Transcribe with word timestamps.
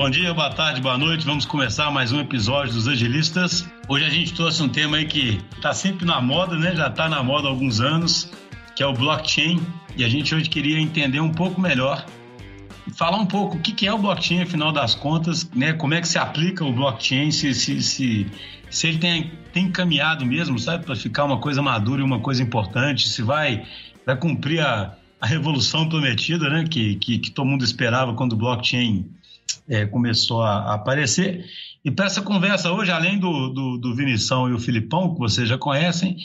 Bom 0.00 0.08
dia, 0.08 0.32
boa 0.32 0.48
tarde, 0.48 0.80
boa 0.80 0.96
noite. 0.96 1.26
Vamos 1.26 1.44
começar 1.44 1.90
mais 1.90 2.10
um 2.10 2.20
episódio 2.20 2.72
dos 2.72 2.88
Agilistas. 2.88 3.68
Hoje 3.86 4.06
a 4.06 4.08
gente 4.08 4.32
trouxe 4.32 4.62
um 4.62 4.68
tema 4.70 4.96
aí 4.96 5.04
que 5.04 5.38
está 5.54 5.74
sempre 5.74 6.06
na 6.06 6.22
moda, 6.22 6.56
né? 6.56 6.74
Já 6.74 6.86
está 6.86 7.06
na 7.06 7.22
moda 7.22 7.48
há 7.48 7.50
alguns 7.50 7.82
anos, 7.82 8.32
que 8.74 8.82
é 8.82 8.86
o 8.86 8.94
blockchain. 8.94 9.60
E 9.98 10.02
a 10.02 10.08
gente 10.08 10.34
hoje 10.34 10.48
queria 10.48 10.80
entender 10.80 11.20
um 11.20 11.30
pouco 11.30 11.60
melhor, 11.60 12.06
falar 12.96 13.18
um 13.18 13.26
pouco 13.26 13.58
o 13.58 13.60
que 13.60 13.86
é 13.86 13.92
o 13.92 13.98
blockchain, 13.98 14.40
afinal 14.40 14.72
das 14.72 14.94
contas, 14.94 15.50
né? 15.54 15.74
Como 15.74 15.92
é 15.92 16.00
que 16.00 16.08
se 16.08 16.16
aplica 16.16 16.64
o 16.64 16.72
blockchain, 16.72 17.30
se, 17.30 17.52
se, 17.52 17.82
se, 17.82 18.26
se 18.70 18.86
ele 18.86 18.96
tem, 18.96 19.32
tem 19.52 19.70
caminhado 19.70 20.24
mesmo, 20.24 20.58
sabe, 20.58 20.86
para 20.86 20.96
ficar 20.96 21.26
uma 21.26 21.36
coisa 21.36 21.60
madura 21.60 22.00
e 22.00 22.04
uma 22.04 22.20
coisa 22.20 22.42
importante, 22.42 23.06
se 23.06 23.20
vai, 23.20 23.66
vai 24.06 24.16
cumprir 24.16 24.60
a, 24.60 24.96
a 25.20 25.26
revolução 25.26 25.86
prometida, 25.86 26.48
né? 26.48 26.64
Que, 26.64 26.94
que, 26.94 27.18
que 27.18 27.30
todo 27.30 27.46
mundo 27.46 27.62
esperava 27.62 28.14
quando 28.14 28.32
o 28.32 28.36
blockchain 28.36 29.19
é, 29.68 29.86
começou 29.86 30.42
a, 30.42 30.74
aparecer. 30.74 31.44
E 31.84 31.90
para 31.90 32.06
essa 32.06 32.22
conversa 32.22 32.70
hoje, 32.70 32.90
além 32.90 33.18
do, 33.18 33.48
do, 33.48 33.78
do, 33.78 33.94
Vinição 33.94 34.48
e 34.48 34.52
o 34.52 34.58
Filipão, 34.58 35.14
que 35.14 35.18
vocês 35.18 35.48
já 35.48 35.56
conhecem, 35.56 36.16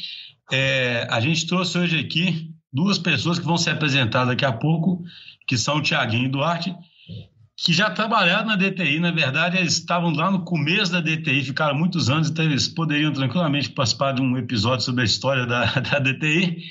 é, 0.52 1.08
a 1.10 1.20
gente 1.20 1.48
trouxe 1.48 1.78
hoje 1.78 2.00
aqui 2.00 2.52
duas 2.72 2.98
pessoas 2.98 3.40
que 3.40 3.46
vão 3.46 3.58
ser 3.58 3.72
apresentadas 3.72 4.30
daqui 4.30 4.46
a 4.46 4.52
pouco, 4.52 5.04
que 5.48 5.58
são 5.58 5.78
o 5.78 5.82
Tiaguinho 5.82 6.26
e 6.26 6.30
Duarte, 6.30 6.76
que 7.58 7.72
já 7.72 7.90
trabalharam 7.90 8.48
na 8.48 8.58
DTI, 8.58 9.00
na 9.00 9.12
verdade, 9.12 9.58
eles 9.58 9.78
estavam 9.78 10.12
lá 10.12 10.30
no 10.30 10.44
começo 10.44 10.92
da 10.92 11.00
DTI, 11.00 11.42
ficaram 11.44 11.74
muitos 11.74 12.10
anos, 12.10 12.30
então 12.30 12.44
eles 12.44 12.68
poderiam 12.68 13.14
tranquilamente 13.14 13.70
participar 13.70 14.12
de 14.12 14.22
um 14.22 14.38
episódio 14.38 14.84
sobre 14.84 15.04
a 15.04 15.05
história 15.05 15.46
da, 15.46 15.66
da 15.80 16.00
DTI, 16.00 16.64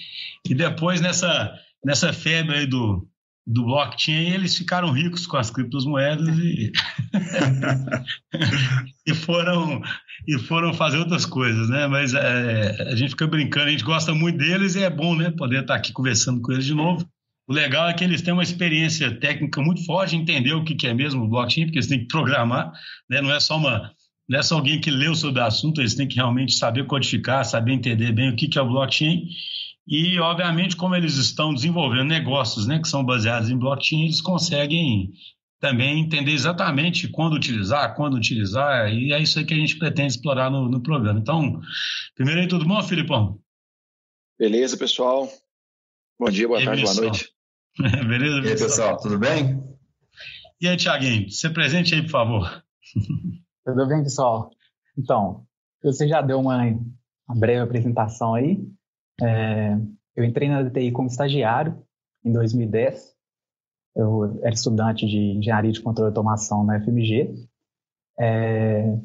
e 0.46 0.54
depois 0.54 1.00
nessa, 1.00 1.58
nessa 1.82 2.12
febre 2.12 2.54
aí 2.54 2.66
do, 2.66 3.08
do 3.46 3.64
blockchain, 3.64 4.30
eles 4.30 4.56
ficaram 4.56 4.90
ricos 4.90 5.26
com 5.26 5.36
as 5.36 5.50
criptomoedas 5.50 6.38
e, 6.38 6.72
e 9.06 9.14
foram 9.14 9.82
e 10.26 10.38
foram 10.38 10.72
fazer 10.72 10.98
outras 10.98 11.26
coisas, 11.26 11.68
né? 11.68 11.86
Mas 11.86 12.14
é, 12.14 12.90
a 12.90 12.96
gente 12.96 13.10
fica 13.10 13.26
brincando, 13.26 13.66
a 13.66 13.70
gente 13.70 13.84
gosta 13.84 14.14
muito 14.14 14.38
deles 14.38 14.74
e 14.74 14.82
é 14.82 14.88
bom, 14.88 15.14
né? 15.14 15.30
Poder 15.30 15.60
estar 15.60 15.74
aqui 15.74 15.92
conversando 15.92 16.40
com 16.40 16.52
eles 16.52 16.64
de 16.64 16.74
novo. 16.74 17.06
O 17.46 17.52
legal 17.52 17.86
é 17.88 17.92
que 17.92 18.02
eles 18.02 18.22
têm 18.22 18.32
uma 18.32 18.42
experiência 18.42 19.14
técnica 19.20 19.60
muito 19.60 19.84
forte, 19.84 20.16
entender 20.16 20.54
o 20.54 20.64
que 20.64 20.86
é 20.86 20.94
mesmo 20.94 21.24
o 21.24 21.28
blockchain, 21.28 21.66
porque 21.66 21.78
eles 21.78 21.88
têm 21.88 22.00
que 22.00 22.08
programar, 22.08 22.72
né? 23.10 23.20
Não 23.20 23.30
é 23.30 23.38
só 23.38 23.58
uma 23.58 23.92
não 24.26 24.38
é 24.38 24.42
só 24.42 24.54
alguém 24.54 24.80
que 24.80 24.90
leu 24.90 25.14
sobre 25.14 25.42
o 25.42 25.44
assunto, 25.44 25.82
eles 25.82 25.94
têm 25.94 26.08
que 26.08 26.16
realmente 26.16 26.54
saber 26.54 26.86
codificar, 26.86 27.44
saber 27.44 27.72
entender 27.72 28.10
bem 28.10 28.30
o 28.30 28.36
que 28.36 28.58
é 28.58 28.62
o 28.62 28.66
blockchain 28.66 29.28
e, 29.86 30.18
obviamente, 30.18 30.76
como 30.76 30.94
eles 30.94 31.16
estão 31.16 31.52
desenvolvendo 31.52 32.04
negócios 32.04 32.66
né, 32.66 32.78
que 32.78 32.88
são 32.88 33.04
baseados 33.04 33.50
em 33.50 33.58
blockchain, 33.58 34.04
eles 34.04 34.20
conseguem 34.20 35.12
também 35.60 36.00
entender 36.00 36.32
exatamente 36.32 37.08
quando 37.08 37.34
utilizar, 37.34 37.94
quando 37.94 38.14
utilizar, 38.14 38.92
e 38.92 39.12
é 39.12 39.20
isso 39.20 39.38
aí 39.38 39.44
que 39.44 39.54
a 39.54 39.56
gente 39.56 39.78
pretende 39.78 40.14
explorar 40.14 40.50
no, 40.50 40.68
no 40.68 40.82
programa. 40.82 41.18
Então, 41.18 41.60
primeiro 42.14 42.40
aí, 42.40 42.48
tudo 42.48 42.66
bom, 42.66 42.82
Filipão? 42.82 43.38
Beleza, 44.38 44.76
pessoal. 44.76 45.28
Bom 46.18 46.30
dia, 46.30 46.48
boa 46.48 46.60
e 46.60 46.64
tarde, 46.64 46.82
pessoal. 46.82 47.10
boa 47.10 47.10
noite. 47.10 47.34
Beleza, 48.08 48.38
e 48.38 48.48
aí, 48.48 48.58
pessoal, 48.58 48.96
tudo 48.98 49.18
bem? 49.18 49.62
E 50.60 50.68
aí, 50.68 50.76
Tiaguinho, 50.76 51.30
você 51.30 51.50
presente 51.50 51.94
aí, 51.94 52.02
por 52.02 52.10
favor. 52.10 52.64
Tudo 53.64 53.86
bem, 53.86 54.02
pessoal? 54.02 54.50
Então, 54.96 55.46
você 55.82 56.08
já 56.08 56.22
deu 56.22 56.40
uma, 56.40 56.62
uma 57.28 57.38
breve 57.38 57.60
apresentação 57.60 58.34
aí, 58.34 58.58
é, 59.22 59.76
eu 60.16 60.24
entrei 60.24 60.48
na 60.48 60.62
DTI 60.62 60.92
como 60.92 61.08
estagiário 61.08 61.76
em 62.24 62.32
2010. 62.32 63.14
Eu 63.96 64.40
era 64.42 64.54
estudante 64.54 65.06
de 65.06 65.38
engenharia 65.38 65.72
de 65.72 65.80
controle 65.80 66.08
e 66.08 66.10
automação 66.10 66.64
na 66.64 66.80
FMG. 66.80 67.34
É, 68.18 68.96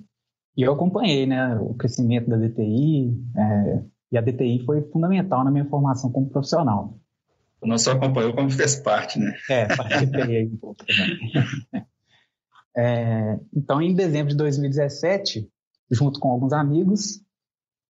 e 0.58 0.62
eu 0.64 0.74
acompanhei 0.74 1.26
né, 1.26 1.56
o 1.56 1.74
crescimento 1.74 2.30
da 2.30 2.38
DTI, 2.38 3.12
é, 3.38 3.84
e 4.12 4.18
a 4.18 4.22
DTI 4.22 4.66
foi 4.66 4.82
fundamental 4.90 5.44
na 5.44 5.52
minha 5.52 5.66
formação 5.66 6.12
como 6.12 6.30
profissional. 6.30 6.98
Não 7.62 7.78
só 7.78 7.92
acompanhou, 7.92 8.34
como 8.34 8.50
fez 8.50 8.76
parte, 8.78 9.20
né? 9.20 9.34
É, 9.50 9.76
participei 9.76 10.38
aí 10.38 10.46
um 10.46 10.58
pouco 10.58 10.84
também. 10.86 11.20
É, 12.78 13.38
então, 13.54 13.82
em 13.82 13.94
dezembro 13.94 14.30
de 14.30 14.38
2017, 14.38 15.50
junto 15.92 16.18
com 16.18 16.30
alguns 16.30 16.54
amigos, 16.54 17.20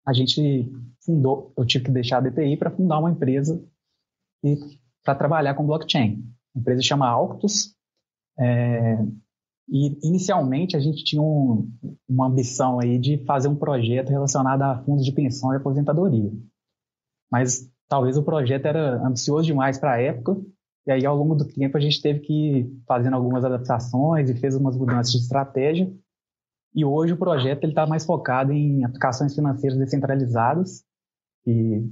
a 0.09 0.14
gente 0.14 0.72
fundou, 1.06 1.53
eu 1.56 1.66
tive 1.66 1.86
que 1.86 1.92
deixar 1.92 2.18
a 2.18 2.22
DTI 2.22 2.58
para 2.58 2.72
fundar 2.72 2.97
uma 2.97 3.12
empresa 3.12 3.64
para 5.03 5.16
trabalhar 5.16 5.53
com 5.53 5.66
blockchain. 5.66 6.24
A 6.56 6.59
empresa 6.59 6.81
chama 6.81 7.08
Alctus. 7.08 7.75
É, 8.40 8.98
e 9.69 10.00
inicialmente 10.08 10.75
a 10.75 10.80
gente 10.80 11.03
tinha 11.03 11.22
um, 11.22 11.69
uma 12.08 12.25
ambição 12.25 12.80
aí 12.80 12.98
de 12.98 13.24
fazer 13.25 13.50
um 13.50 13.56
projeto 13.56 14.09
relacionado 14.09 14.64
a 14.64 14.84
fundos 14.84 15.06
de 15.06 15.12
pensão 15.12 15.53
e 15.53 15.58
aposentadoria. 15.58 16.31
Mas 17.31 17.69
talvez 17.88 18.18
o 18.18 18.24
projeto 18.24 18.66
era 18.66 19.06
ambicioso 19.06 19.46
demais 19.46 19.78
para 19.78 19.94
a 19.94 20.02
época, 20.02 20.42
e 20.88 20.92
aí 20.92 21.06
ao 21.06 21.16
longo 21.16 21.36
do 21.36 21.46
tempo 21.46 21.78
a 21.78 21.80
gente 21.80 22.02
teve 22.02 22.22
que 22.22 22.34
ir 22.34 22.81
fazendo 22.88 23.16
algumas 23.16 23.46
adaptações 23.46 24.28
e 24.28 24.36
fez 24.36 24.56
umas 24.56 24.75
mudanças 24.75 25.12
de 25.12 25.19
estratégia. 25.19 25.94
E 26.74 26.85
hoje 26.85 27.13
o 27.13 27.18
projeto 27.18 27.66
está 27.66 27.85
mais 27.88 28.06
focado 28.06 28.52
em 28.52 28.84
aplicações 28.84 29.34
financeiras 29.34 29.78
descentralizadas 29.78 30.84
que 31.44 31.84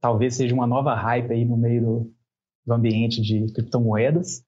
talvez 0.00 0.36
seja 0.36 0.54
uma 0.54 0.66
nova 0.66 0.94
hype 0.94 1.32
aí 1.32 1.44
no 1.44 1.56
meio 1.56 1.82
do, 1.82 2.14
do 2.66 2.74
ambiente 2.74 3.20
de 3.22 3.52
criptomoedas. 3.52 4.44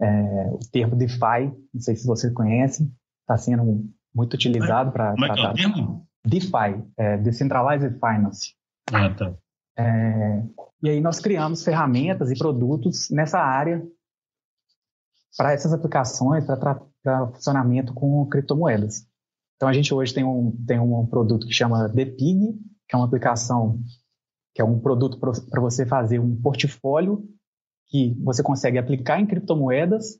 É, 0.00 0.50
o 0.50 0.58
termo 0.72 0.96
DeFi, 0.96 1.52
não 1.72 1.80
sei 1.80 1.94
se 1.94 2.06
você 2.06 2.30
conhece, 2.30 2.90
está 3.20 3.36
sendo 3.36 3.88
muito 4.14 4.34
utilizado 4.34 4.92
para 4.92 5.14
é 5.18 5.26
é 5.26 5.48
o 5.48 5.54
termo? 5.54 6.06
DeFi, 6.26 6.84
é, 6.96 7.16
Decentralized 7.18 7.98
Finance. 7.98 8.54
Ah, 8.92 9.10
tá. 9.14 9.34
É, 9.76 10.42
e 10.82 10.90
aí 10.90 11.00
nós 11.00 11.20
criamos 11.20 11.64
ferramentas 11.64 12.30
e 12.30 12.38
produtos 12.38 13.08
nessa 13.10 13.38
área 13.38 13.82
para 15.36 15.52
essas 15.52 15.72
aplicações, 15.72 16.44
para 16.44 16.80
funcionamento 17.32 17.92
com 17.92 18.26
criptomoedas. 18.26 19.06
Então 19.56 19.68
a 19.68 19.72
gente 19.72 19.92
hoje 19.94 20.12
tem 20.12 20.24
um, 20.24 20.52
tem 20.66 20.78
um 20.78 21.06
produto 21.06 21.46
que 21.46 21.52
chama 21.52 21.88
DePig, 21.88 22.58
que 22.88 22.94
é 22.94 22.96
uma 22.96 23.06
aplicação, 23.06 23.80
que 24.54 24.60
é 24.60 24.64
um 24.64 24.78
produto 24.78 25.18
para 25.18 25.60
você 25.60 25.86
fazer 25.86 26.18
um 26.18 26.40
portfólio 26.40 27.28
que 27.88 28.14
você 28.22 28.42
consegue 28.42 28.78
aplicar 28.78 29.20
em 29.20 29.26
criptomoedas 29.26 30.18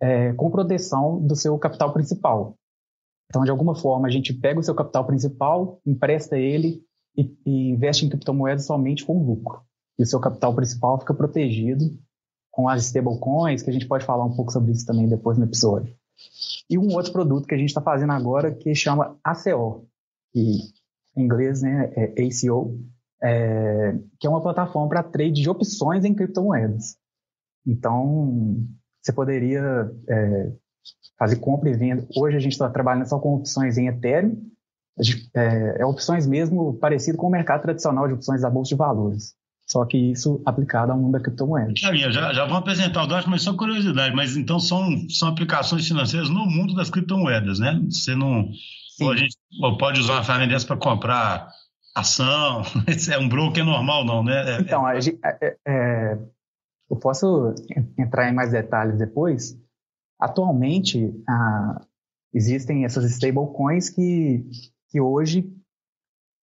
é, 0.00 0.32
com 0.34 0.50
proteção 0.50 1.24
do 1.24 1.34
seu 1.34 1.58
capital 1.58 1.92
principal. 1.92 2.56
Então, 3.28 3.44
de 3.44 3.50
alguma 3.50 3.74
forma, 3.74 4.06
a 4.06 4.10
gente 4.10 4.32
pega 4.32 4.60
o 4.60 4.62
seu 4.62 4.74
capital 4.74 5.06
principal, 5.06 5.80
empresta 5.84 6.38
ele 6.38 6.82
e, 7.16 7.36
e 7.44 7.70
investe 7.70 8.04
em 8.04 8.08
criptomoedas 8.08 8.66
somente 8.66 9.04
com 9.04 9.24
lucro. 9.24 9.62
E 9.98 10.02
o 10.02 10.06
seu 10.06 10.20
capital 10.20 10.54
principal 10.54 10.98
fica 11.00 11.14
protegido 11.14 11.84
com 12.50 12.68
as 12.68 12.84
stablecoins, 12.84 13.62
que 13.62 13.70
a 13.70 13.72
gente 13.72 13.88
pode 13.88 14.04
falar 14.04 14.24
um 14.24 14.34
pouco 14.34 14.52
sobre 14.52 14.72
isso 14.72 14.86
também 14.86 15.08
depois 15.08 15.36
no 15.36 15.44
episódio. 15.44 15.94
E 16.68 16.78
um 16.78 16.92
outro 16.94 17.12
produto 17.12 17.46
que 17.46 17.54
a 17.54 17.58
gente 17.58 17.68
está 17.68 17.80
fazendo 17.80 18.12
agora 18.12 18.54
que 18.54 18.74
chama 18.74 19.18
ACO, 19.22 19.86
que 20.32 20.58
em 21.16 21.24
inglês, 21.24 21.62
né, 21.62 21.92
é 21.96 22.22
ACO, 22.22 22.78
é, 23.22 23.94
que 24.20 24.26
é 24.26 24.30
uma 24.30 24.42
plataforma 24.42 24.88
para 24.88 25.02
trade 25.02 25.40
de 25.42 25.48
opções 25.48 26.04
em 26.04 26.14
criptomoedas. 26.14 26.96
Então, 27.66 28.66
você 29.02 29.12
poderia 29.12 29.90
é, 30.08 30.52
fazer 31.18 31.36
compra 31.36 31.70
e 31.70 31.76
venda. 31.76 32.06
Hoje 32.16 32.36
a 32.36 32.40
gente 32.40 32.52
está 32.52 32.68
trabalhando 32.68 33.08
só 33.08 33.18
com 33.18 33.34
opções 33.34 33.78
em 33.78 33.88
Ethereum, 33.88 34.36
é, 35.34 35.80
é, 35.80 35.86
opções 35.86 36.26
mesmo 36.26 36.74
parecido 36.78 37.18
com 37.18 37.26
o 37.26 37.30
mercado 37.30 37.62
tradicional 37.62 38.08
de 38.08 38.14
opções 38.14 38.42
da 38.42 38.50
bolsa 38.50 38.70
de 38.70 38.76
valores. 38.76 39.35
Só 39.66 39.84
que 39.84 39.98
isso 40.12 40.40
aplicado 40.46 40.92
ao 40.92 40.98
mundo 40.98 41.12
da 41.12 41.20
criptomoeda. 41.20 41.72
Já, 41.76 41.92
já, 41.94 42.32
já 42.32 42.44
vamos 42.44 42.58
apresentar 42.58 43.02
o 43.02 43.06
DOT, 43.06 43.28
mas 43.28 43.42
só 43.42 43.52
curiosidade. 43.52 44.14
Mas 44.14 44.36
então 44.36 44.60
são, 44.60 45.08
são 45.08 45.28
aplicações 45.28 45.86
financeiras 45.86 46.28
no 46.28 46.46
mundo 46.46 46.74
das 46.74 46.88
criptomoedas, 46.88 47.58
né? 47.58 47.80
Você 47.90 48.14
não, 48.14 48.48
Sim. 48.96 49.10
a 49.10 49.16
gente 49.16 49.36
pode 49.78 50.00
usar 50.00 50.14
uma 50.14 50.24
ferramenta 50.24 50.52
dessa 50.52 50.66
para 50.66 50.76
comprar 50.76 51.50
ação, 51.96 52.62
é 53.10 53.18
um 53.18 53.28
broker 53.28 53.64
normal, 53.64 54.04
não, 54.04 54.22
né? 54.22 54.56
É, 54.56 54.60
então, 54.60 54.88
é... 54.88 54.98
É, 55.24 55.56
é, 55.66 56.18
eu 56.88 56.96
posso 56.96 57.52
entrar 57.98 58.30
em 58.30 58.34
mais 58.34 58.52
detalhes 58.52 58.96
depois. 58.96 59.58
Atualmente, 60.20 61.12
ah, 61.28 61.84
existem 62.32 62.84
essas 62.84 63.04
stablecoins 63.10 63.90
que, 63.90 64.48
que 64.90 65.00
hoje 65.00 65.52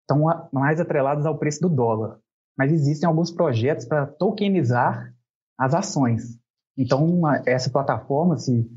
estão 0.02 0.50
mais 0.52 0.82
atreladas 0.82 1.26
ao 1.26 1.38
preço 1.38 1.62
do 1.62 1.70
dólar. 1.70 2.20
Mas 2.58 2.72
existem 2.72 3.08
alguns 3.08 3.32
projetos 3.32 3.86
para 3.86 4.06
tokenizar 4.06 5.14
as 5.58 5.74
ações. 5.74 6.40
Então, 6.78 7.06
uma, 7.06 7.42
essa 7.46 7.70
plataforma, 7.70 8.38
se 8.38 8.70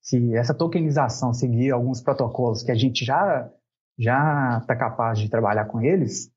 se 0.00 0.34
essa 0.34 0.54
tokenização 0.54 1.32
seguir 1.32 1.70
alguns 1.70 2.00
protocolos 2.00 2.62
que 2.62 2.72
a 2.72 2.74
gente 2.74 3.04
já 3.04 3.50
já 3.98 4.58
está 4.62 4.74
capaz 4.74 5.18
de 5.18 5.28
trabalhar 5.28 5.66
com 5.66 5.80
eles, 5.80 6.32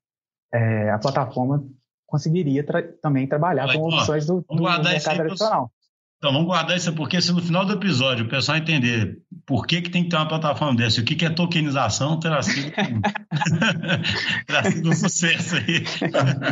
é, 0.54 0.92
a 0.92 1.00
plataforma 1.00 1.66
conseguiria 2.06 2.62
tra 2.66 2.84
também 3.02 3.26
trabalhar 3.26 3.72
com 3.74 3.88
opções 3.88 4.26
do, 4.26 4.42
do 4.42 4.64
mercado 4.64 5.16
tradicional. 5.16 5.72
Então 6.24 6.32
vamos 6.32 6.48
guardar 6.48 6.78
isso, 6.78 6.96
porque 6.96 7.22
se 7.22 7.34
no 7.34 7.42
final 7.42 7.66
do 7.66 7.74
episódio 7.74 8.26
o 8.26 8.30
pessoal 8.30 8.58
entender 8.58 9.22
por 9.46 9.68
que, 9.68 9.82
que 9.82 9.90
tem 9.90 10.06
que 10.06 10.10
ter 10.10 10.16
uma 10.16 10.26
plataforma 10.26 10.74
dessa, 10.74 11.02
o 11.02 11.04
que, 11.04 11.18
que 11.18 11.26
é 11.26 11.30
tokenização, 11.30 12.18
terá 12.18 12.42
sido, 12.42 12.72
terá 14.48 14.64
sido 14.64 14.90
um 14.90 14.94
sucesso 14.94 15.58
aí. 15.58 15.84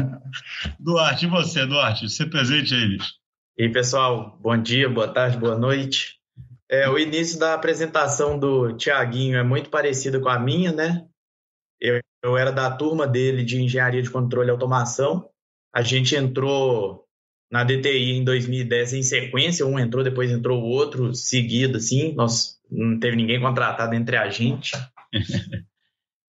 Duarte, 0.77 1.25
e 1.25 1.29
você, 1.29 1.65
Duarte? 1.65 2.09
Você 2.09 2.25
presente 2.25 2.75
aí, 2.75 2.85
bicho. 2.85 3.13
E 3.57 3.63
aí, 3.63 3.71
pessoal, 3.71 4.37
bom 4.41 4.61
dia, 4.61 4.89
boa 4.89 5.07
tarde, 5.07 5.37
boa 5.37 5.57
noite. 5.57 6.19
É, 6.69 6.89
o 6.89 6.99
início 6.99 7.39
da 7.39 7.53
apresentação 7.53 8.37
do 8.37 8.75
Tiaguinho 8.75 9.37
é 9.37 9.43
muito 9.43 9.69
parecido 9.69 10.19
com 10.19 10.27
a 10.27 10.37
minha, 10.37 10.73
né? 10.73 11.05
Eu, 11.79 12.01
eu 12.21 12.35
era 12.35 12.51
da 12.51 12.69
turma 12.69 13.07
dele 13.07 13.41
de 13.41 13.61
Engenharia 13.61 14.01
de 14.01 14.11
Controle 14.11 14.49
e 14.49 14.51
Automação. 14.51 15.29
A 15.73 15.81
gente 15.81 16.13
entrou 16.13 17.07
na 17.51 17.65
DTI 17.65 18.11
em 18.11 18.23
2010 18.23 18.93
em 18.93 19.03
sequência, 19.03 19.65
um 19.65 19.77
entrou, 19.77 20.03
depois 20.03 20.31
entrou 20.31 20.61
o 20.61 20.67
outro, 20.67 21.13
seguido, 21.13 21.77
assim, 21.77 22.13
nós 22.13 22.57
não 22.71 22.97
teve 22.97 23.17
ninguém 23.17 23.41
contratado 23.41 23.93
entre 23.93 24.15
a 24.15 24.29
gente. 24.29 24.71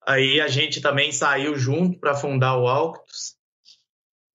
Aí 0.08 0.42
a 0.42 0.48
gente 0.48 0.82
também 0.82 1.12
saiu 1.12 1.56
junto 1.56 2.00
para 2.00 2.16
fundar 2.16 2.58
o 2.58 2.68
Alctus. 2.68 3.36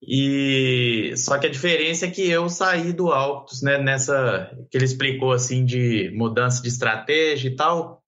E 0.01 1.13
só 1.17 1.37
que 1.37 1.47
a 1.47 1.51
diferença 1.51 2.05
é 2.05 2.11
que 2.11 2.29
eu 2.29 2.47
saí 2.47 2.93
do 2.93 3.11
Alctus, 3.11 3.61
né, 3.61 3.77
nessa 3.77 4.55
que 4.71 4.77
ele 4.77 4.85
explicou 4.85 5.33
assim 5.33 5.65
de 5.65 6.09
mudança 6.15 6.61
de 6.61 6.69
estratégia 6.69 7.49
e 7.49 7.55
tal. 7.55 8.01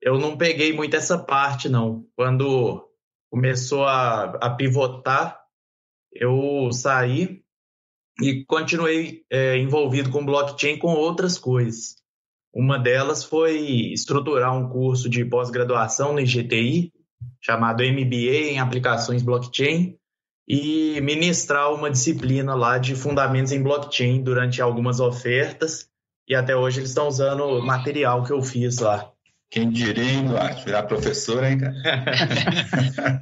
Eu 0.00 0.18
não 0.18 0.36
peguei 0.36 0.72
muito 0.72 0.94
essa 0.94 1.18
parte 1.18 1.68
não. 1.68 2.06
Quando 2.14 2.88
começou 3.28 3.84
a, 3.84 4.36
a 4.40 4.50
pivotar, 4.50 5.40
eu 6.12 6.70
saí 6.72 7.39
e 8.20 8.44
continuei 8.44 9.22
é, 9.30 9.56
envolvido 9.58 10.10
com 10.10 10.24
blockchain 10.24 10.78
com 10.78 10.88
outras 10.88 11.38
coisas. 11.38 11.96
Uma 12.52 12.78
delas 12.78 13.24
foi 13.24 13.92
estruturar 13.92 14.56
um 14.56 14.68
curso 14.68 15.08
de 15.08 15.24
pós-graduação 15.24 16.12
no 16.12 16.20
IGTI, 16.20 16.92
chamado 17.40 17.82
MBA 17.84 18.50
em 18.52 18.58
Aplicações 18.58 19.22
Blockchain, 19.22 19.96
e 20.48 21.00
ministrar 21.00 21.72
uma 21.72 21.90
disciplina 21.90 22.54
lá 22.56 22.76
de 22.76 22.96
fundamentos 22.96 23.52
em 23.52 23.62
blockchain 23.62 24.22
durante 24.22 24.60
algumas 24.60 24.98
ofertas. 24.98 25.88
E 26.28 26.34
até 26.34 26.56
hoje 26.56 26.80
eles 26.80 26.90
estão 26.90 27.06
usando 27.06 27.44
o 27.44 27.64
material 27.64 28.24
que 28.24 28.32
eu 28.32 28.42
fiz 28.42 28.78
lá. 28.78 29.12
Quem 29.50 29.70
diria, 29.70 30.04
hein, 30.04 30.26
Duarte? 30.26 30.64
Virar 30.64 30.84
professor, 30.84 31.42
hein, 31.42 31.58
cara? 31.58 31.74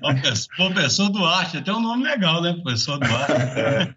professor 0.57 1.09
Duarte, 1.09 1.57
até 1.57 1.73
um 1.73 1.81
nome 1.81 2.05
legal, 2.05 2.43
né? 2.43 2.53
Professor 2.63 2.99
Duarte. 2.99 3.97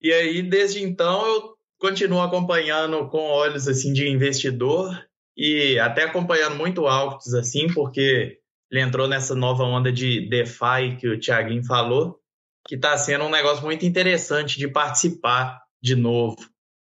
E 0.00 0.12
aí, 0.12 0.42
desde 0.42 0.82
então, 0.82 1.26
eu 1.26 1.54
continuo 1.78 2.20
acompanhando 2.20 3.08
com 3.08 3.18
olhos 3.18 3.66
assim 3.66 3.92
de 3.92 4.06
investidor 4.06 4.94
e 5.36 5.78
até 5.78 6.04
acompanhando 6.04 6.56
muito 6.56 6.86
altos, 6.86 7.34
assim, 7.34 7.72
porque 7.72 8.38
ele 8.70 8.82
entrou 8.82 9.08
nessa 9.08 9.34
nova 9.34 9.64
onda 9.64 9.90
de 9.90 10.28
DeFi 10.28 10.96
que 11.00 11.08
o 11.08 11.18
Thiaguinho 11.18 11.64
falou, 11.64 12.20
que 12.68 12.74
está 12.74 12.96
sendo 12.98 13.24
um 13.24 13.30
negócio 13.30 13.64
muito 13.64 13.86
interessante 13.86 14.58
de 14.58 14.68
participar 14.68 15.62
de 15.82 15.96
novo. 15.96 16.36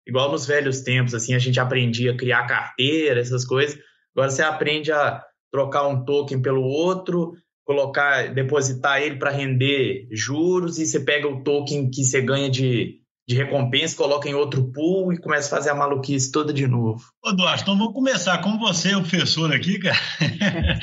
Igual 0.07 0.31
nos 0.31 0.47
velhos 0.47 0.81
tempos, 0.81 1.13
assim, 1.13 1.35
a 1.35 1.39
gente 1.39 1.59
aprendia 1.59 2.11
a 2.11 2.17
criar 2.17 2.47
carteira, 2.47 3.19
essas 3.19 3.45
coisas. 3.45 3.79
Agora 4.15 4.29
você 4.29 4.41
aprende 4.41 4.91
a 4.91 5.23
trocar 5.51 5.87
um 5.87 6.03
token 6.03 6.41
pelo 6.41 6.61
outro, 6.61 7.33
colocar, 7.65 8.33
depositar 8.33 9.01
ele 9.01 9.17
para 9.17 9.31
render 9.31 10.07
juros 10.11 10.79
e 10.79 10.85
você 10.85 10.99
pega 10.99 11.27
o 11.27 11.43
token 11.43 11.89
que 11.89 12.03
você 12.03 12.21
ganha 12.21 12.49
de, 12.49 13.01
de 13.27 13.35
recompensa, 13.35 13.95
coloca 13.95 14.27
em 14.27 14.33
outro 14.33 14.71
pool 14.71 15.13
e 15.13 15.17
começa 15.17 15.47
a 15.47 15.57
fazer 15.57 15.69
a 15.69 15.75
maluquice 15.75 16.31
toda 16.31 16.51
de 16.51 16.67
novo. 16.67 17.01
Ô, 17.23 17.31
Duarte, 17.31 17.63
então 17.63 17.77
vamos 17.77 17.93
começar 17.93 18.39
com 18.39 18.57
você, 18.57 18.95
o 18.95 19.01
professor 19.01 19.53
aqui, 19.53 19.79
cara. 19.79 19.97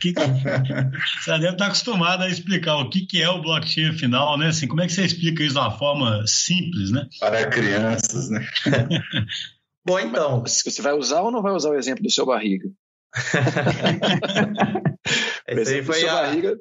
que, 0.00 0.12
você 0.12 1.30
deve 1.38 1.50
estar 1.50 1.66
acostumado 1.66 2.22
a 2.22 2.28
explicar 2.28 2.76
o 2.76 2.90
que, 2.90 3.06
que 3.06 3.22
é 3.22 3.28
o 3.28 3.42
blockchain 3.42 3.92
final, 3.92 4.36
né? 4.38 4.48
Assim, 4.48 4.66
como 4.66 4.80
é 4.80 4.86
que 4.86 4.92
você 4.92 5.04
explica 5.04 5.42
isso 5.42 5.54
de 5.54 5.60
uma 5.60 5.70
forma 5.70 6.24
simples, 6.26 6.90
né? 6.90 7.06
Para 7.20 7.46
crianças, 7.46 8.30
né? 8.30 8.44
Bom, 9.84 9.98
então. 9.98 10.44
Você 10.44 10.82
vai 10.82 10.92
usar 10.92 11.22
ou 11.22 11.30
não 11.30 11.42
vai 11.42 11.52
usar 11.52 11.70
o 11.70 11.74
exemplo 11.74 12.02
do 12.02 12.10
seu 12.10 12.26
barriga? 12.26 12.68
Esse 15.46 15.74
aí 15.74 15.82
foi 15.82 16.08
a... 16.08 16.14
barriga 16.14 16.58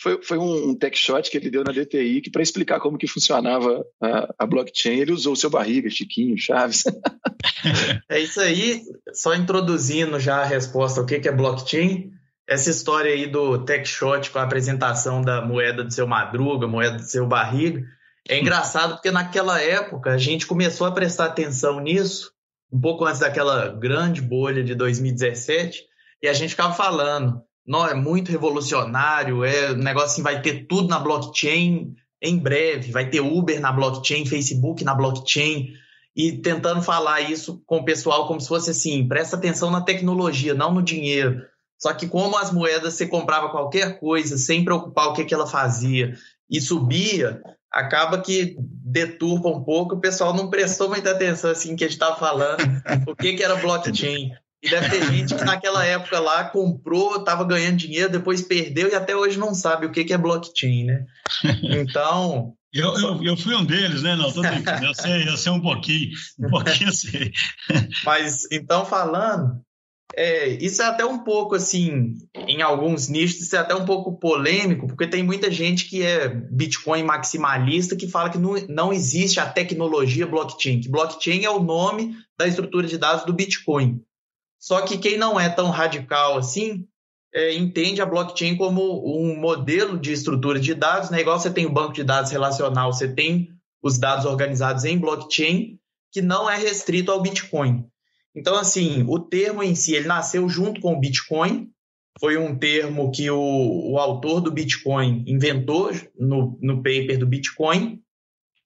foi, 0.00 0.22
foi 0.22 0.38
um, 0.38 0.74
tech 0.74 0.96
shot 0.96 1.30
que 1.30 1.36
ele 1.36 1.50
deu 1.50 1.62
na 1.62 1.72
DTI 1.72 2.22
que 2.22 2.30
para 2.30 2.42
explicar 2.42 2.80
como 2.80 2.96
que 2.96 3.06
funcionava 3.06 3.84
a, 4.02 4.34
a, 4.38 4.46
blockchain, 4.46 4.98
ele 4.98 5.12
usou 5.12 5.34
o 5.34 5.36
seu 5.36 5.50
barriga, 5.50 5.90
Chiquinho, 5.90 6.38
Chaves. 6.38 6.84
é 8.08 8.18
isso 8.18 8.40
aí, 8.40 8.82
só 9.12 9.34
introduzindo 9.34 10.18
já 10.18 10.40
a 10.40 10.44
resposta 10.44 11.00
ao 11.00 11.06
que, 11.06 11.20
que 11.20 11.28
é 11.28 11.32
blockchain. 11.32 12.10
Essa 12.48 12.70
história 12.70 13.12
aí 13.12 13.26
do 13.26 13.62
tech 13.64 13.86
shot 13.86 14.30
com 14.30 14.38
a 14.38 14.42
apresentação 14.42 15.20
da 15.20 15.42
moeda 15.42 15.84
do 15.84 15.92
seu 15.92 16.06
Madruga, 16.06 16.66
moeda 16.66 16.96
do 16.96 17.02
seu 17.02 17.26
barriga, 17.26 17.84
é 18.28 18.38
engraçado 18.38 18.94
porque 18.94 19.10
naquela 19.10 19.60
época 19.60 20.12
a 20.12 20.18
gente 20.18 20.46
começou 20.46 20.86
a 20.86 20.92
prestar 20.92 21.26
atenção 21.26 21.78
nisso 21.78 22.32
um 22.72 22.80
pouco 22.80 23.04
antes 23.04 23.20
daquela 23.20 23.68
grande 23.68 24.20
bolha 24.20 24.62
de 24.62 24.74
2017, 24.74 25.84
e 26.22 26.28
a 26.28 26.32
gente 26.32 26.50
ficava 26.50 26.74
falando, 26.74 27.42
não, 27.66 27.86
é 27.86 27.94
muito 27.94 28.30
revolucionário, 28.30 29.44
é 29.44 29.72
um 29.72 29.76
negócio 29.76 30.10
assim, 30.10 30.22
vai 30.22 30.40
ter 30.42 30.66
tudo 30.66 30.88
na 30.88 30.98
blockchain 30.98 31.94
em 32.22 32.38
breve, 32.38 32.92
vai 32.92 33.08
ter 33.08 33.20
Uber 33.20 33.60
na 33.60 33.72
blockchain, 33.72 34.26
Facebook 34.26 34.84
na 34.84 34.94
blockchain, 34.94 35.72
e 36.14 36.32
tentando 36.32 36.82
falar 36.82 37.20
isso 37.20 37.62
com 37.64 37.78
o 37.78 37.84
pessoal 37.84 38.26
como 38.26 38.40
se 38.40 38.48
fosse 38.48 38.70
assim, 38.70 39.06
presta 39.06 39.36
atenção 39.36 39.70
na 39.70 39.80
tecnologia, 39.80 40.54
não 40.54 40.74
no 40.74 40.82
dinheiro. 40.82 41.42
Só 41.78 41.94
que 41.94 42.06
como 42.06 42.36
as 42.36 42.52
moedas 42.52 42.94
você 42.94 43.06
comprava 43.06 43.48
qualquer 43.48 43.98
coisa 43.98 44.36
sem 44.36 44.64
preocupar 44.64 45.08
o 45.08 45.14
que, 45.14 45.24
que 45.24 45.32
ela 45.32 45.46
fazia 45.46 46.14
e 46.50 46.60
subia, 46.60 47.40
acaba 47.72 48.20
que 48.20 48.56
deturpa 48.58 49.48
um 49.48 49.62
pouco, 49.62 49.94
o 49.94 50.00
pessoal 50.00 50.34
não 50.34 50.50
prestou 50.50 50.88
muita 50.88 51.12
atenção 51.12 51.50
assim 51.50 51.76
que 51.76 51.84
a 51.84 51.86
gente 51.86 51.96
estava 51.96 52.16
falando, 52.16 52.60
o 53.06 53.14
que, 53.14 53.34
que 53.34 53.42
era 53.42 53.56
blockchain. 53.56 54.32
E 54.62 54.68
deve 54.68 54.90
ter 54.90 55.06
gente 55.10 55.34
que 55.34 55.44
naquela 55.44 55.84
época 55.86 56.18
lá 56.18 56.44
comprou, 56.44 57.16
estava 57.16 57.44
ganhando 57.44 57.78
dinheiro, 57.78 58.12
depois 58.12 58.42
perdeu 58.42 58.90
e 58.90 58.94
até 58.94 59.16
hoje 59.16 59.38
não 59.38 59.54
sabe 59.54 59.86
o 59.86 59.90
que, 59.90 60.04
que 60.04 60.12
é 60.12 60.18
blockchain, 60.18 60.84
né? 60.84 61.06
Então. 61.62 62.54
Eu, 62.72 62.96
eu, 63.00 63.24
eu 63.24 63.36
fui 63.36 63.52
um 63.56 63.64
deles, 63.64 64.04
né? 64.04 64.14
Não, 64.14 64.30
tô 64.30 64.42
brincando. 64.42 64.84
Eu 64.84 64.94
sei, 64.94 65.28
eu 65.28 65.36
sei 65.36 65.50
um 65.50 65.60
pouquinho, 65.60 66.10
um 66.38 66.50
pouquinho 66.50 66.90
eu 66.90 66.92
sei. 66.92 67.32
Mas, 68.06 68.46
então, 68.52 68.86
falando, 68.86 69.60
é, 70.14 70.48
isso 70.48 70.82
é 70.82 70.86
até 70.86 71.04
um 71.04 71.18
pouco 71.18 71.54
assim, 71.54 72.14
em 72.34 72.62
alguns 72.62 73.08
nichos, 73.08 73.40
isso 73.40 73.56
é 73.56 73.58
até 73.58 73.74
um 73.74 73.84
pouco 73.84 74.18
polêmico, 74.18 74.86
porque 74.86 75.06
tem 75.06 75.22
muita 75.22 75.50
gente 75.50 75.88
que 75.88 76.02
é 76.02 76.28
Bitcoin 76.28 77.02
maximalista 77.02 77.96
que 77.96 78.08
fala 78.08 78.30
que 78.30 78.38
não, 78.38 78.54
não 78.68 78.92
existe 78.92 79.40
a 79.40 79.48
tecnologia 79.48 80.26
blockchain, 80.26 80.80
que 80.80 80.88
blockchain 80.88 81.44
é 81.44 81.50
o 81.50 81.62
nome 81.62 82.16
da 82.38 82.46
estrutura 82.46 82.86
de 82.86 82.98
dados 82.98 83.24
do 83.24 83.32
Bitcoin. 83.32 84.00
Só 84.58 84.82
que 84.82 84.98
quem 84.98 85.16
não 85.16 85.40
é 85.40 85.48
tão 85.48 85.70
radical 85.70 86.36
assim 86.36 86.86
é, 87.32 87.54
entende 87.54 88.02
a 88.02 88.06
blockchain 88.06 88.56
como 88.56 89.02
um 89.06 89.38
modelo 89.38 89.98
de 89.98 90.12
estrutura 90.12 90.58
de 90.58 90.74
dados, 90.74 91.10
né? 91.10 91.20
igual 91.20 91.38
você 91.38 91.50
tem 91.50 91.66
o 91.66 91.72
banco 91.72 91.92
de 91.92 92.04
dados 92.04 92.30
relacional, 92.30 92.92
você 92.92 93.08
tem 93.08 93.48
os 93.82 93.98
dados 93.98 94.26
organizados 94.26 94.84
em 94.84 94.98
blockchain, 94.98 95.78
que 96.12 96.20
não 96.20 96.50
é 96.50 96.56
restrito 96.56 97.12
ao 97.12 97.22
Bitcoin. 97.22 97.86
Então, 98.34 98.56
assim, 98.56 99.04
o 99.08 99.18
termo 99.18 99.62
em 99.62 99.74
si, 99.74 99.94
ele 99.94 100.06
nasceu 100.06 100.48
junto 100.48 100.80
com 100.80 100.94
o 100.94 101.00
Bitcoin, 101.00 101.70
foi 102.18 102.36
um 102.36 102.56
termo 102.56 103.10
que 103.10 103.30
o, 103.30 103.92
o 103.92 103.98
autor 103.98 104.40
do 104.40 104.50
Bitcoin 104.50 105.24
inventou 105.26 105.90
no, 106.18 106.58
no 106.60 106.76
paper 106.76 107.18
do 107.18 107.26
Bitcoin, 107.26 108.02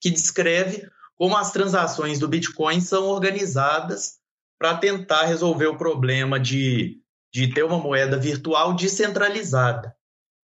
que 0.01 0.09
descreve 0.09 0.87
como 1.15 1.37
as 1.37 1.51
transações 1.51 2.19
do 2.19 2.27
Bitcoin 2.27 2.81
são 2.81 3.05
organizadas 3.05 4.17
para 4.59 4.77
tentar 4.77 5.25
resolver 5.25 5.67
o 5.67 5.77
problema 5.77 6.39
de, 6.39 6.99
de 7.33 7.53
ter 7.53 7.63
uma 7.63 7.79
moeda 7.79 8.17
virtual 8.17 8.73
descentralizada. 8.73 9.95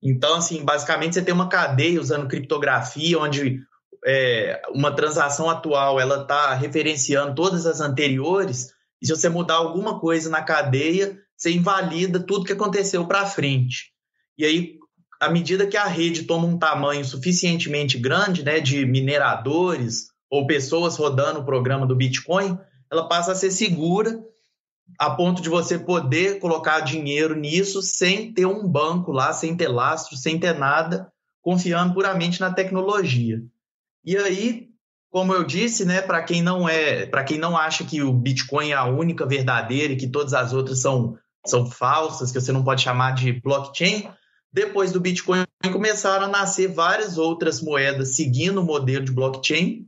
Então, 0.01 0.36
assim, 0.36 0.63
basicamente 0.63 1.16
você 1.16 1.22
tem 1.22 1.34
uma 1.34 1.50
cadeia 1.50 2.00
usando 2.00 2.28
criptografia, 2.28 3.20
onde 3.20 3.60
é, 4.06 4.62
uma 4.74 4.96
transação 4.96 5.50
atual 5.50 6.00
ela 6.00 6.24
está 6.24 6.54
referenciando 6.56 7.36
todas 7.36 7.66
as 7.66 7.82
anteriores, 7.82 8.74
e 9.01 9.08
se 9.08 9.15
você 9.15 9.29
mudar 9.29 9.55
alguma 9.55 10.00
coisa 10.00 10.29
na 10.29 10.41
cadeia, 10.41 11.17
você 11.36 11.51
invalida 11.51 12.20
tudo 12.20 12.46
que 12.46 12.53
aconteceu 12.53 13.08
para 13.08 13.25
frente. 13.25 13.91
E 14.38 14.46
aí, 14.46 14.75
à 15.20 15.29
medida 15.29 15.65
que 15.65 15.77
a 15.77 15.86
rede 15.86 16.24
toma 16.24 16.48
um 16.48 16.58
tamanho 16.58 17.03
suficientemente 17.03 17.98
grande, 17.98 18.43
né, 18.43 18.60
de 18.60 18.86
mineradores 18.86 20.08
ou 20.29 20.46
pessoas 20.46 20.96
rodando 20.98 21.39
o 21.39 21.46
programa 21.46 21.86
do 21.86 21.96
Bitcoin, 21.96 22.58
ela 22.91 23.08
passa 23.08 23.31
a 23.31 23.36
ser 23.36 23.51
segura 23.51 24.20
a 25.00 25.10
ponto 25.10 25.41
de 25.41 25.50
você 25.50 25.79
poder 25.79 26.39
colocar 26.39 26.81
dinheiro 26.81 27.36
nisso 27.36 27.81
sem 27.81 28.34
ter 28.34 28.46
um 28.46 28.67
banco 28.67 29.12
lá, 29.12 29.34
sem 29.34 29.55
ter 29.55 29.67
lastro, 29.67 30.17
sem 30.17 30.39
ter 30.39 30.53
nada, 30.53 31.12
confiando 31.41 31.93
puramente 31.93 32.39
na 32.39 32.53
tecnologia. 32.53 33.41
E 34.03 34.17
aí, 34.17 34.71
como 35.12 35.34
eu 35.34 35.44
disse, 35.44 35.84
né, 35.84 36.01
para 36.01 36.24
quem 36.24 36.41
não 36.41 36.68
é, 36.68 37.06
para 37.06 37.24
quem 37.24 37.38
não 37.38 37.58
acha 37.58 37.84
que 37.84 38.01
o 38.01 38.13
Bitcoin 38.13 38.70
é 38.70 38.74
a 38.74 38.86
única 38.86 39.25
verdadeira 39.25 39.91
e 39.91 39.98
que 39.98 40.08
todas 40.08 40.34
as 40.34 40.53
outras 40.53 40.80
são, 40.80 41.18
são 41.46 41.70
falsas, 41.70 42.32
que 42.32 42.39
você 42.39 42.53
não 42.53 42.63
pode 42.63 42.82
chamar 42.82 43.12
de 43.12 43.34
blockchain, 43.34 44.10
depois 44.53 44.91
do 44.94 45.01
Bitcoin 45.01 45.44
começaram 45.72 46.25
a 46.25 46.30
nascer 46.30 46.70
várias 46.70 47.18
outras 47.18 47.62
moedas 47.62 48.15
seguindo 48.15 48.62
o 48.62 48.65
modelo 48.65 49.03
de 49.03 49.12
blockchain. 49.12 49.86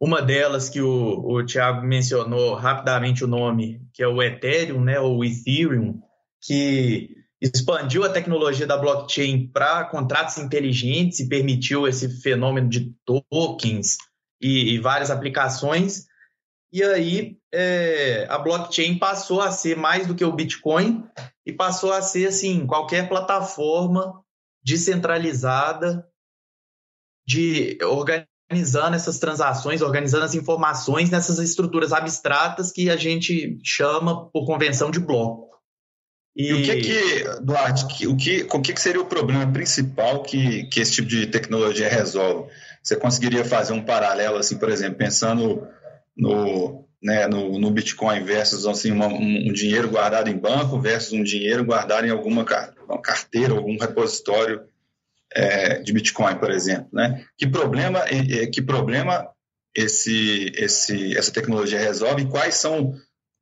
Uma 0.00 0.20
delas 0.20 0.68
que 0.68 0.80
o, 0.80 1.24
o 1.24 1.46
Thiago 1.46 1.86
mencionou 1.86 2.54
rapidamente 2.56 3.24
o 3.24 3.28
nome, 3.28 3.80
que 3.92 4.02
é 4.02 4.08
o 4.08 4.20
Ethereum, 4.20 4.82
né, 4.82 4.98
ou 4.98 5.24
Ethereum, 5.24 6.00
que 6.42 7.23
expandiu 7.44 8.04
a 8.04 8.08
tecnologia 8.08 8.66
da 8.66 8.76
blockchain 8.76 9.48
para 9.48 9.84
contratos 9.84 10.38
inteligentes 10.38 11.20
e 11.20 11.28
permitiu 11.28 11.86
esse 11.86 12.08
fenômeno 12.22 12.68
de 12.70 12.94
tokens 13.04 13.98
e, 14.40 14.74
e 14.74 14.78
várias 14.78 15.10
aplicações. 15.10 16.06
E 16.72 16.82
aí 16.82 17.36
é, 17.52 18.26
a 18.30 18.38
blockchain 18.38 18.98
passou 18.98 19.42
a 19.42 19.50
ser 19.50 19.76
mais 19.76 20.06
do 20.06 20.14
que 20.14 20.24
o 20.24 20.32
Bitcoin 20.32 21.04
e 21.44 21.52
passou 21.52 21.92
a 21.92 22.00
ser 22.00 22.28
assim 22.28 22.66
qualquer 22.66 23.08
plataforma 23.08 24.22
descentralizada 24.64 26.06
de 27.26 27.76
organizando 27.82 28.96
essas 28.96 29.18
transações, 29.18 29.82
organizando 29.82 30.24
as 30.24 30.34
informações 30.34 31.10
nessas 31.10 31.38
estruturas 31.38 31.92
abstratas 31.92 32.72
que 32.72 32.88
a 32.88 32.96
gente 32.96 33.58
chama 33.62 34.30
por 34.30 34.46
convenção 34.46 34.90
de 34.90 34.98
bloco. 34.98 35.53
E, 36.36 36.48
e 36.48 36.52
o 36.52 36.62
que 36.62 36.76
que, 36.76 37.24
Duarte, 37.42 38.06
o 38.06 38.16
que, 38.16 38.46
o 38.50 38.60
que 38.60 38.80
seria 38.80 39.00
o 39.00 39.06
problema 39.06 39.50
principal 39.52 40.22
que, 40.22 40.64
que 40.64 40.80
esse 40.80 40.92
tipo 40.92 41.08
de 41.08 41.26
tecnologia 41.26 41.88
resolve? 41.88 42.50
Você 42.82 42.96
conseguiria 42.96 43.44
fazer 43.44 43.72
um 43.72 43.84
paralelo, 43.84 44.36
assim, 44.36 44.58
por 44.58 44.68
exemplo, 44.68 44.98
pensando 44.98 45.66
no, 46.16 46.84
né, 47.02 47.26
no, 47.28 47.58
no 47.58 47.70
Bitcoin 47.70 48.24
versus 48.24 48.66
assim, 48.66 48.90
uma, 48.90 49.06
um, 49.06 49.48
um, 49.48 49.52
dinheiro 49.52 49.88
guardado 49.88 50.28
em 50.28 50.36
banco 50.36 50.80
versus 50.80 51.12
um 51.12 51.22
dinheiro 51.22 51.64
guardado 51.64 52.06
em 52.06 52.10
alguma 52.10 52.44
carteira, 52.44 53.54
algum 53.54 53.78
repositório 53.78 54.62
é, 55.32 55.80
de 55.80 55.92
Bitcoin, 55.92 56.36
por 56.36 56.50
exemplo. 56.50 56.88
Né? 56.92 57.24
Que 57.36 57.46
problema, 57.46 58.00
que 58.52 58.60
problema 58.60 59.28
esse, 59.74 60.52
esse, 60.56 61.16
essa 61.16 61.32
tecnologia 61.32 61.78
resolve 61.78 62.22
e 62.22 62.28
quais 62.28 62.54
são 62.54 62.94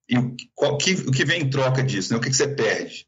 e 0.09 0.19
o, 0.19 0.37
qual, 0.55 0.77
que, 0.79 0.93
o 0.93 1.11
que 1.11 1.25
vem 1.25 1.43
em 1.43 1.51
troca 1.51 1.83
disso? 1.83 2.13
Né? 2.13 2.19
O 2.19 2.21
que, 2.21 2.31
que 2.31 2.37
você 2.37 2.49
perde? 2.49 3.07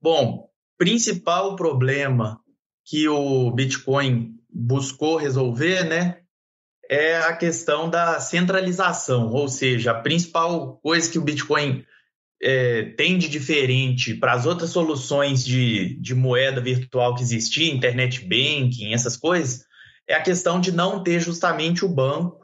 Bom, 0.00 0.48
principal 0.78 1.56
problema 1.56 2.40
que 2.86 3.08
o 3.08 3.50
Bitcoin 3.50 4.34
buscou 4.52 5.16
resolver, 5.16 5.84
né, 5.84 6.20
é 6.88 7.18
a 7.18 7.36
questão 7.36 7.88
da 7.88 8.18
centralização, 8.18 9.30
ou 9.30 9.48
seja, 9.48 9.92
a 9.92 10.00
principal 10.00 10.78
coisa 10.82 11.08
que 11.08 11.18
o 11.18 11.22
Bitcoin 11.22 11.84
é, 12.42 12.84
tem 12.96 13.16
de 13.16 13.28
diferente 13.28 14.14
para 14.14 14.32
as 14.32 14.46
outras 14.46 14.70
soluções 14.70 15.44
de, 15.44 16.00
de 16.00 16.14
moeda 16.14 16.60
virtual 16.60 17.14
que 17.14 17.22
existia, 17.22 17.72
internet 17.72 18.22
banking, 18.22 18.92
essas 18.92 19.16
coisas, 19.16 19.64
é 20.08 20.14
a 20.14 20.22
questão 20.22 20.60
de 20.60 20.72
não 20.72 21.02
ter 21.02 21.20
justamente 21.20 21.84
o 21.84 21.88
banco 21.88 22.39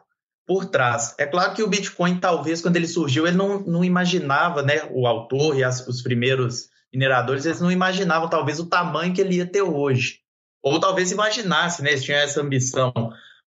por 0.46 0.66
trás. 0.66 1.14
É 1.18 1.26
claro 1.26 1.54
que 1.54 1.62
o 1.62 1.68
Bitcoin, 1.68 2.18
talvez, 2.18 2.62
quando 2.62 2.76
ele 2.76 2.86
surgiu, 2.86 3.26
ele 3.26 3.36
não, 3.36 3.60
não 3.60 3.84
imaginava, 3.84 4.62
né, 4.62 4.88
o 4.92 5.06
autor 5.06 5.58
e 5.58 5.64
as, 5.64 5.86
os 5.86 6.02
primeiros 6.02 6.68
mineradores, 6.92 7.44
eles 7.44 7.60
não 7.60 7.70
imaginavam, 7.70 8.30
talvez, 8.30 8.60
o 8.60 8.68
tamanho 8.68 9.12
que 9.12 9.20
ele 9.20 9.36
ia 9.36 9.46
ter 9.46 9.62
hoje. 9.62 10.20
Ou 10.62 10.78
talvez 10.78 11.10
imaginasse, 11.10 11.82
né, 11.82 11.90
eles 11.90 12.04
tinham 12.04 12.20
essa 12.20 12.40
ambição. 12.40 12.92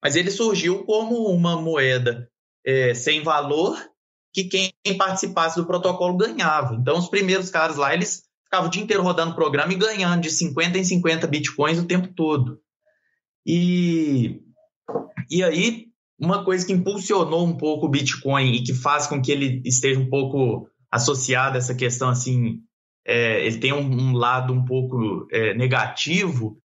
Mas 0.02 0.16
ele 0.16 0.30
surgiu 0.30 0.84
como 0.84 1.28
uma 1.28 1.60
moeda 1.60 2.28
é, 2.66 2.94
sem 2.94 3.22
valor 3.22 3.78
que 4.32 4.44
quem 4.44 4.72
participasse 4.96 5.56
do 5.56 5.66
protocolo 5.66 6.16
ganhava. 6.16 6.74
Então, 6.74 6.98
os 6.98 7.08
primeiros 7.08 7.50
caras 7.50 7.76
lá, 7.76 7.94
eles 7.94 8.24
ficavam 8.44 8.68
o 8.68 8.70
dia 8.70 8.82
inteiro 8.82 9.02
rodando 9.02 9.32
o 9.32 9.34
programa 9.34 9.72
e 9.72 9.76
ganhando 9.76 10.22
de 10.22 10.30
50 10.30 10.78
em 10.78 10.84
50 10.84 11.26
bitcoins 11.26 11.78
o 11.78 11.86
tempo 11.86 12.08
todo. 12.08 12.60
E, 13.46 14.40
e 15.30 15.42
aí, 15.42 15.87
uma 16.18 16.44
coisa 16.44 16.66
que 16.66 16.72
impulsionou 16.72 17.46
um 17.46 17.56
pouco 17.56 17.86
o 17.86 17.88
Bitcoin 17.88 18.52
e 18.52 18.62
que 18.62 18.74
faz 18.74 19.06
com 19.06 19.22
que 19.22 19.30
ele 19.30 19.62
esteja 19.64 20.00
um 20.00 20.08
pouco 20.08 20.68
associado 20.90 21.54
a 21.54 21.58
essa 21.58 21.74
questão 21.74 22.08
assim, 22.08 22.60
é, 23.06 23.46
ele 23.46 23.58
tem 23.58 23.72
um, 23.72 23.80
um, 23.80 24.12
lado 24.12 24.52
um 24.52 24.64
pouco 24.64 25.26
é, 25.30 25.54
negativo, 25.54 26.58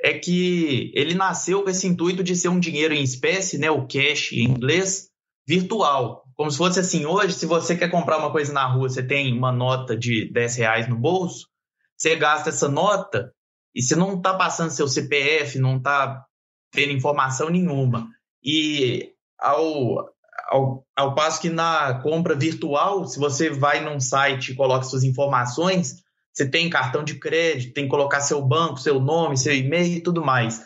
é 0.00 0.14
que 0.18 0.92
ele 0.94 1.14
nasceu 1.14 1.62
com 1.62 1.70
esse 1.70 1.86
intuito 1.86 2.22
de 2.22 2.36
ser 2.36 2.48
um 2.48 2.60
dinheiro 2.60 2.94
em 2.94 3.02
espécie, 3.02 3.58
né, 3.58 3.70
o 3.70 3.86
cash 3.86 4.32
em 4.32 4.44
inglês, 4.44 5.08
virtual. 5.46 6.24
Como 6.34 6.50
se 6.50 6.56
fosse 6.56 6.80
assim, 6.80 7.04
hoje, 7.04 7.34
se 7.34 7.44
você 7.44 7.76
quer 7.76 7.90
comprar 7.90 8.18
uma 8.18 8.30
coisa 8.30 8.52
na 8.52 8.66
rua, 8.66 8.88
você 8.88 9.02
tem 9.02 9.36
uma 9.36 9.52
nota 9.52 9.96
de 9.96 10.30
10 10.32 10.56
reais 10.56 10.88
no 10.88 10.96
bolso, 10.96 11.48
você 11.96 12.16
gasta 12.16 12.48
essa 12.48 12.68
nota 12.68 13.32
e 13.74 13.82
você 13.82 13.94
não 13.94 14.16
está 14.16 14.32
passando 14.34 14.70
seu 14.70 14.88
CPF, 14.88 15.58
não 15.58 15.76
está 15.76 16.24
tendo 16.72 16.92
informação 16.92 17.50
nenhuma. 17.50 18.08
E 18.42 19.10
ao, 19.38 20.06
ao, 20.50 20.86
ao 20.96 21.14
passo 21.14 21.40
que 21.40 21.50
na 21.50 22.00
compra 22.02 22.34
virtual, 22.34 23.06
se 23.06 23.18
você 23.18 23.50
vai 23.50 23.84
num 23.84 24.00
site 24.00 24.52
e 24.52 24.54
coloca 24.54 24.84
suas 24.84 25.04
informações, 25.04 26.02
você 26.32 26.48
tem 26.48 26.70
cartão 26.70 27.04
de 27.04 27.14
crédito, 27.14 27.74
tem 27.74 27.84
que 27.84 27.90
colocar 27.90 28.20
seu 28.20 28.40
banco, 28.40 28.78
seu 28.78 29.00
nome, 29.00 29.36
seu 29.36 29.54
e-mail 29.54 29.98
e 29.98 30.02
tudo 30.02 30.24
mais. 30.24 30.62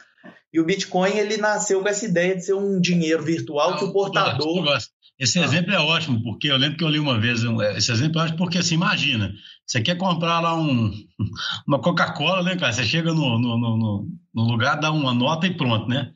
E 0.53 0.61
o 0.61 0.65
Bitcoin 0.65 1.17
ele 1.17 1.37
nasceu 1.37 1.83
com 1.83 1.89
essa 1.89 2.05
ideia 2.05 2.37
de 2.37 2.45
ser 2.45 2.55
um 2.55 2.81
dinheiro 2.81 3.23
virtual 3.23 3.77
que 3.77 3.85
o 3.85 3.93
portador. 3.93 4.79
Esse 5.19 5.39
ah. 5.39 5.43
exemplo 5.43 5.73
é 5.73 5.79
ótimo, 5.79 6.23
porque 6.23 6.49
eu 6.49 6.57
lembro 6.57 6.79
que 6.79 6.85
eu 6.85 6.89
li 6.89 6.99
uma 6.99 7.19
vez 7.19 7.41
esse 7.77 7.91
exemplo, 7.91 8.21
eu 8.21 8.25
acho 8.25 8.37
porque 8.37 8.59
assim, 8.59 8.75
imagina, 8.75 9.33
você 9.67 9.81
quer 9.81 9.97
comprar 9.97 10.41
lá 10.41 10.55
um, 10.57 10.93
uma 11.67 11.81
Coca-Cola, 11.81 12.43
né, 12.43 12.57
cara? 12.57 12.73
Você 12.73 12.85
chega 12.85 13.13
no, 13.13 13.39
no, 13.39 13.59
no, 13.59 14.09
no 14.33 14.43
lugar, 14.45 14.79
dá 14.79 14.93
uma 14.93 15.13
nota 15.13 15.47
e 15.47 15.57
pronto, 15.57 15.89
né? 15.89 16.13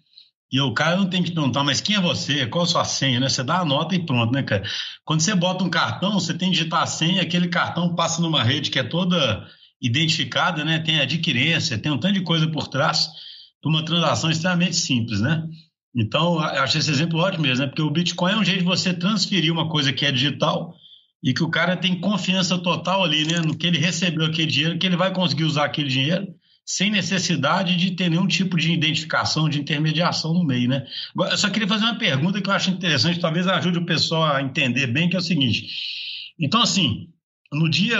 E 0.50 0.60
o 0.60 0.72
cara 0.72 0.96
não 0.96 1.08
tem 1.08 1.22
que 1.22 1.30
perguntar, 1.30 1.62
mas 1.62 1.80
quem 1.80 1.96
é 1.96 2.00
você? 2.00 2.46
Qual 2.46 2.64
a 2.64 2.66
sua 2.66 2.84
senha, 2.84 3.20
né? 3.20 3.28
Você 3.28 3.44
dá 3.44 3.58
a 3.58 3.64
nota 3.64 3.94
e 3.94 4.04
pronto, 4.04 4.32
né, 4.32 4.42
cara? 4.42 4.62
Quando 5.04 5.20
você 5.20 5.34
bota 5.34 5.62
um 5.62 5.68
cartão, 5.68 6.14
você 6.14 6.32
tem 6.32 6.50
que 6.50 6.56
digitar 6.56 6.82
a 6.82 6.86
senha, 6.86 7.20
aquele 7.20 7.48
cartão 7.48 7.94
passa 7.94 8.22
numa 8.22 8.42
rede 8.42 8.70
que 8.70 8.78
é 8.78 8.82
toda 8.82 9.46
identificada, 9.80 10.64
né? 10.64 10.78
Tem 10.78 11.00
adquirência, 11.00 11.78
tem 11.78 11.92
um 11.92 11.98
tanto 11.98 12.14
de 12.14 12.22
coisa 12.22 12.48
por 12.48 12.66
trás 12.68 13.08
de 13.62 13.68
uma 13.68 13.84
transação 13.84 14.30
extremamente 14.30 14.76
simples, 14.76 15.20
né? 15.20 15.44
Então, 15.94 16.38
acho 16.38 16.78
esse 16.78 16.90
exemplo 16.90 17.18
ótimo 17.18 17.42
mesmo, 17.42 17.64
né? 17.64 17.66
Porque 17.66 17.82
o 17.82 17.90
Bitcoin 17.90 18.32
é 18.32 18.36
um 18.36 18.44
jeito 18.44 18.60
de 18.60 18.64
você 18.64 18.94
transferir 18.94 19.52
uma 19.52 19.68
coisa 19.68 19.92
que 19.92 20.06
é 20.06 20.12
digital 20.12 20.74
e 21.22 21.34
que 21.34 21.42
o 21.42 21.50
cara 21.50 21.76
tem 21.76 22.00
confiança 22.00 22.56
total 22.58 23.04
ali, 23.04 23.26
né? 23.26 23.40
No 23.40 23.56
que 23.56 23.66
ele 23.66 23.78
recebeu 23.78 24.24
aquele 24.24 24.46
dinheiro, 24.46 24.78
que 24.78 24.86
ele 24.86 24.96
vai 24.96 25.12
conseguir 25.12 25.44
usar 25.44 25.64
aquele 25.64 25.88
dinheiro 25.88 26.26
sem 26.68 26.90
necessidade 26.90 27.76
de 27.76 27.92
ter 27.92 28.10
nenhum 28.10 28.26
tipo 28.26 28.54
de 28.54 28.70
identificação, 28.70 29.48
de 29.48 29.58
intermediação 29.58 30.34
no 30.34 30.44
meio, 30.44 30.68
né? 30.68 30.86
Eu 31.16 31.38
só 31.38 31.48
queria 31.48 31.66
fazer 31.66 31.84
uma 31.84 31.96
pergunta 31.98 32.42
que 32.42 32.50
eu 32.50 32.52
acho 32.52 32.68
interessante, 32.68 33.18
talvez 33.18 33.46
ajude 33.46 33.78
o 33.78 33.86
pessoal 33.86 34.36
a 34.36 34.42
entender 34.42 34.86
bem, 34.86 35.08
que 35.08 35.16
é 35.16 35.18
o 35.18 35.22
seguinte. 35.22 35.66
Então, 36.38 36.60
assim, 36.60 37.08
no 37.50 37.70
dia 37.70 37.98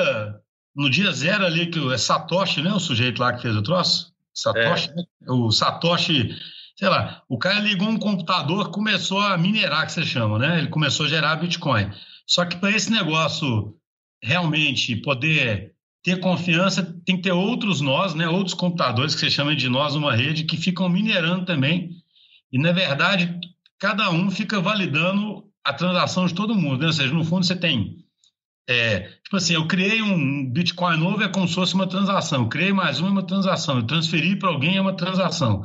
no 0.77 0.91
dia 0.91 1.11
zero 1.13 1.47
ali, 1.47 1.69
que 1.69 1.79
é 1.91 1.97
Satoshi, 1.97 2.61
né? 2.61 2.71
O 2.71 2.79
sujeito 2.79 3.23
lá 3.23 3.33
que 3.33 3.41
fez 3.41 3.57
o 3.57 3.63
troço? 3.63 4.13
Satoshi, 4.35 4.91
é. 4.91 4.95
né? 4.97 5.03
O 5.27 5.51
Satoshi, 5.51 6.37
sei 6.77 6.89
lá, 6.91 7.23
o 7.27 7.39
cara 7.39 7.61
ligou 7.61 7.89
um 7.89 7.99
computador, 7.99 8.71
começou 8.71 9.19
a 9.19 9.39
minerar, 9.39 9.87
que 9.87 9.93
você 9.93 10.05
chama, 10.05 10.39
né? 10.39 10.59
Ele 10.59 10.69
começou 10.69 11.07
a 11.07 11.09
gerar 11.09 11.37
Bitcoin. 11.37 11.91
Só 12.27 12.45
que 12.45 12.59
para 12.59 12.71
esse 12.71 12.91
negócio 12.91 13.75
realmente 14.23 14.95
poder 14.97 15.73
ter 16.03 16.21
confiança, 16.21 16.83
tem 17.05 17.17
que 17.17 17.23
ter 17.23 17.33
outros 17.33 17.81
nós, 17.81 18.15
né, 18.15 18.29
outros 18.29 18.55
computadores 18.55 19.15
que 19.15 19.21
você 19.21 19.31
chama 19.31 19.55
de 19.55 19.69
nós 19.69 19.95
numa 19.95 20.15
rede 20.15 20.45
que 20.45 20.57
ficam 20.57 20.89
minerando 20.89 21.45
também. 21.45 21.91
E 22.53 22.59
na 22.59 22.73
verdade, 22.73 23.39
cada 23.79 24.11
um 24.11 24.31
fica 24.31 24.61
validando 24.61 25.45
a 25.65 25.73
transação 25.73 26.27
de 26.27 26.35
todo 26.35 26.55
mundo, 26.55 26.81
né? 26.81 26.87
Ou 26.87 26.93
seja, 26.93 27.13
no 27.13 27.25
fundo 27.25 27.45
você 27.45 27.57
tem 27.57 27.99
é, 28.69 29.01
tipo 29.25 29.37
assim, 29.37 29.55
eu 29.55 29.67
criei 29.67 30.03
um 30.03 30.45
Bitcoin 30.51 30.99
novo, 30.99 31.23
é 31.23 31.29
como 31.29 31.49
se 31.49 31.55
fosse 31.55 31.75
uma 31.75 31.89
transação. 31.89 32.43
Eu 32.43 32.49
criei 32.51 32.71
mais 32.71 33.01
uma, 33.01 33.09
é 33.09 33.13
uma 33.13 33.27
transação. 33.27 33.79
Eu 33.79 33.87
transferi 33.87 34.39
para 34.39 34.51
alguém, 34.51 34.77
é 34.77 34.81
uma 34.81 34.95
transação. 34.95 35.65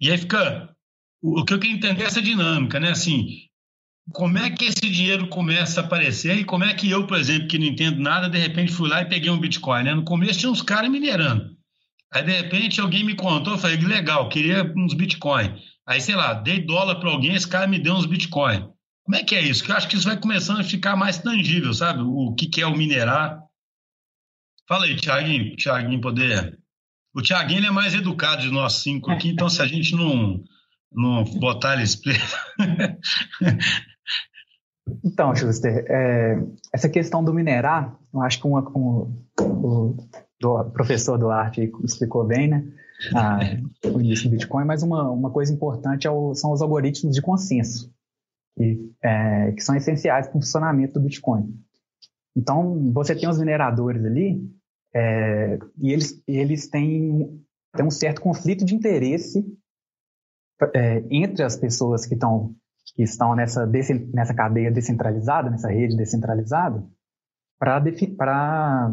E 0.00 0.10
aí 0.10 0.16
fica. 0.16 0.74
O 1.20 1.44
que 1.44 1.52
eu 1.52 1.58
quero 1.58 1.74
entender 1.74 2.04
é 2.04 2.06
essa 2.06 2.22
dinâmica, 2.22 2.80
né? 2.80 2.92
Assim, 2.92 3.47
como 4.12 4.38
é 4.38 4.50
que 4.50 4.64
esse 4.64 4.88
dinheiro 4.90 5.28
começa 5.28 5.80
a 5.80 5.84
aparecer 5.84 6.38
e 6.38 6.44
como 6.44 6.64
é 6.64 6.72
que 6.74 6.90
eu, 6.90 7.06
por 7.06 7.18
exemplo, 7.18 7.48
que 7.48 7.58
não 7.58 7.66
entendo 7.66 8.00
nada, 8.00 8.28
de 8.28 8.38
repente 8.38 8.72
fui 8.72 8.88
lá 8.88 9.02
e 9.02 9.08
peguei 9.08 9.30
um 9.30 9.38
Bitcoin, 9.38 9.84
né? 9.84 9.94
No 9.94 10.04
começo 10.04 10.38
tinha 10.38 10.50
uns 10.50 10.62
caras 10.62 10.90
minerando. 10.90 11.56
Aí, 12.12 12.22
de 12.22 12.32
repente, 12.32 12.80
alguém 12.80 13.04
me 13.04 13.14
contou, 13.14 13.54
eu 13.54 13.58
falei, 13.58 13.76
legal, 13.76 14.28
queria 14.28 14.72
uns 14.76 14.94
Bitcoin. 14.94 15.54
Aí, 15.86 16.00
sei 16.00 16.14
lá, 16.14 16.32
dei 16.32 16.64
dólar 16.64 16.96
para 16.96 17.10
alguém, 17.10 17.34
esse 17.34 17.46
cara 17.46 17.66
me 17.66 17.78
deu 17.78 17.94
uns 17.94 18.06
Bitcoin. 18.06 18.70
Como 19.04 19.16
é 19.16 19.22
que 19.22 19.34
é 19.34 19.42
isso? 19.42 19.70
Eu 19.70 19.76
acho 19.76 19.88
que 19.88 19.96
isso 19.96 20.08
vai 20.08 20.18
começando 20.18 20.60
a 20.60 20.64
ficar 20.64 20.96
mais 20.96 21.18
tangível, 21.18 21.72
sabe? 21.74 22.02
O 22.02 22.34
que, 22.34 22.46
que 22.46 22.62
é 22.62 22.66
o 22.66 22.76
minerar. 22.76 23.38
Fala 24.66 24.86
aí, 24.86 24.96
Tiaguinho, 24.96 25.56
Tiaguinho 25.56 26.00
poder... 26.00 26.58
O 27.14 27.22
Tiaguinho 27.22 27.66
é 27.66 27.70
mais 27.70 27.94
educado 27.94 28.42
de 28.42 28.50
nós 28.50 28.74
cinco 28.74 29.10
aqui, 29.10 29.30
então 29.30 29.48
se 29.48 29.60
a 29.60 29.66
gente 29.66 29.94
não 29.94 30.44
não 30.92 31.24
botar 31.24 31.74
eles 31.74 32.00
Então, 35.04 35.34
Schuster, 35.34 35.84
é, 35.88 36.42
essa 36.72 36.88
questão 36.88 37.22
do 37.22 37.34
minerar, 37.34 37.98
eu 38.12 38.20
acho 38.22 38.40
que 38.40 38.46
uma, 38.46 38.60
um, 38.76 39.14
o, 39.40 40.64
professor 40.72 41.18
Duarte 41.18 41.70
explicou 41.84 42.24
bem, 42.24 42.48
né? 42.48 42.64
Ah, 43.14 43.38
o 43.84 44.00
início 44.00 44.28
do 44.28 44.32
Bitcoin, 44.32 44.64
mas 44.64 44.82
uma, 44.82 45.08
uma 45.10 45.30
coisa 45.30 45.52
importante 45.52 46.06
é 46.06 46.10
o, 46.10 46.34
são 46.34 46.52
os 46.52 46.60
algoritmos 46.60 47.14
de 47.14 47.22
consenso, 47.22 47.92
que, 48.56 48.92
é, 49.02 49.52
que 49.52 49.62
são 49.62 49.76
essenciais 49.76 50.26
para 50.26 50.36
o 50.36 50.40
funcionamento 50.40 50.94
do 50.94 51.00
Bitcoin. 51.00 51.54
Então, 52.36 52.92
você 52.92 53.14
tem 53.14 53.28
os 53.28 53.38
mineradores 53.38 54.04
ali, 54.04 54.40
é, 54.94 55.58
e 55.76 55.92
eles, 55.92 56.22
eles 56.26 56.68
têm, 56.68 57.40
têm 57.76 57.86
um 57.86 57.90
certo 57.90 58.20
conflito 58.20 58.64
de 58.64 58.74
interesse 58.74 59.44
é, 60.74 61.04
entre 61.10 61.44
as 61.44 61.56
pessoas 61.56 62.04
que 62.04 62.14
estão 62.14 62.54
que 62.98 63.04
estão 63.04 63.32
nessa, 63.36 63.64
nessa 64.12 64.34
cadeia 64.34 64.72
descentralizada, 64.72 65.48
nessa 65.48 65.68
rede 65.68 65.96
descentralizada, 65.96 66.84
para 67.56 68.90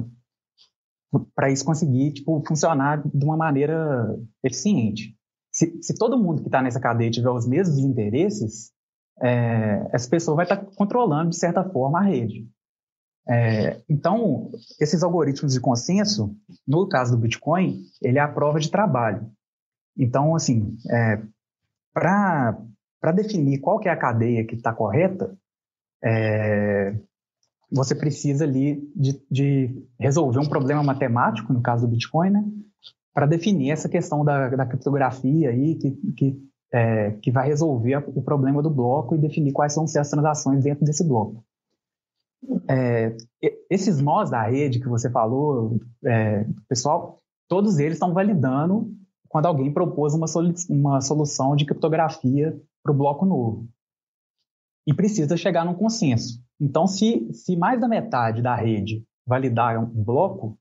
isso 1.50 1.66
conseguir 1.66 2.14
tipo, 2.14 2.40
funcionar 2.48 3.02
de 3.04 3.26
uma 3.26 3.36
maneira 3.36 4.16
eficiente. 4.44 5.18
Se, 5.52 5.82
se 5.82 5.98
todo 5.98 6.22
mundo 6.22 6.44
que 6.44 6.48
está 6.50 6.62
nessa 6.62 6.80
cadeia 6.80 7.10
tiver 7.10 7.32
os 7.32 7.48
mesmos 7.48 7.80
interesses, 7.80 8.72
é, 9.24 9.90
essa 9.92 10.08
pessoa 10.08 10.36
vai 10.36 10.46
estar 10.46 10.58
tá 10.58 10.66
controlando, 10.76 11.32
de 11.32 11.38
certa 11.40 11.64
forma, 11.64 11.98
a 11.98 12.04
rede. 12.04 12.48
É, 13.28 13.82
então, 13.90 14.52
esses 14.80 15.02
algoritmos 15.02 15.54
de 15.54 15.60
consenso, 15.60 16.38
no 16.68 16.88
caso 16.88 17.16
do 17.16 17.22
Bitcoin, 17.24 17.82
ele 18.04 18.20
é 18.20 18.22
a 18.22 18.32
prova 18.32 18.60
de 18.60 18.70
trabalho. 18.70 19.32
Então, 19.98 20.36
assim, 20.36 20.78
é, 20.92 21.24
para 21.92 22.56
definir 23.12 23.60
qual 23.60 23.80
que 23.80 23.88
é 23.88 23.92
a 23.92 23.98
cadeia 23.98 24.46
que 24.46 24.56
está 24.56 24.74
correta, 24.74 25.36
é, 26.04 26.96
você 27.72 27.96
precisa 27.96 28.46
ali 28.46 28.90
de, 28.96 29.22
de, 29.30 29.84
resolver 30.00 30.40
um 30.40 30.50
problema 30.50 30.84
matemático, 30.84 31.52
no 31.52 31.62
caso 31.62 31.86
do 31.86 31.92
Bitcoin, 31.92 32.30
né, 32.30 32.44
para 33.14 33.26
definir 33.26 33.72
essa 33.72 33.90
questão 33.90 34.24
da, 34.24 34.50
da 34.50 34.66
criptografia 34.66 35.50
aí, 35.50 35.76
que, 35.76 35.92
que, 36.14 36.50
é, 36.72 37.12
que 37.12 37.32
vai 37.32 37.48
resolver 37.48 38.04
o 38.08 38.22
problema 38.22 38.62
do 38.62 38.70
bloco 38.70 39.16
e 39.16 39.20
definir 39.20 39.54
quais 39.54 39.74
são 39.74 39.86
as 39.86 40.10
transações 40.10 40.64
dentro 40.64 40.86
desse 40.86 41.04
bloco. 41.04 41.44
É, 42.70 43.16
esses 43.70 44.00
nós 44.00 44.30
da 44.30 44.44
rede 44.44 44.80
que 44.80 44.88
você 44.88 45.10
falou, 45.10 45.80
é, 46.04 46.46
pessoal, 46.68 47.22
todos 47.48 47.80
eles 47.80 47.94
estão 47.94 48.14
validando 48.14 48.94
quando 49.36 49.48
alguém 49.48 49.70
propôs 49.70 50.14
uma, 50.14 50.28
solu 50.28 50.54
uma 50.70 51.02
solução 51.02 51.58
de 51.58 51.66
criptografia 51.66 52.58
para 52.82 52.94
o 52.94 52.96
bloco 52.96 53.26
novo. 53.26 53.68
E 54.88 54.94
precisa 54.94 55.36
chegar 55.36 55.66
num 55.66 55.74
consenso. 55.74 56.42
Então, 56.58 56.88
se, 56.88 57.28
se 57.34 57.58
mais 57.58 57.82
da 57.82 57.86
metade 57.86 58.42
da 58.42 58.56
rede 58.56 59.04
validar 59.28 59.78
um 59.78 59.88
bloco, 59.88 60.58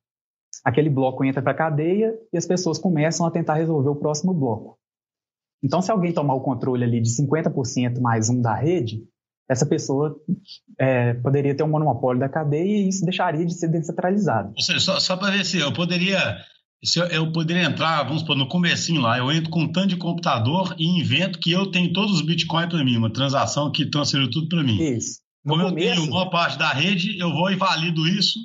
aquele 0.64 0.90
bloco 0.90 1.24
entra 1.24 1.40
para 1.40 1.52
a 1.52 1.56
cadeia 1.56 2.18
e 2.32 2.36
as 2.36 2.46
pessoas 2.46 2.76
começam 2.76 3.24
a 3.24 3.30
tentar 3.30 3.54
resolver 3.54 3.90
o 3.90 3.94
próximo 3.94 4.34
bloco. 4.34 4.76
Então, 5.62 5.80
se 5.80 5.92
alguém 5.92 6.12
tomar 6.12 6.34
o 6.34 6.40
controle 6.40 6.82
ali 6.82 7.00
de 7.00 7.10
50% 7.10 8.00
mais 8.00 8.28
um 8.28 8.42
da 8.42 8.56
rede, 8.56 9.04
essa 9.48 9.64
pessoa 9.64 10.20
é, 10.80 11.14
poderia 11.14 11.54
ter 11.54 11.62
um 11.62 11.68
monopólio 11.68 12.18
da 12.18 12.28
cadeia 12.28 12.64
e 12.64 12.88
isso 12.88 13.04
deixaria 13.04 13.46
de 13.46 13.54
ser 13.54 13.68
descentralizado. 13.68 14.52
Ou 14.56 14.62
seja, 14.62 14.80
só, 14.80 14.98
só 14.98 15.16
para 15.16 15.30
ver 15.30 15.44
se 15.44 15.60
eu 15.60 15.72
poderia 15.72 16.38
eu, 16.96 17.06
eu, 17.06 17.32
poderia 17.32 17.64
entrar, 17.64 18.02
vamos 18.04 18.20
supor, 18.20 18.36
no 18.36 18.48
comecinho 18.48 19.00
lá, 19.00 19.18
eu 19.18 19.32
entro 19.32 19.50
com 19.50 19.62
um 19.62 19.72
tanto 19.72 19.88
de 19.88 19.96
computador 19.96 20.74
e 20.78 21.00
invento 21.00 21.38
que 21.38 21.50
eu 21.50 21.70
tenho 21.70 21.92
todos 21.92 22.14
os 22.14 22.22
bitcoins 22.22 22.68
para 22.68 22.84
mim, 22.84 22.96
uma 22.96 23.12
transação 23.12 23.72
que 23.72 23.88
transferiu 23.90 24.30
tudo 24.30 24.48
para 24.48 24.62
mim. 24.62 24.80
Isso. 24.80 25.20
No 25.44 25.54
Como 25.54 25.68
começo... 25.68 25.88
eu 25.88 25.94
tenho 25.94 26.10
uma 26.10 26.30
parte 26.30 26.58
da 26.58 26.70
rede, 26.70 27.18
eu 27.18 27.30
vou 27.32 27.50
e 27.50 27.56
valido 27.56 28.06
isso. 28.06 28.38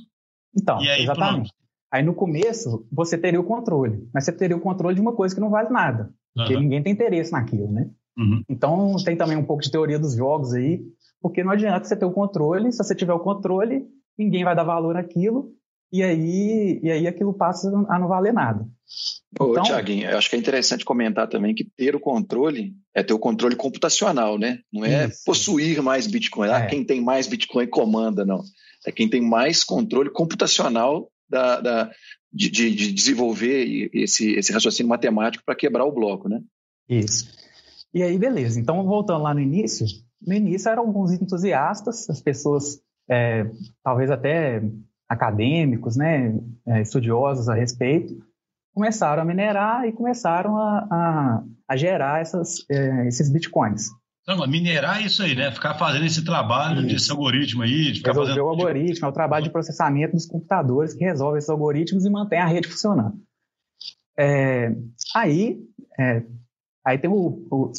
Então, 0.55 0.79
aí, 0.79 1.03
exatamente. 1.03 1.50
Pronto. 1.50 1.59
Aí 1.92 2.03
no 2.03 2.13
começo, 2.13 2.85
você 2.92 3.18
teria 3.18 3.40
o 3.40 3.44
controle, 3.44 4.07
mas 4.13 4.24
você 4.24 4.31
teria 4.31 4.55
o 4.55 4.61
controle 4.61 4.96
de 4.96 5.01
uma 5.01 5.13
coisa 5.13 5.33
que 5.33 5.42
não 5.42 5.50
vale 5.50 5.70
nada, 5.70 6.11
porque 6.35 6.53
uhum. 6.53 6.61
ninguém 6.61 6.83
tem 6.83 6.94
interesse 6.94 7.31
naquilo, 7.31 7.72
né? 7.72 7.90
Uhum. 8.18 8.44
Então, 8.48 8.96
tem 9.03 9.18
também 9.18 9.37
um 9.37 9.46
pouco 9.46 9.63
de 9.63 9.72
teoria 9.72 9.98
dos 9.98 10.13
jogos 10.13 10.53
aí, 10.53 10.81
porque 11.22 11.44
não 11.44 11.51
adianta 11.51 11.85
você 11.85 11.96
ter 11.96 12.05
o 12.05 12.11
controle, 12.11 12.72
se 12.72 12.77
você 12.77 12.94
tiver 12.94 13.13
o 13.13 13.20
controle, 13.20 13.87
ninguém 14.18 14.44
vai 14.44 14.55
dar 14.55 14.63
valor 14.63 14.94
naquilo, 14.94 15.51
e 15.91 16.03
aí, 16.03 16.79
e 16.83 16.91
aí 16.91 17.07
aquilo 17.07 17.33
passa 17.33 17.67
a 17.89 17.99
não 17.99 18.07
valer 18.07 18.33
nada. 18.33 18.67
Ô, 19.39 19.51
então, 19.51 19.63
Tiaguinho, 19.63 20.09
eu 20.09 20.17
acho 20.17 20.29
que 20.29 20.35
é 20.35 20.39
interessante 20.39 20.85
comentar 20.85 21.27
também 21.27 21.53
que 21.53 21.63
ter 21.63 21.95
o 21.95 21.99
controle 21.99 22.73
é 22.93 23.03
ter 23.03 23.13
o 23.13 23.19
controle 23.19 23.55
computacional, 23.55 24.37
né? 24.37 24.59
Não 24.71 24.85
é 24.85 25.07
isso. 25.07 25.23
possuir 25.25 25.81
mais 25.81 26.07
Bitcoin. 26.07 26.49
Ah, 26.49 26.59
é. 26.59 26.65
quem 26.67 26.83
tem 26.83 27.01
mais 27.01 27.27
Bitcoin 27.27 27.67
comanda, 27.67 28.25
não. 28.25 28.43
É 28.85 28.91
quem 28.91 29.09
tem 29.09 29.21
mais 29.21 29.63
controle 29.63 30.09
computacional 30.09 31.11
da, 31.29 31.61
da 31.61 31.91
de, 32.31 32.49
de, 32.49 32.91
desenvolver 32.91 33.89
esse, 33.93 34.33
esse 34.33 34.51
raciocínio 34.51 34.89
matemático 34.89 35.43
para 35.43 35.55
quebrar 35.55 35.85
o 35.85 35.91
bloco, 35.91 36.29
né? 36.29 36.41
Isso. 36.87 37.31
E 37.93 38.03
aí, 38.03 38.17
beleza. 38.17 38.59
Então, 38.59 38.83
voltando 38.85 39.23
lá 39.23 39.33
no 39.33 39.39
início, 39.39 39.85
no 40.21 40.33
início 40.33 40.69
eram 40.69 40.85
alguns 40.85 41.11
entusiastas, 41.11 42.09
as 42.09 42.21
pessoas, 42.21 42.79
é, 43.09 43.49
talvez 43.83 44.11
até 44.11 44.61
acadêmicos, 45.09 45.98
né, 45.98 46.39
é, 46.67 46.81
estudiosos 46.81 47.50
a 47.50 47.55
respeito, 47.55 48.13
começaram 48.74 49.24
a 49.24 49.25
minerar 49.25 49.85
e 49.85 49.91
começaram 49.91 50.57
a, 50.57 50.87
a, 50.89 51.43
a 51.67 51.75
gerar 51.75 52.22
essas, 52.22 52.65
é, 52.69 53.07
esses 53.07 53.31
bitcoins. 53.31 53.87
Então, 54.22 54.45
minerar 54.48 55.01
é 55.01 55.05
isso 55.05 55.24
aí, 55.24 55.35
né? 55.35 55.51
Ficar 55.51 55.74
fazendo 55.74 56.05
esse 56.05 56.24
trabalho 56.24 56.81
isso. 56.81 56.87
desse 56.87 57.11
algoritmo 57.11 57.63
aí. 57.63 57.91
De 57.91 57.98
ficar 57.98 58.11
Resolver 58.11 58.29
fazendo... 58.29 58.45
o 58.45 58.50
algoritmo, 58.50 59.07
é 59.07 59.09
o 59.09 59.13
trabalho 59.13 59.45
de 59.45 59.50
processamento 59.50 60.13
dos 60.13 60.27
computadores 60.27 60.93
que 60.93 61.03
resolve 61.03 61.39
esses 61.39 61.50
algoritmos 61.50 62.05
e 62.05 62.09
mantém 62.11 62.39
a 62.39 62.45
rede 62.45 62.67
funcionando. 62.67 63.15
É, 64.15 64.72
aí, 65.15 65.57
é, 66.00 66.22
Aí 66.85 66.98
tem 66.98 67.09
o, 67.09 67.45
o 67.51 67.72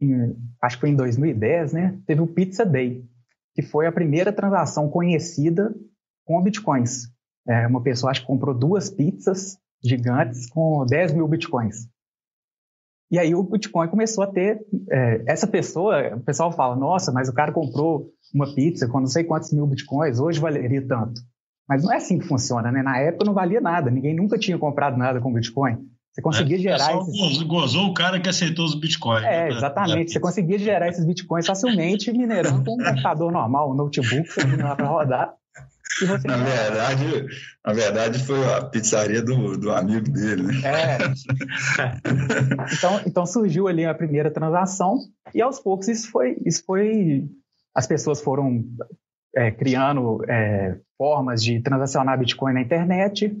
em, 0.00 0.34
acho 0.62 0.76
que 0.76 0.80
foi 0.80 0.90
em 0.90 0.96
2010, 0.96 1.72
né? 1.72 1.98
Teve 2.06 2.20
o 2.20 2.26
Pizza 2.26 2.64
Day, 2.64 3.04
que 3.54 3.62
foi 3.62 3.86
a 3.86 3.92
primeira 3.92 4.32
transação 4.32 4.88
conhecida 4.88 5.72
com 6.30 6.40
bitcoins. 6.40 7.08
É, 7.48 7.66
uma 7.66 7.82
pessoa 7.82 8.12
acho 8.12 8.20
que 8.20 8.26
comprou 8.28 8.54
duas 8.54 8.88
pizzas 8.88 9.58
gigantes 9.82 10.48
com 10.48 10.86
10 10.86 11.14
mil 11.14 11.26
bitcoins. 11.26 11.88
E 13.10 13.18
aí 13.18 13.34
o 13.34 13.42
Bitcoin 13.42 13.88
começou 13.88 14.22
a 14.22 14.28
ter. 14.28 14.60
É, 14.88 15.24
essa 15.26 15.48
pessoa, 15.48 16.14
o 16.14 16.20
pessoal 16.20 16.52
fala, 16.52 16.76
nossa, 16.76 17.10
mas 17.10 17.28
o 17.28 17.34
cara 17.34 17.50
comprou 17.50 18.06
uma 18.32 18.54
pizza 18.54 18.86
com 18.86 19.00
não 19.00 19.08
sei 19.08 19.24
quantos 19.24 19.52
mil 19.52 19.66
bitcoins, 19.66 20.20
hoje 20.20 20.38
valeria 20.38 20.86
tanto. 20.86 21.20
Mas 21.68 21.82
não 21.82 21.92
é 21.92 21.96
assim 21.96 22.20
que 22.20 22.28
funciona, 22.28 22.70
né? 22.70 22.80
Na 22.84 22.98
época 22.98 23.24
não 23.24 23.34
valia 23.34 23.60
nada, 23.60 23.90
ninguém 23.90 24.14
nunca 24.14 24.38
tinha 24.38 24.56
comprado 24.56 24.96
nada 24.96 25.20
com 25.20 25.32
Bitcoin. 25.32 25.78
Você 26.12 26.22
conseguia 26.22 26.56
é, 26.56 26.60
gerar 26.60 26.96
esses... 26.96 27.18
Gozou, 27.18 27.48
gozou 27.48 27.86
o 27.86 27.94
cara 27.94 28.20
que 28.20 28.28
aceitou 28.28 28.64
os 28.64 28.74
bitcoins. 28.74 29.24
É, 29.24 29.48
né? 29.48 29.56
exatamente. 29.56 30.10
É. 30.10 30.12
Você 30.12 30.20
conseguia 30.20 30.58
gerar 30.58 30.88
esses 30.88 31.04
bitcoins 31.04 31.46
facilmente 31.46 32.12
minerando 32.12 32.64
com 32.64 32.74
um 32.74 32.84
computador 32.84 33.32
normal, 33.32 33.72
um 33.72 33.74
notebook, 33.74 34.28
você 34.28 34.56
lá 34.56 34.76
para 34.76 34.88
rodar. 34.88 35.39
Na 36.24 36.36
verdade, 36.36 37.26
na 37.64 37.72
verdade 37.72 38.18
foi 38.24 38.44
a 38.52 38.64
pizzaria 38.64 39.22
do, 39.22 39.56
do 39.56 39.70
amigo 39.72 40.10
dele, 40.10 40.42
né? 40.42 40.54
É. 40.64 40.98
Então, 42.76 43.00
então 43.06 43.26
surgiu 43.26 43.68
ali 43.68 43.84
a 43.84 43.94
primeira 43.94 44.30
transação 44.30 44.98
e 45.34 45.40
aos 45.42 45.58
poucos 45.58 45.88
isso 45.88 46.10
foi, 46.10 46.36
isso 46.44 46.64
foi 46.64 47.28
as 47.74 47.86
pessoas 47.86 48.20
foram 48.20 48.64
é, 49.36 49.50
criando 49.50 50.24
é, 50.28 50.78
formas 50.96 51.42
de 51.42 51.60
transacionar 51.60 52.18
Bitcoin 52.18 52.54
na 52.54 52.62
internet 52.62 53.36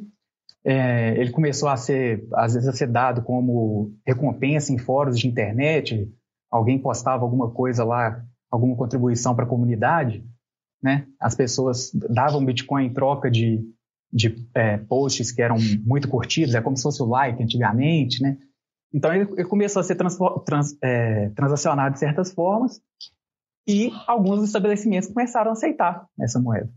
é, 0.64 1.18
ele 1.18 1.30
começou 1.30 1.68
a 1.68 1.76
ser, 1.76 2.26
às 2.34 2.54
vezes, 2.54 2.68
a 2.68 2.72
ser 2.72 2.86
dado 2.86 3.22
como 3.22 3.94
recompensa 4.06 4.72
em 4.72 4.78
fóruns 4.78 5.18
de 5.18 5.26
internet. 5.26 6.10
Alguém 6.50 6.78
postava 6.78 7.22
alguma 7.24 7.50
coisa 7.50 7.84
lá, 7.84 8.22
alguma 8.50 8.76
contribuição 8.76 9.34
para 9.34 9.44
a 9.44 9.48
comunidade, 9.48 10.24
né? 10.82 11.06
As 11.20 11.34
pessoas 11.34 11.90
davam 11.92 12.44
Bitcoin 12.44 12.86
em 12.86 12.92
troca 12.92 13.30
de, 13.30 13.60
de 14.12 14.34
é, 14.54 14.78
posts 14.78 15.32
que 15.32 15.42
eram 15.42 15.56
muito 15.84 16.08
curtidos, 16.08 16.54
é 16.54 16.60
como 16.60 16.76
se 16.76 16.82
fosse 16.82 17.02
o 17.02 17.06
like 17.06 17.42
antigamente, 17.42 18.22
né? 18.22 18.38
Então 18.92 19.14
ele, 19.14 19.30
ele 19.32 19.44
começou 19.44 19.80
a 19.80 19.84
ser 19.84 19.94
trans, 19.94 20.18
trans, 20.44 20.76
é, 20.82 21.30
transacionado 21.30 21.94
de 21.94 22.00
certas 22.00 22.32
formas 22.32 22.80
e 23.66 23.92
alguns 24.06 24.42
estabelecimentos 24.42 25.08
começaram 25.08 25.50
a 25.50 25.52
aceitar 25.52 26.06
essa 26.18 26.40
moeda. 26.40 26.70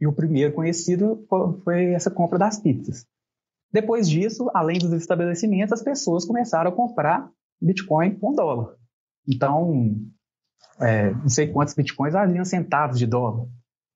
E 0.00 0.06
o 0.06 0.12
primeiro 0.12 0.54
conhecido 0.54 1.26
foi 1.62 1.92
essa 1.92 2.10
compra 2.10 2.38
das 2.38 2.58
pizzas. 2.58 3.06
Depois 3.70 4.08
disso, 4.08 4.50
além 4.54 4.78
dos 4.78 4.92
estabelecimentos, 4.92 5.72
as 5.72 5.82
pessoas 5.82 6.24
começaram 6.24 6.70
a 6.70 6.74
comprar 6.74 7.30
Bitcoin 7.60 8.18
com 8.18 8.34
dólar. 8.34 8.74
Então, 9.26 9.94
é, 10.80 11.10
não 11.10 11.28
sei 11.28 11.48
quantos 11.48 11.74
Bitcoins 11.74 12.12
valiam 12.12 12.44
centavos 12.44 12.98
de 12.98 13.06
dólar. 13.06 13.46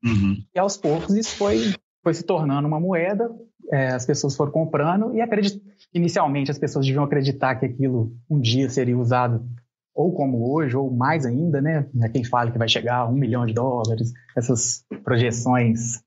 Uhum. 0.04 0.42
E 0.54 0.58
aos 0.58 0.76
poucos 0.76 1.14
isso 1.14 1.36
foi, 1.36 1.74
foi 2.02 2.14
se 2.14 2.24
tornando 2.24 2.66
uma 2.66 2.80
moeda, 2.80 3.30
é, 3.70 3.88
as 3.88 4.04
pessoas 4.04 4.36
foram 4.36 4.50
comprando 4.50 5.14
e 5.14 5.20
acredit... 5.20 5.62
inicialmente 5.94 6.50
as 6.50 6.58
pessoas 6.58 6.84
deviam 6.84 7.04
acreditar 7.04 7.54
que 7.56 7.66
aquilo 7.66 8.12
um 8.28 8.40
dia 8.40 8.68
seria 8.68 8.98
usado 8.98 9.46
ou 9.94 10.14
como 10.14 10.52
hoje, 10.52 10.74
ou 10.74 10.90
mais 10.90 11.26
ainda, 11.26 11.60
né? 11.60 11.86
Quem 12.12 12.24
fala 12.24 12.50
que 12.50 12.58
vai 12.58 12.68
chegar 12.68 13.00
a 13.00 13.08
um 13.08 13.12
milhão 13.12 13.44
de 13.44 13.52
dólares, 13.52 14.10
essas 14.36 14.84
projeções. 15.04 16.00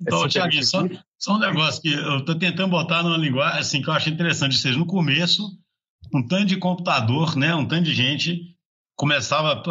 Então, 0.00 0.28
Tiago, 0.28 0.52
só, 0.62 0.86
só, 1.18 1.34
um 1.34 1.40
negócio 1.40 1.82
que 1.82 1.92
eu 1.92 2.18
estou 2.18 2.38
tentando 2.38 2.70
botar 2.70 3.02
numa 3.02 3.16
linguagem 3.16 3.58
assim, 3.58 3.82
que 3.82 3.90
eu 3.90 3.94
acho 3.94 4.08
interessante, 4.08 4.52
ou 4.52 4.58
seja, 4.58 4.78
no 4.78 4.86
começo, 4.86 5.42
um 6.14 6.24
tanto 6.24 6.46
de 6.46 6.56
computador, 6.58 7.36
né, 7.36 7.52
um 7.54 7.66
tanto 7.66 7.82
de 7.84 7.94
gente 7.94 8.56
começava, 8.98 9.62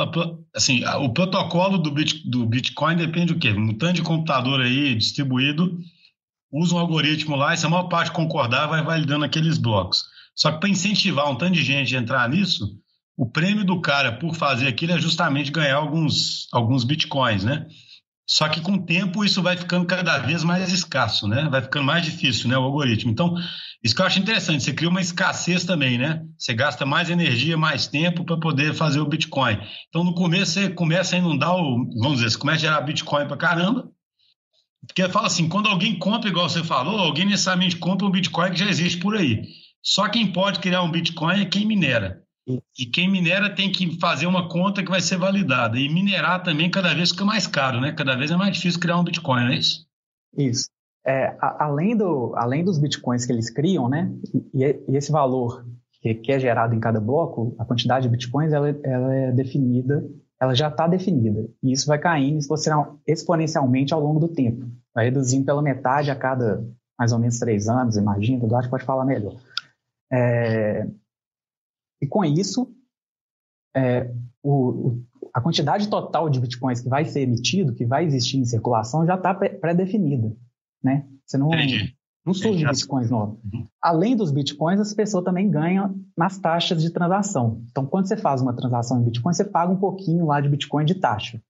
assim, 0.55 0.85
o 0.85 1.09
protocolo 1.09 1.77
do, 1.77 1.91
Bit, 1.91 2.27
do 2.29 2.45
Bitcoin 2.45 2.95
depende 2.95 3.33
do 3.33 3.39
quê? 3.39 3.51
Um 3.51 3.77
tanto 3.77 3.95
de 3.95 4.01
computador 4.01 4.61
aí 4.61 4.95
distribuído, 4.95 5.77
usa 6.49 6.73
um 6.73 6.79
algoritmo 6.79 7.35
lá, 7.35 7.53
e 7.53 7.57
se 7.57 7.65
a 7.65 7.69
maior 7.69 7.89
parte 7.89 8.13
concordar, 8.13 8.67
vai 8.67 8.81
validando 8.81 9.25
aqueles 9.25 9.57
blocos. 9.57 10.05
Só 10.33 10.49
que 10.49 10.61
para 10.61 10.69
incentivar 10.69 11.29
um 11.29 11.35
tanto 11.35 11.55
de 11.55 11.61
gente 11.61 11.93
a 11.93 11.99
entrar 11.99 12.29
nisso, 12.29 12.79
o 13.17 13.29
prêmio 13.29 13.65
do 13.65 13.81
cara 13.81 14.13
por 14.13 14.33
fazer 14.33 14.65
aquilo 14.65 14.93
é 14.93 14.99
justamente 14.99 15.51
ganhar 15.51 15.75
alguns, 15.75 16.47
alguns 16.53 16.85
bitcoins, 16.85 17.43
né? 17.43 17.67
Só 18.29 18.49
que 18.49 18.59
com 18.59 18.73
o 18.73 18.85
tempo 18.85 19.23
isso 19.23 19.41
vai 19.41 19.55
ficando 19.55 19.85
cada 19.85 20.17
vez 20.17 20.43
mais 20.43 20.71
escasso, 20.71 21.27
né? 21.27 21.47
Vai 21.49 21.61
ficando 21.61 21.85
mais 21.85 22.03
difícil, 22.03 22.49
né? 22.49 22.57
O 22.57 22.63
algoritmo. 22.63 23.09
Então, 23.09 23.35
isso 23.81 23.95
que 23.95 24.01
eu 24.01 24.05
acho 24.05 24.19
interessante, 24.19 24.63
você 24.63 24.73
cria 24.73 24.89
uma 24.89 24.99
escassez 24.99 25.63
também, 25.63 25.97
né? 25.97 26.21
Você 26.37 26.53
gasta 26.53 26.85
mais 26.85 27.09
energia, 27.09 27.57
mais 27.57 27.87
tempo 27.87 28.25
para 28.25 28.37
poder 28.37 28.73
fazer 28.73 28.99
o 28.99 29.07
Bitcoin. 29.07 29.57
Então, 29.87 30.03
no 30.03 30.13
começo, 30.13 30.51
você 30.51 30.69
começa 30.69 31.15
a 31.15 31.19
inundar 31.19 31.55
o. 31.55 31.87
Vamos 32.01 32.17
dizer, 32.17 32.31
você 32.31 32.37
começa 32.37 32.57
a 32.57 32.69
gerar 32.69 32.81
Bitcoin 32.81 33.27
para 33.27 33.37
caramba. 33.37 33.89
Porque 34.85 35.07
fala 35.07 35.27
assim: 35.27 35.47
quando 35.47 35.69
alguém 35.69 35.97
compra, 35.97 36.29
igual 36.29 36.49
você 36.49 36.63
falou, 36.63 36.99
alguém 36.99 37.25
necessariamente 37.25 37.77
compra 37.77 38.05
um 38.05 38.11
Bitcoin 38.11 38.51
que 38.51 38.59
já 38.59 38.69
existe 38.69 38.99
por 38.99 39.15
aí. 39.15 39.41
Só 39.81 40.09
quem 40.09 40.33
pode 40.33 40.59
criar 40.59 40.81
um 40.81 40.91
Bitcoin 40.91 41.41
é 41.41 41.45
quem 41.45 41.65
minera. 41.65 42.21
E 42.47 42.86
quem 42.86 43.12
minera 43.12 43.53
tem 43.53 43.71
que 43.71 43.99
fazer 43.99 44.25
uma 44.25 44.47
conta 44.47 44.81
que 44.81 44.89
vai 44.89 45.01
ser 45.01 45.17
validada. 45.17 45.77
E 45.77 45.93
minerar 45.93 46.41
também 46.43 46.71
cada 46.71 46.93
vez 46.93 47.12
fica 47.12 47.25
mais 47.25 47.45
caro, 47.45 47.81
né? 47.81 47.91
Cada 47.91 48.15
vez 48.15 48.31
é 48.31 48.38
mais 48.38 48.55
difícil 48.55 48.79
criar 48.79 48.97
um 48.97 49.03
Bitcoin, 49.03 49.43
não 49.43 49.51
é 49.51 49.57
isso? 49.57 49.86
Isso. 50.38 50.69
É, 51.05 51.36
a, 51.41 51.65
além, 51.65 51.95
do, 51.95 52.33
além 52.36 52.63
dos 52.63 52.77
Bitcoins 52.77 53.25
que 53.25 53.33
eles 53.33 53.49
criam, 53.49 53.89
né? 53.89 54.10
E, 54.53 54.63
e 54.88 54.95
esse 54.95 55.12
valor 55.12 55.65
que, 56.01 56.15
que, 56.15 56.31
é 56.31 56.39
gerado 56.39 56.73
em 56.73 56.79
cada 56.79 57.01
bloco, 57.01 57.53
a 57.60 57.65
quantidade 57.65 58.03
de 58.03 58.10
Bitcoins, 58.10 58.53
ela, 58.53 58.69
ela 58.83 59.13
é 59.13 59.31
definida, 59.31 60.07
ela 60.39 60.55
já 60.55 60.69
está 60.69 60.88
definida. 60.88 61.49
E 61.62 61.73
isso 61.73 61.88
vai 61.88 61.99
caindo 61.99 62.39
exponencialmente 63.05 63.93
ao 63.93 63.99
longo 63.99 64.19
do 64.21 64.29
tempo. 64.29 64.65
Vai 64.95 65.05
reduzindo 65.05 65.45
pela 65.45 65.62
metade 65.62 66.10
a 66.12 66.15
cada 66.15 66.63
mais 66.97 67.12
ou 67.12 67.19
menos 67.19 67.38
três 67.39 67.67
anos, 67.67 67.97
imagina. 67.97 68.43
O 68.43 68.69
pode 68.69 68.86
falar 68.86 69.05
melhor. 69.05 69.36
É, 70.12 70.88
e 72.01 72.07
com 72.07 72.23
isso, 72.23 72.71
é, 73.75 74.12
o, 74.43 74.99
a 75.33 75.41
quantidade 75.41 75.89
total 75.89 76.29
de 76.29 76.39
bitcoins 76.39 76.81
que 76.81 76.89
vai 76.89 77.05
ser 77.05 77.21
emitido, 77.21 77.73
que 77.73 77.86
vai 77.86 78.05
existir 78.05 78.38
em 78.38 78.45
circulação, 78.45 79.05
já 79.05 79.15
está 79.15 79.33
pré-definida. 79.33 80.36
Né? 80.83 81.07
Você 81.25 81.38
não, 81.38 81.49
não 82.25 82.33
surge 82.33 82.63
Entendi. 82.63 82.65
bitcoins 82.65 83.10
novos. 83.10 83.39
Uhum. 83.43 83.67
Além 83.81 84.15
dos 84.15 84.31
bitcoins, 84.31 84.79
as 84.79 84.93
pessoas 84.93 85.23
também 85.23 85.49
ganham 85.49 85.95
nas 86.15 86.38
taxas 86.38 86.81
de 86.81 86.89
transação. 86.91 87.63
Então, 87.69 87.86
quando 87.86 88.07
você 88.07 88.17
faz 88.17 88.41
uma 88.41 88.55
transação 88.55 88.99
em 88.99 89.05
bitcoin, 89.05 89.33
você 89.33 89.45
paga 89.45 89.71
um 89.71 89.79
pouquinho 89.79 90.25
lá 90.25 90.39
de 90.39 90.49
bitcoin 90.49 90.86
de 90.86 90.95
taxa. 90.95 91.41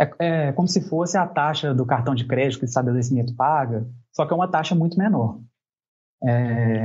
É, 0.00 0.10
é 0.18 0.52
como 0.52 0.68
se 0.68 0.80
fosse 0.80 1.16
a 1.16 1.26
taxa 1.26 1.74
do 1.74 1.84
cartão 1.84 2.14
de 2.14 2.26
crédito 2.26 2.60
que 2.60 2.64
o 2.64 2.66
estabelecimento 2.66 3.34
paga, 3.34 3.88
só 4.12 4.24
que 4.24 4.32
é 4.32 4.36
uma 4.36 4.48
taxa 4.48 4.74
muito 4.74 4.96
menor. 4.96 5.40
É, 6.22 6.84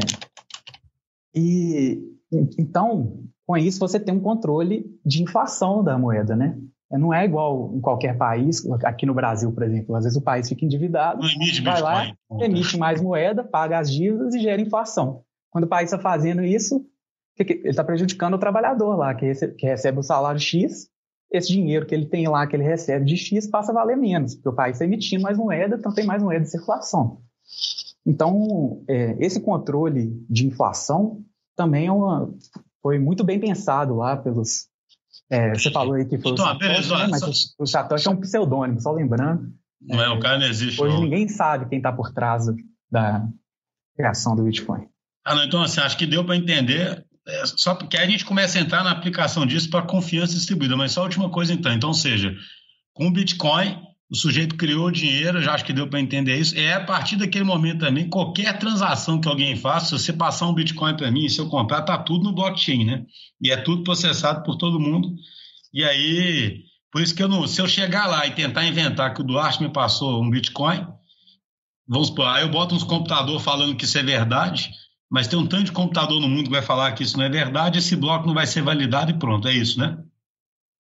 e 1.33 2.12
então, 2.59 3.23
com 3.45 3.57
isso, 3.57 3.79
você 3.79 3.99
tem 3.99 4.13
um 4.13 4.19
controle 4.19 4.85
de 5.05 5.21
inflação 5.23 5.83
da 5.83 5.97
moeda, 5.97 6.35
né? 6.35 6.57
Não 6.91 7.11
é 7.13 7.25
igual 7.25 7.73
em 7.73 7.81
qualquer 7.81 8.15
país, 8.17 8.63
aqui 8.83 9.05
no 9.05 9.15
Brasil, 9.15 9.51
por 9.51 9.63
exemplo. 9.63 9.95
Às 9.95 10.03
vezes 10.03 10.17
o 10.17 10.21
país 10.21 10.47
fica 10.47 10.63
endividado, 10.63 11.21
vai 11.63 11.81
lá, 11.81 12.13
emite 12.39 12.77
mais 12.77 13.01
moeda, 13.01 13.43
paga 13.43 13.79
as 13.79 13.91
dívidas 13.91 14.35
e 14.35 14.39
gera 14.39 14.61
inflação. 14.61 15.23
Quando 15.49 15.63
o 15.63 15.67
país 15.67 15.91
está 15.91 15.99
fazendo 15.99 16.43
isso, 16.43 16.85
ele 17.37 17.61
está 17.67 17.83
prejudicando 17.83 18.35
o 18.35 18.39
trabalhador 18.39 18.95
lá, 18.95 19.13
que 19.15 19.25
recebe, 19.25 19.55
que 19.55 19.65
recebe 19.65 19.99
o 19.99 20.03
salário 20.03 20.39
X, 20.39 20.87
esse 21.31 21.47
dinheiro 21.47 21.85
que 21.87 21.95
ele 21.95 22.05
tem 22.05 22.27
lá, 22.27 22.45
que 22.45 22.55
ele 22.55 22.63
recebe 22.63 23.05
de 23.05 23.17
X, 23.17 23.47
passa 23.47 23.71
a 23.71 23.75
valer 23.75 23.97
menos, 23.97 24.35
porque 24.35 24.49
o 24.49 24.53
país 24.53 24.75
está 24.75 24.85
emitindo 24.85 25.23
mais 25.23 25.37
moeda, 25.37 25.75
então 25.75 25.91
tem 25.91 26.05
mais 26.05 26.21
moeda 26.21 26.43
de 26.43 26.51
circulação. 26.51 27.21
Então, 28.05 28.83
é, 28.87 29.17
esse 29.19 29.39
controle 29.39 30.13
de 30.29 30.45
inflação 30.45 31.23
também 31.55 31.87
é 31.87 31.91
uma, 31.91 32.29
foi 32.81 32.99
muito 32.99 33.23
bem 33.23 33.39
pensado 33.39 33.95
lá 33.95 34.17
pelos. 34.17 34.67
É, 35.29 35.53
você 35.53 35.71
falou 35.71 35.93
aí 35.93 36.05
que 36.05 36.17
foi 36.17 36.31
então, 36.31 36.45
o 36.45 36.47
Satoshi, 36.49 36.89
né? 36.91 37.07
mas 37.09 37.19
só... 37.19 37.63
o 37.63 37.65
Satoshi 37.65 38.07
é 38.07 38.11
um 38.11 38.19
pseudônimo, 38.19 38.81
só 38.81 38.91
lembrando. 38.91 39.51
Não 39.81 40.01
é, 40.01 40.09
o 40.09 40.19
cara 40.19 40.39
não 40.39 40.45
existe. 40.45 40.81
Hoje 40.81 40.95
não. 40.95 41.03
ninguém 41.03 41.27
sabe 41.27 41.67
quem 41.67 41.77
está 41.77 41.91
por 41.91 42.11
trás 42.13 42.45
da 42.91 43.25
criação 43.95 44.35
do 44.35 44.43
Bitcoin. 44.43 44.87
Ah, 45.25 45.35
não, 45.35 45.43
então 45.43 45.61
assim, 45.61 45.79
acho 45.79 45.97
que 45.97 46.05
deu 46.05 46.25
para 46.25 46.35
entender. 46.35 47.05
É, 47.25 47.45
só 47.45 47.73
porque 47.73 47.97
a 47.97 48.05
gente 48.05 48.25
começa 48.25 48.57
a 48.57 48.61
entrar 48.61 48.83
na 48.83 48.91
aplicação 48.91 49.45
disso 49.45 49.69
para 49.69 49.85
confiança 49.85 50.33
distribuída, 50.33 50.75
mas 50.75 50.91
só 50.91 51.01
a 51.01 51.05
última 51.05 51.29
coisa 51.29 51.53
então. 51.53 51.71
Então, 51.71 51.89
ou 51.89 51.95
seja, 51.95 52.35
com 52.93 53.07
o 53.07 53.11
Bitcoin, 53.11 53.81
o 54.09 54.15
sujeito 54.15 54.55
criou 54.55 54.91
dinheiro, 54.91 55.41
já 55.41 55.53
acho 55.53 55.65
que 55.65 55.73
deu 55.73 55.87
para 55.87 55.99
entender 55.99 56.37
isso. 56.37 56.57
É 56.57 56.73
a 56.73 56.83
partir 56.83 57.15
daquele 57.15 57.43
momento 57.43 57.79
também, 57.79 58.09
qualquer 58.09 58.57
transação 58.59 59.19
que 59.19 59.27
alguém 59.27 59.55
faça, 59.55 59.97
se 59.97 60.05
você 60.05 60.13
passar 60.13 60.47
um 60.47 60.53
Bitcoin 60.53 60.95
para 60.95 61.09
mim, 61.09 61.27
se 61.27 61.39
eu 61.39 61.47
comprar, 61.49 61.81
tá 61.81 61.97
tudo 61.97 62.25
no 62.25 62.35
blockchain, 62.35 62.85
né? 62.85 63.05
E 63.41 63.51
é 63.51 63.57
tudo 63.57 63.83
processado 63.83 64.43
por 64.43 64.55
todo 64.57 64.79
mundo. 64.79 65.15
E 65.73 65.83
aí, 65.83 66.63
por 66.91 67.01
isso 67.01 67.15
que 67.15 67.23
eu 67.23 67.27
não, 67.27 67.47
se 67.47 67.59
eu 67.59 67.67
chegar 67.67 68.05
lá 68.05 68.27
e 68.27 68.31
tentar 68.31 68.65
inventar 68.65 69.13
que 69.13 69.21
o 69.21 69.23
Duarte 69.23 69.63
me 69.63 69.69
passou 69.69 70.21
um 70.21 70.29
Bitcoin, 70.29 70.85
vamos 71.87 72.09
supor, 72.09 72.27
aí 72.27 72.43
eu 72.43 72.49
boto 72.49 72.75
uns 72.75 72.83
computador 72.83 73.39
falando 73.39 73.75
que 73.75 73.85
isso 73.85 73.97
é 73.97 74.03
verdade, 74.03 74.69
mas 75.09 75.27
tem 75.27 75.39
um 75.39 75.47
tanto 75.47 75.65
de 75.65 75.71
computador 75.71 76.21
no 76.21 76.29
mundo 76.29 76.45
que 76.45 76.51
vai 76.51 76.61
falar 76.61 76.91
que 76.91 77.01
isso 77.01 77.17
não 77.17 77.25
é 77.25 77.29
verdade, 77.29 77.79
esse 77.79 77.95
bloco 77.95 78.27
não 78.27 78.33
vai 78.35 78.45
ser 78.45 78.61
validado 78.61 79.09
e 79.09 79.17
pronto, 79.17 79.47
é 79.47 79.53
isso, 79.53 79.79
né? 79.79 79.97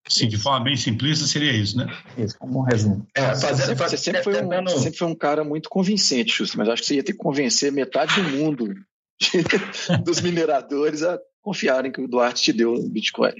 Sim, 0.07 0.27
de 0.27 0.37
forma 0.37 0.65
bem 0.65 0.75
simplista 0.75 1.25
seria 1.25 1.51
isso, 1.51 1.77
né? 1.77 1.87
Isso, 2.17 2.35
um 2.41 2.47
bom 2.47 2.61
resumo. 2.61 3.07
É, 3.15 3.35
fazer, 3.35 3.75
você, 3.75 3.97
sempre 3.97 4.21
foi 4.21 4.43
um, 4.43 4.67
sempre 4.67 4.97
foi 4.97 5.07
um 5.07 5.15
cara 5.15 5.43
muito 5.43 5.69
convincente, 5.69 6.37
Justo, 6.37 6.57
mas 6.57 6.67
acho 6.67 6.81
que 6.81 6.87
você 6.87 6.95
ia 6.95 7.03
ter 7.03 7.13
que 7.13 7.17
convencer 7.17 7.71
metade 7.71 8.21
do 8.21 8.29
mundo 8.29 8.73
de, 9.19 9.97
dos 10.03 10.19
mineradores 10.19 11.03
a 11.03 11.17
confiarem 11.41 11.91
que 11.91 12.01
o 12.01 12.07
Duarte 12.07 12.41
te 12.41 12.53
deu 12.53 12.73
o 12.73 12.89
Bitcoin. 12.89 13.33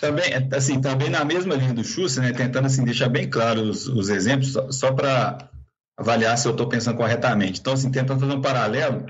Também, 0.00 0.24
assim, 0.52 0.80
também 0.80 1.10
na 1.10 1.24
mesma 1.24 1.54
linha 1.54 1.72
do 1.72 1.84
Schuster, 1.84 2.22
né, 2.22 2.32
tentando 2.32 2.66
assim, 2.66 2.84
deixar 2.84 3.08
bem 3.08 3.28
claro 3.28 3.62
os, 3.62 3.86
os 3.86 4.08
exemplos, 4.08 4.52
só, 4.52 4.70
só 4.70 4.92
para 4.92 5.50
avaliar 5.98 6.36
se 6.36 6.46
eu 6.46 6.52
estou 6.52 6.68
pensando 6.68 6.96
corretamente. 6.96 7.60
Então, 7.60 7.72
assim, 7.72 7.90
tentando 7.90 8.20
fazer 8.20 8.32
um 8.32 8.40
paralelo, 8.40 9.06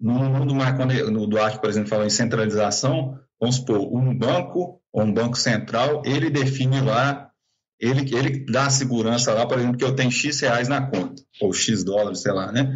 no 0.00 0.14
mundo 0.14 0.54
mais, 0.54 0.76
quando 0.76 0.92
no 1.10 1.26
Duarte, 1.26 1.60
por 1.60 1.68
exemplo, 1.68 1.88
falou 1.88 2.06
em 2.06 2.10
centralização, 2.10 3.18
vamos 3.44 3.56
supor, 3.56 3.80
um 3.94 4.16
banco 4.16 4.80
ou 4.90 5.02
um 5.02 5.12
banco 5.12 5.36
central, 5.36 6.02
ele 6.06 6.30
define 6.30 6.80
lá, 6.80 7.30
ele, 7.78 8.14
ele 8.16 8.46
dá 8.46 8.66
a 8.66 8.70
segurança 8.70 9.34
lá, 9.34 9.46
por 9.46 9.58
exemplo, 9.58 9.76
que 9.76 9.84
eu 9.84 9.94
tenho 9.94 10.10
X 10.10 10.40
reais 10.40 10.66
na 10.66 10.86
conta, 10.86 11.22
ou 11.42 11.52
X 11.52 11.84
dólares, 11.84 12.22
sei 12.22 12.32
lá, 12.32 12.50
né? 12.50 12.74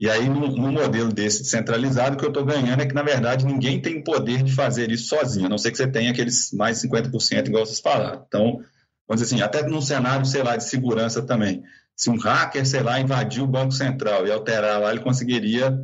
E 0.00 0.08
aí, 0.08 0.28
no 0.28 0.72
modelo 0.72 1.12
desse 1.12 1.42
descentralizado, 1.42 2.16
o 2.16 2.18
que 2.18 2.24
eu 2.24 2.28
estou 2.28 2.44
ganhando 2.44 2.82
é 2.82 2.86
que, 2.86 2.94
na 2.94 3.02
verdade, 3.02 3.46
ninguém 3.46 3.80
tem 3.80 4.02
poder 4.02 4.42
de 4.42 4.52
fazer 4.52 4.90
isso 4.90 5.08
sozinho, 5.08 5.46
a 5.46 5.48
não 5.48 5.58
ser 5.58 5.70
que 5.70 5.76
você 5.76 5.86
tenha 5.86 6.10
aqueles 6.10 6.52
mais 6.52 6.82
50%, 6.82 7.48
igual 7.48 7.64
vocês 7.64 7.80
falaram. 7.80 8.24
Então, 8.26 8.60
vamos 9.08 9.22
dizer 9.22 9.34
assim, 9.34 9.42
até 9.42 9.66
num 9.66 9.80
cenário, 9.80 10.24
sei 10.24 10.42
lá, 10.42 10.56
de 10.56 10.64
segurança 10.64 11.22
também. 11.22 11.62
Se 11.94 12.10
um 12.10 12.18
hacker, 12.18 12.66
sei 12.66 12.82
lá, 12.82 13.00
invadir 13.00 13.42
o 13.42 13.46
Banco 13.46 13.72
Central 13.72 14.26
e 14.26 14.30
alterar 14.30 14.80
lá, 14.80 14.90
ele 14.90 15.00
conseguiria 15.00 15.78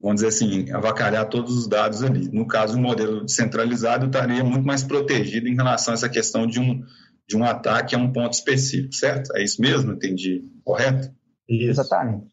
vamos 0.00 0.22
dizer 0.22 0.28
assim, 0.28 0.70
avacalhar 0.72 1.28
todos 1.28 1.56
os 1.56 1.68
dados 1.68 2.02
ali. 2.02 2.28
No 2.32 2.46
caso, 2.46 2.76
o 2.76 2.80
modelo 2.80 3.24
descentralizado 3.24 4.06
estaria 4.06 4.42
muito 4.42 4.66
mais 4.66 4.82
protegido 4.82 5.48
em 5.48 5.54
relação 5.54 5.92
a 5.92 5.94
essa 5.94 6.08
questão 6.08 6.46
de 6.46 6.58
um, 6.58 6.82
de 7.28 7.36
um 7.36 7.44
ataque 7.44 7.94
a 7.94 7.98
um 7.98 8.12
ponto 8.12 8.32
específico, 8.32 8.94
certo? 8.94 9.36
É 9.36 9.42
isso 9.44 9.60
mesmo? 9.60 9.92
Entendi. 9.92 10.42
Correto? 10.64 11.10
Isso. 11.48 11.80
Exatamente. 11.80 12.28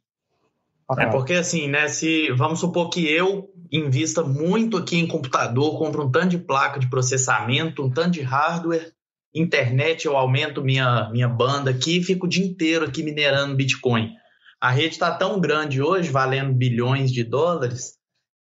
É 0.98 1.06
porque 1.08 1.34
assim, 1.34 1.68
né? 1.68 1.90
Se 1.90 2.32
vamos 2.32 2.62
supor 2.62 2.90
que 2.90 3.06
eu 3.06 3.50
invista 3.70 4.24
muito 4.24 4.78
aqui 4.78 4.98
em 4.98 5.08
computador, 5.08 5.78
compro 5.78 6.06
um 6.06 6.12
tanto 6.12 6.30
de 6.30 6.38
placa 6.38 6.80
de 6.80 6.90
processamento, 6.90 7.84
um 7.84 7.90
tanto 7.90 8.12
de 8.12 8.22
hardware, 8.22 8.94
internet, 9.36 10.06
eu 10.06 10.16
aumento 10.16 10.64
minha, 10.64 11.10
minha 11.12 11.28
banda 11.28 11.70
aqui 11.70 11.98
e 11.98 12.04
fico 12.04 12.26
o 12.26 12.30
dia 12.30 12.46
inteiro 12.46 12.86
aqui 12.86 13.04
minerando 13.04 13.56
Bitcoin. 13.56 14.14
A 14.60 14.72
rede 14.72 14.94
está 14.94 15.12
tão 15.12 15.40
grande 15.40 15.82
hoje, 15.82 16.10
valendo 16.10 16.54
bilhões 16.54 17.12
de 17.12 17.24
dólares, 17.24 17.94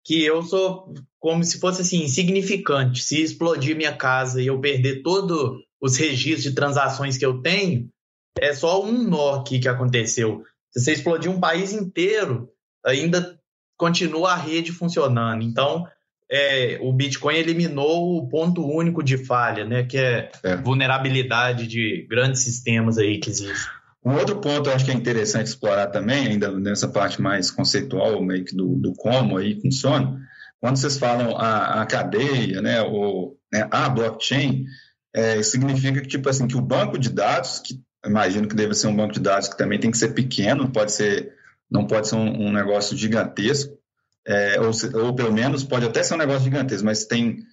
que 0.06 0.24
eu 0.24 0.42
sou 0.44 0.94
como 1.20 1.44
se 1.44 1.60
fosse 1.60 1.82
assim, 1.82 2.04
insignificante. 2.04 3.02
Se 3.02 3.22
explodir 3.22 3.76
minha 3.76 3.96
casa 3.96 4.42
e 4.42 4.48
eu 4.48 4.62
perder 4.62 5.02
todos 5.02 5.60
os 5.82 5.98
registros 5.98 6.44
de 6.44 6.54
transações 6.54 7.18
que 7.18 7.26
eu 7.26 7.42
tenho, 7.42 7.90
é 8.40 8.54
só 8.54 8.84
um 8.84 9.04
nó 9.04 9.36
aqui 9.36 9.60
que 9.60 9.68
aconteceu. 9.68 10.44
Se 10.72 10.82
você 10.82 10.94
explodir 10.94 11.32
um 11.32 11.40
país 11.40 11.74
inteiro, 11.74 12.50
ainda 12.86 13.40
continua 13.78 14.34
a 14.34 14.38
rede 14.38 14.72
funcionando. 14.72 15.44
Então, 15.44 15.86
é, 16.30 16.78
o 16.82 16.92
Bitcoin 16.92 17.36
eliminou 17.36 18.18
o 18.18 18.28
ponto 18.28 18.66
único 18.66 19.04
de 19.04 19.18
falha, 19.18 19.66
né? 19.66 19.84
Que 19.84 19.98
é, 19.98 20.32
é. 20.44 20.56
vulnerabilidade 20.58 21.68
de 21.68 22.06
grandes 22.10 22.42
sistemas 22.42 22.98
aí 22.98 23.20
que 23.20 23.30
existem. 23.30 23.72
Um 24.06 24.14
outro 24.14 24.40
ponto 24.40 24.70
eu 24.70 24.74
acho 24.76 24.86
que 24.86 24.92
é 24.92 24.94
interessante 24.94 25.48
explorar 25.48 25.88
também, 25.88 26.28
ainda 26.28 26.52
nessa 26.52 26.88
parte 26.88 27.20
mais 27.20 27.50
conceitual, 27.50 28.22
meio 28.22 28.46
que 28.46 28.56
do, 28.56 28.76
do 28.76 28.94
como 28.94 29.38
aí 29.38 29.60
funciona, 29.60 30.22
quando 30.62 30.78
vocês 30.78 30.98
falam 30.98 31.36
a, 31.36 31.82
a 31.82 31.86
cadeia, 31.86 32.62
né, 32.62 32.82
ou 32.84 33.36
né, 33.52 33.68
a 33.72 33.90
blockchain, 33.90 34.66
é, 35.14 35.42
significa 35.42 36.02
que, 36.02 36.08
tipo 36.08 36.30
assim, 36.30 36.48
que 36.48 36.56
o 36.56 36.62
banco 36.62 37.00
de 37.00 37.10
dados, 37.10 37.60
que 37.60 37.82
imagino 38.06 38.48
que 38.48 38.56
deve 38.56 38.76
ser 38.76 38.88
um 38.88 38.96
banco 38.96 39.14
de 39.14 39.20
dados 39.20 39.48
que 39.48 39.58
também 39.58 39.80
tem 39.80 39.90
que 39.90 39.98
ser 39.98 40.14
pequeno, 40.14 40.72
pode 40.72 40.92
ser, 40.92 41.34
não 41.70 41.88
pode 41.88 42.08
ser 42.08 42.16
um, 42.16 42.48
um 42.48 42.52
negócio 42.52 42.96
gigantesco, 42.96 43.76
é, 44.28 44.60
ou, 44.60 44.72
ou, 45.04 45.16
pelo 45.16 45.32
menos 45.32 45.64
pode 45.64 45.86
até 45.86 46.04
ser 46.04 46.14
um 46.14 46.18
negócio 46.18 46.44
gigantesco, 46.44 46.86
mas 46.86 47.06
tem 47.06 47.44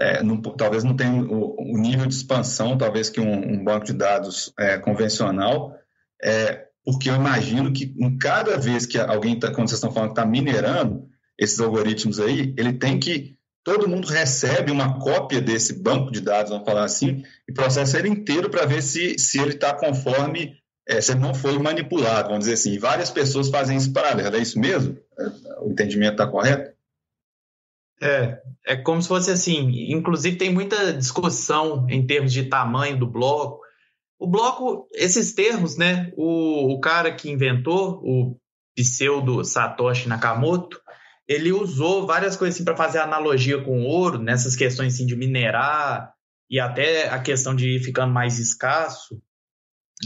é, 0.00 0.22
não, 0.22 0.40
talvez 0.40 0.82
não 0.82 0.96
tenha 0.96 1.12
o, 1.12 1.54
o, 1.72 1.78
nível 1.78 2.06
de 2.06 2.14
expansão, 2.14 2.76
talvez 2.76 3.08
que 3.10 3.20
um, 3.20 3.52
um 3.52 3.62
banco 3.64 3.86
de 3.86 3.92
dados 3.92 4.52
é, 4.58 4.76
convencional, 4.78 5.76
é, 6.24 6.64
porque 6.84 7.10
eu 7.10 7.14
imagino 7.14 7.72
que 7.72 7.94
em 7.98 8.16
cada 8.16 8.56
vez 8.56 8.86
que 8.86 8.98
alguém, 8.98 9.38
tá, 9.38 9.48
quando 9.48 9.68
vocês 9.68 9.78
estão 9.78 9.92
falando 9.92 10.10
que 10.10 10.20
está 10.20 10.26
minerando 10.26 11.06
esses 11.38 11.60
algoritmos 11.60 12.18
aí, 12.18 12.54
ele 12.56 12.72
tem 12.72 12.98
que, 12.98 13.36
todo 13.62 13.88
mundo 13.88 14.06
recebe 14.06 14.70
uma 14.70 14.98
cópia 14.98 15.40
desse 15.40 15.82
banco 15.82 16.10
de 16.10 16.20
dados, 16.20 16.50
vamos 16.50 16.66
falar 16.66 16.84
assim, 16.84 17.22
e 17.48 17.52
processa 17.52 17.98
ele 17.98 18.08
inteiro 18.08 18.48
para 18.48 18.64
ver 18.64 18.82
se, 18.82 19.18
se 19.18 19.38
ele 19.38 19.52
está 19.52 19.74
conforme, 19.74 20.56
é, 20.88 21.00
se 21.00 21.12
ele 21.12 21.20
não 21.20 21.34
foi 21.34 21.58
manipulado, 21.58 22.28
vamos 22.28 22.40
dizer 22.40 22.54
assim. 22.54 22.72
E 22.72 22.78
várias 22.78 23.10
pessoas 23.10 23.48
fazem 23.48 23.76
isso 23.76 23.92
paralelo, 23.92 24.36
é 24.36 24.40
isso 24.40 24.58
mesmo? 24.58 24.96
O 25.60 25.70
entendimento 25.70 26.12
está 26.12 26.26
correto? 26.26 26.74
É, 28.02 28.38
é 28.66 28.76
como 28.76 29.00
se 29.00 29.08
fosse 29.08 29.30
assim. 29.30 29.90
Inclusive, 29.92 30.36
tem 30.36 30.52
muita 30.52 30.92
discussão 30.92 31.86
em 31.88 32.06
termos 32.06 32.32
de 32.32 32.44
tamanho 32.44 32.98
do 32.98 33.06
bloco, 33.06 33.63
o 34.24 34.26
bloco, 34.26 34.88
esses 34.94 35.34
termos, 35.34 35.76
né? 35.76 36.10
O, 36.16 36.72
o 36.72 36.80
cara 36.80 37.12
que 37.12 37.30
inventou, 37.30 38.00
o 38.02 38.40
pseudo 38.74 39.44
Satoshi 39.44 40.08
Nakamoto, 40.08 40.80
ele 41.28 41.52
usou 41.52 42.06
várias 42.06 42.34
coisas 42.34 42.56
assim 42.56 42.64
para 42.64 42.76
fazer 42.76 43.00
analogia 43.00 43.62
com 43.62 43.82
ouro, 43.84 44.18
nessas 44.18 44.56
questões 44.56 44.94
assim, 44.94 45.04
de 45.04 45.14
minerar 45.14 46.14
e 46.50 46.58
até 46.58 47.10
a 47.10 47.18
questão 47.18 47.54
de 47.54 47.76
ir 47.76 47.80
ficando 47.80 48.14
mais 48.14 48.38
escasso. 48.38 49.20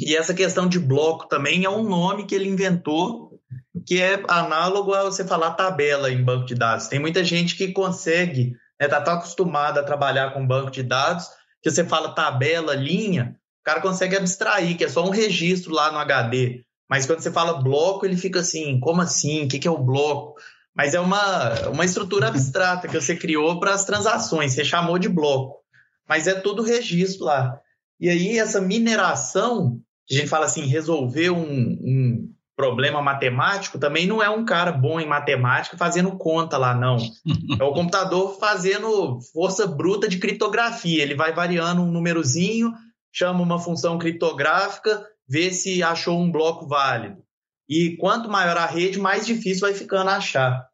E 0.00 0.16
essa 0.16 0.34
questão 0.34 0.68
de 0.68 0.80
bloco 0.80 1.28
também 1.28 1.64
é 1.64 1.70
um 1.70 1.84
nome 1.84 2.26
que 2.26 2.34
ele 2.34 2.48
inventou, 2.48 3.40
que 3.86 4.02
é 4.02 4.20
análogo 4.28 4.92
a 4.94 5.04
você 5.04 5.24
falar 5.24 5.52
tabela 5.52 6.10
em 6.10 6.24
banco 6.24 6.44
de 6.44 6.56
dados. 6.56 6.88
Tem 6.88 6.98
muita 6.98 7.22
gente 7.22 7.56
que 7.56 7.72
consegue, 7.72 8.56
está 8.80 8.80
né, 8.80 8.88
tá 8.88 9.00
tão 9.00 9.14
acostumada 9.14 9.80
a 9.80 9.84
trabalhar 9.84 10.32
com 10.34 10.44
banco 10.44 10.72
de 10.72 10.82
dados, 10.82 11.28
que 11.62 11.70
você 11.70 11.84
fala 11.84 12.14
tabela, 12.14 12.74
linha, 12.74 13.38
cara 13.68 13.82
consegue 13.82 14.16
abstrair, 14.16 14.78
que 14.78 14.84
é 14.84 14.88
só 14.88 15.04
um 15.06 15.10
registro 15.10 15.74
lá 15.74 15.92
no 15.92 15.98
HD. 15.98 16.62
Mas 16.88 17.04
quando 17.04 17.20
você 17.20 17.30
fala 17.30 17.62
bloco, 17.62 18.06
ele 18.06 18.16
fica 18.16 18.40
assim, 18.40 18.80
como 18.80 19.02
assim? 19.02 19.44
O 19.44 19.48
que, 19.48 19.58
que 19.58 19.68
é 19.68 19.70
o 19.70 19.76
bloco? 19.76 20.40
Mas 20.74 20.94
é 20.94 21.00
uma, 21.00 21.68
uma 21.68 21.84
estrutura 21.84 22.28
abstrata 22.28 22.88
que 22.88 22.98
você 22.98 23.14
criou 23.14 23.60
para 23.60 23.74
as 23.74 23.84
transações, 23.84 24.54
você 24.54 24.64
chamou 24.64 24.98
de 24.98 25.08
bloco. 25.08 25.58
Mas 26.08 26.26
é 26.26 26.34
tudo 26.34 26.62
registro 26.62 27.26
lá. 27.26 27.60
E 28.00 28.08
aí, 28.08 28.38
essa 28.38 28.58
mineração, 28.58 29.78
que 30.06 30.14
a 30.14 30.18
gente 30.18 30.30
fala 30.30 30.46
assim, 30.46 30.64
resolver 30.64 31.28
um, 31.28 31.42
um 31.42 32.32
problema 32.56 33.02
matemático, 33.02 33.78
também 33.78 34.06
não 34.06 34.22
é 34.22 34.30
um 34.30 34.46
cara 34.46 34.72
bom 34.72 34.98
em 34.98 35.06
matemática 35.06 35.76
fazendo 35.76 36.16
conta 36.16 36.56
lá, 36.56 36.74
não. 36.74 36.96
É 37.60 37.64
o 37.64 37.72
computador 37.72 38.38
fazendo 38.38 39.20
força 39.32 39.66
bruta 39.66 40.08
de 40.08 40.18
criptografia. 40.18 41.02
Ele 41.02 41.14
vai 41.14 41.34
variando 41.34 41.82
um 41.82 41.90
númerozinho, 41.90 42.72
chama 43.12 43.42
uma 43.42 43.58
função 43.58 43.98
criptográfica, 43.98 45.06
vê 45.28 45.52
se 45.52 45.82
achou 45.82 46.18
um 46.18 46.30
bloco 46.30 46.66
válido. 46.66 47.22
E 47.68 47.96
quanto 47.96 48.30
maior 48.30 48.56
a 48.56 48.66
rede, 48.66 48.98
mais 48.98 49.26
difícil 49.26 49.62
vai 49.62 49.74
ficando 49.74 50.10
achar. 50.10 50.66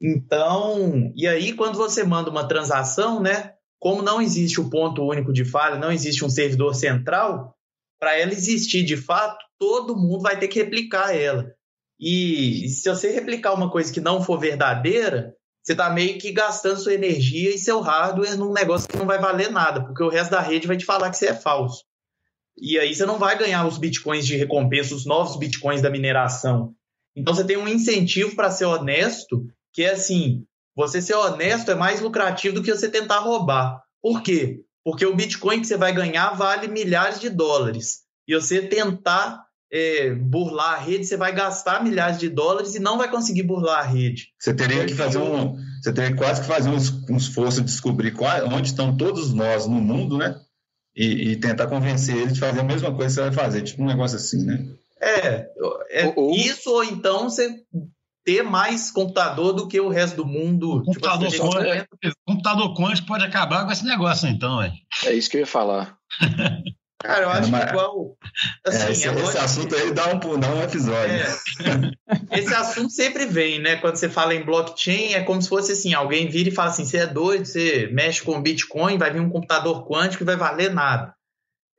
Então, 0.00 1.12
e 1.16 1.26
aí 1.26 1.54
quando 1.54 1.76
você 1.76 2.04
manda 2.04 2.30
uma 2.30 2.46
transação, 2.46 3.20
né, 3.20 3.54
como 3.78 4.02
não 4.02 4.20
existe 4.20 4.60
o 4.60 4.68
ponto 4.68 5.02
único 5.02 5.32
de 5.32 5.44
falha, 5.44 5.78
não 5.78 5.90
existe 5.90 6.24
um 6.24 6.28
servidor 6.28 6.74
central, 6.74 7.56
para 7.98 8.18
ela 8.18 8.32
existir 8.32 8.82
de 8.82 8.96
fato, 8.96 9.42
todo 9.58 9.96
mundo 9.96 10.20
vai 10.20 10.38
ter 10.38 10.48
que 10.48 10.58
replicar 10.58 11.16
ela. 11.16 11.50
E 11.98 12.68
se 12.68 12.88
você 12.88 13.10
replicar 13.10 13.54
uma 13.54 13.70
coisa 13.70 13.92
que 13.92 14.00
não 14.00 14.22
for 14.22 14.38
verdadeira, 14.38 15.34
você 15.64 15.72
está 15.72 15.88
meio 15.88 16.18
que 16.18 16.30
gastando 16.30 16.78
sua 16.78 16.92
energia 16.92 17.54
e 17.54 17.58
seu 17.58 17.80
hardware 17.80 18.36
num 18.36 18.52
negócio 18.52 18.86
que 18.86 18.98
não 18.98 19.06
vai 19.06 19.18
valer 19.18 19.50
nada, 19.50 19.82
porque 19.82 20.02
o 20.02 20.10
resto 20.10 20.32
da 20.32 20.40
rede 20.40 20.66
vai 20.66 20.76
te 20.76 20.84
falar 20.84 21.10
que 21.10 21.16
você 21.16 21.28
é 21.28 21.34
falso. 21.34 21.84
E 22.56 22.78
aí 22.78 22.94
você 22.94 23.06
não 23.06 23.18
vai 23.18 23.38
ganhar 23.38 23.66
os 23.66 23.78
bitcoins 23.78 24.26
de 24.26 24.36
recompensa, 24.36 24.94
os 24.94 25.06
novos 25.06 25.36
bitcoins 25.36 25.80
da 25.80 25.88
mineração. 25.88 26.74
Então 27.16 27.34
você 27.34 27.44
tem 27.44 27.56
um 27.56 27.66
incentivo 27.66 28.36
para 28.36 28.50
ser 28.50 28.66
honesto, 28.66 29.46
que 29.72 29.82
é 29.82 29.92
assim: 29.92 30.44
você 30.76 31.00
ser 31.00 31.14
honesto 31.14 31.70
é 31.70 31.74
mais 31.74 32.00
lucrativo 32.00 32.56
do 32.56 32.62
que 32.62 32.72
você 32.72 32.90
tentar 32.90 33.20
roubar. 33.20 33.82
Por 34.02 34.22
quê? 34.22 34.60
Porque 34.84 35.06
o 35.06 35.16
bitcoin 35.16 35.62
que 35.62 35.66
você 35.66 35.78
vai 35.78 35.94
ganhar 35.94 36.34
vale 36.34 36.68
milhares 36.68 37.20
de 37.20 37.30
dólares. 37.30 38.02
E 38.28 38.34
você 38.34 38.60
tentar 38.60 39.43
é, 39.74 40.14
burlar 40.14 40.74
a 40.74 40.78
rede, 40.78 41.04
você 41.04 41.16
vai 41.16 41.34
gastar 41.34 41.82
milhares 41.82 42.20
de 42.20 42.28
dólares 42.28 42.76
e 42.76 42.78
não 42.78 42.96
vai 42.96 43.10
conseguir 43.10 43.42
burlar 43.42 43.80
a 43.80 43.82
rede. 43.82 44.28
Você 44.38 44.54
teria 44.54 44.86
que 44.86 44.94
fazer 44.94 45.18
um. 45.18 45.56
Você 45.82 45.92
teria 45.92 46.14
quase 46.14 46.42
que 46.42 46.46
fazer 46.46 46.70
um, 46.70 47.16
esforço 47.16 47.60
de 47.60 47.66
descobrir 47.66 48.12
qual, 48.12 48.46
onde 48.46 48.68
estão 48.68 48.96
todos 48.96 49.34
nós 49.34 49.66
no 49.66 49.80
mundo, 49.80 50.16
né? 50.16 50.40
E, 50.94 51.32
e, 51.32 51.36
tentar 51.36 51.66
convencer 51.66 52.16
eles 52.16 52.34
de 52.34 52.40
fazer 52.40 52.60
a 52.60 52.64
mesma 52.64 52.94
coisa 52.94 53.08
que 53.08 53.14
você 53.14 53.20
vai 53.22 53.32
fazer, 53.32 53.62
tipo 53.62 53.82
um 53.82 53.86
negócio 53.86 54.16
assim, 54.16 54.44
né? 54.44 54.64
É, 55.00 55.48
é 55.90 56.12
ou, 56.14 56.30
isso 56.30 56.70
ou 56.70 56.84
então 56.84 57.24
você 57.24 57.52
ter 58.24 58.44
mais 58.44 58.92
computador 58.92 59.52
do 59.52 59.66
que 59.66 59.80
o 59.80 59.88
resto 59.88 60.18
do 60.18 60.24
mundo. 60.24 60.78
Tipo, 60.78 60.84
computador, 60.84 61.28
tipo, 61.28 61.50
quântico, 61.50 61.98
é, 62.04 62.12
computador 62.24 62.74
quântico 62.76 63.08
pode 63.08 63.24
acabar 63.24 63.66
com 63.66 63.72
esse 63.72 63.84
negócio, 63.84 64.28
então, 64.28 64.62
é. 64.62 64.72
É 65.04 65.12
isso 65.12 65.28
que 65.28 65.36
eu 65.36 65.40
ia 65.40 65.46
falar. 65.48 65.98
Cara, 67.00 67.24
eu 67.24 67.28
acho 67.28 67.50
que 67.50 67.56
igual. 67.56 68.16
Assim, 68.66 68.86
é, 68.86 68.90
esse, 68.92 69.08
esse 69.08 69.38
assunto 69.38 69.74
aí 69.74 69.92
dá 69.92 70.14
um, 70.14 70.38
dá 70.38 70.48
um 70.48 70.62
episódio. 70.62 71.14
É. 71.14 72.38
esse 72.38 72.54
assunto 72.54 72.90
sempre 72.90 73.26
vem, 73.26 73.60
né? 73.60 73.76
Quando 73.76 73.96
você 73.96 74.08
fala 74.08 74.34
em 74.34 74.44
blockchain, 74.44 75.12
é 75.12 75.22
como 75.22 75.40
se 75.42 75.48
fosse 75.48 75.72
assim: 75.72 75.92
alguém 75.92 76.28
vira 76.28 76.48
e 76.48 76.54
fala 76.54 76.70
assim: 76.70 76.84
você 76.84 76.98
é 76.98 77.06
doido, 77.06 77.44
você 77.44 77.88
mexe 77.92 78.22
com 78.22 78.40
Bitcoin, 78.40 78.96
vai 78.96 79.12
vir 79.12 79.20
um 79.20 79.30
computador 79.30 79.86
quântico 79.86 80.22
e 80.22 80.26
vai 80.26 80.36
valer 80.36 80.72
nada. 80.72 81.14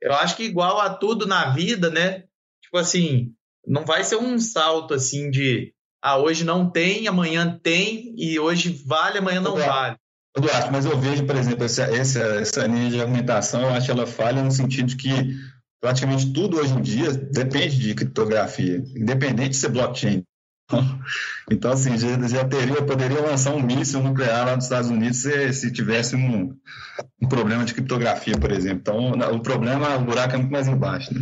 Eu 0.00 0.12
acho 0.12 0.36
que 0.36 0.44
igual 0.44 0.80
a 0.80 0.90
tudo 0.90 1.26
na 1.26 1.50
vida, 1.50 1.90
né? 1.90 2.24
Tipo 2.62 2.78
assim, 2.78 3.32
não 3.66 3.84
vai 3.84 4.04
ser 4.04 4.16
um 4.16 4.38
salto 4.38 4.94
assim 4.94 5.30
de 5.30 5.72
ah, 6.00 6.18
hoje 6.18 6.44
não 6.44 6.70
tem, 6.70 7.08
amanhã 7.08 7.58
tem, 7.60 8.14
e 8.16 8.38
hoje 8.38 8.70
vale, 8.86 9.18
amanhã 9.18 9.40
não 9.40 9.56
vale. 9.56 9.96
Eduardo, 10.36 10.70
mas 10.70 10.84
eu 10.84 10.98
vejo, 10.98 11.24
por 11.24 11.34
exemplo, 11.34 11.64
essa, 11.64 11.84
essa, 11.84 12.20
essa 12.20 12.66
linha 12.66 12.90
de 12.90 13.00
argumentação, 13.00 13.62
eu 13.62 13.70
acho 13.70 13.90
ela 13.90 14.06
falha 14.06 14.42
no 14.42 14.50
sentido 14.50 14.88
de 14.88 14.96
que 14.96 15.34
praticamente 15.80 16.32
tudo 16.32 16.58
hoje 16.58 16.74
em 16.74 16.82
dia 16.82 17.12
depende 17.12 17.78
de 17.78 17.94
criptografia, 17.94 18.82
independente 18.94 19.50
de 19.50 19.56
ser 19.56 19.70
blockchain. 19.70 20.22
Então, 21.48 21.70
assim, 21.70 21.96
já, 21.96 22.08
já 22.26 22.44
teria, 22.44 22.82
poderia 22.82 23.20
lançar 23.20 23.54
um 23.54 23.62
míssil 23.62 24.02
nuclear 24.02 24.44
lá 24.44 24.56
nos 24.56 24.64
Estados 24.64 24.90
Unidos 24.90 25.18
se, 25.18 25.52
se 25.52 25.72
tivesse 25.72 26.16
um, 26.16 26.52
um 27.22 27.28
problema 27.28 27.64
de 27.64 27.72
criptografia, 27.72 28.36
por 28.36 28.50
exemplo. 28.50 28.80
Então, 28.80 29.32
o 29.32 29.40
problema, 29.40 29.94
o 29.94 30.04
buraco 30.04 30.34
é 30.34 30.38
muito 30.38 30.50
mais 30.50 30.66
embaixo. 30.66 31.14
Né? 31.14 31.20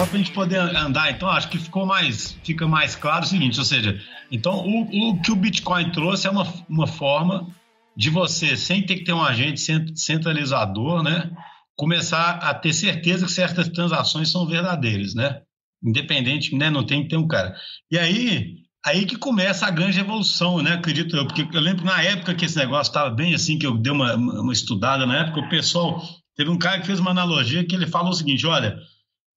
Só 0.00 0.06
para 0.06 0.14
a 0.14 0.18
gente 0.18 0.32
poder 0.32 0.56
andar, 0.56 1.10
então, 1.10 1.28
acho 1.28 1.50
que 1.50 1.58
ficou 1.58 1.84
mais, 1.84 2.32
fica 2.42 2.66
mais 2.66 2.96
claro 2.96 3.22
o 3.22 3.28
seguinte, 3.28 3.58
ou 3.58 3.66
seja, 3.66 4.00
então 4.32 4.66
o, 4.66 5.10
o 5.10 5.20
que 5.20 5.30
o 5.30 5.36
Bitcoin 5.36 5.92
trouxe 5.92 6.26
é 6.26 6.30
uma, 6.30 6.50
uma 6.70 6.86
forma 6.86 7.54
de 7.94 8.08
você, 8.08 8.56
sem 8.56 8.80
ter 8.80 8.94
que 8.94 9.04
ter 9.04 9.12
um 9.12 9.22
agente 9.22 9.60
centralizador, 9.94 11.02
né, 11.02 11.30
começar 11.76 12.36
a 12.36 12.54
ter 12.54 12.72
certeza 12.72 13.26
que 13.26 13.32
certas 13.32 13.68
transações 13.68 14.30
são 14.30 14.46
verdadeiras, 14.46 15.14
né? 15.14 15.42
Independente, 15.84 16.56
né, 16.56 16.70
não 16.70 16.86
tem 16.86 17.02
que 17.02 17.10
ter 17.10 17.18
um 17.18 17.28
cara. 17.28 17.54
E 17.90 17.98
aí, 17.98 18.54
aí 18.86 19.04
que 19.04 19.16
começa 19.16 19.66
a 19.66 19.70
grande 19.70 20.00
evolução, 20.00 20.62
né? 20.62 20.72
Acredito 20.72 21.14
eu, 21.14 21.26
porque 21.26 21.46
eu 21.52 21.60
lembro 21.60 21.84
na 21.84 22.02
época 22.02 22.34
que 22.34 22.46
esse 22.46 22.56
negócio 22.56 22.90
estava 22.90 23.10
bem 23.10 23.34
assim, 23.34 23.58
que 23.58 23.66
eu 23.66 23.76
dei 23.76 23.92
uma, 23.92 24.14
uma 24.14 24.52
estudada 24.54 25.04
na 25.04 25.18
época, 25.18 25.40
o 25.40 25.48
pessoal 25.50 26.02
teve 26.34 26.48
um 26.48 26.58
cara 26.58 26.80
que 26.80 26.86
fez 26.86 26.98
uma 26.98 27.10
analogia 27.10 27.66
que 27.66 27.74
ele 27.74 27.86
falou 27.86 28.12
o 28.12 28.14
seguinte: 28.14 28.46
olha, 28.46 28.78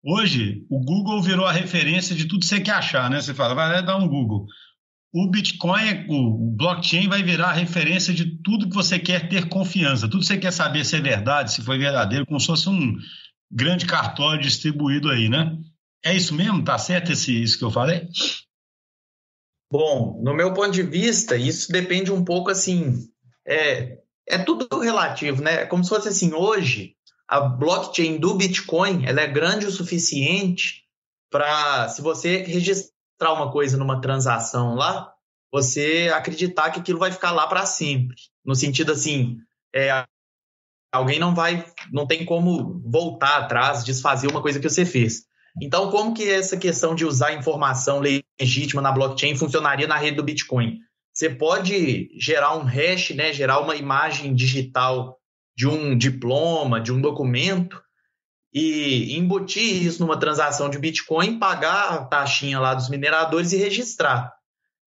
Hoje, 0.03 0.65
o 0.69 0.79
Google 0.79 1.21
virou 1.21 1.45
a 1.45 1.51
referência 1.51 2.15
de 2.15 2.25
tudo 2.27 2.39
que 2.41 2.47
você 2.47 2.59
quer 2.59 2.71
achar, 2.71 3.09
né? 3.09 3.21
Você 3.21 3.33
fala, 3.33 3.53
vai 3.53 3.85
dar 3.85 3.97
um 3.97 4.07
Google. 4.07 4.47
o 5.13 5.29
Bitcoin, 5.29 6.05
o 6.09 6.55
blockchain 6.55 7.07
vai 7.07 7.21
virar 7.21 7.49
a 7.49 7.53
referência 7.53 8.13
de 8.13 8.41
tudo 8.41 8.67
que 8.67 8.75
você 8.75 8.97
quer 8.97 9.29
ter 9.29 9.47
confiança, 9.47 10.07
tudo 10.07 10.21
que 10.21 10.25
você 10.25 10.37
quer 10.37 10.51
saber 10.51 10.85
se 10.85 10.95
é 10.95 11.01
verdade, 11.01 11.51
se 11.51 11.61
foi 11.61 11.77
verdadeiro, 11.77 12.25
como 12.25 12.39
se 12.39 12.47
fosse 12.47 12.67
um 12.69 12.95
grande 13.51 13.85
cartório 13.85 14.41
distribuído 14.41 15.09
aí, 15.09 15.29
né? 15.29 15.55
É 16.03 16.15
isso 16.15 16.33
mesmo? 16.33 16.63
Tá 16.63 16.77
certo 16.77 17.11
esse, 17.11 17.43
isso 17.43 17.59
que 17.59 17.63
eu 17.63 17.69
falei? 17.69 18.07
Bom, 19.71 20.19
no 20.23 20.33
meu 20.33 20.53
ponto 20.53 20.71
de 20.71 20.83
vista, 20.83 21.37
isso 21.37 21.71
depende 21.71 22.11
um 22.11 22.25
pouco 22.25 22.49
assim. 22.49 23.07
É, 23.47 23.99
é 24.27 24.37
tudo 24.39 24.67
relativo, 24.79 25.41
né? 25.41 25.61
É 25.61 25.65
como 25.65 25.83
se 25.83 25.89
fosse 25.89 26.09
assim, 26.09 26.33
hoje, 26.33 26.95
a 27.31 27.39
blockchain 27.39 28.17
do 28.17 28.35
Bitcoin 28.35 29.05
ela 29.05 29.21
é 29.21 29.27
grande 29.27 29.65
o 29.65 29.71
suficiente 29.71 30.83
para, 31.31 31.87
se 31.87 32.01
você 32.01 32.43
registrar 32.43 33.31
uma 33.33 33.49
coisa 33.49 33.77
numa 33.77 34.01
transação 34.01 34.75
lá, 34.75 35.13
você 35.49 36.11
acreditar 36.13 36.71
que 36.71 36.81
aquilo 36.81 36.99
vai 36.99 37.09
ficar 37.09 37.31
lá 37.31 37.47
para 37.47 37.65
sempre. 37.65 38.17
No 38.43 38.53
sentido 38.53 38.91
assim, 38.91 39.37
é, 39.73 40.05
alguém 40.91 41.19
não 41.19 41.33
vai, 41.33 41.65
não 41.89 42.05
tem 42.05 42.25
como 42.25 42.81
voltar 42.85 43.37
atrás, 43.37 43.85
desfazer 43.85 44.27
uma 44.27 44.41
coisa 44.41 44.59
que 44.59 44.69
você 44.69 44.85
fez. 44.85 45.23
Então, 45.61 45.89
como 45.89 46.13
que 46.13 46.29
essa 46.29 46.57
questão 46.57 46.93
de 46.93 47.05
usar 47.05 47.33
informação 47.33 48.01
legítima 48.01 48.81
na 48.81 48.91
blockchain 48.91 49.37
funcionaria 49.37 49.87
na 49.87 49.95
rede 49.95 50.17
do 50.17 50.23
Bitcoin? 50.23 50.79
Você 51.13 51.29
pode 51.29 52.09
gerar 52.19 52.57
um 52.57 52.63
hash, 52.63 53.11
né, 53.11 53.31
gerar 53.31 53.61
uma 53.61 53.75
imagem 53.77 54.35
digital 54.35 55.20
de 55.55 55.67
um 55.67 55.97
diploma, 55.97 56.79
de 56.79 56.91
um 56.91 57.01
documento, 57.01 57.81
e 58.53 59.17
embutir 59.17 59.85
isso 59.85 60.01
numa 60.01 60.19
transação 60.19 60.69
de 60.69 60.77
Bitcoin, 60.77 61.39
pagar 61.39 61.93
a 61.93 62.03
taxinha 62.03 62.59
lá 62.59 62.73
dos 62.73 62.89
mineradores 62.89 63.53
e 63.53 63.57
registrar. 63.57 64.33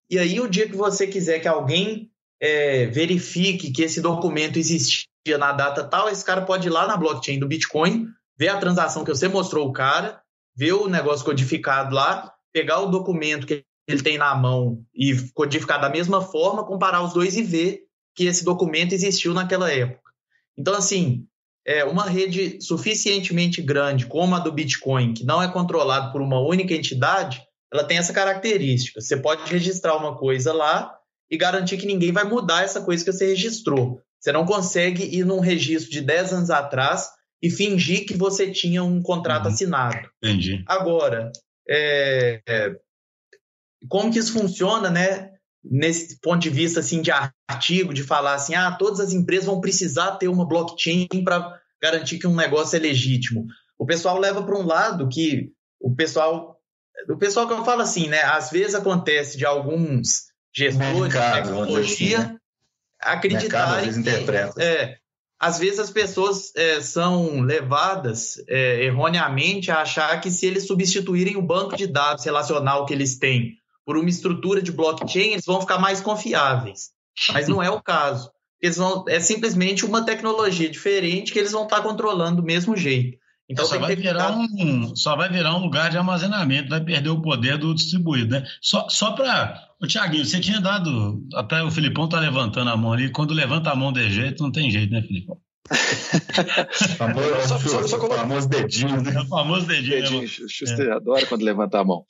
E 0.09 0.19
aí, 0.19 0.39
o 0.39 0.47
dia 0.47 0.67
que 0.67 0.75
você 0.75 1.07
quiser 1.07 1.39
que 1.39 1.47
alguém 1.47 2.11
é, 2.39 2.85
verifique 2.87 3.71
que 3.71 3.81
esse 3.83 4.01
documento 4.01 4.57
existia 4.57 5.07
na 5.37 5.51
data 5.51 5.83
tal, 5.83 6.09
esse 6.09 6.23
cara 6.23 6.43
pode 6.43 6.67
ir 6.67 6.71
lá 6.71 6.87
na 6.87 6.95
blockchain 6.95 7.39
do 7.39 7.47
Bitcoin, 7.47 8.07
ver 8.37 8.49
a 8.49 8.57
transação 8.57 9.03
que 9.03 9.09
você 9.09 9.27
mostrou 9.27 9.67
o 9.67 9.73
cara, 9.73 10.21
ver 10.55 10.73
o 10.73 10.87
negócio 10.87 11.25
codificado 11.25 11.95
lá, 11.95 12.31
pegar 12.53 12.81
o 12.81 12.91
documento 12.91 13.47
que 13.47 13.65
ele 13.87 14.01
tem 14.01 14.17
na 14.17 14.33
mão 14.35 14.83
e 14.93 15.15
codificar 15.33 15.79
da 15.79 15.89
mesma 15.89 16.21
forma, 16.21 16.65
comparar 16.65 17.01
os 17.01 17.13
dois 17.13 17.35
e 17.35 17.43
ver 17.43 17.83
que 18.15 18.25
esse 18.25 18.43
documento 18.43 18.93
existiu 18.93 19.33
naquela 19.33 19.71
época. 19.71 20.04
Então, 20.57 20.73
assim, 20.73 21.25
é 21.65 21.83
uma 21.83 22.07
rede 22.07 22.61
suficientemente 22.61 23.61
grande 23.61 24.05
como 24.05 24.35
a 24.35 24.39
do 24.39 24.51
Bitcoin, 24.51 25.13
que 25.13 25.25
não 25.25 25.41
é 25.41 25.51
controlada 25.51 26.11
por 26.11 26.21
uma 26.21 26.39
única 26.39 26.73
entidade, 26.73 27.41
ela 27.73 27.83
tem 27.83 27.97
essa 27.97 28.13
característica. 28.13 29.01
Você 29.01 29.17
pode 29.17 29.51
registrar 29.51 29.97
uma 29.97 30.15
coisa 30.15 30.53
lá 30.53 30.95
e 31.29 31.37
garantir 31.37 31.77
que 31.77 31.87
ninguém 31.87 32.11
vai 32.11 32.23
mudar 32.23 32.63
essa 32.63 32.81
coisa 32.81 33.03
que 33.03 33.11
você 33.11 33.27
registrou. 33.27 33.99
Você 34.19 34.31
não 34.31 34.45
consegue 34.45 35.03
ir 35.03 35.25
num 35.25 35.39
registro 35.39 35.91
de 35.91 36.01
10 36.01 36.33
anos 36.33 36.49
atrás 36.49 37.09
e 37.41 37.49
fingir 37.49 38.05
que 38.05 38.15
você 38.15 38.51
tinha 38.51 38.83
um 38.83 39.01
contrato 39.01 39.45
uhum. 39.45 39.51
assinado. 39.51 40.09
Entendi. 40.23 40.63
Agora, 40.67 41.31
é, 41.67 42.41
é, 42.47 42.75
como 43.87 44.11
que 44.11 44.19
isso 44.19 44.33
funciona, 44.33 44.89
né? 44.89 45.31
Nesse 45.69 46.19
ponto 46.19 46.39
de 46.39 46.49
vista 46.49 46.79
assim 46.79 47.01
de 47.01 47.11
artigo, 47.11 47.93
de 47.93 48.03
falar 48.03 48.35
assim, 48.35 48.53
ah, 48.53 48.71
todas 48.71 48.99
as 48.99 49.13
empresas 49.13 49.45
vão 49.45 49.59
precisar 49.59 50.17
ter 50.17 50.27
uma 50.27 50.47
blockchain 50.47 51.07
para 51.23 51.59
garantir 51.81 52.19
que 52.19 52.27
um 52.27 52.35
negócio 52.35 52.75
é 52.75 52.79
legítimo. 52.79 53.45
O 53.77 53.85
pessoal 53.85 54.17
leva 54.17 54.43
para 54.43 54.57
um 54.57 54.65
lado 54.65 55.09
que 55.09 55.51
o 55.79 55.95
pessoal, 55.95 56.57
o 57.09 57.17
pessoal 57.17 57.47
que 57.47 57.53
eu 57.53 57.65
falo 57.65 57.81
assim, 57.81 58.07
né? 58.07 58.21
Às 58.23 58.51
vezes 58.51 58.75
acontece 58.75 59.37
de 59.37 59.45
alguns 59.45 60.25
gestores 60.55 60.99
Mercado, 60.99 61.35
de 61.35 61.41
tecnologia 61.41 62.19
assim, 62.19 62.27
né? 62.33 62.39
acreditarem 63.01 63.91
Mercado, 63.91 64.53
que, 64.55 64.61
é, 64.61 64.97
às 65.39 65.59
vezes 65.59 65.79
as 65.79 65.91
pessoas 65.91 66.55
é, 66.55 66.79
são 66.81 67.41
levadas 67.41 68.35
é, 68.47 68.85
erroneamente 68.85 69.69
a 69.69 69.81
achar 69.81 70.19
que 70.21 70.31
se 70.31 70.45
eles 70.45 70.65
substituírem 70.65 71.35
o 71.35 71.41
banco 71.41 71.75
de 71.75 71.87
dados 71.87 72.23
relacional 72.23 72.85
que 72.85 72.93
eles 72.93 73.17
têm 73.19 73.57
por 73.85 73.97
uma 73.97 74.09
estrutura 74.09 74.61
de 74.61 74.71
blockchain, 74.71 75.33
eles 75.33 75.45
vão 75.45 75.61
ficar 75.61 75.77
mais 75.77 76.01
confiáveis. 76.01 76.89
Mas 77.31 77.47
não 77.47 77.61
é 77.61 77.69
o 77.69 77.81
caso. 77.81 78.31
Eles 78.61 78.77
vão, 78.77 79.05
é 79.07 79.19
simplesmente 79.19 79.85
uma 79.85 80.03
tecnologia 80.03 80.69
diferente 80.69 81.31
que 81.31 81.39
eles 81.39 81.51
vão 81.51 81.63
estar 81.63 81.81
controlando 81.81 82.41
do 82.41 82.43
mesmo 82.43 82.75
jeito. 82.75 83.17
Então 83.47 83.63
só 83.63 83.77
vai, 83.77 83.95
virar 83.95 84.31
um, 84.31 84.95
só 84.95 85.15
vai 85.15 85.29
virar 85.29 85.55
um 85.55 85.61
lugar 85.61 85.91
de 85.91 85.97
armazenamento, 85.97 86.69
vai 86.69 86.81
perder 86.81 87.09
o 87.09 87.21
poder 87.21 87.59
do 87.59 87.75
distribuído. 87.75 88.31
Né? 88.31 88.43
Só, 88.59 88.89
só 88.89 89.11
para. 89.11 89.63
O 89.79 89.85
Tiaguinho, 89.85 90.25
você 90.25 90.39
tinha 90.39 90.59
dado. 90.59 91.21
Até 91.35 91.61
o 91.61 91.69
Filipão 91.69 92.09
tá 92.09 92.19
levantando 92.19 92.71
a 92.71 92.77
mão 92.77 92.93
ali. 92.93 93.11
Quando 93.11 93.35
levanta 93.35 93.69
a 93.69 93.75
mão 93.75 93.93
de 93.93 94.09
jeito, 94.09 94.41
não 94.41 94.51
tem 94.51 94.71
jeito, 94.71 94.91
né, 94.91 95.01
Filipão? 95.03 95.37
famoso, 96.97 97.47
só, 97.47 97.59
só, 97.59 97.87
só 97.87 98.07
famoso 98.07 98.47
dedinho, 98.47 99.01
né? 99.01 99.19
O 99.21 99.27
famoso 99.27 99.65
dedinho. 99.67 100.01
dedinho 100.01 100.21
né, 100.21 100.27
Schuster 100.27 100.87
é. 100.87 100.91
adora 100.93 101.25
quando 101.27 101.43
levanta 101.43 101.79
a 101.79 101.83
mão. 101.83 102.05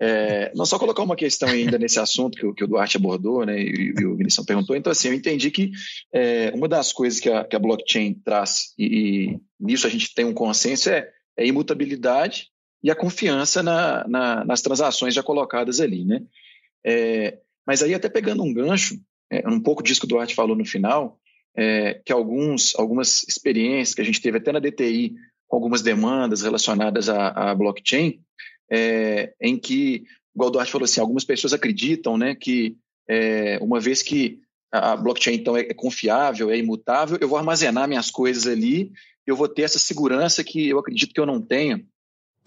É, 0.00 0.52
não 0.54 0.66
só 0.66 0.78
colocar 0.78 1.02
uma 1.02 1.14
questão 1.16 1.48
ainda 1.48 1.78
nesse 1.78 2.00
assunto 2.00 2.36
que, 2.36 2.52
que 2.54 2.64
o 2.64 2.66
Duarte 2.66 2.96
abordou, 2.96 3.46
né, 3.46 3.60
e, 3.60 3.94
e 3.98 4.04
o 4.04 4.16
Vinicius 4.16 4.44
perguntou. 4.44 4.74
Então, 4.74 4.90
assim, 4.90 5.08
eu 5.08 5.14
entendi 5.14 5.50
que 5.50 5.70
é, 6.12 6.50
uma 6.54 6.68
das 6.68 6.92
coisas 6.92 7.20
que 7.20 7.30
a, 7.30 7.44
que 7.44 7.54
a 7.54 7.60
blockchain 7.60 8.14
traz, 8.24 8.74
e, 8.78 8.84
e, 8.84 9.40
nisso 9.58 9.86
a 9.86 9.90
gente 9.90 10.12
tem 10.14 10.24
um 10.24 10.34
consenso, 10.34 10.90
é, 10.90 11.08
é 11.36 11.44
a 11.44 11.46
imutabilidade 11.46 12.48
e 12.82 12.90
a 12.90 12.96
confiança 12.96 13.62
na, 13.62 14.06
na, 14.08 14.44
nas 14.44 14.60
transações 14.60 15.14
já 15.14 15.22
colocadas 15.22 15.80
ali, 15.80 16.04
né? 16.04 16.22
É, 16.84 17.38
mas 17.66 17.82
aí, 17.82 17.94
até 17.94 18.10
pegando 18.10 18.42
um 18.42 18.52
gancho, 18.52 19.00
é, 19.30 19.48
um 19.48 19.60
pouco 19.60 19.82
disso 19.82 20.00
que 20.00 20.06
o 20.06 20.08
Duarte 20.08 20.34
falou 20.34 20.54
no 20.54 20.64
final, 20.64 21.18
é, 21.56 21.94
que 22.04 22.12
alguns, 22.12 22.74
algumas 22.76 23.22
experiências 23.24 23.94
que 23.94 24.02
a 24.02 24.04
gente 24.04 24.20
teve 24.20 24.38
até 24.38 24.52
na 24.52 24.58
DTI, 24.58 25.14
com 25.48 25.56
algumas 25.56 25.82
demandas 25.82 26.42
relacionadas 26.42 27.08
à, 27.08 27.28
à 27.28 27.54
blockchain, 27.54 28.20
é, 28.70 29.34
em 29.40 29.58
que, 29.58 30.04
igual 30.34 30.48
o 30.48 30.52
Duarte 30.52 30.72
falou 30.72 30.84
assim, 30.84 31.00
algumas 31.00 31.24
pessoas 31.24 31.52
acreditam 31.52 32.16
né, 32.16 32.34
que 32.34 32.76
é, 33.08 33.58
uma 33.60 33.80
vez 33.80 34.02
que 34.02 34.40
a 34.72 34.96
blockchain 34.96 35.36
então 35.36 35.56
é, 35.56 35.60
é 35.60 35.74
confiável, 35.74 36.50
é 36.50 36.58
imutável, 36.58 37.18
eu 37.20 37.28
vou 37.28 37.38
armazenar 37.38 37.86
minhas 37.86 38.10
coisas 38.10 38.46
ali, 38.46 38.90
eu 39.26 39.36
vou 39.36 39.48
ter 39.48 39.62
essa 39.62 39.78
segurança 39.78 40.42
que 40.42 40.68
eu 40.68 40.78
acredito 40.78 41.14
que 41.14 41.20
eu 41.20 41.26
não 41.26 41.40
tenho 41.40 41.86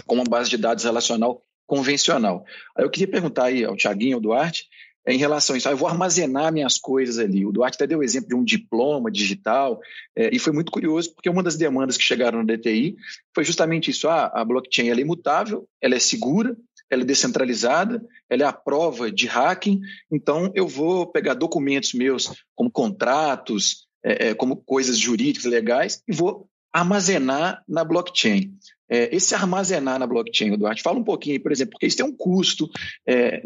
com 0.06 0.16
uma 0.16 0.24
base 0.24 0.50
de 0.50 0.58
dados 0.58 0.84
relacional 0.84 1.44
convencional. 1.66 2.46
Aí 2.78 2.84
eu 2.84 2.90
queria 2.90 3.08
perguntar 3.08 3.46
aí 3.46 3.64
ao 3.64 3.76
Tiaguinho, 3.76 4.16
ao 4.16 4.22
Duarte, 4.22 4.68
em 5.08 5.18
relação 5.18 5.54
a 5.54 5.58
isso. 5.58 5.68
Ah, 5.68 5.72
eu 5.72 5.78
vou 5.78 5.88
armazenar 5.88 6.52
minhas 6.52 6.78
coisas 6.78 7.18
ali. 7.18 7.46
O 7.46 7.52
Duarte 7.52 7.76
até 7.76 7.88
deu 7.88 8.00
o 8.00 8.04
exemplo 8.04 8.30
de 8.30 8.36
um 8.36 8.44
diploma 8.44 9.10
digital, 9.10 9.80
é, 10.16 10.30
e 10.34 10.38
foi 10.38 10.52
muito 10.52 10.72
curioso, 10.72 11.14
porque 11.14 11.30
uma 11.30 11.42
das 11.42 11.56
demandas 11.56 11.98
que 11.98 12.04
chegaram 12.04 12.40
no 12.40 12.46
DTI 12.46 12.96
foi 13.34 13.44
justamente 13.44 13.92
isso. 13.92 14.08
Ah, 14.08 14.32
a 14.34 14.44
blockchain 14.44 14.90
é 14.90 14.96
imutável, 14.96 15.68
ela 15.82 15.96
é 15.96 16.00
segura, 16.00 16.56
ela 16.90 17.04
é 17.04 17.06
descentralizada, 17.06 18.06
ela 18.30 18.44
é 18.44 18.46
a 18.46 18.54
prova 18.54 19.12
de 19.12 19.28
hacking, 19.28 19.82
então 20.12 20.52
eu 20.54 20.68
vou 20.68 21.08
pegar 21.08 21.34
documentos 21.34 21.94
meus, 21.94 22.32
como 22.56 22.70
contratos, 22.70 23.88
é, 24.04 24.30
é, 24.30 24.34
como 24.34 24.58
coisas 24.58 24.98
jurídicas, 24.98 25.46
legais, 25.46 26.02
e 26.08 26.14
vou 26.14 26.48
armazenar 26.72 27.64
na 27.68 27.84
blockchain. 27.84 28.54
É, 28.90 29.14
esse 29.14 29.36
armazenar 29.36 30.00
na 30.00 30.08
blockchain, 30.08 30.54
Eduardo, 30.54 30.82
fala 30.82 31.00
um 31.00 31.04
pouquinho, 31.04 31.42
por 31.42 31.52
exemplo, 31.52 31.72
porque 31.72 31.88
isso 31.88 31.98
tem 31.98 32.06
um 32.06 32.16
custo. 32.16 32.70
É, 33.06 33.44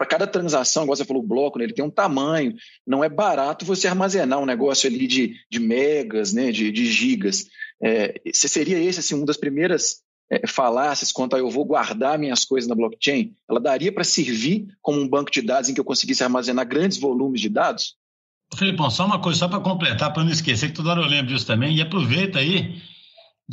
para 0.00 0.06
cada 0.06 0.26
transação, 0.26 0.84
igual 0.84 0.96
você 0.96 1.04
falou, 1.04 1.22
o 1.22 1.26
bloco, 1.26 1.58
né, 1.58 1.64
ele 1.66 1.74
tem 1.74 1.84
um 1.84 1.90
tamanho. 1.90 2.54
Não 2.86 3.04
é 3.04 3.08
barato 3.10 3.66
você 3.66 3.86
armazenar 3.86 4.38
um 4.38 4.46
negócio 4.46 4.88
ali 4.88 5.06
de, 5.06 5.36
de 5.50 5.60
megas, 5.60 6.32
né, 6.32 6.50
de, 6.50 6.72
de 6.72 6.90
gigas. 6.90 7.44
É, 7.82 8.14
seria 8.32 8.78
esse 8.78 9.00
assim, 9.00 9.14
uma 9.14 9.26
das 9.26 9.36
primeiras 9.36 9.96
é, 10.32 10.46
falácias 10.46 11.12
quanto 11.12 11.36
a 11.36 11.38
eu 11.38 11.50
vou 11.50 11.66
guardar 11.66 12.18
minhas 12.18 12.46
coisas 12.46 12.66
na 12.66 12.74
blockchain? 12.74 13.34
Ela 13.46 13.60
daria 13.60 13.92
para 13.92 14.02
servir 14.02 14.68
como 14.80 14.98
um 14.98 15.06
banco 15.06 15.30
de 15.30 15.42
dados 15.42 15.68
em 15.68 15.74
que 15.74 15.80
eu 15.80 15.84
conseguisse 15.84 16.24
armazenar 16.24 16.66
grandes 16.66 16.96
volumes 16.96 17.42
de 17.42 17.50
dados? 17.50 17.94
Felipão, 18.56 18.88
só 18.88 19.04
uma 19.04 19.20
coisa, 19.20 19.40
só 19.40 19.48
para 19.48 19.60
completar, 19.60 20.14
para 20.14 20.24
não 20.24 20.32
esquecer, 20.32 20.68
que 20.68 20.76
toda 20.76 20.92
hora 20.92 21.02
eu 21.02 21.08
lembro 21.08 21.26
disso 21.26 21.46
também, 21.46 21.76
e 21.76 21.82
aproveita 21.82 22.38
aí 22.38 22.80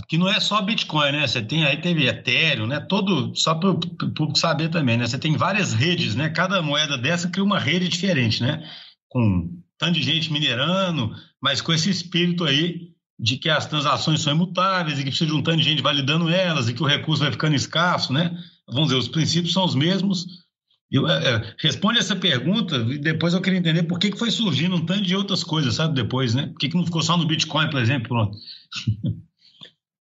que 0.08 0.18
não 0.18 0.28
é 0.30 0.40
só 0.40 0.62
Bitcoin, 0.62 1.12
né? 1.12 1.28
Você 1.28 1.42
tem 1.42 1.66
aí 1.66 1.78
teve 1.78 2.08
Ethereum, 2.08 2.68
né? 2.68 2.80
Todo 2.80 3.34
só 3.36 3.56
para 3.56 3.72
o 3.72 3.80
público 3.80 4.38
saber 4.38 4.70
também, 4.70 4.98
né? 4.98 5.08
Você 5.08 5.18
tem 5.18 5.36
várias 5.36 5.74
redes, 5.74 6.16
né? 6.16 6.30
Cada 6.30 6.62
moeda 6.62 6.98
dessa 6.98 7.30
cria 7.30 7.44
uma 7.44 7.60
rede 7.60 7.88
diferente, 7.88 8.42
né? 8.42 8.68
Com 9.08 9.50
tanto 9.78 9.94
de 9.94 10.04
gente 10.04 10.32
minerando, 10.32 11.16
mas 11.42 11.62
com 11.62 11.72
esse 11.72 11.90
espírito 11.90 12.44
aí 12.44 12.92
de 13.20 13.38
que 13.38 13.50
as 13.50 13.66
transações 13.66 14.22
são 14.22 14.34
imutáveis 14.34 15.00
e 15.00 15.04
que 15.04 15.10
precisa 15.10 15.32
de 15.32 15.36
um 15.36 15.42
tanto 15.42 15.58
de 15.58 15.64
gente 15.64 15.82
validando 15.82 16.30
elas 16.30 16.70
e 16.70 16.74
que 16.74 16.84
o 16.84 16.88
recurso 16.88 17.24
vai 17.24 17.32
ficando 17.32 17.56
escasso, 17.56 18.14
né? 18.14 18.38
Vamos 18.68 18.90
dizer, 18.90 19.00
os 19.00 19.08
princípios 19.08 19.54
são 19.54 19.66
os 19.66 19.74
mesmos. 19.74 20.46
Eu, 20.92 21.08
é, 21.08 21.36
é 21.36 21.56
responde 21.58 22.00
essa 22.00 22.16
pergunta 22.16 22.76
e 22.76 22.98
depois 22.98 23.34
eu 23.34 23.42
queria 23.42 23.60
entender 23.60 23.84
por 23.84 24.00
que, 24.00 24.12
que 24.12 24.20
foi 24.20 24.30
surgindo 24.30 24.76
um 24.76 24.86
tanto 24.86 25.02
de 25.02 25.16
outras 25.16 25.44
coisas, 25.44 25.76
sabe? 25.76 25.96
Depois, 25.96 26.36
né? 26.36 26.48
Por 26.48 26.60
que, 26.60 26.70
que 26.70 26.78
não 26.78 26.86
ficou 26.86 27.02
só 27.02 27.18
no 27.18 27.26
Bitcoin, 27.26 27.70
por 27.70 27.82
exemplo? 27.82 28.10
Pronto. 28.10 28.38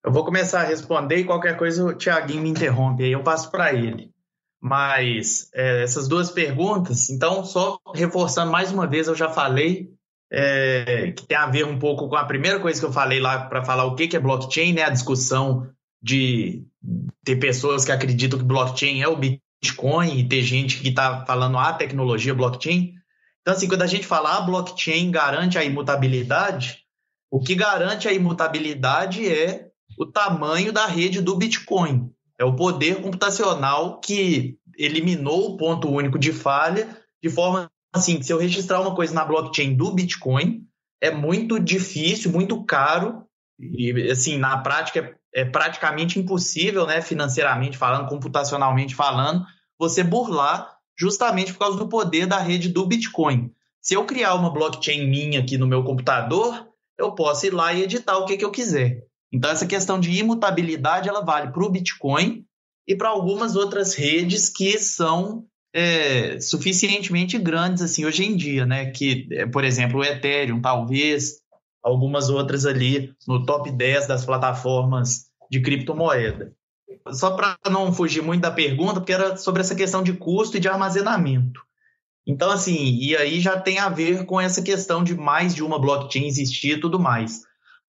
Eu 0.06 0.12
vou 0.12 0.24
começar 0.24 0.62
a 0.62 0.66
responder 0.66 1.18
e 1.18 1.24
qualquer 1.24 1.58
coisa 1.58 1.84
o 1.84 1.94
Tiaguinho 1.96 2.44
me 2.44 2.50
interrompe, 2.50 3.04
aí 3.04 3.12
eu 3.12 3.24
passo 3.24 3.50
para 3.50 3.74
ele. 3.74 4.12
Mas 4.62 5.50
é, 5.52 5.82
essas 5.82 6.08
duas 6.08 6.30
perguntas, 6.30 7.10
então, 7.10 7.44
só 7.44 7.80
reforçando 7.94 8.52
mais 8.52 8.72
uma 8.72 8.86
vez, 8.86 9.08
eu 9.08 9.16
já 9.16 9.30
falei 9.30 9.90
é, 10.32 11.12
que 11.12 11.26
tem 11.26 11.36
a 11.36 11.48
ver 11.48 11.66
um 11.66 11.80
pouco 11.80 12.08
com 12.08 12.16
a 12.16 12.24
primeira 12.24 12.60
coisa 12.60 12.80
que 12.80 12.86
eu 12.86 12.94
falei 12.94 13.20
lá 13.20 13.48
para 13.48 13.66
falar 13.66 13.86
o 13.86 13.96
que, 13.96 14.08
que 14.08 14.16
é 14.16 14.20
blockchain, 14.20 14.74
né? 14.74 14.84
A 14.84 14.92
discussão 14.92 15.68
de 16.00 16.64
ter 17.24 17.38
pessoas 17.38 17.84
que 17.84 17.92
acreditam 17.92 18.38
que 18.38 18.46
blockchain 18.46 19.02
é 19.02 19.08
o 19.08 19.18
Bitcoin 19.18 20.20
e 20.20 20.30
ter 20.30 20.44
gente 20.44 20.82
que 20.82 20.90
está 20.90 21.26
falando 21.26 21.58
a 21.58 21.74
tecnologia 21.74 22.36
blockchain. 22.36 22.94
Então, 23.42 23.56
assim, 23.56 23.68
quando 23.68 23.82
a 23.82 23.88
gente 23.88 24.06
fala 24.06 24.38
ah, 24.38 24.42
blockchain 24.42 25.10
garante 25.10 25.58
a 25.58 25.64
imutabilidade, 25.64 26.84
o 27.32 27.40
que 27.40 27.56
garante 27.56 28.08
a 28.08 28.14
imutabilidade 28.14 29.28
é 29.28 29.65
o 29.98 30.06
tamanho 30.06 30.72
da 30.72 30.86
rede 30.86 31.22
do 31.22 31.36
Bitcoin. 31.36 32.12
É 32.40 32.44
o 32.44 32.56
poder 32.56 33.02
computacional 33.02 34.00
que 34.00 34.58
eliminou 34.78 35.52
o 35.52 35.58
ponto 35.58 35.90
único 35.90 36.20
de 36.20 36.34
falha, 36.34 36.98
de 37.24 37.30
forma 37.30 37.70
assim, 37.94 38.22
se 38.22 38.32
eu 38.32 38.38
registrar 38.38 38.82
uma 38.82 38.94
coisa 38.94 39.14
na 39.14 39.24
blockchain 39.24 39.74
do 39.76 39.92
Bitcoin, 39.92 40.66
é 41.02 41.10
muito 41.12 41.60
difícil, 41.60 42.32
muito 42.32 42.64
caro, 42.66 43.24
e 43.58 44.10
assim, 44.12 44.38
na 44.38 44.58
prática 44.58 45.00
é, 45.34 45.42
é 45.42 45.46
praticamente 45.46 46.20
impossível, 46.20 46.86
né, 46.86 47.02
financeiramente 47.02 47.78
falando, 47.78 48.10
computacionalmente 48.10 48.94
falando, 48.94 49.46
você 49.80 50.04
burlar 50.04 50.76
justamente 50.98 51.54
por 51.54 51.60
causa 51.60 51.78
do 51.78 51.88
poder 51.88 52.26
da 52.26 52.40
rede 52.40 52.70
do 52.70 52.86
Bitcoin. 52.86 53.52
Se 53.82 53.94
eu 53.94 54.06
criar 54.06 54.36
uma 54.36 54.50
blockchain 54.50 55.08
minha 55.08 55.40
aqui 55.40 55.58
no 55.58 55.68
meu 55.68 55.84
computador, 55.84 56.68
eu 56.98 57.14
posso 57.14 57.46
ir 57.46 57.54
lá 57.54 57.74
e 57.74 57.84
editar 57.84 58.18
o 58.18 58.26
que, 58.26 58.38
que 58.38 58.46
eu 58.46 58.52
quiser. 58.52 59.04
Então, 59.32 59.52
essa 59.52 59.66
questão 59.66 60.00
de 60.00 60.12
imutabilidade 60.12 61.10
ela 61.10 61.22
vale 61.22 61.52
para 61.52 61.64
o 61.64 61.70
Bitcoin 61.70 62.46
e 62.88 62.96
para 62.96 63.10
algumas 63.10 63.56
outras 63.56 63.94
redes 63.96 64.50
que 64.50 64.78
são 64.78 65.46
é, 65.74 66.40
suficientemente 66.40 67.38
grandes 67.38 67.84
assim 67.84 68.06
hoje 68.06 68.24
em 68.24 68.36
dia, 68.36 68.66
né? 68.66 68.92
Que, 68.92 69.28
é, 69.32 69.46
por 69.46 69.64
exemplo, 69.64 70.00
o 70.00 70.04
Ethereum, 70.04 70.62
talvez, 70.62 71.42
algumas 71.84 72.30
outras 72.30 72.66
ali 72.66 73.14
no 73.28 73.46
top 73.46 73.70
10 73.72 74.08
das 74.08 74.26
plataformas 74.26 75.26
de 75.52 75.62
criptomoeda. 75.62 76.54
Só 77.12 77.32
para 77.32 77.58
não 77.70 77.94
fugir 77.94 78.24
muito 78.24 78.42
da 78.42 78.52
pergunta, 78.52 78.96
porque 78.96 79.14
era 79.14 79.38
sobre 79.38 79.62
essa 79.62 79.76
questão 79.76 80.02
de 80.02 80.14
custo 80.14 80.58
e 80.58 80.60
de 80.60 80.68
armazenamento. 80.68 81.62
Então, 82.26 82.50
assim, 82.50 82.98
e 83.00 83.16
aí 83.16 83.40
já 83.40 83.60
tem 83.60 83.78
a 83.78 83.90
ver 83.90 84.26
com 84.26 84.42
essa 84.42 84.62
questão 84.62 85.04
de 85.04 85.14
mais 85.14 85.54
de 85.54 85.64
uma 85.64 85.80
blockchain 85.80 86.26
existir 86.26 86.78
e 86.78 86.80
tudo 86.80 87.00
mais. 87.00 87.44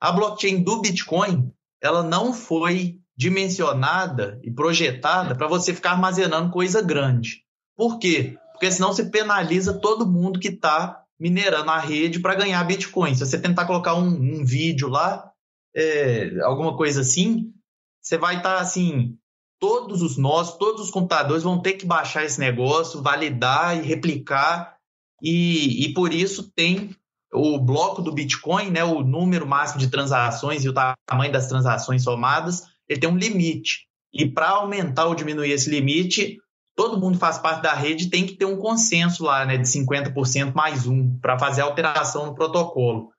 A 0.06 0.12
blockchain 0.12 0.62
do 0.62 0.80
Bitcoin, 0.80 1.50
ela 1.82 2.00
não 2.00 2.32
foi 2.32 3.00
dimensionada 3.16 4.40
e 4.44 4.52
projetada 4.52 5.34
para 5.34 5.48
você 5.48 5.74
ficar 5.74 5.90
armazenando 5.90 6.52
coisa 6.52 6.80
grande. 6.80 7.42
Por 7.76 7.98
quê? 7.98 8.38
Porque 8.52 8.70
senão 8.70 8.92
você 8.92 9.06
penaliza 9.06 9.80
todo 9.80 10.06
mundo 10.06 10.38
que 10.38 10.46
está 10.46 11.02
minerando 11.18 11.72
a 11.72 11.80
rede 11.80 12.20
para 12.20 12.36
ganhar 12.36 12.62
Bitcoin. 12.62 13.16
Se 13.16 13.26
você 13.26 13.36
tentar 13.36 13.64
colocar 13.64 13.96
um, 13.96 14.06
um 14.06 14.44
vídeo 14.44 14.86
lá, 14.86 15.28
é, 15.74 16.38
alguma 16.44 16.76
coisa 16.76 17.00
assim, 17.00 17.52
você 18.00 18.16
vai 18.16 18.36
estar 18.36 18.58
tá, 18.58 18.60
assim, 18.60 19.18
todos 19.58 20.02
os 20.02 20.16
nós, 20.16 20.56
todos 20.56 20.82
os 20.82 20.90
computadores 20.92 21.42
vão 21.42 21.60
ter 21.60 21.72
que 21.72 21.84
baixar 21.84 22.24
esse 22.24 22.38
negócio, 22.38 23.02
validar 23.02 23.76
e 23.76 23.82
replicar, 23.82 24.76
e, 25.20 25.84
e 25.84 25.92
por 25.94 26.14
isso 26.14 26.52
tem 26.54 26.94
o 27.32 27.58
bloco 27.58 28.02
do 28.02 28.12
Bitcoin, 28.12 28.70
né, 28.70 28.84
o 28.84 29.02
número 29.02 29.46
máximo 29.46 29.80
de 29.80 29.88
transações 29.88 30.64
e 30.64 30.68
o 30.68 30.74
tamanho 30.74 31.32
das 31.32 31.48
transações 31.48 32.02
somadas, 32.02 32.62
ele 32.88 33.00
tem 33.00 33.10
um 33.10 33.16
limite. 33.16 33.86
E 34.12 34.26
para 34.26 34.50
aumentar 34.50 35.06
ou 35.06 35.14
diminuir 35.14 35.50
esse 35.50 35.68
limite, 35.68 36.38
todo 36.74 37.00
mundo 37.00 37.18
faz 37.18 37.38
parte 37.38 37.62
da 37.62 37.74
rede 37.74 38.10
tem 38.10 38.26
que 38.26 38.34
ter 38.34 38.44
um 38.44 38.56
consenso 38.56 39.24
lá, 39.24 39.44
né, 39.44 39.56
de 39.56 39.66
50% 39.66 40.54
mais 40.54 40.86
um, 40.86 41.18
para 41.18 41.38
fazer 41.38 41.62
a 41.62 41.64
alteração 41.64 42.26
no 42.26 42.34
protocolo. 42.34 43.10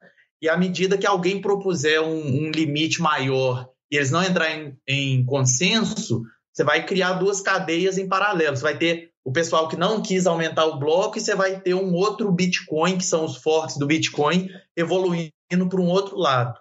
E 0.41 0.47
à 0.47 0.55
medida 0.55 0.97
que 0.97 1.07
alguém 1.07 1.41
propuser 1.41 2.01
um, 2.01 2.47
um 2.47 2.51
limite 2.51 3.01
maior 3.01 3.67
e 3.91 3.97
eles 3.97 4.11
não 4.11 4.23
entrarem 4.23 4.77
em, 4.87 5.15
em 5.15 5.25
consenso, 5.25 6.21
você 6.53 6.63
vai 6.63 6.85
criar 6.85 7.13
duas 7.13 7.41
cadeias 7.41 7.97
em 7.97 8.07
paralelo. 8.07 8.55
Você 8.55 8.63
vai 8.63 8.77
ter 8.77 9.11
o 9.27 9.31
pessoal 9.33 9.67
que 9.67 9.75
não 9.75 10.01
quis 10.01 10.25
aumentar 10.25 10.63
o 10.67 10.79
bloco 10.79 11.17
e 11.17 11.21
você 11.21 11.35
vai 11.35 11.59
ter 11.59 11.73
um 11.73 11.93
outro 11.93 12.31
Bitcoin, 12.31 12.97
que 12.97 13.03
são 13.03 13.25
os 13.25 13.35
forks 13.35 13.75
do 13.75 13.85
Bitcoin, 13.85 14.47
evoluindo 14.73 15.33
para 15.69 15.81
um 15.81 15.89
outro 15.89 16.17
lado. 16.17 16.57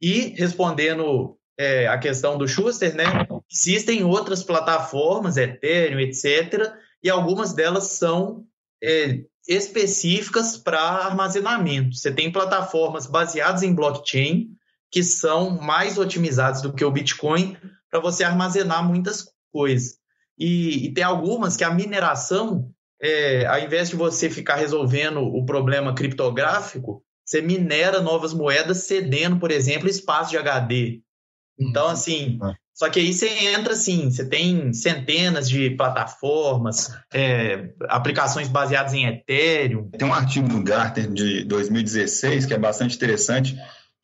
E 0.00 0.32
respondendo 0.34 1.36
é, 1.58 1.86
a 1.86 1.98
questão 1.98 2.38
do 2.38 2.48
Schuster, 2.48 2.94
né? 2.94 3.04
Existem 3.52 4.04
outras 4.04 4.42
plataformas, 4.42 5.36
Ethereum, 5.36 6.00
etc., 6.00 6.72
e 7.02 7.10
algumas 7.10 7.52
delas 7.52 7.88
são 7.98 8.46
é, 8.82 9.20
específicas 9.46 10.56
para 10.56 10.80
armazenamento. 10.80 11.94
Você 11.94 12.10
tem 12.10 12.32
plataformas 12.32 13.06
baseadas 13.06 13.62
em 13.62 13.74
blockchain 13.74 14.48
que 14.90 15.02
são 15.02 15.60
mais 15.60 15.98
otimizadas 15.98 16.62
do 16.62 16.72
que 16.72 16.86
o 16.86 16.90
Bitcoin 16.90 17.54
para 17.90 18.00
você 18.00 18.24
armazenar 18.24 18.82
muitas 18.82 19.26
coisas. 19.52 19.97
E, 20.38 20.86
e, 20.86 20.92
tem 20.92 21.02
algumas 21.02 21.56
que 21.56 21.64
a 21.64 21.70
mineração, 21.70 22.70
é, 23.02 23.46
ao 23.46 23.58
invés 23.58 23.90
de 23.90 23.96
você 23.96 24.30
ficar 24.30 24.56
resolvendo 24.56 25.20
o 25.20 25.44
problema 25.44 25.94
criptográfico, 25.94 27.02
você 27.24 27.42
minera 27.42 28.00
novas 28.00 28.32
moedas 28.32 28.84
cedendo, 28.84 29.38
por 29.38 29.50
exemplo, 29.50 29.88
espaço 29.88 30.30
de 30.30 30.38
HD. 30.38 31.00
Então, 31.60 31.86
uhum. 31.86 31.90
assim, 31.90 32.38
é. 32.42 32.54
só 32.72 32.88
que 32.88 33.00
aí 33.00 33.12
você 33.12 33.28
entra 33.28 33.72
assim, 33.72 34.10
você 34.10 34.24
tem 34.24 34.72
centenas 34.72 35.48
de 35.48 35.70
plataformas, 35.70 36.96
é, 37.12 37.70
aplicações 37.88 38.48
baseadas 38.48 38.94
em 38.94 39.06
Ethereum. 39.06 39.90
Tem 39.90 40.08
um 40.08 40.14
artigo 40.14 40.48
do 40.48 40.62
Gartner 40.62 41.10
de 41.10 41.44
2016 41.44 42.46
que 42.46 42.54
é 42.54 42.58
bastante 42.58 42.96
interessante, 42.96 43.56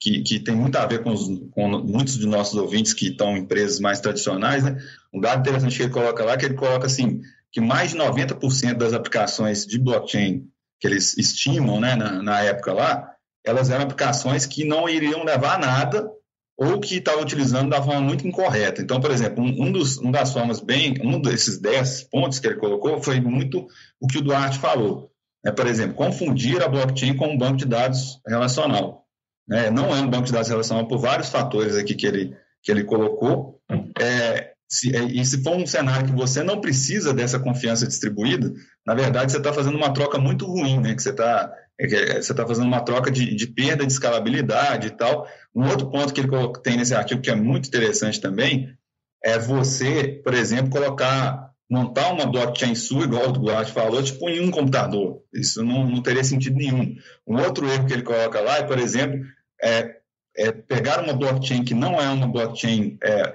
que, 0.05 0.21
que 0.21 0.39
tem 0.39 0.55
muito 0.55 0.77
a 0.77 0.85
ver 0.85 1.03
com, 1.03 1.11
os, 1.11 1.27
com 1.51 1.67
muitos 1.79 2.19
de 2.19 2.27
nossos 2.27 2.55
ouvintes 2.61 2.93
que 2.93 3.09
estão 3.09 3.35
em 3.35 3.41
empresas 3.41 3.81
mais 3.81 4.01
tradicionais, 4.01 4.63
né? 4.63 4.77
Um 5.11 5.19
dado 5.19 5.41
interessante 5.41 5.79
que 5.79 5.83
ele 5.83 5.93
coloca 5.93 6.23
lá, 6.23 6.37
que 6.37 6.45
ele 6.45 6.55
coloca 6.55 6.85
assim, 6.85 7.23
que 7.51 7.59
mais 7.59 7.93
de 7.93 7.97
90% 7.97 8.75
das 8.75 8.93
aplicações 8.93 9.65
de 9.65 9.79
blockchain 9.79 10.47
que 10.79 10.87
eles 10.87 11.17
estimam, 11.17 11.81
né, 11.81 11.97
na, 11.97 12.23
na 12.23 12.41
época 12.43 12.75
lá, 12.75 13.11
elas 13.43 13.71
eram 13.71 13.85
aplicações 13.85 14.45
que 14.45 14.67
não 14.67 14.87
iriam 14.87 15.25
levar 15.25 15.55
a 15.55 15.59
nada 15.59 16.11
ou 16.55 16.79
que 16.79 16.97
estavam 16.97 17.23
utilizando 17.23 17.71
da 17.71 17.83
forma 17.83 18.03
muito 18.03 18.29
incorreta. 18.29 18.83
Então, 18.83 19.01
por 19.01 19.11
exemplo, 19.11 19.43
um, 19.43 19.69
um, 19.69 19.73
dos, 19.73 19.97
das 20.13 20.35
formas 20.35 20.61
bem, 20.61 20.97
um 21.03 21.19
desses 21.19 21.59
10 21.59 22.11
pontos 22.11 22.39
que 22.39 22.47
ele 22.47 22.57
colocou 22.57 23.03
foi 23.03 23.21
muito 23.21 23.67
o 23.99 24.07
que 24.07 24.19
o 24.19 24.23
Duarte 24.23 24.59
falou. 24.59 25.11
É, 25.47 25.51
por 25.51 25.67
exemplo, 25.67 25.95
confundir 25.95 26.63
a 26.63 26.69
blockchain 26.69 27.17
com 27.17 27.29
um 27.29 27.39
banco 27.39 27.57
de 27.57 27.65
dados 27.65 28.21
relacional. 28.27 29.04
É, 29.51 29.71
não 29.71 29.95
é 29.95 30.01
um 30.01 30.09
banco 30.09 30.25
de 30.25 30.33
dados 30.33 30.49
relacional 30.49 30.89
por 30.89 30.99
vários 30.99 31.29
fatores 31.29 31.77
aqui 31.77 31.95
que 31.95 32.07
ele, 32.07 32.37
que 32.63 32.71
ele 32.71 32.85
colocou. 32.85 33.61
É, 34.01 34.53
se, 34.69 34.97
é, 34.97 35.03
e 35.05 35.25
se 35.25 35.43
for 35.43 35.57
um 35.57 35.67
cenário 35.67 36.07
que 36.07 36.15
você 36.15 36.43
não 36.43 36.61
precisa 36.61 37.13
dessa 37.13 37.39
confiança 37.39 37.87
distribuída, 37.87 38.53
na 38.87 38.95
verdade 38.95 39.33
você 39.33 39.39
está 39.39 39.53
fazendo 39.53 39.77
uma 39.77 39.93
troca 39.93 40.19
muito 40.19 40.47
ruim, 40.47 40.81
né? 40.81 40.95
Que 40.95 41.03
você 41.03 41.11
está 41.11 41.53
é 41.79 41.87
é, 41.87 42.23
você 42.23 42.33
está 42.33 42.47
fazendo 42.47 42.67
uma 42.67 42.85
troca 42.85 43.11
de, 43.11 43.35
de, 43.35 43.47
perda 43.49 43.85
de 43.85 43.93
escalabilidade 43.93 44.89
e 44.89 44.91
tal. 44.91 45.29
Um 45.55 45.69
outro 45.69 45.91
ponto 45.91 46.13
que 46.13 46.21
ele 46.21 46.31
tem 46.63 46.77
nesse 46.77 46.95
artigo 46.95 47.21
que 47.21 47.31
é 47.31 47.35
muito 47.35 47.69
interessante 47.69 48.21
também 48.21 48.77
é 49.23 49.39
você, 49.39 50.21
por 50.23 50.35
exemplo, 50.35 50.71
colocar, 50.71 51.51
montar 51.75 52.12
uma 52.12 52.27
blockchain 52.27 52.75
sua, 52.75 53.05
igual 53.05 53.29
o 53.29 53.33
Duarte 53.33 53.72
falou, 53.72 54.03
tipo 54.03 54.29
em 54.29 54.41
um 54.41 54.51
computador. 54.51 55.22
Isso 55.33 55.62
não, 55.64 55.87
não 55.87 56.01
teria 56.03 56.22
sentido 56.22 56.57
nenhum. 56.57 56.95
Um 57.27 57.37
outro 57.37 57.68
erro 57.68 57.87
que 57.87 57.93
ele 57.93 58.03
coloca 58.03 58.41
lá 58.41 58.59
é, 58.59 58.62
por 58.62 58.79
exemplo, 58.79 59.20
é, 59.62 59.97
é 60.37 60.53
pegar 60.53 61.03
uma 61.03 61.12
blockchain 61.12 61.64
que 61.64 61.75
não 61.75 62.01
é 62.01 62.09
uma 62.09 62.29
blockchain 62.29 62.99
é, 63.03 63.35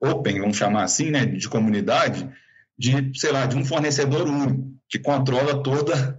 open, 0.00 0.40
vamos 0.40 0.56
chamar 0.56 0.84
assim, 0.84 1.10
né, 1.10 1.26
de 1.26 1.48
comunidade, 1.48 2.28
de, 2.78 3.12
sei 3.18 3.30
lá, 3.30 3.44
de 3.46 3.56
um 3.56 3.64
fornecedor 3.64 4.26
único, 4.26 4.70
que 4.88 4.98
controla 4.98 5.62
toda 5.62 6.18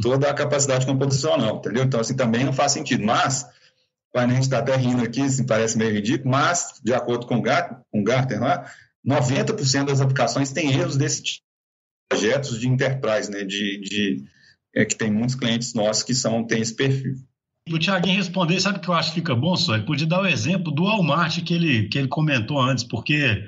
toda 0.00 0.30
a 0.30 0.34
capacidade 0.34 0.86
computacional, 0.86 1.56
entendeu? 1.56 1.84
Então, 1.84 2.00
assim, 2.00 2.14
também 2.14 2.44
não 2.44 2.52
faz 2.52 2.72
sentido. 2.72 3.04
Mas, 3.04 3.46
a 4.14 4.26
gente 4.28 4.42
está 4.42 4.58
até 4.58 4.76
rindo 4.76 5.02
aqui, 5.02 5.22
assim, 5.22 5.44
parece 5.44 5.76
meio 5.76 5.92
ridículo, 5.92 6.30
mas, 6.30 6.80
de 6.84 6.92
acordo 6.92 7.26
com 7.26 7.36
o 7.36 7.42
Gartner, 7.42 7.80
com 7.90 8.04
Gartner 8.04 8.40
lá, 8.40 8.70
90% 9.06 9.86
das 9.86 10.00
aplicações 10.00 10.52
têm 10.52 10.72
erros 10.72 10.96
desse 10.96 11.22
tipo. 11.22 11.46
Projetos 12.08 12.60
de 12.60 12.68
enterprise, 12.68 13.30
né? 13.30 13.44
De, 13.44 13.80
de 13.80 14.24
é, 14.74 14.84
que 14.84 14.94
tem 14.94 15.10
muitos 15.10 15.34
clientes 15.34 15.74
nossos 15.74 16.02
que 16.02 16.14
são, 16.14 16.46
têm 16.46 16.60
esse 16.60 16.74
perfil. 16.74 17.14
O 17.70 17.78
Tiaguinho 17.78 18.16
responder, 18.16 18.60
sabe 18.60 18.78
o 18.78 18.80
que 18.80 18.88
eu 18.88 18.94
acho 18.94 19.10
que 19.10 19.20
fica 19.20 19.34
bom, 19.34 19.54
só? 19.54 19.74
Ele 19.74 19.86
podia 19.86 20.06
dar 20.06 20.20
o 20.20 20.26
exemplo 20.26 20.72
do 20.72 20.84
Walmart 20.84 21.42
que 21.44 21.54
ele, 21.54 21.88
que 21.88 21.96
ele 21.96 22.08
comentou 22.08 22.60
antes, 22.60 22.82
porque 22.82 23.40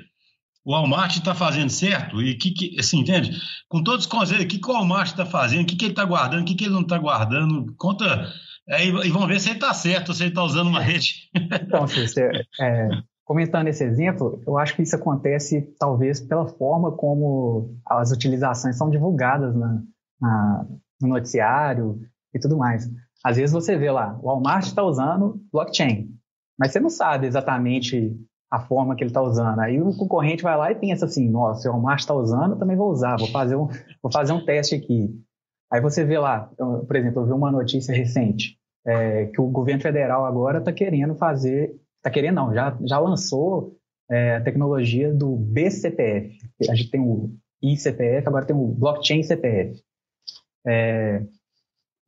o 0.63 0.71
Walmart 0.71 1.17
está 1.17 1.35
fazendo 1.35 1.69
certo 1.69 2.21
e 2.21 2.35
que, 2.35 2.51
que 2.51 2.79
assim, 2.79 2.99
entende? 2.99 3.37
Com 3.67 3.83
todos 3.83 4.05
os 4.05 4.11
conselhos, 4.11 4.45
o 4.45 4.47
que, 4.47 4.57
que 4.57 4.69
o 4.69 4.73
Walmart 4.73 5.07
está 5.07 5.25
fazendo, 5.25 5.63
o 5.63 5.65
que, 5.65 5.75
que 5.75 5.85
ele 5.85 5.91
está 5.91 6.05
guardando, 6.05 6.41
o 6.41 6.45
que, 6.45 6.55
que 6.55 6.63
ele 6.63 6.73
não 6.73 6.81
está 6.81 6.97
guardando, 6.97 7.73
conta. 7.77 8.31
É, 8.67 8.85
e 8.85 9.09
vamos 9.09 9.27
ver 9.27 9.39
se 9.39 9.49
ele 9.49 9.57
está 9.57 9.73
certo, 9.73 10.13
se 10.13 10.23
ele 10.23 10.29
está 10.29 10.43
usando 10.43 10.67
uma 10.67 10.81
rede. 10.81 11.29
Então, 11.35 11.85
Cícero, 11.85 12.43
é, 12.59 12.89
comentando 13.25 13.67
esse 13.67 13.83
exemplo, 13.83 14.41
eu 14.45 14.57
acho 14.57 14.75
que 14.75 14.83
isso 14.83 14.95
acontece 14.95 15.73
talvez 15.79 16.21
pela 16.21 16.47
forma 16.47 16.91
como 16.91 17.75
as 17.85 18.11
utilizações 18.11 18.77
são 18.77 18.89
divulgadas 18.89 19.55
na, 19.55 19.81
na, 20.21 20.67
no 21.01 21.07
noticiário 21.09 21.99
e 22.33 22.39
tudo 22.39 22.55
mais. 22.55 22.87
Às 23.23 23.37
vezes 23.37 23.51
você 23.51 23.75
vê 23.75 23.89
lá, 23.89 24.17
o 24.21 24.27
Walmart 24.27 24.67
está 24.67 24.83
usando 24.83 25.41
blockchain, 25.51 26.07
mas 26.57 26.71
você 26.71 26.79
não 26.79 26.89
sabe 26.89 27.25
exatamente 27.25 28.15
a 28.51 28.59
forma 28.59 28.95
que 28.95 29.03
ele 29.03 29.09
está 29.09 29.23
usando. 29.23 29.59
Aí 29.59 29.81
o 29.81 29.97
concorrente 29.97 30.43
vai 30.43 30.55
lá 30.55 30.71
e 30.71 30.75
pensa 30.75 31.05
assim, 31.05 31.27
nossa, 31.27 31.61
se 31.61 31.67
o 31.67 31.71
Walmart 31.71 31.99
está 31.99 32.13
usando, 32.13 32.51
eu 32.51 32.59
também 32.59 32.77
vou 32.77 32.91
usar, 32.91 33.17
vou 33.17 33.27
fazer 33.29 33.55
um, 33.55 33.67
vou 34.01 34.11
fazer 34.11 34.33
um 34.33 34.45
teste 34.45 34.75
aqui. 34.75 35.09
Aí 35.73 35.81
você 35.81 36.05
vê 36.05 36.19
lá, 36.19 36.51
por 36.55 36.95
exemplo, 36.95 37.23
eu 37.23 37.25
vi 37.25 37.31
uma 37.31 37.51
notícia 37.51 37.93
recente, 37.93 38.59
é, 38.85 39.25
que 39.25 39.41
o 39.41 39.47
governo 39.47 39.81
federal 39.81 40.25
agora 40.25 40.59
está 40.59 40.71
querendo 40.71 41.15
fazer, 41.15 41.75
está 42.05 42.11
querendo 42.11 42.35
não, 42.35 42.53
já, 42.53 42.77
já 42.85 42.99
lançou 42.99 43.75
é, 44.09 44.35
a 44.35 44.41
tecnologia 44.41 45.11
do 45.11 45.35
BCPF. 45.35 46.37
A 46.69 46.75
gente 46.75 46.91
tem 46.91 47.01
o 47.01 47.35
ICPF, 47.61 48.27
agora 48.27 48.45
tem 48.45 48.55
o 48.55 48.67
blockchain 48.67 49.23
CPF. 49.23 49.81
É, 50.67 51.23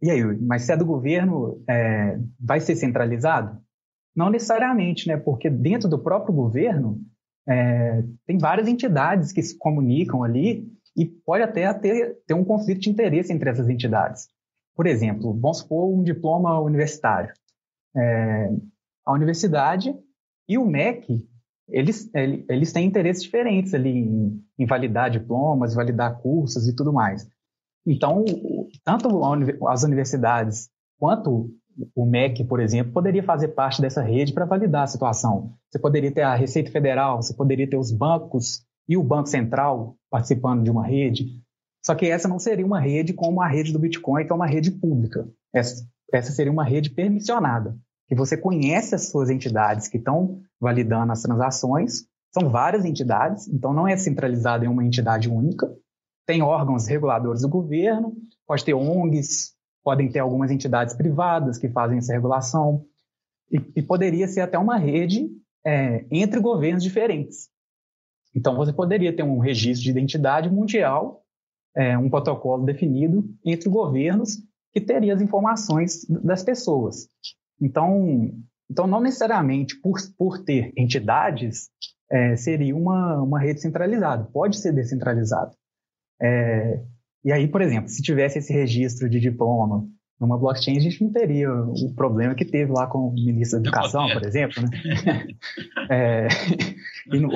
e 0.01 0.11
aí, 0.11 0.23
mas 0.39 0.63
se 0.63 0.71
é 0.71 0.77
do 0.77 0.85
governo, 0.85 1.63
é, 1.67 2.19
vai 2.39 2.59
ser 2.59 2.75
centralizado? 2.75 3.59
Não 4.15 4.29
necessariamente, 4.29 5.07
né? 5.07 5.17
Porque 5.17 5.49
dentro 5.49 5.89
do 5.89 5.97
próprio 5.97 6.33
governo 6.33 7.01
é, 7.49 8.03
tem 8.25 8.37
várias 8.37 8.67
entidades 8.67 9.31
que 9.31 9.41
se 9.41 9.57
comunicam 9.57 10.23
ali 10.23 10.71
e 10.95 11.05
pode 11.05 11.43
até 11.43 11.71
ter, 11.73 12.17
ter 12.27 12.33
um 12.35 12.43
conflito 12.43 12.81
de 12.81 12.89
interesse 12.89 13.33
entre 13.33 13.49
essas 13.49 13.67
entidades. 13.67 14.29
Por 14.75 14.85
exemplo, 14.85 15.33
vamos 15.39 15.59
supor 15.59 15.91
um 15.91 16.03
diploma 16.03 16.59
universitário. 16.59 17.33
É, 17.95 18.51
a 19.07 19.13
universidade 19.13 19.95
e 20.49 20.57
o 20.57 20.65
MEC, 20.65 21.25
eles, 21.69 22.09
eles 22.13 22.73
têm 22.73 22.85
interesses 22.85 23.23
diferentes 23.23 23.73
ali 23.73 23.89
em, 23.89 24.43
em 24.59 24.65
validar 24.65 25.09
diplomas, 25.09 25.73
validar 25.73 26.19
cursos 26.21 26.67
e 26.67 26.75
tudo 26.75 26.91
mais. 26.91 27.27
Então, 27.85 28.25
tanto 28.83 29.07
as 29.67 29.83
universidades 29.83 30.69
quanto 30.99 31.49
o 31.95 32.05
MEC, 32.05 32.43
por 32.43 32.59
exemplo, 32.59 32.91
poderia 32.91 33.23
fazer 33.23 33.49
parte 33.49 33.81
dessa 33.81 34.01
rede 34.01 34.33
para 34.33 34.45
validar 34.45 34.83
a 34.83 34.87
situação. 34.87 35.53
Você 35.69 35.79
poderia 35.79 36.11
ter 36.11 36.23
a 36.23 36.35
Receita 36.35 36.69
Federal, 36.69 37.21
você 37.21 37.33
poderia 37.33 37.69
ter 37.69 37.77
os 37.77 37.91
bancos 37.91 38.65
e 38.89 38.97
o 38.97 39.03
Banco 39.03 39.29
Central 39.29 39.95
participando 40.09 40.63
de 40.63 40.71
uma 40.71 40.85
rede. 40.85 41.41
Só 41.85 41.95
que 41.95 42.07
essa 42.07 42.27
não 42.27 42.39
seria 42.39 42.65
uma 42.65 42.79
rede 42.79 43.13
como 43.13 43.41
a 43.41 43.47
rede 43.47 43.71
do 43.71 43.79
Bitcoin, 43.79 44.25
que 44.25 44.31
é 44.31 44.35
uma 44.35 44.47
rede 44.47 44.71
pública. 44.71 45.29
Essa, 45.53 45.85
essa 46.11 46.31
seria 46.31 46.51
uma 46.51 46.63
rede 46.63 46.89
permissionada, 46.89 47.77
que 48.07 48.15
você 48.15 48.37
conhece 48.37 48.95
as 48.95 49.09
suas 49.09 49.29
entidades 49.29 49.87
que 49.87 49.97
estão 49.97 50.41
validando 50.59 51.11
as 51.11 51.21
transações. 51.21 52.05
São 52.31 52.49
várias 52.49 52.85
entidades, 52.85 53.47
então 53.47 53.73
não 53.73 53.87
é 53.87 53.97
centralizado 53.97 54.65
em 54.65 54.67
uma 54.67 54.85
entidade 54.85 55.29
única 55.29 55.67
tem 56.27 56.41
órgãos 56.41 56.85
reguladores 56.85 57.41
do 57.41 57.49
governo, 57.49 58.13
pode 58.45 58.65
ter 58.65 58.73
ONGs, 58.73 59.55
podem 59.81 60.11
ter 60.11 60.19
algumas 60.19 60.51
entidades 60.51 60.93
privadas 60.93 61.57
que 61.57 61.69
fazem 61.69 61.97
essa 61.97 62.11
regulação, 62.11 62.85
e, 63.49 63.57
e 63.77 63.81
poderia 63.81 64.27
ser 64.27 64.41
até 64.41 64.59
uma 64.59 64.77
rede 64.77 65.29
é, 65.65 66.05
entre 66.11 66.41
governos 66.41 66.83
diferentes. 66.83 67.49
Então, 68.35 68.57
você 68.57 68.73
poderia 68.73 69.15
ter 69.15 69.23
um 69.23 69.39
registro 69.39 69.85
de 69.85 69.89
identidade 69.89 70.49
mundial, 70.51 71.23
é, 71.73 71.97
um 71.97 72.09
protocolo 72.09 72.65
definido 72.65 73.23
entre 73.45 73.69
governos 73.69 74.37
que 74.73 74.81
teria 74.81 75.13
as 75.13 75.21
informações 75.21 76.05
das 76.09 76.43
pessoas. 76.43 77.07
Então, 77.61 78.31
então 78.69 78.87
não 78.87 79.01
necessariamente 79.01 79.79
por, 79.81 79.97
por 80.17 80.43
ter 80.43 80.71
entidades 80.77 81.69
é, 82.11 82.35
seria 82.35 82.75
uma, 82.75 83.21
uma 83.21 83.39
rede 83.39 83.61
centralizada, 83.61 84.25
pode 84.31 84.57
ser 84.57 84.73
descentralizado. 84.73 85.51
É, 86.21 86.81
e 87.23 87.31
aí, 87.31 87.47
por 87.47 87.61
exemplo, 87.61 87.89
se 87.89 88.01
tivesse 88.01 88.39
esse 88.39 88.53
registro 88.53 89.09
de 89.09 89.19
diploma 89.19 89.85
numa 90.19 90.37
blockchain, 90.37 90.77
a 90.77 90.81
gente 90.81 91.03
não 91.03 91.11
teria 91.11 91.51
o 91.51 91.93
problema 91.93 92.33
que 92.33 92.45
teve 92.45 92.71
lá 92.71 92.87
com 92.87 92.99
o 92.99 93.13
ministro 93.13 93.61
da 93.61 93.67
Educação, 93.67 94.07
por 94.09 94.25
exemplo. 94.25 94.63
Né? 94.63 95.27
é, 95.91 96.27
no, 97.07 97.29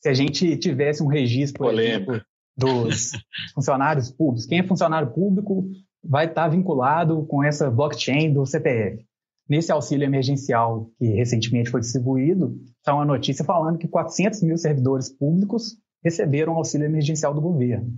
se 0.00 0.08
a 0.08 0.14
gente 0.14 0.56
tivesse 0.56 1.02
um 1.02 1.06
registro, 1.06 1.70
exemplo, 1.70 2.20
dos 2.56 3.12
funcionários 3.54 4.10
públicos, 4.10 4.46
quem 4.46 4.58
é 4.60 4.66
funcionário 4.66 5.12
público 5.12 5.66
vai 6.02 6.26
estar 6.26 6.48
vinculado 6.48 7.24
com 7.26 7.42
essa 7.42 7.70
blockchain 7.70 8.32
do 8.32 8.44
CPF. 8.44 9.04
Nesse 9.48 9.70
auxílio 9.70 10.06
emergencial 10.06 10.90
que 10.98 11.06
recentemente 11.06 11.70
foi 11.70 11.80
distribuído, 11.80 12.58
está 12.78 12.94
uma 12.94 13.04
notícia 13.04 13.44
falando 13.44 13.78
que 13.78 13.86
400 13.86 14.42
mil 14.42 14.56
servidores 14.56 15.10
públicos 15.10 15.76
receberam 16.02 16.54
auxílio 16.54 16.86
emergencial 16.86 17.34
do 17.34 17.42
governo. 17.42 17.92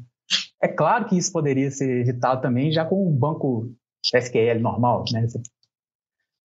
É 0.61 0.66
claro 0.66 1.07
que 1.07 1.16
isso 1.16 1.30
poderia 1.32 1.70
ser 1.70 2.01
evitado 2.01 2.40
também 2.40 2.72
já 2.72 2.84
com 2.84 3.09
um 3.09 3.16
banco 3.16 3.70
SQL 4.14 4.61
normal, 4.61 5.05
né? 5.12 5.26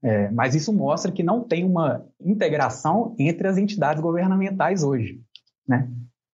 É, 0.04 0.32
mas 0.32 0.56
isso 0.56 0.74
mostra 0.74 1.12
que 1.12 1.24
não 1.24 1.44
tem 1.44 1.64
uma 1.64 2.06
integração 2.20 3.16
entre 3.20 3.48
as 3.48 3.58
entidades 3.58 4.02
governamentais 4.02 4.84
hoje, 4.84 5.22
né? 5.68 5.90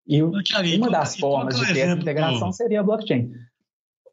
E 0.06 0.24
uma 0.24 0.90
das 0.90 1.18
formas 1.18 1.58
de 1.60 1.74
ter 1.74 1.80
essa 1.80 2.00
integração 2.00 2.52
seria 2.54 2.80
a 2.80 2.84
blockchain. 2.84 3.30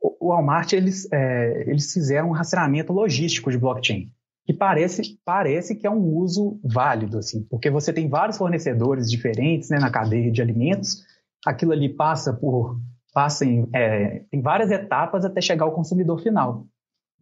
O, 0.00 0.28
Walmart 0.28 0.72
eles, 0.72 1.09
é, 1.12 1.70
eles 1.70 1.92
fizeram 1.92 2.28
um 2.30 2.32
rastreamento 2.32 2.92
logístico 2.92 3.50
de 3.50 3.59
blockchain 3.59 4.11
que 4.45 4.53
parece, 4.53 5.18
parece 5.24 5.74
que 5.74 5.86
é 5.86 5.90
um 5.90 6.03
uso 6.16 6.61
válido, 6.62 7.18
assim, 7.18 7.42
porque 7.51 7.70
você 7.70 7.92
tem 7.92 8.09
vários 8.09 8.36
fornecedores 8.36 9.11
diferentes 9.11 9.70
né, 9.70 9.78
na 9.78 9.90
cadeia 9.90 10.30
de 10.30 10.42
alimentos, 10.42 11.03
aquilo 11.47 11.72
ali 11.72 11.88
passa 11.88 12.32
por 12.32 12.78
passem 13.12 13.68
é, 13.72 14.24
em 14.32 14.42
várias 14.42 14.72
etapas 14.72 15.24
até 15.24 15.40
chegar 15.40 15.64
ao 15.64 15.72
consumidor 15.72 16.20
final. 16.20 16.66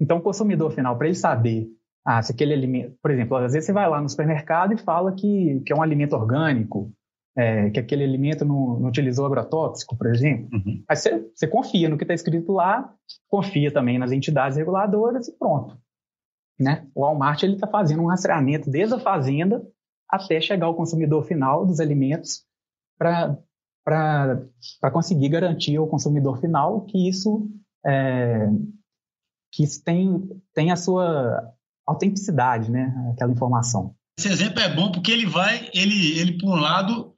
Então, 0.00 0.16
o 0.16 0.22
consumidor 0.22 0.72
final, 0.72 0.96
para 0.96 1.06
ele 1.06 1.14
saber 1.14 1.68
ah, 2.04 2.20
se 2.20 2.32
aquele 2.32 2.52
alimento, 2.52 2.96
por 3.00 3.10
exemplo, 3.10 3.36
às 3.36 3.52
vezes 3.52 3.66
você 3.66 3.72
vai 3.72 3.88
lá 3.88 4.00
no 4.00 4.08
supermercado 4.08 4.72
e 4.72 4.78
fala 4.78 5.12
que, 5.12 5.60
que 5.64 5.72
é 5.72 5.76
um 5.76 5.82
alimento 5.82 6.14
orgânico, 6.14 6.90
é, 7.36 7.70
que 7.70 7.78
aquele 7.78 8.02
alimento 8.02 8.44
não, 8.44 8.80
não, 8.80 8.88
utilizou 8.88 9.24
agrotóxico, 9.24 9.96
por 9.96 10.08
exemplo. 10.08 10.48
Uhum. 10.52 10.82
Aí 10.88 10.96
você, 10.96 11.24
você 11.32 11.46
confia 11.46 11.88
no 11.88 11.96
que 11.96 12.04
está 12.04 12.14
escrito 12.14 12.52
lá, 12.52 12.92
confia 13.28 13.72
também 13.72 13.98
nas 13.98 14.10
entidades 14.10 14.58
reguladoras 14.58 15.28
e 15.28 15.38
pronto. 15.38 15.78
Né? 16.62 16.86
O 16.94 17.02
Walmart 17.02 17.42
está 17.42 17.66
fazendo 17.66 18.02
um 18.02 18.06
rastreamento 18.06 18.70
desde 18.70 18.94
a 18.94 19.00
fazenda 19.00 19.62
até 20.08 20.40
chegar 20.40 20.66
ao 20.66 20.76
consumidor 20.76 21.24
final 21.24 21.66
dos 21.66 21.80
alimentos 21.80 22.44
para 22.98 23.40
conseguir 24.92 25.28
garantir 25.30 25.76
ao 25.76 25.88
consumidor 25.88 26.40
final 26.40 26.82
que 26.82 27.08
isso, 27.08 27.50
é, 27.84 28.46
que 29.52 29.64
isso 29.64 29.82
tem, 29.82 30.20
tem 30.54 30.70
a 30.70 30.76
sua 30.76 31.52
autenticidade, 31.86 32.70
né, 32.70 32.94
aquela 33.12 33.32
informação. 33.32 33.94
Esse 34.18 34.28
exemplo 34.28 34.60
é 34.60 34.72
bom 34.72 34.92
porque 34.92 35.10
ele 35.10 35.26
vai, 35.26 35.68
ele, 35.74 36.18
ele 36.18 36.38
por 36.38 36.50
um 36.50 36.60
lado, 36.60 37.14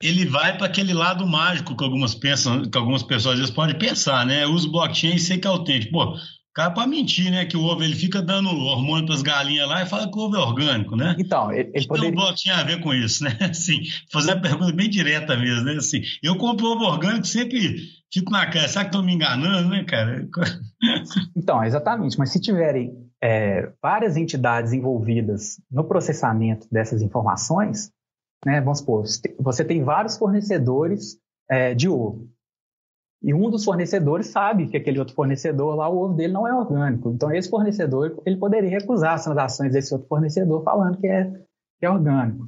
ele 0.00 0.24
vai 0.24 0.56
para 0.56 0.68
aquele 0.68 0.94
lado 0.94 1.26
mágico 1.26 1.76
que 1.76 1.84
algumas 1.84 2.14
pensam, 2.14 2.62
que 2.62 2.78
algumas 2.78 3.02
pessoas 3.02 3.34
às 3.34 3.40
vezes 3.40 3.54
podem 3.54 3.76
pensar, 3.76 4.24
né? 4.24 4.46
Usa 4.46 4.70
blockchain 4.70 5.16
e 5.16 5.18
sei 5.18 5.38
que 5.38 5.46
é 5.46 5.50
autêntico. 5.50 5.92
Pô, 5.92 6.14
cara 6.56 6.70
para 6.70 6.86
mentir, 6.86 7.30
né? 7.30 7.44
Que 7.44 7.54
o 7.54 7.62
ovo 7.62 7.84
ele 7.84 7.94
fica 7.94 8.22
dando 8.22 8.48
hormônio 8.48 9.04
para 9.04 9.14
as 9.14 9.20
galinhas 9.20 9.68
lá 9.68 9.82
e 9.82 9.86
fala 9.86 10.10
que 10.10 10.18
o 10.18 10.22
ovo 10.22 10.36
é 10.36 10.38
orgânico, 10.38 10.96
né? 10.96 11.14
Então, 11.18 11.52
ele, 11.52 11.70
ele 11.74 11.84
então, 11.84 11.96
poderia... 11.96 12.34
tinha 12.34 12.56
a 12.56 12.64
ver 12.64 12.80
com 12.80 12.94
isso, 12.94 13.22
né? 13.22 13.36
Assim, 13.50 13.82
fazer 14.10 14.32
uma 14.32 14.40
pergunta 14.40 14.72
bem 14.72 14.88
direta 14.88 15.36
mesmo, 15.36 15.64
né? 15.64 15.74
Assim, 15.74 16.00
eu 16.22 16.38
compro 16.38 16.68
ovo 16.68 16.84
orgânico 16.84 17.26
sempre 17.26 17.76
fico 18.10 18.32
na 18.32 18.46
cara, 18.46 18.66
será 18.68 18.84
que 18.84 18.88
estão 18.88 19.02
me 19.04 19.12
enganando, 19.12 19.68
né, 19.68 19.84
cara? 19.84 20.26
Então, 21.36 21.62
exatamente, 21.62 22.18
mas 22.18 22.30
se 22.30 22.40
tiverem 22.40 22.92
é, 23.22 23.70
várias 23.82 24.16
entidades 24.16 24.72
envolvidas 24.72 25.60
no 25.70 25.84
processamento 25.84 26.66
dessas 26.70 27.02
informações, 27.02 27.90
né, 28.44 28.60
vamos 28.60 28.78
supor, 28.78 29.04
você 29.40 29.64
tem 29.64 29.82
vários 29.82 30.16
fornecedores 30.16 31.18
é, 31.50 31.74
de 31.74 31.88
ovo. 31.88 32.28
E 33.22 33.32
um 33.32 33.50
dos 33.50 33.64
fornecedores 33.64 34.26
sabe 34.26 34.68
que 34.68 34.76
aquele 34.76 34.98
outro 34.98 35.14
fornecedor 35.14 35.74
lá, 35.74 35.88
o 35.88 35.98
ovo 35.98 36.14
dele 36.14 36.32
não 36.32 36.46
é 36.46 36.54
orgânico. 36.54 37.10
Então, 37.10 37.32
esse 37.32 37.48
fornecedor, 37.48 38.22
ele 38.26 38.36
poderia 38.36 38.70
recusar 38.70 39.14
as 39.14 39.24
transações 39.24 39.72
desse 39.72 39.92
outro 39.92 40.08
fornecedor 40.08 40.62
falando 40.62 40.98
que 40.98 41.06
é, 41.06 41.24
que 41.78 41.86
é 41.86 41.90
orgânico. 41.90 42.46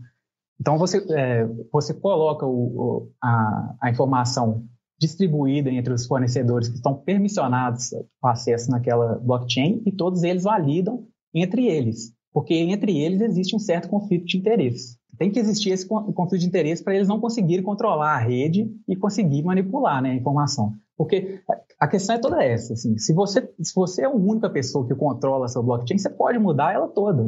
Então, 0.61 0.77
você, 0.77 1.05
é, 1.12 1.47
você 1.73 1.95
coloca 1.95 2.45
o, 2.45 2.51
o, 2.51 3.12
a, 3.23 3.77
a, 3.81 3.91
informação 3.91 4.64
distribuída 5.01 5.71
entre 5.71 5.93
os 5.93 6.07
fornecedores 6.07 6.69
que 6.69 6.75
estão 6.75 6.95
permissionados 6.95 7.91
com 8.21 8.29
acesso 8.29 8.71
naquela 8.71 9.19
blockchain 9.21 9.83
e 9.87 9.93
todos 9.93 10.25
eles 10.25 10.43
validam 10.43 11.07
entre 11.33 11.66
eles, 11.66 12.12
porque 12.33 12.55
entre 12.55 12.99
eles 12.99 13.21
existe 13.21 13.55
um 13.55 13.61
certo 13.61 13.89
conflito 13.89 14.27
de 14.27 14.37
interesse. 14.37 14.98
Tem 15.19 15.31
que 15.31 15.39
existir 15.39 15.71
esse 15.71 15.87
conflito 15.87 16.39
de 16.39 16.47
interesse 16.47 16.83
para 16.83 16.95
eles 16.95 17.09
não 17.09 17.21
conseguirem 17.21 17.64
controlar 17.64 18.14
a 18.14 18.19
rede 18.19 18.71
e 18.87 18.95
conseguir 18.95 19.43
manipular 19.43 20.01
né, 20.01 20.11
a 20.11 20.14
informação. 20.14 20.75
Porque 20.99 21.41
a 21.79 21.87
questão 21.87 22.16
é 22.16 22.19
toda 22.19 22.43
essa. 22.43 22.73
Assim, 22.73 22.99
se, 22.99 23.12
você, 23.12 23.49
se 23.62 23.73
você 23.73 24.03
é 24.03 24.07
a 24.07 24.11
única 24.11 24.51
pessoa 24.51 24.85
que 24.85 24.95
controla 24.97 25.45
a 25.47 25.49
sua 25.49 25.62
blockchain, 25.62 25.97
você 25.97 26.11
pode 26.11 26.41
mudar 26.41 26.75
ela 26.75 26.89
toda. 26.89 27.25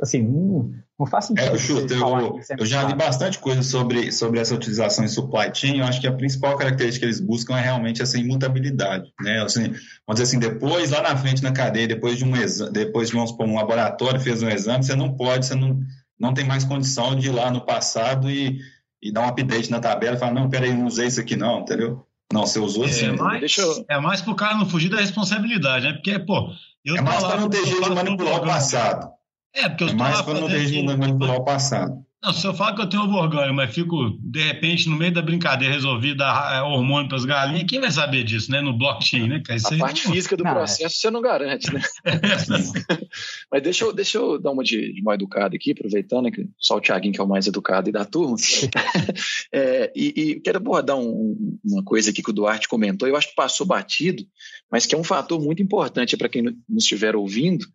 Assim, 0.00 0.22
não, 0.22 0.70
não 0.98 1.06
faz 1.06 1.26
sentido. 1.26 1.54
É, 1.54 1.58
Chuta, 1.58 1.92
eu, 1.92 2.40
eu 2.58 2.64
já 2.64 2.84
li 2.84 2.94
bastante 2.94 3.38
coisa 3.38 3.62
sobre, 3.62 4.10
sobre 4.10 4.40
essa 4.40 4.54
utilização 4.54 5.04
em 5.04 5.08
supply 5.08 5.50
chain. 5.52 5.80
Eu 5.80 5.84
acho 5.84 6.00
que 6.00 6.06
a 6.06 6.12
principal 6.12 6.56
característica 6.56 7.04
que 7.04 7.06
eles 7.06 7.20
buscam 7.20 7.58
é 7.58 7.60
realmente 7.60 8.00
essa 8.00 8.16
imutabilidade. 8.16 9.12
Né? 9.20 9.42
Assim, 9.42 9.64
vamos 10.06 10.20
dizer 10.20 10.22
assim, 10.22 10.38
depois, 10.38 10.90
lá 10.90 11.02
na 11.02 11.14
frente 11.14 11.42
na 11.42 11.52
cadeia, 11.52 11.86
depois 11.86 12.16
de 12.16 12.24
um 12.24 12.34
exame, 12.34 12.72
depois 12.72 13.08
de 13.08 13.14
vamos 13.14 13.28
supor, 13.28 13.46
um 13.46 13.56
laboratório 13.56 14.18
fez 14.18 14.42
um 14.42 14.48
exame, 14.48 14.82
você 14.82 14.96
não 14.96 15.14
pode, 15.14 15.44
você 15.44 15.54
não, 15.54 15.78
não 16.18 16.34
tem 16.34 16.44
mais 16.44 16.64
condição 16.64 17.14
de 17.14 17.28
ir 17.28 17.32
lá 17.32 17.50
no 17.50 17.60
passado 17.60 18.30
e, 18.30 18.58
e 19.02 19.12
dar 19.12 19.22
um 19.22 19.28
update 19.28 19.70
na 19.70 19.80
tabela 19.80 20.16
e 20.16 20.18
falar, 20.18 20.32
não, 20.32 20.48
peraí, 20.48 20.74
não 20.74 20.86
usei 20.86 21.06
isso 21.06 21.20
aqui 21.20 21.36
não, 21.36 21.60
entendeu? 21.60 22.06
Não, 22.32 22.46
você 22.46 22.58
usou 22.58 22.84
é, 22.84 22.88
sim. 22.88 23.12
Mais, 23.12 23.40
Deixa 23.40 23.60
eu... 23.60 23.84
É 23.88 24.00
mais 24.00 24.20
pro 24.20 24.34
cara 24.34 24.56
não 24.56 24.68
fugir 24.68 24.88
da 24.88 25.00
responsabilidade, 25.00 25.86
né? 25.86 25.92
Porque, 25.92 26.18
pô. 26.18 26.50
Eu 26.84 26.96
é 26.96 27.00
mais 27.00 27.22
para 27.22 27.40
não 27.40 27.48
ter 27.48 27.64
jeito 27.64 27.82
de 27.82 27.94
manipular 27.94 28.36
o 28.36 28.44
passado. 28.44 29.10
É, 29.54 29.68
porque 29.68 29.84
eu 29.84 29.88
é 29.88 29.94
mais 29.94 30.20
para 30.22 30.40
não 30.40 30.48
ter 30.48 30.66
jeito 30.66 30.88
de 30.88 30.96
manipular 30.96 31.36
o 31.36 31.44
passado. 31.44 32.05
Não, 32.22 32.32
se 32.32 32.46
eu 32.46 32.54
falo 32.54 32.74
que 32.74 32.82
eu 32.82 32.88
tenho 32.88 33.04
ovo 33.04 33.16
orgânico, 33.16 33.54
mas 33.54 33.72
fico, 33.72 34.18
de 34.20 34.42
repente, 34.42 34.88
no 34.88 34.96
meio 34.96 35.12
da 35.12 35.22
brincadeira, 35.22 35.74
resolvi 35.74 36.14
dar 36.14 36.56
é, 36.56 36.62
hormônio 36.62 37.08
para 37.08 37.18
as 37.18 37.24
galinhas, 37.24 37.68
quem 37.68 37.80
vai 37.80 37.90
saber 37.90 38.24
disso, 38.24 38.50
né? 38.50 38.60
No 38.60 38.76
blockchain, 38.76 39.28
né? 39.28 39.42
Isso 39.50 39.74
a 39.74 39.78
parte 39.78 40.06
não... 40.06 40.14
física 40.14 40.36
do 40.36 40.42
não, 40.42 40.54
processo 40.54 40.96
é. 40.96 41.00
você 41.00 41.10
não 41.10 41.20
garante, 41.20 41.72
né? 41.72 41.80
mas 43.52 43.62
deixa 43.62 43.84
eu, 43.84 43.92
deixa 43.92 44.18
eu 44.18 44.40
dar 44.40 44.50
uma 44.50 44.64
de, 44.64 44.94
de 44.94 45.02
mal 45.02 45.14
educado 45.14 45.54
aqui, 45.54 45.72
aproveitando 45.72 46.24
né, 46.24 46.30
que 46.30 46.48
só 46.58 46.76
o 46.76 46.80
Thiaguinho 46.80 47.14
que 47.14 47.20
é 47.20 47.24
o 47.24 47.28
mais 47.28 47.46
educado 47.46 47.88
e 47.88 47.92
da 47.92 48.04
turma. 48.04 48.36
é, 49.52 49.92
e, 49.94 50.14
e, 50.16 50.40
quero 50.40 50.56
abordar 50.56 50.96
um, 50.96 51.58
uma 51.64 51.84
coisa 51.84 52.10
aqui 52.10 52.22
que 52.22 52.30
o 52.30 52.34
Duarte 52.34 52.66
comentou, 52.66 53.06
eu 53.06 53.16
acho 53.16 53.28
que 53.28 53.34
passou 53.34 53.66
batido, 53.66 54.24
mas 54.70 54.86
que 54.86 54.94
é 54.94 54.98
um 54.98 55.04
fator 55.04 55.40
muito 55.40 55.62
importante 55.62 56.16
para 56.16 56.28
quem 56.28 56.42
nos 56.42 56.82
estiver 56.82 57.14
ouvindo, 57.14 57.66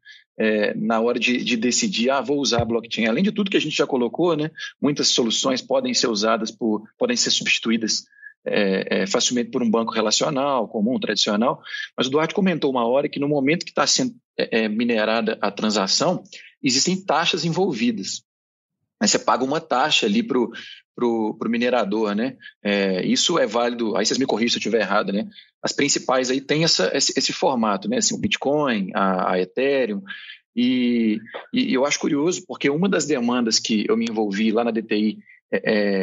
é, 0.42 0.74
na 0.74 1.00
hora 1.00 1.20
de, 1.20 1.44
de, 1.44 1.56
decidir, 1.56 2.10
ah, 2.10 2.20
vou 2.20 2.40
usar 2.40 2.64
a 2.64 2.66
blockchain. 2.66 3.06
Além 3.06 3.24
de 3.24 3.32
tudo 3.32 3.52
que 3.52 3.58
a 3.58 3.62
gente 3.62 3.78
já 3.78 3.86
colocou, 3.86 4.36
né, 4.36 4.50
muitas 4.82 5.10
soluções 5.10 5.62
podem 5.62 5.94
ser 5.94 6.08
usadas 6.08 6.50
por, 6.50 6.84
podem 6.98 7.16
ser 7.16 7.30
substituídas 7.30 8.06
é, 8.44 9.02
é, 9.02 9.08
facilmente 9.08 9.52
por 9.52 9.62
um 9.62 9.70
banco 9.70 9.94
relacional, 9.94 10.68
comum, 10.68 11.00
tradicional. 11.00 11.62
Mas 11.96 12.08
o 12.08 12.10
Duarte 12.10 12.34
comentou 12.34 12.72
uma 12.72 12.88
hora 12.88 13.08
que 13.08 13.20
no 13.20 13.28
momento 13.28 13.64
que 13.64 13.72
está 13.72 13.86
sendo 13.86 14.16
é, 14.36 14.64
é, 14.64 14.68
minerada 14.68 15.38
a 15.40 15.52
transação, 15.52 16.24
existem 16.64 17.00
taxas 17.00 17.46
envolvidas. 17.46 18.24
Mas 19.00 19.12
você 19.12 19.20
paga 19.20 19.44
uma 19.44 19.62
taxa 19.62 20.08
ali 20.08 20.24
para 20.24 20.40
o 20.40 20.52
minerador, 21.48 22.16
né? 22.16 22.38
É, 22.64 23.06
isso 23.06 23.40
é 23.40 23.46
válido, 23.46 23.96
aí 23.96 24.06
vocês 24.06 24.20
me 24.20 24.26
corrigem 24.26 24.50
se 24.50 24.58
eu 24.58 24.60
estiver 24.60 24.82
errado, 24.82 25.12
né? 25.12 25.28
As 25.62 25.72
principais 25.72 26.30
aí 26.30 26.42
têm 26.42 26.64
essa, 26.64 26.92
esse, 26.96 27.14
esse 27.18 27.34
formato, 27.34 27.90
né? 27.90 27.98
Assim, 27.98 28.16
o 28.16 28.20
Bitcoin, 28.20 28.92
a, 28.94 29.34
a 29.34 29.40
Ethereum, 29.40 30.02
e, 30.56 31.20
e, 31.54 31.74
eu 31.74 31.86
acho 31.86 32.00
curioso, 32.00 32.44
porque 32.46 32.70
uma 32.70 32.90
das 32.90 33.06
demandas 33.06 33.58
que 33.58 33.86
eu 33.88 33.96
me 33.96 34.06
envolvi 34.10 34.52
lá 34.52 34.64
na 34.64 34.72
DTI 34.72 35.18
é, 35.52 35.62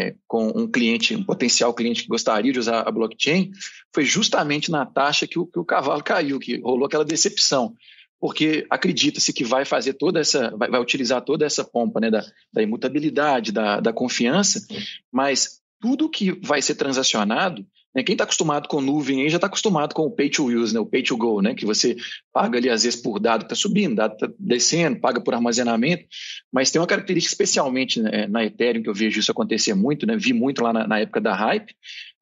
é, 0.08 0.14
com 0.26 0.48
um 0.48 0.66
cliente, 0.66 1.14
um 1.14 1.24
potencial 1.24 1.72
cliente 1.72 2.02
que 2.02 2.08
gostaria 2.08 2.52
de 2.52 2.58
usar 2.58 2.80
a 2.80 2.90
blockchain, 2.90 3.50
foi 3.94 4.04
justamente 4.04 4.70
na 4.70 4.84
taxa 4.84 5.26
que 5.26 5.38
o, 5.38 5.46
que 5.46 5.58
o 5.58 5.64
cavalo 5.64 6.02
caiu, 6.02 6.38
que 6.38 6.60
rolou 6.60 6.86
aquela 6.86 7.04
decepção 7.04 7.74
porque 8.20 8.66
acredita-se 8.68 9.32
que 9.32 9.44
vai 9.44 9.64
fazer 9.64 9.94
toda 9.94 10.20
essa, 10.20 10.50
vai, 10.56 10.68
vai, 10.68 10.80
utilizar 10.80 11.22
toda 11.22 11.46
essa 11.46 11.64
pompa 11.64 12.00
né, 12.00 12.10
da, 12.10 12.24
da 12.52 12.62
imutabilidade, 12.62 13.52
da, 13.52 13.80
da 13.80 13.92
confiança, 13.92 14.66
mas 15.12 15.60
tudo 15.80 16.10
que 16.10 16.32
vai 16.44 16.60
ser 16.60 16.74
transacionado, 16.74 17.64
né, 17.94 18.02
quem 18.02 18.14
está 18.14 18.24
acostumado 18.24 18.68
com 18.68 18.80
nuvem 18.80 19.22
aí 19.22 19.28
já 19.28 19.36
está 19.36 19.46
acostumado 19.46 19.94
com 19.94 20.02
o 20.02 20.10
pay 20.10 20.28
to 20.28 20.46
use, 20.46 20.74
né, 20.74 20.80
o 20.80 20.86
pay 20.86 21.02
to 21.02 21.16
go, 21.16 21.40
né, 21.40 21.54
que 21.54 21.64
você 21.64 21.96
paga 22.32 22.58
ali 22.58 22.68
às 22.68 22.82
vezes 22.82 23.00
por 23.00 23.20
dado 23.20 23.40
que 23.40 23.46
está 23.46 23.54
subindo, 23.54 23.94
dado 23.94 24.14
está 24.14 24.28
descendo, 24.38 25.00
paga 25.00 25.20
por 25.20 25.34
armazenamento, 25.34 26.04
mas 26.52 26.70
tem 26.70 26.80
uma 26.80 26.86
característica 26.86 27.32
especialmente 27.32 28.00
né, 28.02 28.26
na 28.26 28.44
Ethereum 28.44 28.82
que 28.82 28.88
eu 28.88 28.94
vejo 28.94 29.20
isso 29.20 29.30
acontecer 29.30 29.74
muito, 29.74 30.06
né, 30.06 30.16
vi 30.16 30.32
muito 30.32 30.62
lá 30.62 30.72
na, 30.72 30.86
na 30.86 30.98
época 30.98 31.20
da 31.20 31.34
hype, 31.34 31.74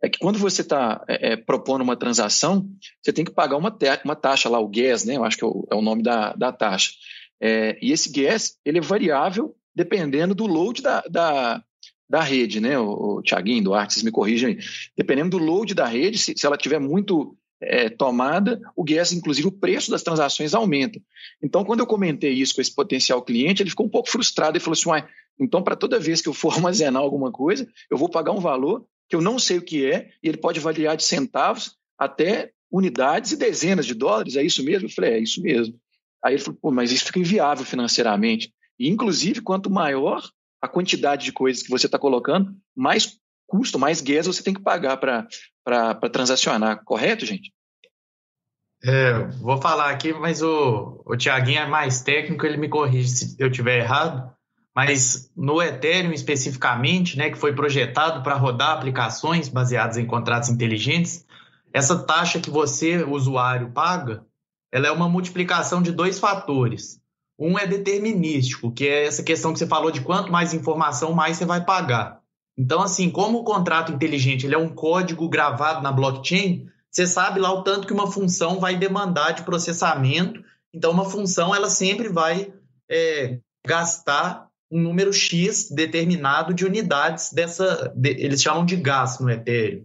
é 0.03 0.09
que 0.09 0.19
quando 0.19 0.39
você 0.39 0.63
está 0.63 1.05
é, 1.09 1.33
é, 1.33 1.37
propondo 1.37 1.83
uma 1.83 1.97
transação, 1.97 2.69
você 3.03 3.13
tem 3.13 3.25
que 3.25 3.31
pagar 3.31 3.57
uma, 3.57 3.77
uma 4.05 4.17
taxa 4.17 4.49
lá, 4.49 4.61
o 4.61 4.69
gas, 4.69 5.05
né, 5.05 5.17
eu 5.17 5.25
acho 5.25 5.37
que 5.37 5.45
é 5.45 5.47
o, 5.47 5.67
é 5.71 5.75
o 5.75 5.83
nome 5.83 6.03
da, 6.03 6.33
da 6.35 6.53
taxa. 6.53 6.93
É, 7.41 7.79
e 7.83 7.93
esse 7.93 8.11
gas 8.11 8.59
ele 8.65 8.79
é 8.79 8.81
variável 8.81 9.55
dependendo 9.75 10.35
do 10.35 10.47
load 10.47 10.81
da, 10.81 11.03
da, 11.03 11.63
da 12.09 12.21
rede, 12.23 12.61
né? 12.61 12.79
O, 12.79 13.19
o 13.19 13.23
Tiaguinho, 13.23 13.65
Duarte, 13.65 13.93
vocês 13.93 14.05
me 14.05 14.11
corrigem 14.11 14.51
aí. 14.51 14.59
Dependendo 14.97 15.39
do 15.39 15.45
load 15.45 15.75
da 15.75 15.87
rede, 15.87 16.19
se, 16.19 16.35
se 16.35 16.47
ela 16.47 16.57
tiver 16.57 16.79
muito 16.79 17.37
é, 17.61 17.91
tomada, 17.91 18.61
o 18.75 18.85
gas, 18.85 19.13
inclusive 19.13 19.49
o 19.49 19.53
preço 19.53 19.91
das 19.91 20.03
transações 20.03 20.55
aumenta. 20.55 21.01
Então, 21.43 21.65
quando 21.65 21.81
eu 21.81 21.87
comentei 21.87 22.33
isso 22.33 22.55
com 22.55 22.61
esse 22.61 22.75
potencial 22.75 23.23
cliente, 23.23 23.63
ele 23.63 23.71
ficou 23.71 23.87
um 23.87 23.91
pouco 23.91 24.11
frustrado 24.11 24.57
e 24.57 24.61
falou 24.61 24.73
assim: 24.73 24.89
Uai, 24.89 25.07
então 25.39 25.63
para 25.63 25.77
toda 25.77 26.01
vez 26.01 26.23
que 26.23 26.29
eu 26.29 26.35
for 26.35 26.53
armazenar 26.57 27.03
alguma 27.03 27.31
coisa, 27.31 27.69
eu 27.91 27.99
vou 27.99 28.09
pagar 28.09 28.33
um 28.33 28.41
valor 28.41 28.87
que 29.09 29.17
eu 29.17 29.21
não 29.21 29.39
sei 29.39 29.59
o 29.59 29.63
que 29.63 29.91
é, 29.91 30.11
e 30.23 30.29
ele 30.29 30.39
pode 30.39 30.61
variar 30.61 30.97
de 30.97 31.05
centavos 31.05 31.77
até 31.99 32.53
unidades 32.71 33.33
e 33.33 33.37
dezenas 33.37 33.87
de 33.87 33.95
dólares. 33.95 34.37
É 34.37 34.43
isso 34.43 34.65
mesmo? 34.65 34.87
Eu 34.89 34.93
falei: 34.93 35.13
É 35.13 35.19
isso 35.19 35.43
mesmo. 35.43 35.79
Aí 36.25 36.35
ele 36.35 36.43
falou: 36.43 36.73
mas 36.73 36.91
isso 36.91 37.05
fica 37.05 37.21
inviável 37.21 37.65
financeiramente. 37.65 38.53
E, 38.79 38.89
inclusive, 38.89 39.41
quanto 39.41 39.71
maior 39.71 40.23
a 40.61 40.69
quantidade 40.69 41.25
de 41.25 41.33
coisas 41.33 41.63
que 41.63 41.71
você 41.71 41.87
está 41.87 41.99
colocando, 41.99 42.55
mais 42.75 43.19
custo, 43.47 43.79
mais 43.79 44.01
gas 44.01 44.27
você 44.27 44.43
tem 44.43 44.53
que 44.53 44.61
pagar 44.61 44.97
para 44.97 45.95
transacionar, 46.11 46.83
correto, 46.85 47.25
gente? 47.25 47.53
É, 48.83 49.19
vou 49.41 49.61
falar 49.61 49.91
aqui, 49.91 50.13
mas 50.13 50.43
o, 50.43 51.03
o 51.07 51.17
Tiaguinho 51.17 51.61
é 51.61 51.67
mais 51.67 52.03
técnico, 52.03 52.45
ele 52.45 52.57
me 52.57 52.69
corrige 52.69 53.09
se 53.09 53.37
eu 53.39 53.49
estiver 53.49 53.79
errado. 53.79 54.36
Mas 54.77 55.31
no 55.35 55.62
Ethereum 55.62 56.12
especificamente, 56.12 57.16
né, 57.16 57.31
que 57.31 57.39
foi 57.39 57.55
projetado 57.55 58.22
para 58.22 58.35
rodar 58.35 58.72
aplicações 58.72 59.49
baseadas 59.49 59.97
em 59.97 60.05
contratos 60.05 60.51
inteligentes, 60.51 61.24
essa 61.72 61.99
taxa 61.99 62.39
que 62.39 62.51
você, 62.51 63.03
usuário, 63.03 63.70
paga, 63.72 64.27
ela 64.70 64.87
é 64.87 64.91
uma 64.93 65.09
multiplicação 65.09 65.81
de 65.81 65.93
dois 65.93 66.18
fatores. 66.18 67.01
Um 67.39 67.59
é 67.59 67.66
determinístico, 67.66 68.70
que 68.70 68.87
é 68.87 69.07
essa 69.07 69.22
questão 69.22 69.55
que 69.55 69.59
você 69.59 69.66
falou 69.66 69.91
de 69.91 70.03
quanto 70.03 70.31
mais 70.31 70.53
informação, 70.53 71.14
mais 71.14 71.39
você 71.39 71.47
vai 71.47 71.64
pagar. 71.64 72.20
Então, 72.59 72.83
assim, 72.83 73.09
como 73.09 73.39
o 73.39 73.45
contrato 73.45 73.93
inteligente 73.93 74.45
ele 74.45 74.55
é 74.55 74.59
um 74.59 74.68
código 74.68 75.27
gravado 75.27 75.83
na 75.83 75.93
blockchain, 75.93 76.66
você 76.91 77.07
sabe 77.07 77.41
lá 77.41 77.51
o 77.51 77.62
tanto 77.62 77.87
que 77.87 77.95
uma 77.95 78.11
função 78.11 78.61
vai 78.61 78.77
demandar 78.77 79.33
de 79.33 79.43
processamento. 79.43 80.43
Então, 80.72 80.91
uma 80.91 81.05
função 81.07 81.55
ela 81.55 81.70
sempre 81.70 82.09
vai 82.11 82.53
é, 82.91 83.39
gastar 83.66 84.46
um 84.71 84.81
número 84.81 85.12
X 85.12 85.71
determinado 85.71 86.53
de 86.53 86.64
unidades 86.64 87.33
dessa. 87.33 87.93
De, 87.95 88.11
eles 88.11 88.43
chamam 88.43 88.64
de 88.64 88.77
gas 88.77 89.21
no 89.21 89.31
Ethereum. 89.31 89.85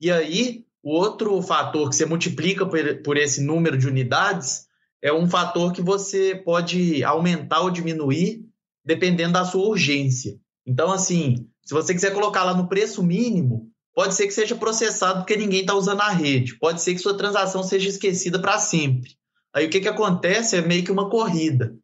E 0.00 0.10
aí, 0.10 0.64
o 0.82 0.90
outro 0.90 1.40
fator 1.42 1.88
que 1.88 1.96
você 1.96 2.06
multiplica 2.06 2.66
por, 2.66 3.02
por 3.02 3.16
esse 3.16 3.42
número 3.42 3.76
de 3.76 3.86
unidades 3.86 4.66
é 5.02 5.12
um 5.12 5.28
fator 5.28 5.72
que 5.72 5.82
você 5.82 6.34
pode 6.34 7.04
aumentar 7.04 7.60
ou 7.60 7.70
diminuir 7.70 8.44
dependendo 8.84 9.32
da 9.32 9.44
sua 9.44 9.66
urgência. 9.66 10.38
Então, 10.64 10.92
assim, 10.92 11.48
se 11.64 11.74
você 11.74 11.92
quiser 11.92 12.12
colocar 12.12 12.44
lá 12.44 12.54
no 12.54 12.68
preço 12.68 13.02
mínimo, 13.02 13.68
pode 13.92 14.14
ser 14.14 14.26
que 14.26 14.32
seja 14.32 14.54
processado 14.54 15.20
porque 15.20 15.36
ninguém 15.36 15.60
está 15.62 15.74
usando 15.74 16.00
a 16.02 16.10
rede. 16.10 16.56
Pode 16.58 16.80
ser 16.80 16.94
que 16.94 17.00
sua 17.00 17.16
transação 17.16 17.62
seja 17.64 17.88
esquecida 17.88 18.38
para 18.38 18.58
sempre. 18.58 19.10
Aí 19.52 19.66
o 19.66 19.70
que, 19.70 19.80
que 19.80 19.88
acontece 19.88 20.56
é 20.56 20.60
meio 20.60 20.84
que 20.84 20.92
uma 20.92 21.10
corrida, 21.10 21.74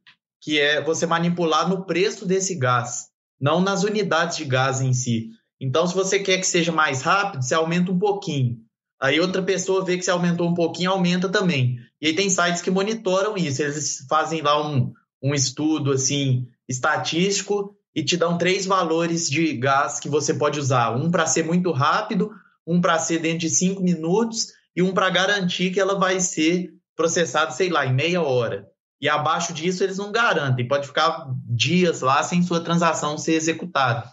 que 0.42 0.58
é 0.60 0.82
você 0.82 1.06
manipular 1.06 1.68
no 1.68 1.86
preço 1.86 2.26
desse 2.26 2.56
gás, 2.56 3.06
não 3.40 3.60
nas 3.60 3.84
unidades 3.84 4.36
de 4.36 4.44
gás 4.44 4.80
em 4.80 4.92
si. 4.92 5.28
Então, 5.60 5.86
se 5.86 5.94
você 5.94 6.18
quer 6.18 6.38
que 6.38 6.46
seja 6.46 6.72
mais 6.72 7.02
rápido, 7.02 7.42
você 7.42 7.54
aumenta 7.54 7.92
um 7.92 7.98
pouquinho. 7.98 8.58
Aí 9.00 9.20
outra 9.20 9.40
pessoa 9.40 9.84
vê 9.84 9.96
que 9.96 10.04
se 10.04 10.10
aumentou 10.10 10.48
um 10.48 10.54
pouquinho, 10.54 10.90
aumenta 10.90 11.28
também. 11.28 11.78
E 12.00 12.08
aí 12.08 12.14
tem 12.14 12.28
sites 12.28 12.60
que 12.60 12.70
monitoram 12.70 13.36
isso, 13.36 13.62
eles 13.62 14.04
fazem 14.08 14.42
lá 14.42 14.68
um, 14.68 14.92
um 15.22 15.32
estudo 15.32 15.92
assim 15.92 16.48
estatístico 16.68 17.76
e 17.94 18.02
te 18.02 18.16
dão 18.16 18.36
três 18.36 18.66
valores 18.66 19.30
de 19.30 19.52
gás 19.56 20.00
que 20.00 20.08
você 20.08 20.34
pode 20.34 20.58
usar. 20.58 20.96
Um 20.96 21.10
para 21.10 21.26
ser 21.26 21.44
muito 21.44 21.70
rápido, 21.70 22.30
um 22.66 22.80
para 22.80 22.98
ser 22.98 23.20
dentro 23.20 23.38
de 23.38 23.50
cinco 23.50 23.80
minutos 23.80 24.48
e 24.74 24.82
um 24.82 24.92
para 24.92 25.10
garantir 25.10 25.70
que 25.70 25.78
ela 25.78 25.98
vai 25.98 26.18
ser 26.18 26.70
processada, 26.96 27.52
sei 27.52 27.68
lá, 27.68 27.86
em 27.86 27.94
meia 27.94 28.22
hora. 28.22 28.71
E 29.02 29.08
abaixo 29.08 29.52
disso 29.52 29.82
eles 29.82 29.98
não 29.98 30.12
garantem, 30.12 30.68
pode 30.68 30.86
ficar 30.86 31.26
dias 31.44 32.02
lá 32.02 32.22
sem 32.22 32.40
sua 32.40 32.60
transação 32.60 33.18
ser 33.18 33.32
executada. 33.32 34.08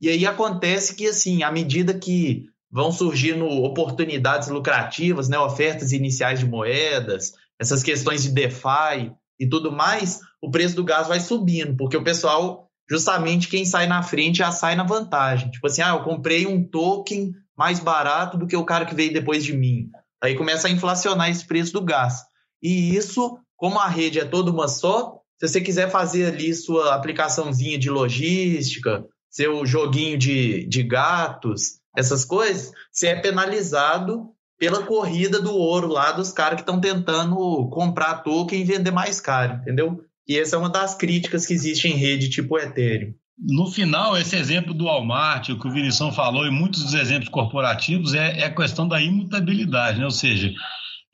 E 0.00 0.08
aí 0.08 0.24
acontece 0.24 0.94
que, 0.94 1.08
assim, 1.08 1.42
à 1.42 1.50
medida 1.50 1.92
que 1.92 2.44
vão 2.70 2.92
surgindo 2.92 3.44
oportunidades 3.44 4.48
lucrativas, 4.48 5.28
né, 5.28 5.36
ofertas 5.36 5.90
iniciais 5.90 6.38
de 6.38 6.46
moedas, 6.46 7.32
essas 7.58 7.82
questões 7.82 8.22
de 8.22 8.30
DeFi 8.30 9.12
e 9.40 9.48
tudo 9.48 9.72
mais, 9.72 10.20
o 10.40 10.50
preço 10.52 10.76
do 10.76 10.84
gás 10.84 11.08
vai 11.08 11.18
subindo, 11.18 11.76
porque 11.76 11.96
o 11.96 12.04
pessoal, 12.04 12.70
justamente 12.88 13.48
quem 13.48 13.64
sai 13.64 13.88
na 13.88 14.04
frente 14.04 14.38
já 14.38 14.52
sai 14.52 14.76
na 14.76 14.84
vantagem. 14.84 15.50
Tipo 15.50 15.66
assim, 15.66 15.82
ah, 15.82 15.90
eu 15.90 16.04
comprei 16.04 16.46
um 16.46 16.62
token 16.62 17.32
mais 17.56 17.80
barato 17.80 18.38
do 18.38 18.46
que 18.46 18.56
o 18.56 18.64
cara 18.64 18.86
que 18.86 18.94
veio 18.94 19.12
depois 19.12 19.42
de 19.42 19.52
mim. 19.52 19.90
Aí 20.22 20.36
começa 20.36 20.68
a 20.68 20.70
inflacionar 20.70 21.28
esse 21.28 21.44
preço 21.44 21.72
do 21.72 21.80
gás. 21.80 22.22
E 22.62 22.94
isso, 22.94 23.38
como 23.58 23.78
a 23.78 23.88
rede 23.88 24.20
é 24.20 24.24
toda 24.24 24.50
uma 24.52 24.68
só, 24.68 25.20
se 25.36 25.48
você 25.48 25.60
quiser 25.60 25.90
fazer 25.90 26.26
ali 26.26 26.54
sua 26.54 26.94
aplicaçãozinha 26.94 27.76
de 27.76 27.90
logística, 27.90 29.04
seu 29.28 29.66
joguinho 29.66 30.16
de, 30.16 30.64
de 30.66 30.82
gatos, 30.82 31.80
essas 31.94 32.24
coisas, 32.24 32.72
você 32.90 33.08
é 33.08 33.20
penalizado 33.20 34.28
pela 34.58 34.84
corrida 34.84 35.40
do 35.40 35.54
ouro 35.54 35.88
lá 35.88 36.12
dos 36.12 36.32
caras 36.32 36.56
que 36.56 36.62
estão 36.62 36.80
tentando 36.80 37.68
comprar 37.68 38.22
token 38.22 38.60
e 38.60 38.64
vender 38.64 38.92
mais 38.92 39.20
caro, 39.20 39.54
entendeu? 39.60 40.00
E 40.26 40.38
essa 40.38 40.56
é 40.56 40.58
uma 40.58 40.70
das 40.70 40.94
críticas 40.94 41.44
que 41.44 41.52
existe 41.52 41.88
em 41.88 41.94
rede 41.94 42.30
tipo 42.30 42.58
Ethereum. 42.58 43.12
No 43.38 43.66
final, 43.66 44.16
esse 44.16 44.36
exemplo 44.36 44.74
do 44.74 44.84
Walmart, 44.84 45.48
o 45.48 45.58
que 45.58 45.68
o 45.68 45.70
Vinição 45.70 46.12
falou, 46.12 46.46
e 46.46 46.50
muitos 46.50 46.82
dos 46.82 46.94
exemplos 46.94 47.28
corporativos, 47.28 48.14
é, 48.14 48.40
é 48.40 48.44
a 48.46 48.54
questão 48.54 48.86
da 48.86 49.00
imutabilidade, 49.00 49.98
né? 49.98 50.04
Ou 50.04 50.10
seja, 50.10 50.52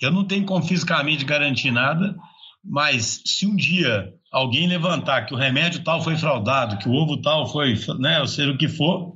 eu 0.01 0.11
não 0.11 0.25
tenho 0.27 0.45
como 0.45 0.65
fisicamente 0.65 1.25
garantir 1.25 1.71
nada, 1.71 2.17
mas 2.65 3.23
se 3.25 3.47
um 3.47 3.55
dia 3.55 4.13
alguém 4.33 4.67
levantar 4.67 5.27
que 5.27 5.35
o 5.35 5.37
remédio 5.37 5.85
tal 5.85 6.03
foi 6.03 6.17
fraudado, 6.17 6.79
que 6.79 6.89
o 6.89 6.93
ovo 6.93 7.21
tal 7.21 7.47
foi, 7.47 7.79
né, 7.99 8.21
ou 8.21 8.27
seja, 8.27 8.51
o 8.51 8.59
que 8.59 8.69
for, 8.69 9.15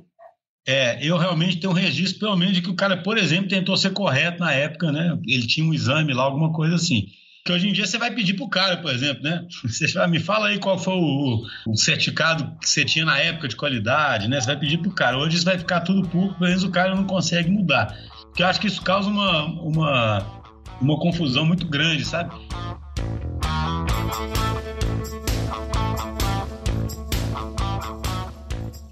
é, 0.67 1.03
eu 1.03 1.17
realmente 1.17 1.57
tenho 1.57 1.73
um 1.73 1.75
registro, 1.75 2.19
pelo 2.19 2.37
menos, 2.37 2.53
de 2.53 2.61
que 2.61 2.69
o 2.69 2.75
cara, 2.75 2.95
por 2.97 3.17
exemplo, 3.17 3.49
tentou 3.49 3.75
ser 3.75 3.89
correto 3.91 4.39
na 4.39 4.51
época, 4.51 4.91
né? 4.91 5.17
Ele 5.25 5.47
tinha 5.47 5.65
um 5.65 5.73
exame 5.73 6.13
lá, 6.13 6.21
alguma 6.21 6.51
coisa 6.51 6.75
assim. 6.75 7.07
Que 7.43 7.51
hoje 7.51 7.67
em 7.67 7.73
dia 7.73 7.87
você 7.87 7.97
vai 7.97 8.13
pedir 8.13 8.35
para 8.35 8.45
o 8.45 8.49
cara, 8.49 8.77
por 8.77 8.93
exemplo, 8.93 9.23
né? 9.23 9.47
Você 9.65 9.87
vai, 9.93 10.07
me 10.07 10.19
fala 10.19 10.49
aí 10.49 10.59
qual 10.59 10.77
foi 10.77 10.93
o, 10.93 11.41
o, 11.65 11.75
certificado 11.75 12.55
que 12.59 12.69
você 12.69 12.85
tinha 12.85 13.03
na 13.03 13.17
época 13.17 13.47
de 13.47 13.55
qualidade, 13.55 14.27
né? 14.27 14.39
Você 14.39 14.45
vai 14.45 14.59
pedir 14.59 14.77
para 14.77 14.89
o 14.89 14.93
cara. 14.93 15.17
Hoje 15.17 15.37
isso 15.37 15.45
vai 15.45 15.57
ficar 15.57 15.81
tudo 15.81 16.07
público, 16.07 16.37
pelo 16.37 16.49
menos 16.49 16.63
o 16.63 16.69
cara 16.69 16.93
não 16.93 17.05
consegue 17.05 17.49
mudar. 17.49 17.97
Porque 18.25 18.43
eu 18.43 18.47
acho 18.47 18.59
que 18.59 18.67
isso 18.67 18.83
causa 18.83 19.09
uma, 19.09 19.45
uma, 19.45 20.43
uma 20.79 20.99
confusão 20.99 21.45
muito 21.45 21.65
grande, 21.65 22.05
sabe? 22.05 22.31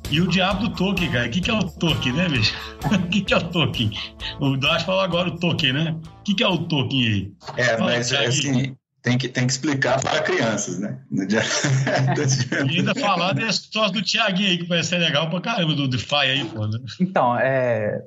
E 0.09 0.21
o 0.21 0.27
diabo 0.27 0.67
do 0.67 0.75
token, 0.75 1.11
cara. 1.11 1.27
O 1.27 1.29
que, 1.29 1.41
que 1.41 1.51
é 1.51 1.53
o 1.53 1.69
token, 1.69 2.13
né, 2.13 2.29
bicho? 2.29 2.55
O 2.87 3.09
que, 3.09 3.21
que 3.21 3.33
é 3.33 3.37
o 3.37 3.49
token? 3.49 3.91
O 4.39 4.55
Dash 4.55 4.83
falou 4.83 5.01
agora 5.01 5.29
o 5.29 5.37
token, 5.37 5.73
né? 5.73 5.99
O 6.19 6.23
que, 6.23 6.35
que 6.35 6.43
é 6.43 6.47
o 6.47 6.59
token 6.59 7.07
aí? 7.07 7.33
É, 7.57 7.77
Fala, 7.77 7.91
mas 7.91 8.13
assim, 8.13 8.75
tem 9.01 9.17
que, 9.17 9.27
tem 9.27 9.45
que 9.45 9.51
explicar 9.51 10.01
para 10.01 10.21
crianças, 10.21 10.79
né? 10.79 11.01
No 11.11 11.27
dia... 11.27 11.41
e 12.71 12.77
ainda 12.77 12.95
falar 12.95 13.33
desse 13.33 13.69
troço 13.71 13.93
do 13.93 14.03
Thiaguinho 14.03 14.49
aí, 14.49 14.57
que 14.59 14.67
parece 14.67 14.89
ser 14.89 14.99
legal 14.99 15.29
pra 15.29 15.41
caramba, 15.41 15.73
do 15.73 15.87
DeFi 15.87 16.15
aí, 16.15 16.45
pô. 16.45 16.67
Né? 16.67 16.79
Então, 17.01 17.37
é, 17.37 18.03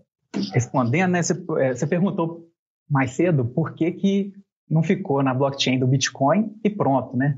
respondendo, 0.52 1.10
né? 1.10 1.22
Você, 1.22 1.34
é, 1.58 1.74
você 1.74 1.86
perguntou 1.86 2.48
mais 2.88 3.12
cedo 3.12 3.44
por 3.44 3.74
que, 3.74 3.92
que 3.92 4.32
não 4.70 4.82
ficou 4.82 5.22
na 5.22 5.34
blockchain 5.34 5.78
do 5.78 5.86
Bitcoin 5.86 6.54
e 6.64 6.70
pronto, 6.70 7.16
né? 7.16 7.36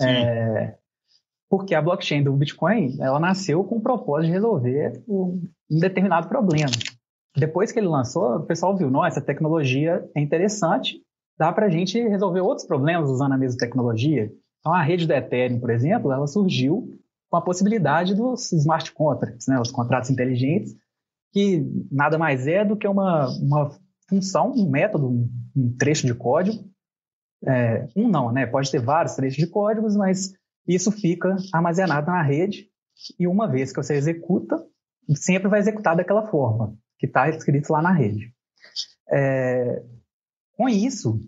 É, 0.00 0.76
porque 1.50 1.74
a 1.74 1.82
blockchain 1.82 2.22
do 2.22 2.32
Bitcoin 2.32 2.96
ela 3.00 3.20
nasceu 3.20 3.62
com 3.64 3.76
o 3.76 3.82
propósito 3.82 4.28
de 4.28 4.32
resolver 4.32 5.02
um 5.06 5.42
determinado 5.68 6.28
problema. 6.28 6.72
Depois 7.36 7.72
que 7.72 7.78
ele 7.78 7.88
lançou, 7.88 8.36
o 8.36 8.46
pessoal 8.46 8.76
viu, 8.76 8.90
nossa, 8.90 9.08
essa 9.08 9.20
tecnologia 9.20 10.08
é 10.14 10.20
interessante, 10.20 11.00
dá 11.38 11.52
para 11.52 11.66
a 11.66 11.70
gente 11.70 12.00
resolver 12.00 12.40
outros 12.40 12.66
problemas 12.66 13.10
usando 13.10 13.32
a 13.32 13.38
mesma 13.38 13.58
tecnologia. 13.58 14.30
Então, 14.60 14.72
a 14.72 14.82
rede 14.82 15.06
do 15.06 15.12
Ethereum, 15.12 15.58
por 15.58 15.70
exemplo, 15.70 16.12
ela 16.12 16.26
surgiu 16.26 16.88
com 17.30 17.36
a 17.36 17.42
possibilidade 17.42 18.14
dos 18.14 18.52
smart 18.52 18.92
contracts, 18.92 19.46
né, 19.48 19.58
os 19.58 19.72
contratos 19.72 20.10
inteligentes, 20.10 20.74
que 21.32 21.66
nada 21.90 22.18
mais 22.18 22.46
é 22.46 22.64
do 22.64 22.76
que 22.76 22.86
uma, 22.86 23.28
uma 23.40 23.70
função, 24.12 24.52
um 24.52 24.68
método, 24.68 25.08
um, 25.56 25.76
trecho 25.78 26.06
de 26.06 26.14
código. 26.14 26.62
É, 27.46 27.88
um 27.96 28.08
não, 28.08 28.30
né? 28.30 28.46
Pode 28.46 28.70
ter 28.70 28.80
vários 28.80 29.14
trechos 29.14 29.38
de 29.38 29.46
códigos, 29.46 29.96
mas 29.96 30.32
isso 30.68 30.92
fica 30.92 31.34
armazenado 31.52 32.06
na 32.06 32.22
rede 32.22 32.68
e 33.18 33.26
uma 33.26 33.48
vez 33.48 33.72
que 33.72 33.82
você 33.82 33.94
executa, 33.94 34.62
sempre 35.16 35.48
vai 35.48 35.58
executar 35.58 35.96
daquela 35.96 36.26
forma 36.26 36.76
que 36.98 37.06
está 37.06 37.28
escrito 37.28 37.72
lá 37.72 37.82
na 37.82 37.90
rede. 37.90 38.32
É, 39.10 39.82
com 40.56 40.68
isso, 40.68 41.20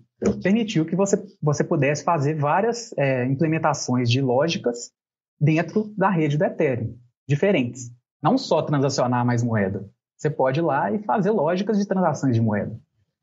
permitiu 0.43 0.85
que 0.85 0.95
você, 0.95 1.17
você 1.43 1.65
pudesse 1.65 2.05
fazer 2.05 2.35
várias 2.35 2.93
é, 2.97 3.25
implementações 3.25 4.09
de 4.11 4.21
lógicas 4.21 4.93
dentro 5.41 5.93
da 5.97 6.11
rede 6.11 6.39
do 6.39 6.45
Ethereum, 6.45 6.97
diferentes. 7.27 7.91
Não 8.23 8.39
só 8.39 8.63
transacionar 8.63 9.27
mais 9.27 9.43
moeda. 9.43 9.91
Você 10.25 10.31
pode 10.31 10.59
ir 10.59 10.63
lá 10.63 10.91
e 10.91 10.99
fazer 11.01 11.31
lógicas 11.31 11.77
de 11.77 11.87
transações 11.87 12.35
de 12.35 12.41
moeda. 12.41 12.81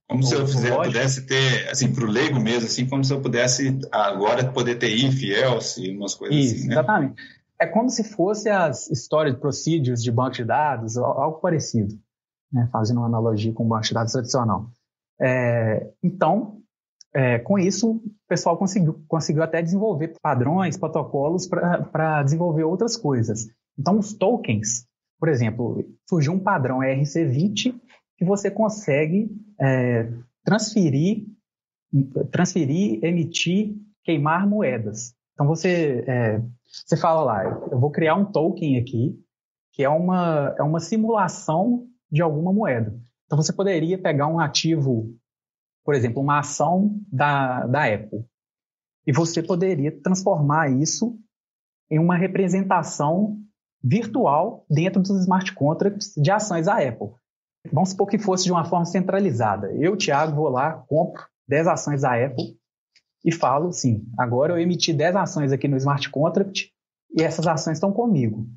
Como 0.08 0.22
se 0.22 0.36
eu 0.36 0.46
fizer, 0.46 0.76
pudesse 0.76 1.26
ter, 1.26 1.68
assim, 1.68 1.92
para 1.92 2.04
o 2.04 2.08
leigo 2.08 2.40
mesmo, 2.40 2.68
assim, 2.68 2.88
como 2.88 3.04
se 3.04 3.12
eu 3.12 3.20
pudesse 3.20 3.80
agora 3.92 4.52
poder 4.52 4.76
ter 4.76 4.90
if, 4.90 5.24
else, 5.24 5.90
umas 5.90 6.14
coisas 6.14 6.38
Isso, 6.38 6.56
assim, 6.58 6.68
né? 6.68 6.74
Exatamente. 6.74 7.16
É 7.60 7.66
como 7.66 7.90
se 7.90 8.04
fosse 8.04 8.50
as 8.50 8.88
histórias 8.92 9.34
de 9.34 9.42
procedures 9.42 10.04
de 10.04 10.12
banco 10.12 10.34
de 10.34 10.46
dados, 10.46 10.96
algo 10.96 11.40
parecido, 11.40 11.96
né? 12.54 12.70
fazendo 12.72 12.98
uma 12.98 13.08
analogia 13.08 13.52
com 13.52 13.66
o 13.66 13.68
banco 13.68 13.84
de 13.84 13.94
dados 13.96 14.12
tradicional. 14.12 14.70
É, 15.20 15.90
então, 16.04 16.62
é, 17.16 17.40
com 17.40 17.58
isso, 17.58 17.94
o 17.94 18.02
pessoal 18.28 18.58
conseguiu, 18.58 19.04
conseguiu 19.08 19.42
até 19.42 19.60
desenvolver 19.60 20.14
padrões, 20.22 20.78
protocolos 20.78 21.48
para 21.48 22.22
desenvolver 22.22 22.64
outras 22.64 22.96
coisas. 22.96 23.48
Então, 23.76 23.98
os 23.98 24.14
tokens, 24.14 24.86
por 25.22 25.30
exemplo, 25.30 25.86
surgiu 26.10 26.34
um 26.34 26.40
padrão 26.40 26.80
ERC20 26.80 27.80
que 28.18 28.26
você 28.26 28.50
consegue 28.50 29.30
é, 29.60 30.12
transferir, 30.44 31.28
transferir, 32.32 33.06
emitir, 33.06 33.76
queimar 34.04 34.48
moedas. 34.48 35.14
Então 35.34 35.46
você, 35.46 36.04
é, 36.08 36.42
você 36.66 36.98
fala 36.98 37.24
lá, 37.24 37.44
eu 37.72 37.80
vou 37.80 37.92
criar 37.92 38.16
um 38.16 38.32
token 38.32 38.80
aqui, 38.80 39.16
que 39.74 39.84
é 39.84 39.90
uma, 39.90 40.56
é 40.58 40.64
uma 40.64 40.80
simulação 40.80 41.88
de 42.12 42.24
alguma 42.24 42.52
moeda. 42.52 43.00
Então 43.28 43.38
você 43.38 43.54
poderia 43.54 44.02
pegar 44.02 44.26
um 44.26 44.40
ativo, 44.40 45.16
por 45.86 45.94
exemplo, 45.94 46.20
uma 46.20 46.40
ação 46.40 47.00
da, 47.14 47.68
da 47.68 47.86
Apple, 47.94 48.26
e 49.06 49.14
você 49.14 49.44
poderia 49.44 49.92
transformar 50.02 50.72
isso 50.72 51.16
em 51.92 52.00
uma 52.00 52.16
representação 52.16 53.40
virtual 53.84 54.66
dentro 54.70 55.02
dos 55.02 55.22
smart 55.22 55.54
contracts 55.54 56.14
de 56.16 56.30
ações 56.32 56.66
da 56.66 56.76
Apple. 56.76 57.10
Vamos 57.72 57.90
supor 57.90 58.08
que 58.08 58.18
fosse 58.18 58.44
de 58.44 58.52
uma 58.52 58.66
forma 58.66 58.86
centralizada. 58.86 59.72
Eu, 59.74 59.96
Thiago, 59.96 60.36
vou 60.36 60.50
lá, 60.50 60.74
compro 60.88 61.24
10 61.48 61.68
ações 61.68 62.02
da 62.02 62.14
Apple 62.14 62.58
e 63.24 63.32
falo 63.32 63.70
assim: 63.70 64.06
agora 64.18 64.54
eu 64.54 64.60
emiti 64.60 64.94
10 64.94 65.16
ações 65.16 65.52
aqui 65.52 65.68
no 65.68 65.78
smart 65.78 66.10
contract 66.10 66.72
e 67.16 67.22
essas 67.22 67.46
ações 67.46 67.78
estão 67.78 67.92
comigo. 67.92 68.48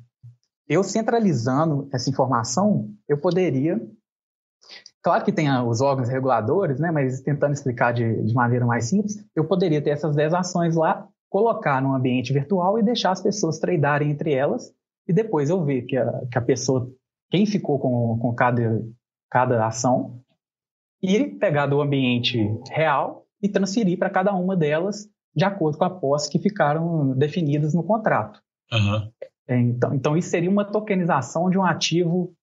Eu 0.67 0.83
centralizando 0.83 1.87
essa 1.93 2.09
informação, 2.09 2.89
eu 3.07 3.19
poderia. 3.19 3.79
Claro 5.03 5.23
que 5.23 5.31
tem 5.31 5.47
os 5.61 5.81
órgãos 5.81 6.09
reguladores, 6.09 6.79
né, 6.79 6.89
mas 6.89 7.21
tentando 7.21 7.53
explicar 7.53 7.93
de, 7.93 8.23
de 8.23 8.33
maneira 8.33 8.65
mais 8.65 8.85
simples, 8.85 9.23
eu 9.35 9.45
poderia 9.45 9.79
ter 9.79 9.91
essas 9.91 10.15
10 10.15 10.33
ações 10.33 10.75
lá, 10.75 11.07
colocar 11.29 11.79
num 11.79 11.93
ambiente 11.93 12.33
virtual 12.33 12.79
e 12.79 12.83
deixar 12.83 13.11
as 13.11 13.21
pessoas 13.21 13.59
tradarem 13.59 14.09
entre 14.09 14.33
elas 14.33 14.73
e 15.07 15.13
depois 15.13 15.49
eu 15.49 15.63
ver 15.63 15.83
que 15.83 15.97
a, 15.97 16.21
que 16.31 16.37
a 16.37 16.41
pessoa 16.41 16.89
quem 17.29 17.45
ficou 17.45 17.79
com, 17.79 18.17
com 18.19 18.33
cada, 18.33 18.81
cada 19.29 19.65
ação 19.65 20.21
e 21.01 21.25
pegar 21.25 21.67
do 21.67 21.81
ambiente 21.81 22.39
real 22.71 23.25
e 23.41 23.49
transferir 23.49 23.97
para 23.97 24.09
cada 24.09 24.33
uma 24.33 24.55
delas 24.55 25.07
de 25.35 25.43
acordo 25.43 25.77
com 25.77 25.83
a 25.83 25.89
posse 25.89 26.29
que 26.31 26.39
ficaram 26.39 27.13
definidas 27.17 27.73
no 27.73 27.83
contrato. 27.83 28.39
Uhum. 28.71 29.11
Então, 29.47 29.93
então, 29.93 30.17
isso 30.17 30.29
seria 30.29 30.49
uma 30.49 30.65
tokenização 30.65 31.49
de 31.49 31.57
um 31.57 31.65
ativo 31.65 32.33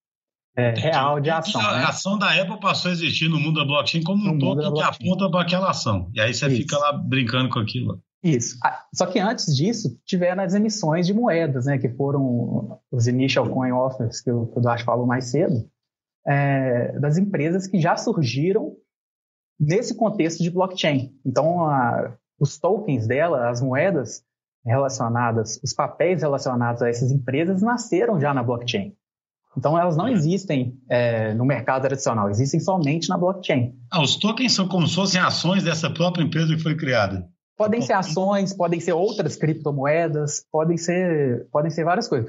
é, 0.56 0.70
real 0.70 1.18
de 1.18 1.30
ação. 1.30 1.60
A 1.60 1.78
né? 1.78 1.84
ação 1.84 2.18
da 2.18 2.30
Apple 2.40 2.60
passou 2.60 2.90
a 2.90 2.92
existir 2.92 3.28
no 3.28 3.40
mundo 3.40 3.58
da 3.58 3.64
blockchain 3.64 4.02
como 4.02 4.22
no 4.22 4.34
um 4.34 4.38
token 4.38 4.74
que 4.74 4.82
aponta 4.82 5.30
para 5.30 5.42
aquela 5.42 5.70
ação. 5.70 6.10
E 6.14 6.20
aí 6.20 6.32
você 6.32 6.46
isso. 6.46 6.56
fica 6.56 6.78
lá 6.78 6.92
brincando 6.92 7.48
com 7.48 7.58
aquilo. 7.58 8.00
Isso. 8.22 8.56
Ah, 8.62 8.84
só 8.94 9.06
que 9.06 9.18
antes 9.18 9.54
disso, 9.54 9.98
tiveram 10.04 10.44
as 10.44 10.54
emissões 10.54 11.06
de 11.06 11.12
moedas, 11.12 11.66
né, 11.66 11.76
que 11.76 11.88
foram 11.88 12.80
os 12.90 13.08
initial 13.08 13.48
coin 13.50 13.72
offers 13.72 14.20
que 14.20 14.30
o, 14.30 14.52
Eduardo 14.56 14.84
falou 14.84 15.06
mais 15.06 15.26
cedo, 15.26 15.68
é, 16.26 16.98
das 17.00 17.18
empresas 17.18 17.66
que 17.66 17.80
já 17.80 17.96
surgiram 17.96 18.76
nesse 19.58 19.96
contexto 19.96 20.42
de 20.42 20.50
blockchain. 20.50 21.12
Então, 21.26 21.64
a, 21.68 22.16
os 22.38 22.58
tokens 22.58 23.08
dela, 23.08 23.48
as 23.50 23.60
moedas 23.60 24.22
relacionadas, 24.64 25.60
os 25.62 25.72
papéis 25.72 26.22
relacionados 26.22 26.80
a 26.82 26.88
essas 26.88 27.10
empresas 27.10 27.60
nasceram 27.60 28.20
já 28.20 28.32
na 28.32 28.42
blockchain. 28.44 28.94
Então, 29.56 29.78
elas 29.78 29.96
não 29.96 30.08
existem 30.08 30.78
é, 30.88 31.34
no 31.34 31.44
mercado 31.44 31.82
tradicional, 31.82 32.30
existem 32.30 32.60
somente 32.60 33.08
na 33.08 33.18
blockchain. 33.18 33.74
Ah, 33.90 34.00
os 34.00 34.16
tokens 34.16 34.54
são 34.54 34.66
como 34.66 34.86
se 34.86 34.94
fossem 34.94 35.20
ações 35.20 35.62
dessa 35.62 35.90
própria 35.90 36.22
empresa 36.22 36.54
que 36.54 36.62
foi 36.62 36.76
criada. 36.76 37.28
Podem 37.62 37.80
ser 37.80 37.92
ações, 37.92 38.52
podem 38.52 38.80
ser 38.80 38.92
outras 38.92 39.36
criptomoedas, 39.36 40.44
podem 40.50 40.76
ser, 40.76 41.46
podem 41.52 41.70
ser 41.70 41.84
várias 41.84 42.08
coisas. 42.08 42.28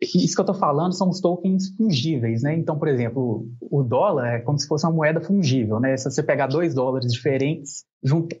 isso 0.00 0.34
que 0.34 0.40
eu 0.40 0.44
estou 0.44 0.54
falando 0.54 0.94
são 0.94 1.10
os 1.10 1.20
tokens 1.20 1.68
fungíveis, 1.76 2.42
né? 2.42 2.54
Então, 2.54 2.78
por 2.78 2.88
exemplo, 2.88 3.46
o 3.60 3.82
dólar 3.82 4.36
é 4.36 4.38
como 4.40 4.58
se 4.58 4.66
fosse 4.66 4.86
uma 4.86 4.92
moeda 4.92 5.20
fungível, 5.20 5.78
né? 5.78 5.94
Se 5.98 6.10
você 6.10 6.22
pegar 6.22 6.46
dois 6.46 6.74
dólares 6.74 7.12
diferentes, 7.12 7.84
junto, 8.02 8.34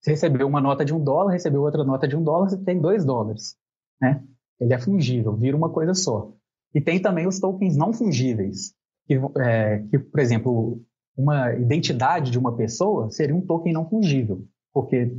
você 0.00 0.12
recebeu 0.12 0.46
uma 0.46 0.58
nota 0.58 0.86
de 0.86 0.94
um 0.94 1.04
dólar, 1.04 1.32
recebeu 1.32 1.60
outra 1.60 1.84
nota 1.84 2.08
de 2.08 2.16
um 2.16 2.22
dólar, 2.22 2.48
você 2.48 2.56
tem 2.56 2.80
dois 2.80 3.04
dólares, 3.04 3.54
né? 4.00 4.22
Ele 4.58 4.72
é 4.72 4.78
fungível, 4.78 5.36
vira 5.36 5.54
uma 5.54 5.68
coisa 5.68 5.92
só. 5.92 6.32
E 6.74 6.80
tem 6.80 6.98
também 6.98 7.26
os 7.26 7.38
tokens 7.38 7.76
não 7.76 7.92
fungíveis, 7.92 8.72
que, 9.06 9.20
é, 9.38 9.80
que 9.90 9.98
por 9.98 10.18
exemplo, 10.18 10.80
uma 11.14 11.52
identidade 11.52 12.30
de 12.30 12.38
uma 12.38 12.56
pessoa 12.56 13.10
seria 13.10 13.36
um 13.36 13.42
token 13.42 13.74
não 13.74 13.86
fungível, 13.86 14.46
porque 14.72 15.12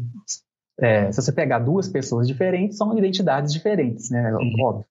é, 0.80 1.12
se 1.12 1.22
você 1.22 1.32
pegar 1.32 1.60
duas 1.60 1.88
pessoas 1.88 2.28
diferentes, 2.28 2.78
são 2.78 2.98
identidades 2.98 3.54
diferentes, 3.54 4.10
né? 4.10 4.34
Uhum. 4.34 4.56
Óbvio 4.62 4.86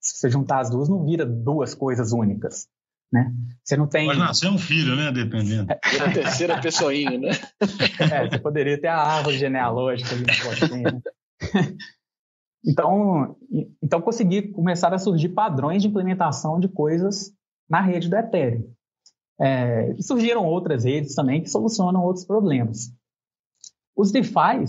se 0.00 0.16
você 0.16 0.30
juntar 0.30 0.60
as 0.60 0.70
duas, 0.70 0.88
não 0.88 1.04
vira 1.04 1.26
duas 1.26 1.74
coisas 1.74 2.12
únicas. 2.12 2.68
Né? 3.10 3.32
Você 3.64 3.76
não 3.76 3.86
tem. 3.86 4.06
Pode 4.06 4.18
nascer 4.18 4.48
um 4.48 4.58
filho, 4.58 4.94
né? 4.94 5.10
Dependendo. 5.10 5.68
É 5.98 6.02
a 6.02 6.12
terceira 6.12 6.60
pessoinha, 6.60 7.18
né? 7.18 7.30
É, 8.12 8.28
você 8.28 8.38
poderia 8.38 8.78
ter 8.78 8.88
a 8.88 8.98
árvore 8.98 9.38
genealógica 9.38 10.14
ali 10.14 10.24
no 10.24 10.92
né? 10.92 11.00
Então, 12.66 13.36
então 13.82 14.00
conseguir 14.00 14.50
começar 14.50 14.92
a 14.92 14.98
surgir 14.98 15.30
padrões 15.30 15.80
de 15.80 15.88
implementação 15.88 16.58
de 16.58 16.68
coisas 16.68 17.32
na 17.70 17.80
rede 17.80 18.10
do 18.10 18.16
Ethereum. 18.16 18.68
É, 19.40 19.92
e 19.92 20.02
surgiram 20.02 20.44
outras 20.44 20.84
redes 20.84 21.14
também 21.14 21.40
que 21.40 21.48
solucionam 21.48 22.02
outros 22.02 22.26
problemas. 22.26 22.92
Os 23.98 24.12
DeFi 24.12 24.64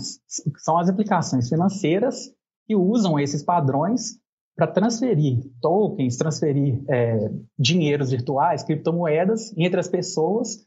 são 0.56 0.76
as 0.76 0.88
aplicações 0.88 1.48
financeiras 1.48 2.34
que 2.66 2.74
usam 2.74 3.16
esses 3.16 3.44
padrões 3.44 4.18
para 4.56 4.66
transferir 4.66 5.38
tokens, 5.60 6.16
transferir 6.16 6.82
é, 6.90 7.30
dinheiros 7.56 8.10
virtuais, 8.10 8.64
criptomoedas 8.64 9.56
entre 9.56 9.78
as 9.78 9.86
pessoas, 9.86 10.66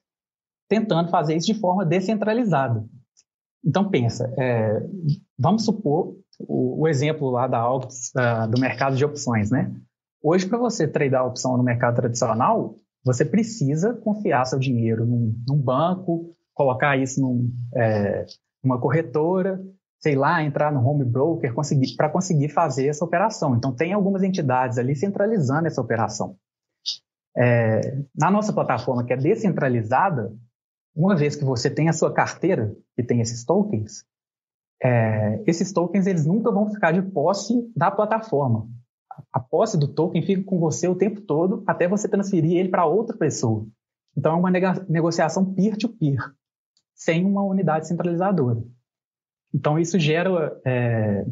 tentando 0.70 1.12
fazer 1.12 1.36
isso 1.36 1.48
de 1.48 1.60
forma 1.60 1.86
descentralizada. 1.86 2.88
Então 3.66 3.90
pensa, 3.90 4.34
é, 4.38 4.82
vamos 5.38 5.66
supor 5.66 6.16
o, 6.40 6.84
o, 6.84 6.88
exemplo 6.88 7.30
lá 7.32 7.48
da, 7.48 7.66
da, 8.16 8.48
do 8.48 8.62
mercado 8.62 8.96
de 8.96 9.04
opções, 9.04 9.52
né? 9.52 9.76
Hoje, 10.22 10.48
para 10.48 10.58
você 10.58 10.88
tradar 10.88 11.22
a 11.22 11.26
opção 11.26 11.58
no 11.58 11.64
mercado 11.64 11.98
tradicional, 11.98 12.78
você 13.04 13.26
precisa 13.26 13.94
confiar 13.94 14.46
seu 14.46 14.58
dinheiro 14.58 15.06
num, 15.06 15.36
num 15.46 15.58
banco, 15.58 16.34
colocar 16.54 16.98
isso 16.98 17.20
num, 17.20 17.52
é, 17.76 18.26
numa 18.64 18.80
corretora, 18.80 19.62
sei 20.00 20.16
lá, 20.16 20.44
entrar 20.44 20.72
no 20.72 20.86
home 20.86 21.06
broker 21.06 21.54
para 21.96 22.10
conseguir 22.10 22.50
fazer 22.50 22.88
essa 22.88 23.06
operação. 23.06 23.56
Então, 23.56 23.74
tem 23.74 23.94
algumas 23.94 24.24
entidades 24.24 24.78
ali 24.78 24.96
centralizando 24.96 25.68
essa 25.68 25.82
operação. 25.82 26.36
É, 27.36 27.98
na 28.16 28.30
nossa 28.30 28.54
plataforma, 28.54 29.04
que 29.04 29.14
é 29.14 29.18
descentralizada, 29.18 30.34
uma 30.96 31.16
vez 31.16 31.36
que 31.36 31.44
você 31.44 31.70
tem 31.70 31.90
a 31.90 31.94
sua 31.94 32.14
carteira, 32.14 32.76
que 32.96 33.04
tem 33.04 33.22
esses 33.22 33.44
tokens, 33.44 34.06
é, 34.84 35.42
esses 35.48 35.72
tokens 35.72 36.06
eles 36.06 36.26
nunca 36.26 36.52
vão 36.52 36.70
ficar 36.70 36.92
de 36.92 37.02
posse 37.02 37.54
da 37.76 37.90
plataforma. 37.90 38.68
A 39.32 39.40
posse 39.40 39.78
do 39.78 39.88
token 39.88 40.22
fica 40.22 40.44
com 40.44 40.60
você 40.60 40.88
o 40.88 40.96
tempo 40.96 41.22
todo 41.22 41.64
até 41.66 41.88
você 41.88 42.08
transferir 42.08 42.58
ele 42.58 42.70
para 42.70 42.86
outra 42.86 43.16
pessoa. 43.18 43.66
Então, 44.16 44.34
é 44.34 44.36
uma 44.36 44.52
negociação 44.90 45.54
peer-to-peer, 45.54 46.18
-peer, 46.18 46.34
sem 46.96 47.26
uma 47.26 47.44
unidade 47.44 47.88
centralizadora. 47.88 48.64
Então 49.54 49.78
isso 49.78 50.00
gera 50.00 50.60
é, 50.66 51.26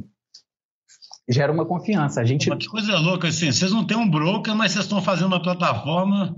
gera 1.30 1.52
uma 1.52 1.66
confiança. 1.66 2.22
A 2.22 2.26
gente 2.26 2.50
que 2.56 2.68
coisa 2.68 2.98
louca 3.00 3.28
assim. 3.28 3.52
Vocês 3.52 3.72
não 3.72 3.86
têm 3.86 3.98
um 3.98 4.10
broker, 4.10 4.56
mas 4.56 4.72
vocês 4.72 4.86
estão 4.86 5.02
fazendo 5.02 5.28
uma 5.28 5.42
plataforma 5.42 6.36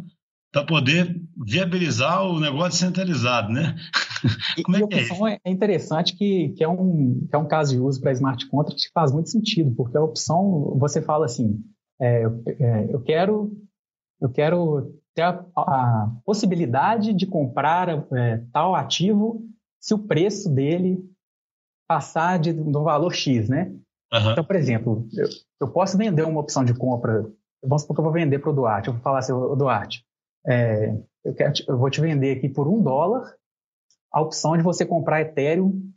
para 0.52 0.66
poder 0.66 1.20
viabilizar 1.36 2.24
o 2.24 2.40
negócio 2.40 2.80
centralizado, 2.80 3.52
né? 3.52 3.76
Como 4.64 4.78
é 4.78 4.88
que 4.88 4.94
é 4.94 5.02
isso? 5.02 5.28
É 5.28 5.52
interessante 5.52 6.16
que, 6.16 6.50
que, 6.50 6.64
é 6.64 6.70
um, 6.70 7.26
que 7.28 7.36
é 7.36 7.38
um 7.40 7.48
caso 7.48 7.74
de 7.74 7.82
uso 7.82 8.00
para 8.00 8.12
smart 8.12 8.48
contract 8.48 8.86
que 8.86 8.94
faz 8.94 9.12
muito 9.12 9.30
sentido, 9.30 9.74
porque 9.76 9.98
a 9.98 10.04
opção, 10.04 10.78
você 10.78 11.02
fala 11.02 11.26
assim, 11.26 11.60
é, 12.00 12.24
é, 12.48 12.88
eu 12.94 13.02
quero 13.02 13.52
eu 14.22 14.30
quero 14.30 14.96
ter 15.14 15.22
a, 15.22 15.46
a 15.56 16.12
possibilidade 16.26 17.14
de 17.14 17.26
comprar 17.26 17.90
é, 18.14 18.44
tal 18.52 18.76
ativo 18.76 19.46
se 19.80 19.94
o 19.94 20.00
preço 20.00 20.50
dele 20.50 20.98
passar 21.88 22.40
de, 22.40 22.54
do 22.54 22.84
valor 22.84 23.14
X, 23.14 23.50
né? 23.50 23.72
Uhum. 24.14 24.32
Então, 24.32 24.44
por 24.44 24.56
exemplo, 24.56 25.08
eu, 25.14 25.28
eu, 25.62 25.68
posso 25.68 25.98
vender 25.98 26.24
uma 26.24 26.40
opção 26.40 26.64
de 26.64 26.74
compra, 26.74 27.26
vamos 27.62 27.82
supor 27.82 27.96
que 27.96 28.00
eu 28.00 28.04
vou 28.04 28.14
vender 28.14 28.40
para 28.40 28.50
o 28.50 28.54
Duarte, 28.54 28.88
eu 28.88 28.94
vou 28.94 29.04
falar 29.04 29.20
assim, 29.20 29.34
Duarte, 29.58 30.06
é, 30.48 30.96
eu, 31.24 31.34
quero, 31.34 31.54
eu 31.68 31.78
vou 31.78 31.90
te 31.90 32.00
vender 32.00 32.38
aqui 32.38 32.48
por 32.48 32.68
um 32.68 32.82
dólar 32.82 33.36
a 34.12 34.22
opção 34.22 34.56
de 34.56 34.64
você 34.64 34.86
comprar 34.86 35.22
Ethereum 35.22 35.92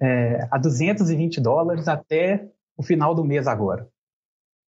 é, 0.00 0.48
a 0.50 0.58
220 0.58 1.40
dólares 1.40 1.88
até 1.88 2.48
o 2.76 2.82
final 2.82 3.14
do 3.14 3.24
mês 3.24 3.46
agora. 3.46 3.88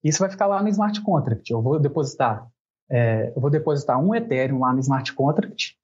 Isso 0.03 0.19
vai 0.19 0.29
ficar 0.29 0.47
lá 0.47 0.61
no 0.61 0.67
smart 0.67 1.01
contract. 1.01 1.49
Eu 1.49 1.61
vou 1.61 1.79
depositar, 1.79 2.45
é, 2.94 3.34
eu 3.36 3.41
vou 3.41 3.50
depositar 3.50 4.00
um 4.00 4.14
Ethereum 4.14 4.60
lá 4.60 4.72
no 4.72 4.80
smart 4.80 5.12
contract. 5.14 5.76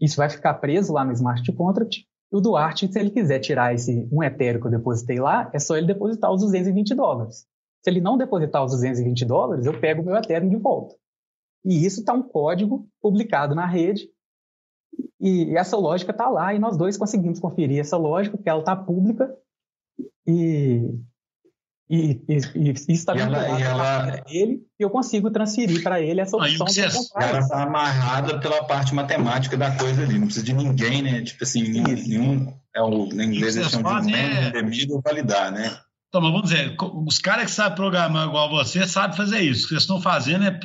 Isso 0.00 0.16
vai 0.16 0.30
ficar 0.30 0.54
preso 0.54 0.92
lá 0.92 1.04
no 1.04 1.12
smart 1.12 1.50
contract 1.52 2.06
e 2.32 2.36
o 2.36 2.40
Duarte, 2.40 2.90
se 2.90 2.98
ele 2.98 3.10
quiser 3.10 3.40
tirar 3.40 3.74
esse 3.74 4.08
um 4.12 4.22
Ethereum 4.22 4.60
que 4.60 4.66
eu 4.68 4.70
depositei 4.70 5.18
lá, 5.18 5.50
é 5.52 5.58
só 5.58 5.76
ele 5.76 5.86
depositar 5.88 6.32
os 6.32 6.42
220 6.42 6.94
dólares. 6.94 7.46
Se 7.82 7.90
ele 7.90 8.00
não 8.00 8.16
depositar 8.16 8.64
os 8.64 8.72
220 8.72 9.24
dólares, 9.24 9.66
eu 9.66 9.78
pego 9.80 10.02
o 10.02 10.04
meu 10.04 10.16
Ethereum 10.16 10.48
de 10.48 10.56
volta. 10.56 10.94
E 11.64 11.84
isso 11.84 12.00
está 12.00 12.12
um 12.12 12.22
código 12.22 12.86
publicado 13.02 13.54
na 13.54 13.66
rede. 13.66 14.08
E 15.20 15.56
essa 15.56 15.76
lógica 15.76 16.12
está 16.12 16.28
lá 16.28 16.54
e 16.54 16.58
nós 16.58 16.76
dois 16.76 16.96
conseguimos 16.96 17.40
conferir 17.40 17.80
essa 17.80 17.96
lógica, 17.96 18.36
porque 18.36 18.48
ela 18.48 18.60
está 18.60 18.76
pública. 18.76 19.34
E 20.26 20.88
e, 21.90 22.22
e, 22.28 22.74
e 22.88 22.92
está 22.92 23.12
vinculado 23.12 23.60
ela... 23.60 24.22
dele 24.28 24.62
e 24.78 24.82
eu 24.82 24.88
consigo 24.88 25.28
transferir 25.28 25.82
para 25.82 26.00
ele 26.00 26.20
essa 26.20 26.36
opção 26.36 26.66
Aí. 26.68 27.28
Ela 27.28 27.40
está 27.40 27.64
amarrada 27.64 28.38
pela 28.38 28.62
parte 28.64 28.94
matemática 28.94 29.56
da 29.56 29.72
coisa 29.76 30.04
ali, 30.04 30.16
não 30.16 30.26
precisa 30.26 30.46
de 30.46 30.52
ninguém, 30.52 31.02
né? 31.02 31.22
Tipo 31.22 31.42
assim, 31.42 31.62
nenhum, 31.68 31.94
nenhum 32.06 32.54
é 32.74 32.80
o 32.80 33.08
em 33.12 33.22
inglês 33.24 33.56
eles 33.56 33.70
chamam 33.70 34.00
de 34.02 34.14
é... 34.14 34.52
devido 34.52 35.00
validar, 35.04 35.50
né? 35.50 35.76
Então, 36.08 36.20
mas 36.20 36.32
vamos 36.32 36.50
dizer, 36.50 36.76
os 37.06 37.18
caras 37.18 37.46
que 37.46 37.50
sabem 37.50 37.74
programar 37.74 38.28
igual 38.28 38.48
você 38.50 38.86
sabem 38.86 39.16
fazer 39.16 39.40
isso. 39.40 39.60
O 39.60 39.62
que 39.64 39.68
vocês 39.70 39.82
estão 39.82 40.00
fazendo 40.00 40.44
é 40.44 40.60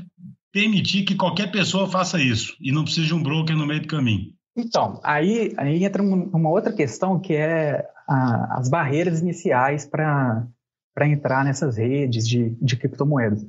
permitir 0.54 1.04
que 1.04 1.16
qualquer 1.16 1.52
pessoa 1.52 1.90
faça 1.90 2.22
isso 2.22 2.56
e 2.62 2.72
não 2.72 2.84
precisa 2.84 3.08
de 3.08 3.14
um 3.16 3.22
broker 3.22 3.56
no 3.58 3.66
meio 3.66 3.82
do 3.82 3.88
caminho. 3.88 4.32
Então, 4.56 5.02
aí, 5.04 5.54
aí 5.58 5.84
entra 5.84 6.02
uma 6.02 6.50
outra 6.50 6.72
questão 6.72 7.20
que 7.20 7.34
é 7.34 7.86
a, 8.08 8.60
as 8.60 8.70
barreiras 8.70 9.22
iniciais 9.22 9.86
para 9.86 10.48
para 10.96 11.08
entrar 11.08 11.44
nessas 11.44 11.76
redes 11.76 12.26
de, 12.26 12.52
de 12.62 12.78
criptomoedas. 12.78 13.46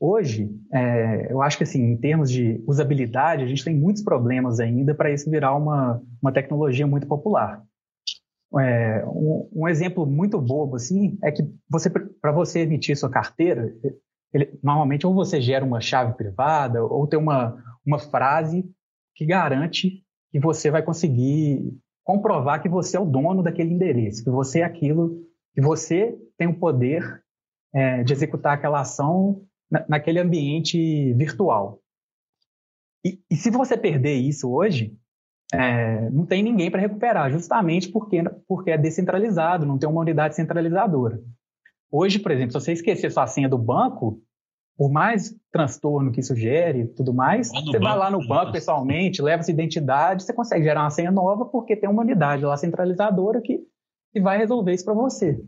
Hoje, 0.00 0.48
é, 0.72 1.32
eu 1.32 1.42
acho 1.42 1.58
que 1.58 1.64
assim, 1.64 1.82
em 1.82 1.96
termos 1.96 2.30
de 2.30 2.62
usabilidade, 2.64 3.42
a 3.42 3.46
gente 3.46 3.64
tem 3.64 3.76
muitos 3.76 4.02
problemas 4.02 4.60
ainda 4.60 4.94
para 4.94 5.12
isso 5.12 5.28
virar 5.28 5.54
uma, 5.56 6.00
uma 6.22 6.32
tecnologia 6.32 6.86
muito 6.86 7.06
popular. 7.08 7.60
É, 8.58 9.04
um, 9.04 9.50
um, 9.52 9.68
exemplo 9.68 10.06
muito 10.06 10.40
bobo 10.40 10.76
assim 10.76 11.18
é 11.22 11.32
que 11.32 11.42
você 11.68 11.90
para 11.90 12.30
você 12.30 12.60
emitir 12.60 12.96
sua 12.96 13.10
carteira, 13.10 13.74
ele, 14.32 14.56
normalmente 14.62 15.04
ou 15.04 15.12
você 15.12 15.40
gera 15.40 15.64
uma 15.64 15.80
chave 15.80 16.14
privada 16.14 16.82
ou 16.82 17.08
tem 17.08 17.18
uma, 17.18 17.60
uma 17.84 17.98
frase 17.98 18.64
que 19.16 19.26
garante 19.26 20.04
que 20.30 20.38
você 20.38 20.70
vai 20.70 20.82
conseguir 20.82 21.76
comprovar 22.04 22.62
que 22.62 22.68
você 22.68 22.96
é 22.96 23.00
o 23.00 23.04
dono 23.04 23.42
daquele 23.42 23.74
endereço, 23.74 24.22
que 24.22 24.30
você 24.30 24.60
é 24.60 24.64
aquilo 24.64 25.20
que 25.52 25.60
você 25.60 26.16
tem 26.38 26.46
o 26.46 26.58
poder 26.58 27.22
é, 27.74 28.02
de 28.02 28.12
executar 28.12 28.54
aquela 28.54 28.80
ação 28.80 29.42
na, 29.70 29.84
naquele 29.88 30.20
ambiente 30.20 31.12
virtual. 31.14 31.80
E, 33.04 33.20
e, 33.30 33.36
se 33.36 33.50
você 33.50 33.76
perder 33.76 34.14
isso 34.14 34.50
hoje, 34.50 34.96
é, 35.52 36.10
não 36.10 36.26
tem 36.26 36.42
ninguém 36.42 36.70
para 36.70 36.80
recuperar, 36.80 37.30
justamente 37.30 37.88
porque, 37.88 38.22
porque 38.48 38.70
é 38.70 38.78
descentralizado, 38.78 39.66
não 39.66 39.78
tem 39.78 39.88
uma 39.88 40.00
unidade 40.00 40.34
centralizadora. 40.34 41.20
Hoje, 41.90 42.18
por 42.18 42.32
exemplo, 42.32 42.52
se 42.52 42.64
você 42.64 42.72
esquecer 42.72 43.12
sua 43.12 43.26
senha 43.26 43.48
do 43.48 43.58
banco, 43.58 44.20
por 44.76 44.90
mais 44.90 45.34
transtorno 45.52 46.10
que 46.10 46.20
isso 46.20 46.34
gere 46.34 46.80
e 46.80 46.86
tudo 46.86 47.14
mais, 47.14 47.48
você 47.48 47.78
banco, 47.78 47.84
vai 47.84 47.96
lá 47.96 48.10
no 48.10 48.26
banco 48.26 48.52
pessoalmente, 48.52 49.22
leva 49.22 49.42
sua 49.42 49.52
identidade, 49.52 50.24
você 50.24 50.32
consegue 50.32 50.64
gerar 50.64 50.82
uma 50.82 50.90
senha 50.90 51.10
nova 51.10 51.46
porque 51.46 51.76
tem 51.76 51.88
uma 51.88 52.02
unidade 52.02 52.44
lá 52.44 52.56
centralizadora 52.56 53.40
que 53.40 53.60
e 54.14 54.20
vai 54.20 54.38
resolver 54.38 54.72
isso 54.72 54.84
para 54.84 54.94
você. 54.94 55.38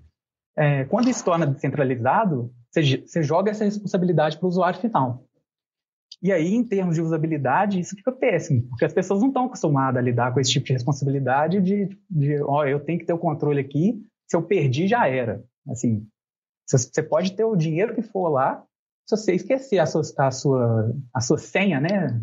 É, 0.58 0.84
quando 0.86 1.08
isso 1.08 1.24
torna 1.24 1.46
descentralizado, 1.46 2.52
você, 2.68 2.98
você 2.98 3.22
joga 3.22 3.52
essa 3.52 3.64
responsabilidade 3.64 4.36
para 4.36 4.44
o 4.44 4.48
usuário 4.48 4.80
final. 4.80 5.24
E 6.20 6.32
aí, 6.32 6.52
em 6.52 6.64
termos 6.64 6.96
de 6.96 7.00
usabilidade, 7.00 7.78
isso 7.78 7.94
fica 7.94 8.10
péssimo, 8.10 8.68
porque 8.70 8.84
as 8.84 8.92
pessoas 8.92 9.20
não 9.20 9.28
estão 9.28 9.44
acostumadas 9.44 10.00
a 10.00 10.04
lidar 10.04 10.34
com 10.34 10.40
esse 10.40 10.50
tipo 10.50 10.66
de 10.66 10.72
responsabilidade 10.72 11.60
de, 11.60 11.88
de 12.10 12.42
ó, 12.42 12.64
eu 12.64 12.80
tenho 12.80 12.98
que 12.98 13.06
ter 13.06 13.12
o 13.12 13.18
controle 13.18 13.60
aqui, 13.60 14.02
se 14.26 14.36
eu 14.36 14.42
perdi, 14.42 14.88
já 14.88 15.06
era. 15.06 15.44
Assim, 15.68 16.04
você 16.68 17.02
pode 17.04 17.36
ter 17.36 17.44
o 17.44 17.54
dinheiro 17.54 17.94
que 17.94 18.02
for 18.02 18.28
lá, 18.28 18.64
se 19.06 19.16
você 19.16 19.34
esquecer 19.34 19.78
a 19.78 19.86
sua, 19.86 20.02
a 20.18 20.30
sua, 20.32 20.96
a 21.14 21.20
sua 21.20 21.38
senha, 21.38 21.80
né? 21.80 22.20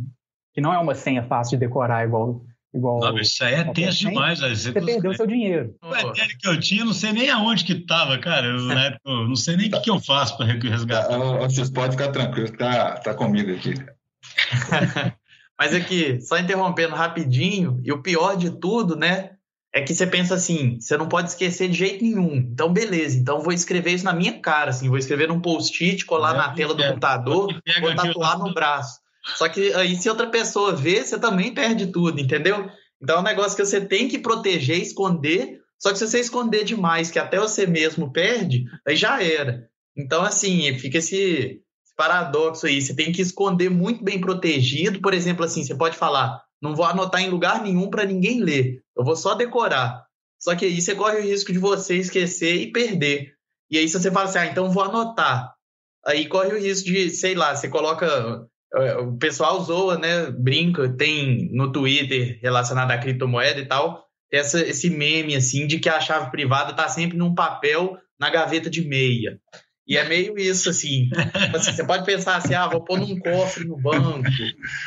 Que 0.54 0.60
não 0.60 0.74
é 0.74 0.78
uma 0.78 0.94
senha 0.94 1.24
fácil 1.24 1.58
de 1.58 1.66
decorar 1.66 2.06
igual 2.06 2.44
igual. 2.76 3.00
Não, 3.00 3.18
isso 3.18 3.44
aí 3.44 3.56
é 3.56 3.64
tenso 3.64 4.00
demais. 4.00 4.40
Você, 4.40 4.56
você 4.56 4.72
perdeu 4.72 5.12
o 5.12 5.16
seu 5.16 5.26
dinheiro. 5.26 5.76
O 5.82 5.96
ETL 5.96 6.38
que 6.40 6.48
eu 6.48 6.60
tinha, 6.60 6.86
não 6.86 6.94
sei 6.94 7.14
nem 7.14 7.30
aonde 7.30 7.64
que 7.64 7.74
estava, 7.74 8.18
cara. 8.18 8.48
Eu, 8.48 8.60
na 8.62 8.86
época, 8.86 9.02
eu 9.06 9.28
não 9.28 9.36
sei 9.36 9.56
nem 9.56 9.68
o 9.68 9.72
que, 9.72 9.82
que, 9.82 9.90
eu 9.90 10.00
faço 10.00 10.38
para 10.38 10.46
resgatar. 10.46 11.18
Vocês 11.40 11.70
podem 11.70 11.92
ficar 11.92 12.12
tranquilo, 12.12 12.52
tá, 12.58 12.96
tá 12.98 13.14
comigo 13.14 13.52
aqui. 13.52 13.74
Mas 15.58 15.74
aqui, 15.74 16.20
só 16.22 16.38
interrompendo 16.38 16.96
rapidinho, 16.96 17.80
e 17.84 17.92
o 17.92 18.02
pior 18.02 18.36
de 18.36 18.52
tudo, 18.52 18.96
né? 18.96 19.32
É 19.74 19.82
que 19.82 19.94
você 19.94 20.08
pensa 20.08 20.36
assim, 20.36 20.80
você 20.80 20.96
não 20.96 21.08
pode 21.08 21.30
esquecer 21.30 21.68
de 21.68 21.78
jeito 21.78 22.02
nenhum. 22.02 22.36
Então, 22.36 22.72
beleza. 22.72 23.18
Então, 23.18 23.42
vou 23.42 23.52
escrever 23.52 23.92
isso 23.92 24.06
na 24.06 24.14
minha 24.14 24.40
cara, 24.40 24.70
assim. 24.70 24.88
Vou 24.88 24.98
escrever 24.98 25.28
num 25.28 25.42
post-it, 25.42 26.06
colar 26.06 26.34
é, 26.34 26.38
na 26.38 26.50
tela 26.54 26.74
do 26.74 26.82
é, 26.82 26.88
computador, 26.88 27.62
vou 27.82 27.96
tatuar 27.96 28.40
no 28.40 28.54
braço. 28.54 29.00
Só 29.36 29.50
que 29.50 29.74
aí, 29.74 29.96
se 29.96 30.10
outra 30.10 30.28
pessoa 30.28 30.76
vê, 30.76 31.04
você 31.04 31.20
também 31.20 31.54
perde 31.54 31.88
tudo, 31.88 32.20
entendeu? 32.20 32.70
Então 33.02 33.18
é 33.18 33.20
um 33.20 33.24
negócio 33.24 33.56
que 33.58 33.66
você 33.66 33.82
tem 33.82 34.08
que 34.08 34.20
proteger, 34.20 34.80
esconder. 34.80 35.60
Só 35.80 35.92
que 35.92 35.98
se 35.98 36.08
você 36.08 36.20
esconder 36.20 36.64
demais, 36.64 37.12
que 37.12 37.20
até 37.20 37.40
você 37.40 37.66
mesmo 37.66 38.12
perde, 38.12 38.66
aí 38.88 38.96
já 38.96 39.22
era. 39.22 39.68
Então, 39.98 40.24
assim, 40.24 40.78
fica 40.78 41.00
esse, 41.00 41.62
paradoxo 41.96 42.68
aí. 42.68 42.82
Você 42.82 42.96
tem 42.96 43.12
que 43.12 43.22
esconder 43.22 43.70
muito 43.70 44.04
bem 44.04 44.20
protegido. 44.20 45.02
Por 45.02 45.14
exemplo, 45.14 45.46
assim, 45.46 45.64
você 45.64 45.76
pode 45.76 45.98
falar: 45.98 46.42
não 46.62 46.76
vou 46.76 46.86
anotar 46.86 47.22
em 47.22 47.30
lugar 47.30 47.62
nenhum 47.62 47.90
para 47.90 48.06
ninguém 48.06 48.42
ler. 48.42 48.82
Eu 48.96 49.04
vou 49.04 49.16
só 49.16 49.34
decorar. 49.34 50.06
Só 50.40 50.56
que 50.56 50.66
aí 50.66 50.82
você 50.82 50.94
corre 50.94 51.20
o 51.20 51.24
risco 51.24 51.52
de 51.52 51.60
você 51.60 51.96
esquecer 51.96 52.56
e 52.56 52.72
perder. 52.72 53.34
E 53.70 53.78
aí, 53.78 53.88
se 53.88 54.00
você 54.00 54.12
fala 54.12 54.26
assim, 54.26 54.40
ah, 54.40 54.46
então 54.46 54.72
vou 54.72 54.84
anotar. 54.84 55.54
Aí 56.06 56.28
corre 56.28 56.54
o 56.54 56.60
risco 56.60 56.88
de, 56.88 57.10
sei 57.10 57.34
lá, 57.34 57.56
você 57.56 57.68
coloca 57.68 58.46
o 58.76 59.18
pessoal 59.18 59.64
zoa, 59.64 59.98
né? 59.98 60.30
Brinca, 60.32 60.90
tem 60.90 61.50
no 61.54 61.72
Twitter 61.72 62.40
relacionado 62.42 62.92
à 62.92 62.98
criptomoeda 62.98 63.60
e 63.60 63.66
tal, 63.66 64.06
essa, 64.32 64.62
esse 64.62 64.90
meme 64.90 65.36
assim 65.36 65.66
de 65.66 65.80
que 65.80 65.90
a 65.90 66.00
chave 66.02 66.32
privada 66.32 66.74
tá 66.74 66.88
sempre 66.88 67.18
num 67.18 67.34
papel 67.34 67.98
na 68.20 68.30
gaveta 68.30 68.70
de 68.70 68.86
meia. 68.88 69.40
E 69.88 69.98
é 69.98 70.08
meio 70.08 70.38
isso, 70.38 70.70
assim. 70.70 71.08
Tipo 71.10 71.58
assim 71.58 71.72
você 71.72 71.86
pode 71.86 72.06
pensar 72.06 72.38
assim, 72.38 72.54
ah, 72.54 72.68
vou 72.68 72.84
pôr 72.84 73.00
num 73.00 73.20
cofre 73.20 73.66
no 73.66 73.78
banco, 73.78 74.24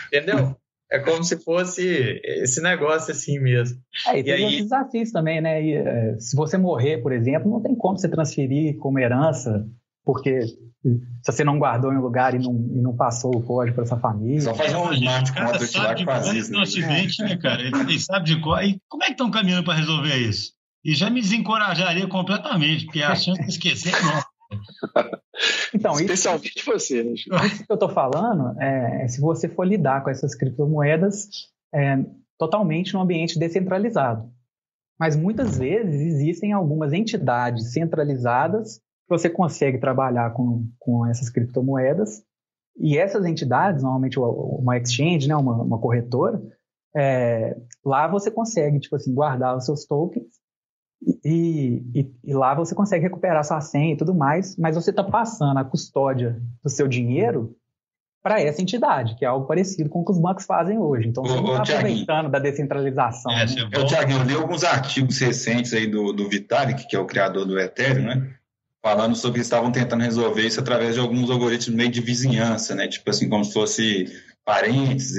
entendeu? 0.08 0.56
É 0.90 0.98
como 0.98 1.22
se 1.22 1.36
fosse 1.42 2.20
esse 2.24 2.62
negócio 2.62 3.12
assim 3.12 3.38
mesmo. 3.38 3.78
É, 4.06 4.18
e 4.18 4.24
tem 4.24 4.32
e 4.32 4.44
aí... 4.44 4.62
desafios 4.62 5.12
também, 5.12 5.40
né? 5.40 5.62
E, 5.62 5.74
é, 5.74 6.16
se 6.18 6.34
você 6.34 6.56
morrer, 6.56 6.98
por 6.98 7.12
exemplo, 7.12 7.50
não 7.50 7.62
tem 7.62 7.74
como 7.74 7.98
você 7.98 8.08
transferir 8.08 8.76
como 8.78 8.98
herança, 8.98 9.66
porque 10.08 10.40
se 10.40 10.56
você 11.22 11.44
não 11.44 11.58
guardou 11.58 11.92
em 11.92 11.98
um 11.98 12.00
lugar 12.00 12.34
e 12.34 12.38
não, 12.38 12.54
e 12.54 12.80
não 12.80 12.96
passou 12.96 13.30
o 13.36 13.42
código 13.42 13.74
para 13.74 13.84
sua 13.84 13.98
família. 13.98 14.40
Só 14.40 14.54
fazer 14.54 14.74
um 14.74 14.90
smart 14.94 15.30
contract 15.34 15.76
lá 15.76 15.94
que 15.94 16.04
faz 16.06 16.32
isso. 16.32 16.50
Né? 16.50 16.62
acidente, 16.62 17.22
né, 17.22 17.36
cara? 17.36 17.60
Ele, 17.60 17.78
ele 17.78 18.00
sabe 18.00 18.24
de 18.24 18.40
qual. 18.40 18.62
E 18.62 18.80
como 18.88 19.02
é 19.02 19.08
que 19.08 19.12
estão 19.12 19.30
caminhando 19.30 19.64
para 19.64 19.74
resolver 19.74 20.16
isso? 20.16 20.54
E 20.82 20.94
já 20.94 21.10
me 21.10 21.20
desencorajaria 21.20 22.08
completamente, 22.08 22.86
porque 22.86 23.02
a 23.02 23.14
chance 23.14 23.42
de 23.42 23.50
esquecer 23.50 23.92
não. 24.02 24.22
Então, 25.74 25.92
Especialmente 25.92 26.58
isso, 26.58 26.64
você, 26.64 27.04
né? 27.04 27.12
Isso 27.12 27.66
que 27.66 27.70
eu 27.70 27.74
estou 27.74 27.90
falando 27.90 28.58
é, 28.58 29.04
é, 29.04 29.08
se 29.08 29.20
você 29.20 29.46
for 29.46 29.64
lidar 29.64 30.02
com 30.02 30.08
essas 30.08 30.34
criptomoedas 30.34 31.28
é, 31.74 31.98
totalmente 32.38 32.94
no 32.94 33.02
ambiente 33.02 33.38
descentralizado. 33.38 34.32
Mas 34.98 35.14
muitas 35.14 35.58
vezes 35.58 36.00
existem 36.00 36.54
algumas 36.54 36.94
entidades 36.94 37.74
centralizadas 37.74 38.80
você 39.08 39.30
consegue 39.30 39.78
trabalhar 39.78 40.32
com, 40.32 40.68
com 40.78 41.06
essas 41.06 41.30
criptomoedas 41.30 42.22
e 42.78 42.96
essas 42.96 43.24
entidades, 43.24 43.82
normalmente 43.82 44.18
uma 44.20 44.76
exchange, 44.76 45.26
né, 45.26 45.34
uma, 45.34 45.62
uma 45.62 45.78
corretora, 45.78 46.40
é, 46.96 47.56
lá 47.84 48.06
você 48.06 48.30
consegue, 48.30 48.78
tipo 48.78 48.96
assim, 48.96 49.14
guardar 49.14 49.56
os 49.56 49.64
seus 49.64 49.84
tokens 49.84 50.38
e, 51.24 51.82
e, 51.94 52.12
e, 52.24 52.34
lá 52.34 52.54
você 52.54 52.74
consegue 52.74 53.04
recuperar 53.04 53.44
sua 53.44 53.60
senha 53.60 53.94
e 53.94 53.96
tudo 53.96 54.14
mais, 54.14 54.56
mas 54.56 54.74
você 54.74 54.90
está 54.90 55.04
passando 55.04 55.58
a 55.58 55.64
custódia 55.64 56.40
do 56.62 56.68
seu 56.68 56.88
dinheiro 56.88 57.56
para 58.20 58.40
essa 58.40 58.60
entidade, 58.60 59.14
que 59.14 59.24
é 59.24 59.28
algo 59.28 59.46
parecido 59.46 59.88
com 59.88 60.00
o 60.00 60.04
que 60.04 60.10
os 60.10 60.18
bancos 60.18 60.44
fazem 60.44 60.76
hoje. 60.76 61.08
Então, 61.08 61.22
você 61.22 61.40
não 61.40 61.62
está 61.62 61.78
aproveitando 61.78 62.28
da 62.28 62.38
descentralização. 62.40 63.30
É, 63.32 63.46
né? 63.46 63.52
Eu, 63.72 63.86
Tiaguinho, 63.86 64.20
eu 64.20 64.24
li 64.24 64.34
alguns 64.34 64.64
artigos 64.64 65.18
recentes 65.18 65.72
aí 65.72 65.86
do, 65.86 66.12
do 66.12 66.28
Vitalik, 66.28 66.86
que 66.88 66.96
é 66.96 66.98
o 66.98 67.06
criador 67.06 67.46
do 67.46 67.58
Ethereum, 67.58 68.04
né? 68.04 68.37
Falando 68.82 69.16
sobre 69.16 69.40
que 69.40 69.44
estavam 69.44 69.72
tentando 69.72 70.02
resolver 70.02 70.46
isso 70.46 70.60
através 70.60 70.94
de 70.94 71.00
alguns 71.00 71.30
algoritmos 71.30 71.76
meio 71.76 71.90
de 71.90 72.00
vizinhança, 72.00 72.74
né? 72.74 72.86
Tipo 72.88 73.10
assim, 73.10 73.28
como 73.28 73.44
se 73.44 73.52
fosse 73.52 74.06
parentes, 74.44 75.12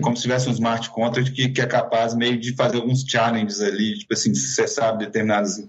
como 0.00 0.16
se 0.16 0.22
tivesse 0.22 0.48
um 0.48 0.52
smart 0.52 0.88
contract 0.90 1.32
que, 1.32 1.50
que 1.50 1.60
é 1.60 1.66
capaz 1.66 2.14
meio 2.14 2.38
de 2.38 2.54
fazer 2.54 2.76
alguns 2.78 3.02
challenges 3.02 3.60
ali, 3.60 3.98
tipo 3.98 4.14
assim, 4.14 4.34
se 4.34 4.54
você 4.54 4.66
sabe 4.66 5.04
determinados 5.04 5.68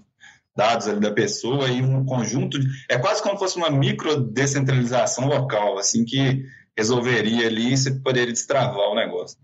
dados 0.56 0.86
ali 0.86 1.00
da 1.00 1.10
pessoa 1.10 1.68
e 1.68 1.82
um 1.82 2.04
conjunto 2.04 2.58
de, 2.58 2.66
é 2.88 2.98
quase 2.98 3.22
como 3.22 3.34
se 3.34 3.40
fosse 3.40 3.56
uma 3.56 3.70
micro 3.70 4.16
descentralização 4.16 5.26
local, 5.26 5.78
assim 5.78 6.04
que 6.04 6.44
resolveria 6.76 7.46
ali 7.46 7.72
e 7.72 7.76
você 7.76 7.90
poderia 7.90 8.32
destravar 8.32 8.90
o 8.90 8.94
negócio. 8.94 9.38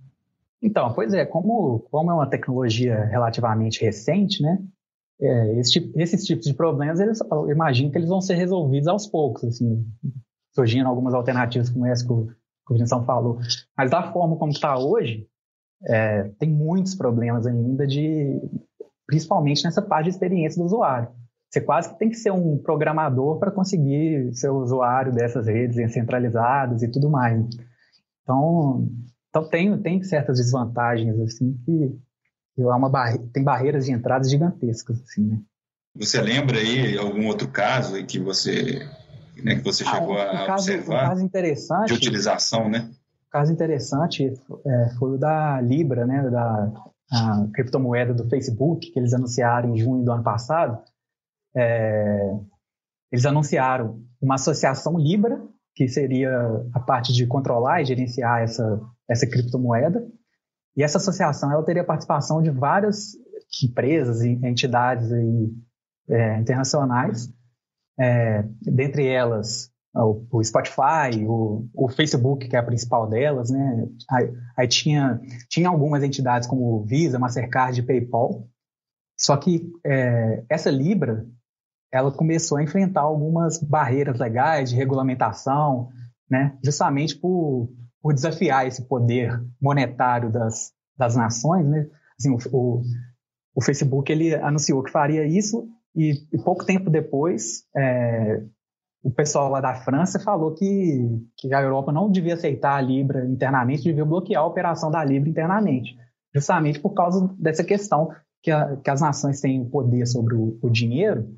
Então, 0.62 0.92
pois 0.92 1.12
é, 1.14 1.24
como, 1.24 1.80
como 1.90 2.11
é 2.11 2.14
uma 2.14 2.28
tecnologia 2.28 3.05
relativamente 3.05 3.84
recente, 3.84 4.42
né? 4.42 4.59
É, 5.21 5.59
esse 5.59 5.73
tipo, 5.73 6.01
esses 6.01 6.25
tipos 6.25 6.45
de 6.45 6.55
problemas, 6.55 7.01
eles, 7.01 7.21
eu 7.31 7.51
imagino 7.51 7.91
que 7.91 7.99
eles 7.99 8.09
vão 8.09 8.21
ser 8.21 8.35
resolvidos 8.35 8.89
aos 8.89 9.07
poucos, 9.07 9.45
assim, 9.45 9.85
surgindo 10.55 10.89
algumas 10.89 11.14
alternativas 11.14 11.71
como 11.71 11.87
essa 11.87 12.07
que 12.07 12.12
o, 12.12 12.27
que 12.27 12.73
o 12.73 12.75
Vinícius 12.75 13.05
falou. 13.05 13.39
Mas 13.77 13.91
da 13.91 14.12
forma 14.12 14.37
como 14.37 14.53
está 14.53 14.79
hoje, 14.79 15.27
é, 15.87 16.25
tem 16.39 16.51
muitos 16.51 16.95
problemas 16.95 17.47
ainda 17.47 17.87
de, 17.87 18.41
principalmente 19.07 19.64
nessa 19.64 19.83
parte 19.83 20.05
de 20.05 20.11
experiência 20.11 20.61
do 20.61 20.66
usuário. 20.66 21.09
Você 21.51 21.62
quase 21.62 21.91
que 21.91 21.99
tem 21.99 22.11
que 22.11 22.16
ser 22.16 22.31
um 22.31 22.59
programador 22.59 23.39
para 23.39 23.51
conseguir 23.51 24.35
ser 24.35 24.51
usuário 24.51 25.12
dessas 25.12 25.47
redes 25.47 25.93
centralizadas 25.93 26.83
e 26.83 26.91
tudo 26.91 27.09
mais. 27.09 27.43
Então, 28.23 28.87
então 29.31 29.49
tem, 29.49 29.81
tem 29.81 30.03
certas 30.03 30.37
desvantagens 30.37 31.19
assim 31.21 31.59
que 31.64 31.99
é 32.62 32.74
uma 32.74 32.88
barre... 32.88 33.18
tem 33.32 33.42
barreiras 33.42 33.86
de 33.86 33.92
entrada 33.92 34.28
gigantescas, 34.28 35.00
assim, 35.02 35.24
né? 35.24 35.40
Você 35.96 36.20
lembra 36.20 36.59
aí 36.59 36.96
algum 36.96 37.26
outro 37.26 37.48
caso 37.48 37.96
em 37.96 38.06
que 38.06 38.18
você, 38.18 38.86
né, 39.42 39.56
que 39.56 39.64
você 39.64 39.84
ah, 39.84 39.90
chegou 39.90 40.16
ah, 40.16 40.22
a 40.22 40.46
caso, 40.46 40.70
observar? 40.70 41.04
Um 41.04 41.09
caso 41.09 41.24
interessante. 41.24 41.88
De 41.88 41.94
utilização, 41.94 42.68
né? 42.68 42.88
Um 42.90 43.30
caso 43.30 43.52
interessante 43.52 44.32
é, 44.66 44.88
foi 44.98 45.14
o 45.14 45.18
da 45.18 45.61
Libra, 45.61 46.06
né, 46.06 46.28
da 46.30 46.72
criptomoeda 47.54 48.12
do 48.12 48.28
Facebook, 48.28 48.90
que 48.92 48.98
eles 48.98 49.14
anunciaram 49.14 49.74
em 49.74 49.78
junho 49.78 50.04
do 50.04 50.12
ano 50.12 50.22
passado. 50.22 50.78
É, 51.56 52.36
eles 53.11 53.24
anunciaram 53.24 54.02
uma 54.20 54.34
associação 54.34 54.98
Libra, 54.98 55.40
que 55.74 55.88
seria 55.88 56.30
a 56.74 56.80
parte 56.80 57.12
de 57.12 57.26
controlar 57.26 57.80
e 57.80 57.86
gerenciar 57.86 58.42
essa, 58.42 58.80
essa 59.09 59.26
criptomoeda, 59.26 60.06
e 60.77 60.83
essa 60.83 60.99
associação 60.99 61.53
ela 61.53 61.64
teria 61.64 61.85
participação 61.85 62.43
de 62.43 62.51
várias 62.51 63.14
empresas 63.64 64.23
e 64.23 64.31
entidades 64.45 65.12
aí, 65.12 65.53
é, 66.09 66.39
internacionais, 66.39 67.33
é, 67.99 68.43
dentre 68.62 69.07
elas 69.07 69.73
o, 69.95 70.27
o 70.31 70.45
Spotify, 70.45 71.25
o, 71.27 71.69
o, 71.75 71.89
Facebook, 71.89 72.49
que 72.49 72.57
é 72.57 72.59
a 72.59 72.64
principal 72.64 73.09
delas, 73.09 73.51
né? 73.51 73.89
Aí, 74.11 74.33
aí, 74.57 74.69
tinha, 74.69 75.21
tinha 75.49 75.69
algumas 75.69 76.03
entidades 76.03 76.47
como 76.47 76.85
Visa, 76.85 77.19
Mastercard 77.19 77.81
e 77.81 77.83
PayPal. 77.83 78.47
Só 79.19 79.37
que 79.37 79.69
é, 79.85 80.45
essa 80.49 80.71
Libra, 80.71 81.27
ela 81.93 82.12
começou 82.12 82.59
a 82.59 82.62
enfrentar 82.62 83.01
algumas 83.01 83.59
barreiras 83.61 84.19
legais 84.19 84.71
de 84.71 84.77
regulamentação, 84.77 85.89
né? 86.31 86.57
Justamente 86.62 87.16
por 87.16 87.71
por 88.03 88.14
desafiar 88.14 88.66
esse 88.66 88.82
poder 88.86 89.40
monetário 89.61 90.30
das, 90.30 90.72
das 90.96 91.16
nações, 91.16 91.66
né? 91.66 91.86
Assim, 92.18 92.30
o, 92.30 92.38
o, 92.53 92.82
o 93.55 93.62
Facebook 93.62 94.11
ele 94.11 94.34
anunciou 94.34 94.82
que 94.82 94.90
faria 94.90 95.24
isso 95.26 95.68
e, 95.94 96.12
e 96.32 96.38
pouco 96.42 96.64
tempo 96.64 96.90
depois 96.90 97.64
é, 97.76 98.42
o 99.03 99.11
pessoal 99.11 99.49
lá 99.49 99.61
da 99.61 99.74
França 99.74 100.18
falou 100.18 100.55
que, 100.55 101.09
que 101.36 101.53
a 101.55 101.62
Europa 101.62 101.92
não 101.92 102.11
devia 102.11 102.34
aceitar 102.34 102.76
a 102.76 102.80
Libra 102.80 103.24
internamente, 103.24 103.84
devia 103.84 104.05
bloquear 104.05 104.42
a 104.42 104.46
operação 104.46 104.90
da 104.90 105.05
Libra 105.05 105.30
internamente, 105.30 105.96
justamente 106.34 106.80
por 106.80 106.94
causa 106.94 107.34
dessa 107.38 107.64
questão 107.64 108.11
que, 108.42 108.51
a, 108.51 108.76
que 108.76 108.90
as 108.90 109.01
nações 109.01 109.40
têm 109.40 109.61
o 109.62 109.70
poder 109.70 110.07
sobre 110.07 110.34
o, 110.34 110.59
o 110.61 110.70
dinheiro, 110.70 111.28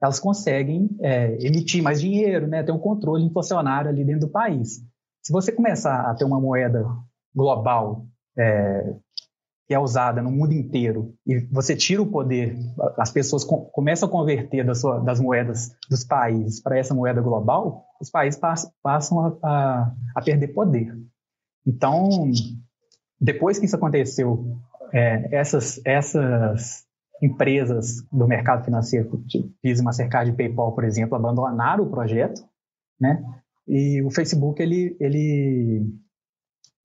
elas 0.00 0.20
conseguem 0.20 0.88
é, 1.00 1.36
emitir 1.44 1.82
mais 1.82 2.00
dinheiro, 2.00 2.46
né, 2.46 2.62
ter 2.62 2.72
um 2.72 2.78
controle 2.78 3.24
inflacionário 3.24 3.90
ali 3.90 4.04
dentro 4.04 4.26
do 4.26 4.32
país. 4.32 4.80
Se 5.22 5.32
você 5.32 5.52
começar 5.52 6.10
a 6.10 6.14
ter 6.14 6.24
uma 6.24 6.40
moeda 6.40 6.84
global 7.34 8.06
é, 8.36 8.94
que 9.68 9.74
é 9.74 9.78
usada 9.78 10.22
no 10.22 10.30
mundo 10.30 10.52
inteiro 10.52 11.14
e 11.26 11.40
você 11.52 11.76
tira 11.76 12.00
o 12.00 12.10
poder, 12.10 12.56
as 12.96 13.10
pessoas 13.10 13.44
com, 13.44 13.66
começam 13.66 14.08
a 14.08 14.10
converter 14.10 14.64
das, 14.64 14.80
sua, 14.80 14.98
das 15.00 15.20
moedas 15.20 15.70
dos 15.90 16.04
países 16.04 16.62
para 16.62 16.78
essa 16.78 16.94
moeda 16.94 17.20
global, 17.20 17.84
os 18.00 18.10
países 18.10 18.40
passam, 18.40 18.70
passam 18.82 19.20
a, 19.20 19.38
a, 19.42 19.92
a, 20.16 20.22
perder 20.22 20.48
poder. 20.48 20.96
Então, 21.66 22.08
depois 23.20 23.58
que 23.58 23.66
isso 23.66 23.76
aconteceu, 23.76 24.56
é, 24.90 25.36
essas, 25.36 25.78
essas 25.84 26.86
empresas 27.22 28.02
do 28.10 28.26
mercado 28.26 28.64
financeiro, 28.64 29.22
fiz 29.60 29.80
uma 29.80 29.92
cercagem 29.92 30.32
de 30.32 30.36
PayPal, 30.36 30.72
por 30.72 30.84
exemplo, 30.84 31.14
abandonaram 31.14 31.84
o 31.84 31.90
projeto, 31.90 32.42
né? 32.98 33.22
E 33.68 34.02
o 34.02 34.10
Facebook 34.10 34.62
ele, 34.62 34.96
ele 34.98 35.86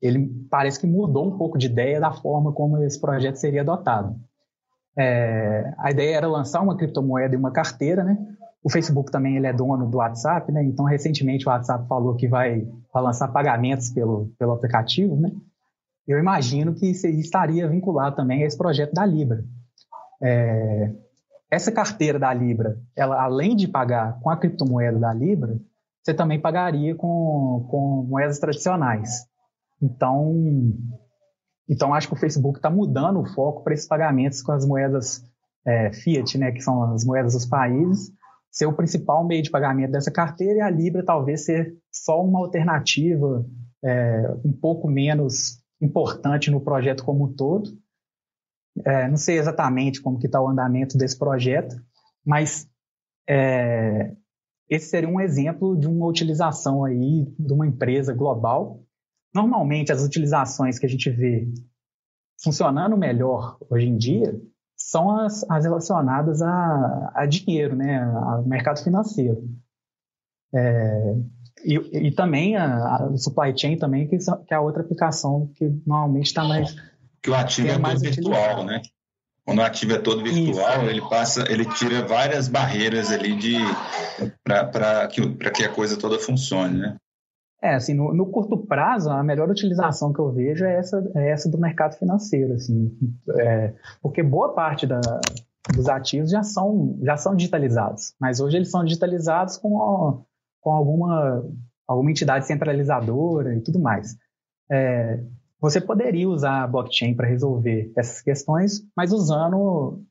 ele 0.02 0.30
parece 0.50 0.80
que 0.80 0.86
mudou 0.86 1.26
um 1.26 1.38
pouco 1.38 1.58
de 1.58 1.68
ideia 1.68 1.98
da 1.98 2.12
forma 2.12 2.52
como 2.52 2.78
esse 2.84 3.00
projeto 3.00 3.38
seria 3.38 3.62
adotado. 3.62 4.20
É, 4.98 5.74
a 5.78 5.92
ideia 5.92 6.18
era 6.18 6.28
lançar 6.28 6.62
uma 6.62 6.76
criptomoeda 6.76 7.34
e 7.34 7.38
uma 7.38 7.52
carteira, 7.52 8.04
né? 8.04 8.18
O 8.62 8.70
Facebook 8.70 9.10
também 9.10 9.38
ele 9.38 9.48
é 9.48 9.54
dono 9.54 9.90
do 9.90 9.98
WhatsApp, 9.98 10.52
né? 10.52 10.62
Então, 10.64 10.84
recentemente 10.86 11.48
o 11.48 11.50
WhatsApp 11.50 11.88
falou 11.88 12.16
que 12.16 12.28
vai, 12.28 12.68
vai 12.94 13.04
lançar 13.04 13.30
pagamentos 13.30 13.90
pelo, 13.90 14.32
pelo 14.38 14.52
aplicativo, 14.52 15.16
né? 15.16 15.32
Eu 16.06 16.20
imagino 16.20 16.76
que 16.76 16.88
estaria 16.88 17.68
vinculado 17.68 18.16
também 18.16 18.44
a 18.44 18.46
esse 18.46 18.58
projeto 18.58 18.94
da 18.94 19.06
Libra. 19.06 19.44
É, 20.22 20.92
essa 21.50 21.72
carteira 21.72 22.20
da 22.20 22.34
Libra, 22.34 22.78
ela 22.94 23.22
além 23.24 23.56
de 23.56 23.70
pagar 23.70 24.20
com 24.20 24.30
a 24.30 24.38
criptomoeda 24.38 25.00
da 25.00 25.14
Libra, 25.14 25.58
você 26.04 26.14
também 26.14 26.40
pagaria 26.40 26.96
com, 26.96 27.66
com 27.70 28.06
moedas 28.08 28.40
tradicionais. 28.40 29.26
Então, 29.82 30.34
então 31.70 31.94
acho 31.94 32.08
que 32.08 32.14
o 32.14 32.20
Facebook 32.20 32.60
está 32.60 32.70
mudando 32.70 33.22
o 33.22 33.26
foco 33.34 33.64
para 33.64 33.74
esses 33.74 33.88
pagamentos 33.88 34.42
com 34.42 34.52
as 34.52 34.66
moedas 34.66 35.24
é, 35.66 35.94
fiat, 35.94 36.38
né, 36.38 36.52
que 36.52 36.62
são 36.62 36.94
as 36.94 37.06
moedas 37.06 37.34
dos 37.34 37.46
países, 37.46 38.12
ser 38.52 38.66
o 38.66 38.74
principal 38.74 39.26
meio 39.26 39.42
de 39.42 39.50
pagamento 39.50 39.92
dessa 39.92 40.12
carteira 40.12 40.60
e 40.60 40.62
a 40.62 40.70
Libra 40.70 41.04
talvez 41.04 41.46
ser 41.46 41.74
só 41.92 42.22
uma 42.22 42.40
alternativa 42.40 43.46
é, 43.84 44.38
um 44.44 44.52
pouco 44.52 44.90
menos 44.90 45.62
importante 45.82 46.52
no 46.52 46.62
projeto 46.62 47.04
como 47.04 47.26
um 47.26 47.34
todo. 47.34 47.70
É, 48.86 49.08
não 49.08 49.18
sei 49.18 49.38
exatamente 49.38 50.02
como 50.02 50.20
que 50.20 50.26
está 50.26 50.42
o 50.42 50.50
andamento 50.50 50.98
desse 50.98 51.18
projeto, 51.18 51.76
mas 52.26 52.68
é, 53.28 54.14
esse 54.70 54.88
seria 54.88 55.10
um 55.10 55.20
exemplo 55.20 55.78
de 55.78 55.88
uma 55.88 56.06
utilização 56.08 56.84
aí 56.84 57.26
de 57.38 57.54
uma 57.54 57.68
empresa 57.68 58.14
global 58.14 58.84
Normalmente, 59.34 59.92
as 59.92 60.04
utilizações 60.04 60.78
que 60.78 60.86
a 60.86 60.90
gente 60.90 61.10
vê 61.10 61.48
funcionando 62.42 62.96
melhor 62.96 63.58
hoje 63.70 63.88
em 63.88 63.98
dia 63.98 64.40
são 64.78 65.18
as, 65.18 65.50
as 65.50 65.64
relacionadas 65.64 66.42
a, 66.42 67.12
a, 67.16 67.26
dinheiro, 67.26 67.76
né, 67.76 68.04
ao 68.04 68.46
mercado 68.46 68.84
financeiro. 68.84 69.42
É, 70.54 71.16
e, 71.66 72.08
e, 72.08 72.12
também 72.12 72.56
a, 72.56 72.98
a, 72.98 73.18
supply 73.18 73.58
chain 73.58 73.78
também, 73.78 74.08
que, 74.08 74.18
que 74.18 74.54
é 74.54 74.58
a 74.58 74.62
outra 74.62 74.84
aplicação 74.84 75.52
que 75.56 75.66
normalmente 75.86 76.28
está 76.28 76.44
mais... 76.44 76.76
Que 77.22 77.30
o 77.30 77.36
ativo 77.36 77.70
é, 77.70 77.72
é 77.72 77.78
mais 77.78 78.02
virtual, 78.02 78.66
né? 78.66 78.82
Quando 79.46 79.60
o 79.60 79.64
ativo 79.64 79.94
é 79.94 80.00
todo 80.00 80.24
virtual, 80.24 80.84
Isso. 80.84 80.90
ele 80.90 81.02
passa, 81.02 81.52
ele 81.52 81.66
tira 81.66 82.08
várias 82.08 82.48
barreiras 82.48 83.12
ali 83.12 83.36
de 83.36 83.56
para 84.44 85.08
que, 85.08 85.36
que 85.52 85.64
a 85.64 85.70
coisa 85.70 86.00
toda 86.00 86.18
funcione, 86.18 86.80
né? 86.80 86.98
É, 87.62 87.76
assim, 87.76 87.94
no, 87.94 88.14
no, 88.14 88.26
curto 88.26 88.58
prazo, 88.58 89.10
a 89.10 89.24
melhor 89.24 89.50
utilização 89.50 90.12
que 90.12 90.20
eu 90.20 90.34
vejo 90.34 90.66
é 90.66 90.76
essa, 90.76 91.02
é 91.16 91.30
essa 91.30 91.50
do 91.50 91.58
mercado 91.58 91.98
financeiro, 91.98 92.56
assim, 92.56 92.92
é, 93.40 93.74
porque 94.02 94.22
boa 94.22 94.54
parte 94.54 94.86
da, 94.86 95.00
dos 95.74 95.88
ativos 95.88 96.30
já 96.30 96.44
são, 96.44 97.00
já 97.02 97.16
são 97.16 97.34
digitalizados, 97.34 98.14
mas 98.20 98.42
hoje 98.42 98.58
eles 98.58 98.70
são 98.70 98.84
digitalizados 98.84 99.56
com, 99.56 100.26
com 100.60 100.72
alguma, 100.72 101.42
alguma 101.88 102.12
entidade 102.12 102.46
centralizadora 102.46 103.56
e 103.56 103.62
tudo 103.62 103.80
mais. 103.80 104.18
É, 104.70 105.24
você 105.70 105.82
poderia 105.82 106.30
usar 106.30 106.64
a 106.64 106.68
blockchain 106.68 107.16
para 107.16 107.28
resolver 107.28 107.92
essas 107.98 108.22
questões, 108.22 108.82
mas 108.96 109.12
usando 109.12 110.04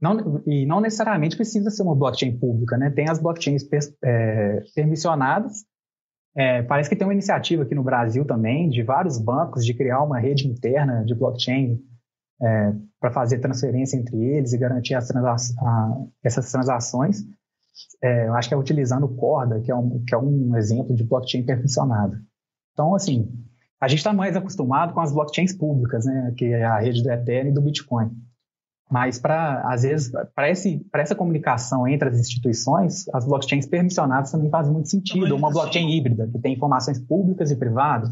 não, 0.00 0.42
e 0.46 0.64
não 0.64 0.80
necessariamente 0.80 1.36
precisa 1.36 1.68
ser 1.70 1.82
uma 1.82 1.94
blockchain 1.94 2.38
pública, 2.38 2.78
né? 2.78 2.90
Tem 2.90 3.08
as 3.10 3.18
blockchains 3.18 3.62
per, 3.64 3.80
é, 4.02 4.62
permissionadas 4.74 5.64
é, 6.36 6.62
parece 6.62 6.88
que 6.88 6.96
tem 6.96 7.06
uma 7.06 7.12
iniciativa 7.12 7.62
aqui 7.62 7.74
no 7.74 7.82
Brasil 7.82 8.24
também, 8.24 8.68
de 8.68 8.82
vários 8.82 9.18
bancos, 9.18 9.64
de 9.64 9.74
criar 9.74 10.02
uma 10.02 10.18
rede 10.18 10.46
interna 10.46 11.04
de 11.04 11.14
blockchain 11.14 11.80
é, 12.40 12.72
para 13.00 13.10
fazer 13.10 13.40
transferência 13.40 13.96
entre 13.96 14.16
eles 14.16 14.52
e 14.52 14.58
garantir 14.58 14.96
transa 15.06 15.54
a, 15.60 16.04
essas 16.22 16.50
transações. 16.50 17.24
É, 18.02 18.28
eu 18.28 18.34
acho 18.34 18.48
que 18.48 18.54
é 18.54 18.58
utilizando 18.58 19.08
Corda, 19.08 19.60
que 19.60 19.70
é 19.70 19.74
um, 19.74 20.04
que 20.04 20.14
é 20.14 20.18
um 20.18 20.56
exemplo 20.56 20.94
de 20.94 21.04
blockchain 21.04 21.44
permissionado. 21.44 22.16
Então, 22.72 22.94
assim, 22.94 23.28
a 23.80 23.88
gente 23.88 23.98
está 23.98 24.12
mais 24.12 24.36
acostumado 24.36 24.92
com 24.92 25.00
as 25.00 25.12
blockchains 25.12 25.56
públicas, 25.56 26.04
né, 26.04 26.34
que 26.36 26.44
é 26.44 26.64
a 26.64 26.78
rede 26.78 27.02
do 27.02 27.10
Ethereum 27.10 27.50
e 27.50 27.54
do 27.54 27.62
Bitcoin. 27.62 28.10
Mas, 28.90 29.18
para 29.20 29.62
às 29.72 29.82
vezes, 29.82 30.10
para 30.34 30.48
essa 30.48 31.14
comunicação 31.14 31.86
entre 31.86 32.08
as 32.08 32.18
instituições, 32.18 33.08
as 33.14 33.24
blockchains 33.24 33.64
permissionadas 33.64 34.32
também 34.32 34.50
fazem 34.50 34.72
muito 34.72 34.88
sentido. 34.88 35.36
Uma 35.36 35.50
blockchain 35.50 35.96
híbrida, 35.96 36.28
que 36.28 36.40
tem 36.40 36.54
informações 36.54 36.98
públicas 36.98 37.52
e 37.52 37.56
privadas. 37.56 38.10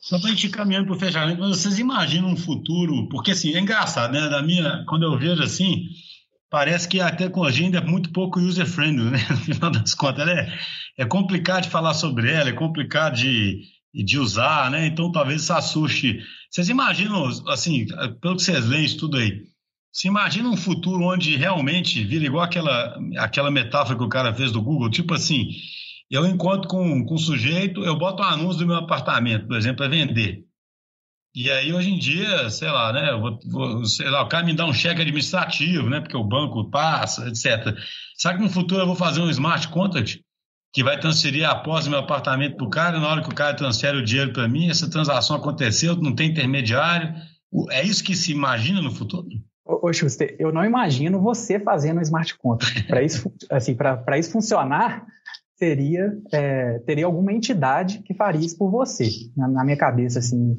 Só 0.00 0.18
para 0.18 0.28
a 0.28 0.30
gente 0.30 0.46
ir 0.46 0.50
caminhando 0.50 0.86
para 0.86 0.96
o 0.96 0.98
fechamento, 0.98 1.40
mas 1.40 1.58
vocês 1.58 1.78
imaginam 1.78 2.30
um 2.30 2.36
futuro, 2.36 3.08
porque 3.10 3.32
assim, 3.32 3.54
é 3.54 3.60
engraçado, 3.60 4.12
né? 4.12 4.28
Da 4.28 4.40
minha, 4.40 4.82
quando 4.88 5.02
eu 5.02 5.18
vejo 5.18 5.42
assim, 5.42 5.82
parece 6.48 6.88
que 6.88 7.00
a 7.00 7.14
tecnologia 7.14 7.66
ainda 7.66 7.78
é 7.78 7.84
muito 7.84 8.10
pouco 8.12 8.40
user-friendly, 8.40 9.10
né? 9.10 9.18
No 9.28 9.36
final 9.36 9.70
das 9.70 9.94
contas, 9.94 10.20
ela 10.20 10.40
é, 10.40 10.48
é 10.96 11.04
complicado 11.04 11.64
de 11.64 11.70
falar 11.70 11.92
sobre 11.92 12.32
ela, 12.32 12.48
é 12.48 12.52
complicado 12.52 13.16
de, 13.16 13.60
de 14.02 14.18
usar, 14.18 14.70
né? 14.70 14.86
Então 14.86 15.10
talvez 15.10 15.42
isso 15.42 15.52
assuste. 15.52 16.20
Vocês 16.50 16.68
imaginam, 16.68 17.26
assim, 17.48 17.86
pelo 18.20 18.36
que 18.36 18.42
vocês 18.42 18.66
leem 18.66 18.84
isso 18.84 18.98
tudo 18.98 19.16
aí, 19.16 19.42
se 19.92 20.08
imagina 20.08 20.48
um 20.48 20.56
futuro 20.56 21.04
onde 21.04 21.36
realmente 21.36 22.04
vira 22.04 22.26
igual 22.26 22.44
aquela, 22.44 22.98
aquela 23.16 23.50
metáfora 23.50 23.96
que 23.96 24.04
o 24.04 24.08
cara 24.08 24.34
fez 24.34 24.52
do 24.52 24.62
Google, 24.62 24.90
tipo 24.90 25.14
assim, 25.14 25.48
eu 26.10 26.26
encontro 26.26 26.68
com, 26.68 27.04
com 27.04 27.14
um 27.14 27.18
sujeito, 27.18 27.82
eu 27.82 27.96
boto 27.96 28.22
um 28.22 28.26
anúncio 28.26 28.60
do 28.60 28.66
meu 28.66 28.76
apartamento, 28.76 29.46
por 29.46 29.56
exemplo, 29.56 29.78
para 29.78 29.88
vender. 29.88 30.44
E 31.34 31.50
aí, 31.50 31.72
hoje 31.72 31.90
em 31.90 31.98
dia, 31.98 32.48
sei 32.48 32.70
lá, 32.70 32.92
né? 32.92 33.12
Vou, 33.12 33.38
vou, 33.46 33.84
sei 33.84 34.08
lá, 34.08 34.22
o 34.22 34.28
cara 34.28 34.44
me 34.44 34.54
dá 34.54 34.64
um 34.64 34.72
cheque 34.72 35.02
administrativo, 35.02 35.88
né? 35.88 36.00
Porque 36.00 36.16
o 36.16 36.24
banco 36.24 36.70
passa, 36.70 37.28
etc. 37.28 37.76
Sabe 38.16 38.38
que 38.38 38.44
no 38.44 38.50
futuro 38.50 38.80
eu 38.80 38.86
vou 38.86 38.96
fazer 38.96 39.20
um 39.20 39.28
smart 39.28 39.68
contract 39.68 40.22
que 40.76 40.84
vai 40.84 41.00
transferir 41.00 41.48
após 41.48 41.86
o 41.86 41.90
meu 41.90 42.00
apartamento 42.00 42.58
para 42.58 42.66
o 42.66 42.68
cara, 42.68 43.00
na 43.00 43.08
hora 43.08 43.22
que 43.22 43.30
o 43.30 43.34
cara 43.34 43.56
transfere 43.56 43.96
o 43.96 44.04
dinheiro 44.04 44.34
para 44.34 44.46
mim, 44.46 44.68
essa 44.68 44.90
transação 44.90 45.34
aconteceu, 45.34 45.96
não 45.96 46.14
tem 46.14 46.28
intermediário. 46.28 47.14
É 47.70 47.82
isso 47.82 48.04
que 48.04 48.14
se 48.14 48.30
imagina 48.30 48.82
no 48.82 48.90
futuro? 48.90 49.26
Ô, 49.64 49.90
Schuster, 49.90 50.36
eu 50.38 50.52
não 50.52 50.62
imagino 50.62 51.18
você 51.18 51.58
fazendo 51.58 51.96
um 51.96 52.02
smart 52.02 52.36
contract. 52.36 52.86
Para 52.88 53.02
isso, 53.02 53.32
assim, 53.50 53.74
para 53.74 54.18
isso 54.18 54.30
funcionar, 54.30 55.06
seria 55.54 56.12
é, 56.30 56.78
teria 56.80 57.06
alguma 57.06 57.32
entidade 57.32 58.00
que 58.00 58.12
faria 58.12 58.44
isso 58.44 58.58
por 58.58 58.70
você. 58.70 59.08
Na, 59.34 59.48
na 59.48 59.64
minha 59.64 59.78
cabeça, 59.78 60.18
assim. 60.18 60.58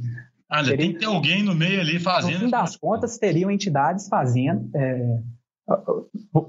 Ah, 0.50 0.64
teria, 0.64 0.78
tem 0.78 0.94
que 0.94 1.00
ter 1.00 1.06
alguém 1.06 1.44
no 1.44 1.54
meio 1.54 1.80
ali 1.80 2.00
fazendo. 2.00 2.34
No 2.34 2.40
fim 2.40 2.50
das 2.50 2.76
contas, 2.76 3.20
teriam 3.20 3.52
entidades 3.52 4.08
fazendo. 4.08 4.68
É, 4.76 5.20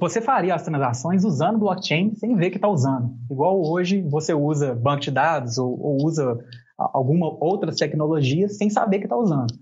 você 0.00 0.20
faria 0.20 0.54
as 0.54 0.62
transações 0.62 1.24
usando 1.24 1.58
blockchain 1.58 2.14
sem 2.14 2.36
ver 2.36 2.50
que 2.50 2.56
está 2.56 2.68
usando. 2.68 3.16
Igual 3.30 3.60
hoje 3.64 4.00
você 4.02 4.32
usa 4.32 4.74
banco 4.74 5.02
de 5.02 5.10
dados 5.10 5.58
ou, 5.58 5.78
ou 5.80 6.06
usa 6.06 6.38
alguma 6.76 7.26
outras 7.40 7.76
tecnologias 7.76 8.56
sem 8.56 8.70
saber 8.70 8.98
que 8.98 9.06
está 9.06 9.16
usando. 9.16 9.52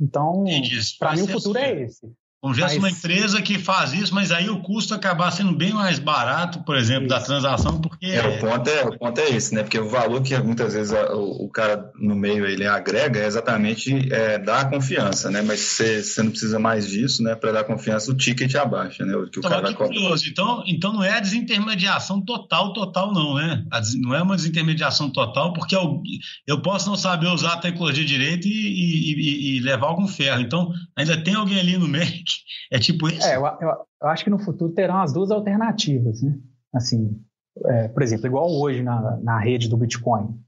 Então, 0.00 0.44
para 0.98 1.14
mim, 1.14 1.22
o 1.22 1.28
futuro 1.28 1.58
é 1.58 1.82
esse. 1.82 2.06
Ver 2.40 2.62
mas... 2.62 2.76
uma 2.76 2.88
empresa 2.88 3.42
que 3.42 3.58
faz 3.58 3.92
isso, 3.92 4.14
mas 4.14 4.30
aí 4.30 4.48
o 4.48 4.60
custo 4.60 4.94
acabar 4.94 5.32
sendo 5.32 5.52
bem 5.52 5.72
mais 5.72 5.98
barato, 5.98 6.62
por 6.62 6.76
exemplo, 6.76 7.06
isso. 7.06 7.08
da 7.08 7.20
transação, 7.20 7.80
porque. 7.80 8.06
É, 8.06 8.24
o, 8.28 8.38
ponto 8.38 8.70
é, 8.70 8.84
o 8.84 8.96
ponto 8.96 9.20
é 9.20 9.30
esse, 9.30 9.52
né? 9.52 9.64
Porque 9.64 9.78
o 9.78 9.88
valor 9.88 10.22
que 10.22 10.38
muitas 10.38 10.72
vezes 10.72 10.92
o, 10.92 11.44
o 11.44 11.48
cara 11.48 11.90
no 11.98 12.14
meio 12.14 12.46
ele 12.46 12.64
agrega 12.64 13.18
é 13.18 13.26
exatamente 13.26 14.12
é, 14.12 14.38
dar 14.38 14.70
confiança, 14.70 15.32
né? 15.32 15.42
Mas 15.42 15.58
você, 15.58 16.00
você 16.00 16.22
não 16.22 16.30
precisa 16.30 16.60
mais 16.60 16.88
disso, 16.88 17.24
né? 17.24 17.34
Para 17.34 17.50
dar 17.50 17.64
confiança, 17.64 18.12
o 18.12 18.16
ticket 18.16 18.54
abaixa, 18.54 19.04
né? 19.04 19.16
O 19.16 19.28
que 19.28 19.38
o 19.38 19.40
então, 19.40 19.50
cara 19.50 19.74
curioso. 19.74 20.28
Então, 20.28 20.62
então 20.64 20.92
não 20.92 21.02
é 21.02 21.16
a 21.16 21.20
desintermediação 21.20 22.20
total, 22.20 22.72
total, 22.72 23.12
não, 23.12 23.34
né? 23.34 23.64
Não 23.96 24.14
é 24.14 24.22
uma 24.22 24.36
desintermediação 24.36 25.10
total, 25.10 25.52
porque 25.52 25.74
eu, 25.74 26.00
eu 26.46 26.62
posso 26.62 26.88
não 26.88 26.96
saber 26.96 27.26
usar 27.26 27.54
a 27.54 27.58
tecnologia 27.58 28.04
direito 28.04 28.46
e, 28.46 28.50
e, 28.50 29.14
e, 29.14 29.56
e 29.56 29.60
levar 29.60 29.88
algum 29.88 30.06
ferro. 30.06 30.40
Então, 30.40 30.72
ainda 30.96 31.16
tem 31.16 31.34
alguém 31.34 31.58
ali 31.58 31.76
no 31.76 31.88
meio 31.88 32.27
é 32.70 32.78
tipo 32.78 33.08
isso? 33.08 33.26
É, 33.26 33.36
eu, 33.36 33.44
eu, 33.44 33.68
eu, 34.02 34.08
acho 34.08 34.24
que 34.24 34.30
no 34.30 34.38
futuro 34.38 34.72
terão 34.72 35.00
as 35.00 35.12
duas 35.12 35.30
alternativas, 35.30 36.22
né? 36.22 36.38
Assim, 36.74 37.20
é, 37.66 37.88
por 37.88 38.02
exemplo, 38.02 38.26
igual 38.26 38.50
hoje 38.50 38.82
na, 38.82 39.16
na 39.18 39.38
rede 39.38 39.68
do 39.68 39.76
Bitcoin, 39.76 40.38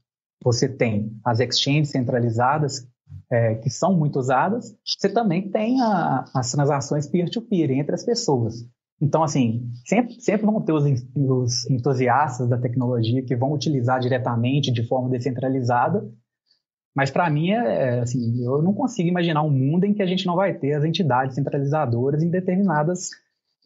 você 0.43 0.67
tem 0.67 1.11
as 1.23 1.39
exchanges 1.39 1.89
centralizadas 1.89 2.87
é, 3.31 3.55
que 3.55 3.69
são 3.69 3.93
muito 3.93 4.19
usadas, 4.19 4.75
você 4.85 5.09
também 5.09 5.49
tem 5.49 5.81
a, 5.81 6.25
as 6.33 6.51
transações 6.51 7.07
peer-to-peer 7.07 7.69
-peer, 7.69 7.79
entre 7.79 7.95
as 7.95 8.03
pessoas. 8.03 8.65
Então, 9.01 9.23
assim, 9.23 9.67
sempre, 9.85 10.21
sempre 10.21 10.45
vão 10.45 10.61
ter 10.61 10.73
os, 10.73 10.83
os 11.15 11.69
entusiastas 11.69 12.47
da 12.47 12.57
tecnologia 12.57 13.23
que 13.23 13.35
vão 13.35 13.51
utilizar 13.51 13.99
diretamente, 13.99 14.71
de 14.71 14.87
forma 14.87 15.09
descentralizada, 15.09 16.07
mas 16.95 17.09
para 17.09 17.29
mim, 17.29 17.51
é, 17.51 17.97
é, 17.97 17.99
assim, 18.01 18.43
eu 18.43 18.61
não 18.61 18.73
consigo 18.73 19.07
imaginar 19.07 19.43
um 19.43 19.49
mundo 19.49 19.85
em 19.85 19.93
que 19.93 20.01
a 20.01 20.05
gente 20.05 20.25
não 20.25 20.35
vai 20.35 20.53
ter 20.53 20.73
as 20.73 20.83
entidades 20.83 21.35
centralizadoras 21.35 22.21
em 22.21 22.29
determinadas 22.29 23.09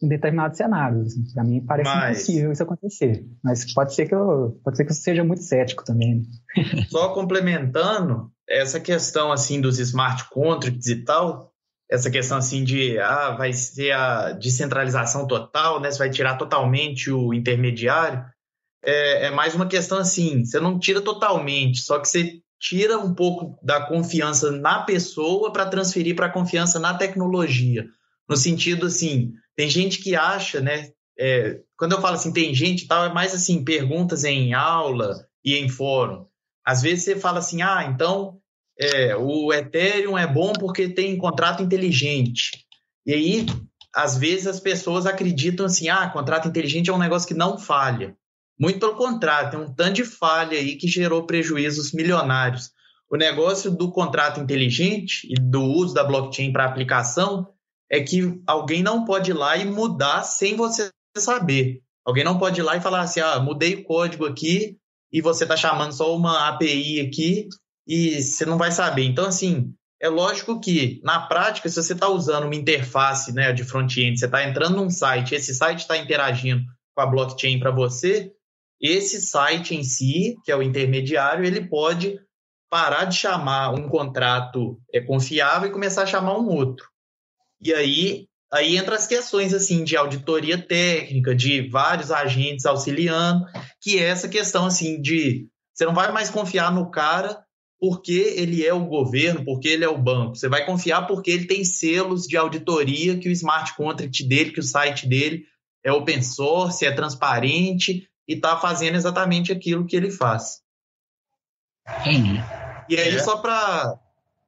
em 0.02 0.08
determinados 0.08 0.58
cenários. 0.58 1.06
Assim. 1.06 1.24
Para 1.32 1.44
mim 1.44 1.64
parece 1.64 1.90
Mas... 1.90 2.18
impossível 2.18 2.52
isso 2.52 2.62
acontecer. 2.62 3.24
Mas 3.42 3.72
pode 3.72 3.94
ser 3.94 4.06
que 4.06 4.14
eu 4.14 4.60
pode 4.62 4.76
ser 4.76 4.84
que 4.84 4.90
eu 4.90 4.96
seja 4.96 5.24
muito 5.24 5.42
cético 5.42 5.84
também. 5.84 6.16
Né? 6.16 6.84
Só 6.90 7.12
complementando 7.14 8.30
essa 8.48 8.78
questão 8.78 9.32
assim 9.32 9.60
dos 9.60 9.78
smart 9.78 10.28
contracts 10.30 10.86
e 10.86 11.02
tal, 11.02 11.50
essa 11.90 12.10
questão 12.10 12.38
assim 12.38 12.62
de 12.62 12.98
ah, 12.98 13.34
vai 13.36 13.52
ser 13.52 13.92
a 13.92 14.32
descentralização 14.32 15.26
total, 15.26 15.80
né? 15.80 15.90
Você 15.90 15.98
vai 15.98 16.10
tirar 16.10 16.36
totalmente 16.36 17.10
o 17.10 17.32
intermediário. 17.32 18.24
É, 18.84 19.26
é 19.26 19.30
mais 19.30 19.54
uma 19.54 19.66
questão 19.66 19.98
assim, 19.98 20.44
você 20.44 20.60
não 20.60 20.78
tira 20.78 21.00
totalmente, 21.00 21.80
só 21.80 21.98
que 21.98 22.08
você 22.08 22.40
tira 22.60 22.98
um 22.98 23.14
pouco 23.14 23.58
da 23.62 23.80
confiança 23.86 24.50
na 24.50 24.82
pessoa 24.82 25.52
para 25.52 25.66
transferir 25.66 26.16
para 26.16 26.26
a 26.26 26.32
confiança 26.32 26.78
na 26.78 26.94
tecnologia. 26.94 27.86
No 28.28 28.36
sentido 28.36 28.86
assim, 28.86 29.32
tem 29.54 29.68
gente 29.68 29.98
que 30.02 30.16
acha, 30.16 30.60
né? 30.60 30.90
É, 31.18 31.60
quando 31.78 31.92
eu 31.92 32.00
falo 32.00 32.14
assim, 32.14 32.32
tem 32.32 32.54
gente 32.54 32.86
tal, 32.86 33.06
é 33.06 33.12
mais 33.12 33.34
assim, 33.34 33.64
perguntas 33.64 34.24
em 34.24 34.52
aula 34.52 35.26
e 35.44 35.54
em 35.54 35.68
fórum. 35.68 36.26
Às 36.64 36.82
vezes 36.82 37.04
você 37.04 37.16
fala 37.16 37.38
assim, 37.38 37.62
ah, 37.62 37.84
então 37.84 38.38
é, 38.78 39.16
o 39.16 39.52
Ethereum 39.52 40.18
é 40.18 40.26
bom 40.26 40.52
porque 40.52 40.88
tem 40.88 41.16
contrato 41.16 41.62
inteligente. 41.62 42.66
E 43.06 43.14
aí, 43.14 43.46
às 43.94 44.18
vezes 44.18 44.46
as 44.46 44.60
pessoas 44.60 45.06
acreditam 45.06 45.64
assim, 45.64 45.88
ah, 45.88 46.08
contrato 46.10 46.48
inteligente 46.48 46.90
é 46.90 46.92
um 46.92 46.98
negócio 46.98 47.28
que 47.28 47.34
não 47.34 47.56
falha. 47.56 48.16
Muito 48.58 48.78
pelo 48.78 48.96
contrário, 48.96 49.50
tem 49.50 49.60
um 49.60 49.72
tanto 49.72 49.94
de 49.94 50.04
falha 50.04 50.58
aí 50.58 50.76
que 50.76 50.88
gerou 50.88 51.26
prejuízos 51.26 51.92
milionários. 51.92 52.70
O 53.10 53.16
negócio 53.16 53.70
do 53.70 53.92
contrato 53.92 54.40
inteligente 54.40 55.28
e 55.30 55.34
do 55.34 55.62
uso 55.62 55.94
da 55.94 56.02
blockchain 56.02 56.52
para 56.52 56.64
aplicação 56.64 57.48
é 57.90 58.00
que 58.00 58.40
alguém 58.46 58.82
não 58.82 59.04
pode 59.04 59.30
ir 59.30 59.34
lá 59.34 59.56
e 59.56 59.64
mudar 59.64 60.22
sem 60.22 60.56
você 60.56 60.90
saber. 61.16 61.82
Alguém 62.04 62.24
não 62.24 62.38
pode 62.38 62.60
ir 62.60 62.62
lá 62.62 62.76
e 62.76 62.80
falar 62.80 63.00
assim: 63.00 63.20
ah, 63.20 63.38
mudei 63.38 63.74
o 63.74 63.84
código 63.84 64.26
aqui 64.26 64.76
e 65.12 65.20
você 65.20 65.44
está 65.44 65.56
chamando 65.56 65.92
só 65.92 66.16
uma 66.16 66.48
API 66.48 67.00
aqui 67.00 67.48
e 67.86 68.22
você 68.22 68.44
não 68.44 68.58
vai 68.58 68.72
saber. 68.72 69.04
Então, 69.04 69.26
assim, 69.26 69.72
é 70.00 70.08
lógico 70.08 70.60
que, 70.60 71.00
na 71.04 71.20
prática, 71.20 71.68
se 71.68 71.82
você 71.82 71.92
está 71.92 72.08
usando 72.08 72.44
uma 72.44 72.54
interface 72.54 73.32
né, 73.32 73.52
de 73.52 73.64
front-end, 73.64 74.18
você 74.18 74.26
está 74.26 74.44
entrando 74.44 74.76
num 74.76 74.90
site, 74.90 75.34
esse 75.34 75.54
site 75.54 75.80
está 75.80 75.96
interagindo 75.96 76.62
com 76.94 77.00
a 77.00 77.06
blockchain 77.06 77.58
para 77.58 77.70
você, 77.70 78.32
esse 78.80 79.20
site 79.20 79.74
em 79.74 79.82
si, 79.82 80.36
que 80.44 80.52
é 80.52 80.56
o 80.56 80.62
intermediário, 80.62 81.44
ele 81.44 81.68
pode 81.68 82.18
parar 82.70 83.04
de 83.04 83.16
chamar 83.16 83.70
um 83.72 83.88
contrato 83.88 84.78
é, 84.92 85.00
confiável 85.00 85.68
e 85.68 85.72
começar 85.72 86.02
a 86.02 86.06
chamar 86.06 86.38
um 86.38 86.48
outro. 86.48 86.86
E 87.60 87.72
aí, 87.72 88.26
aí 88.52 88.76
entra 88.76 88.96
as 88.96 89.06
questões 89.06 89.54
assim 89.54 89.84
de 89.84 89.96
auditoria 89.96 90.58
técnica, 90.58 91.34
de 91.34 91.68
vários 91.68 92.10
agentes 92.10 92.66
auxiliando, 92.66 93.46
que 93.80 93.98
é 93.98 94.02
essa 94.02 94.28
questão 94.28 94.66
assim 94.66 95.00
de 95.00 95.48
você 95.72 95.84
não 95.84 95.94
vai 95.94 96.10
mais 96.10 96.30
confiar 96.30 96.72
no 96.72 96.90
cara 96.90 97.38
porque 97.78 98.34
ele 98.36 98.64
é 98.64 98.72
o 98.72 98.86
governo, 98.86 99.44
porque 99.44 99.68
ele 99.68 99.84
é 99.84 99.88
o 99.88 99.98
banco. 99.98 100.34
Você 100.34 100.48
vai 100.48 100.64
confiar 100.64 101.06
porque 101.06 101.30
ele 101.30 101.46
tem 101.46 101.62
selos 101.64 102.26
de 102.26 102.36
auditoria 102.36 103.18
que 103.18 103.28
o 103.28 103.32
smart 103.32 103.76
contract 103.76 104.26
dele, 104.26 104.52
que 104.52 104.60
o 104.60 104.62
site 104.62 105.06
dele 105.06 105.44
é 105.84 105.92
open 105.92 106.22
source, 106.22 106.84
é 106.84 106.90
transparente 106.90 108.08
e 108.28 108.34
está 108.34 108.56
fazendo 108.56 108.96
exatamente 108.96 109.52
aquilo 109.52 109.86
que 109.86 109.96
ele 109.96 110.10
faz. 110.10 110.60
Entendi. 112.00 112.42
E 112.88 112.96
aí, 112.96 113.16
é. 113.16 113.18
só 113.18 113.38
para. 113.38 113.98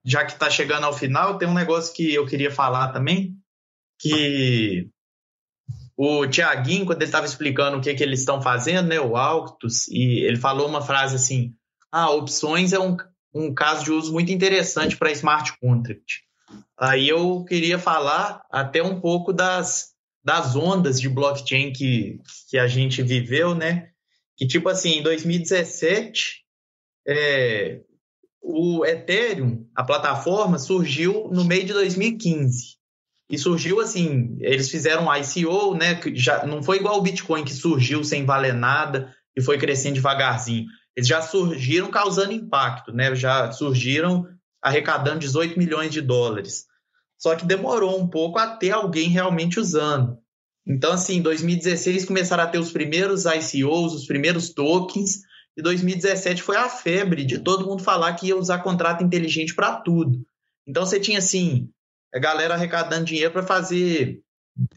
Já 0.04 0.24
que 0.24 0.32
está 0.32 0.48
chegando 0.48 0.84
ao 0.84 0.92
final, 0.92 1.36
tem 1.36 1.46
um 1.48 1.54
negócio 1.54 1.94
que 1.94 2.14
eu 2.14 2.24
queria 2.24 2.50
falar 2.50 2.92
também, 2.92 3.36
que 3.98 4.88
o 5.96 6.26
Tiaguinho, 6.26 6.86
quando 6.86 7.02
ele 7.02 7.08
estava 7.08 7.26
explicando 7.26 7.76
o 7.76 7.80
que, 7.80 7.92
que 7.92 8.02
eles 8.02 8.20
estão 8.20 8.40
fazendo, 8.40 8.88
né, 8.88 9.00
o 9.00 9.16
Alctus, 9.16 9.88
e 9.88 10.24
ele 10.24 10.36
falou 10.36 10.68
uma 10.68 10.80
frase 10.80 11.16
assim: 11.16 11.52
ah, 11.90 12.10
opções 12.10 12.72
é 12.72 12.78
um, 12.78 12.96
um 13.34 13.52
caso 13.52 13.84
de 13.84 13.90
uso 13.90 14.12
muito 14.12 14.32
interessante 14.32 14.96
para 14.96 15.10
smart 15.10 15.58
contract. 15.60 16.22
Aí 16.78 17.08
eu 17.08 17.44
queria 17.44 17.78
falar 17.78 18.42
até 18.50 18.82
um 18.82 19.00
pouco 19.00 19.32
das, 19.32 19.92
das 20.24 20.56
ondas 20.56 21.00
de 21.00 21.08
blockchain 21.08 21.72
que, 21.72 22.20
que 22.50 22.58
a 22.58 22.66
gente 22.66 23.02
viveu, 23.02 23.54
né? 23.54 23.90
Que, 24.36 24.46
tipo 24.46 24.68
assim, 24.68 24.98
em 24.98 25.02
2017, 25.02 26.44
é, 27.06 27.80
o 28.40 28.84
Ethereum, 28.84 29.66
a 29.74 29.82
plataforma, 29.82 30.58
surgiu 30.58 31.28
no 31.32 31.44
meio 31.44 31.64
de 31.64 31.72
2015. 31.72 32.78
E 33.30 33.36
surgiu 33.36 33.80
assim, 33.80 34.38
eles 34.40 34.70
fizeram 34.70 35.06
ICO, 35.14 35.74
né? 35.74 35.96
Que 35.96 36.14
já 36.16 36.46
não 36.46 36.62
foi 36.62 36.78
igual 36.78 36.98
o 36.98 37.02
Bitcoin 37.02 37.44
que 37.44 37.52
surgiu 37.52 38.02
sem 38.02 38.24
valer 38.24 38.54
nada 38.54 39.14
e 39.36 39.42
foi 39.42 39.58
crescendo 39.58 39.94
devagarzinho. 39.94 40.66
Eles 40.96 41.08
já 41.08 41.20
surgiram 41.20 41.90
causando 41.90 42.32
impacto, 42.32 42.92
né? 42.92 43.14
Já 43.14 43.52
surgiram 43.52 44.26
arrecadando 44.62 45.20
18 45.20 45.58
milhões 45.58 45.92
de 45.92 46.00
dólares. 46.00 46.64
Só 47.18 47.34
que 47.34 47.44
demorou 47.44 48.00
um 48.00 48.08
pouco 48.08 48.38
até 48.38 48.70
alguém 48.70 49.08
realmente 49.08 49.58
usando. 49.58 50.18
Então, 50.66 50.92
assim, 50.92 51.16
em 51.16 51.22
2016 51.22 52.04
começaram 52.04 52.44
a 52.44 52.46
ter 52.46 52.58
os 52.58 52.70
primeiros 52.70 53.24
ICOs, 53.24 53.94
os 53.94 54.06
primeiros 54.06 54.50
tokens, 54.50 55.22
e 55.56 55.62
2017 55.62 56.42
foi 56.42 56.56
a 56.56 56.68
febre 56.68 57.24
de 57.24 57.38
todo 57.38 57.66
mundo 57.66 57.82
falar 57.82 58.12
que 58.14 58.28
ia 58.28 58.36
usar 58.36 58.58
contrato 58.58 59.02
inteligente 59.02 59.54
para 59.54 59.80
tudo. 59.80 60.24
Então, 60.66 60.86
você 60.86 61.00
tinha, 61.00 61.18
assim, 61.18 61.68
a 62.14 62.18
galera 62.18 62.54
arrecadando 62.54 63.06
dinheiro 63.06 63.32
para 63.32 63.42
fazer, 63.42 64.20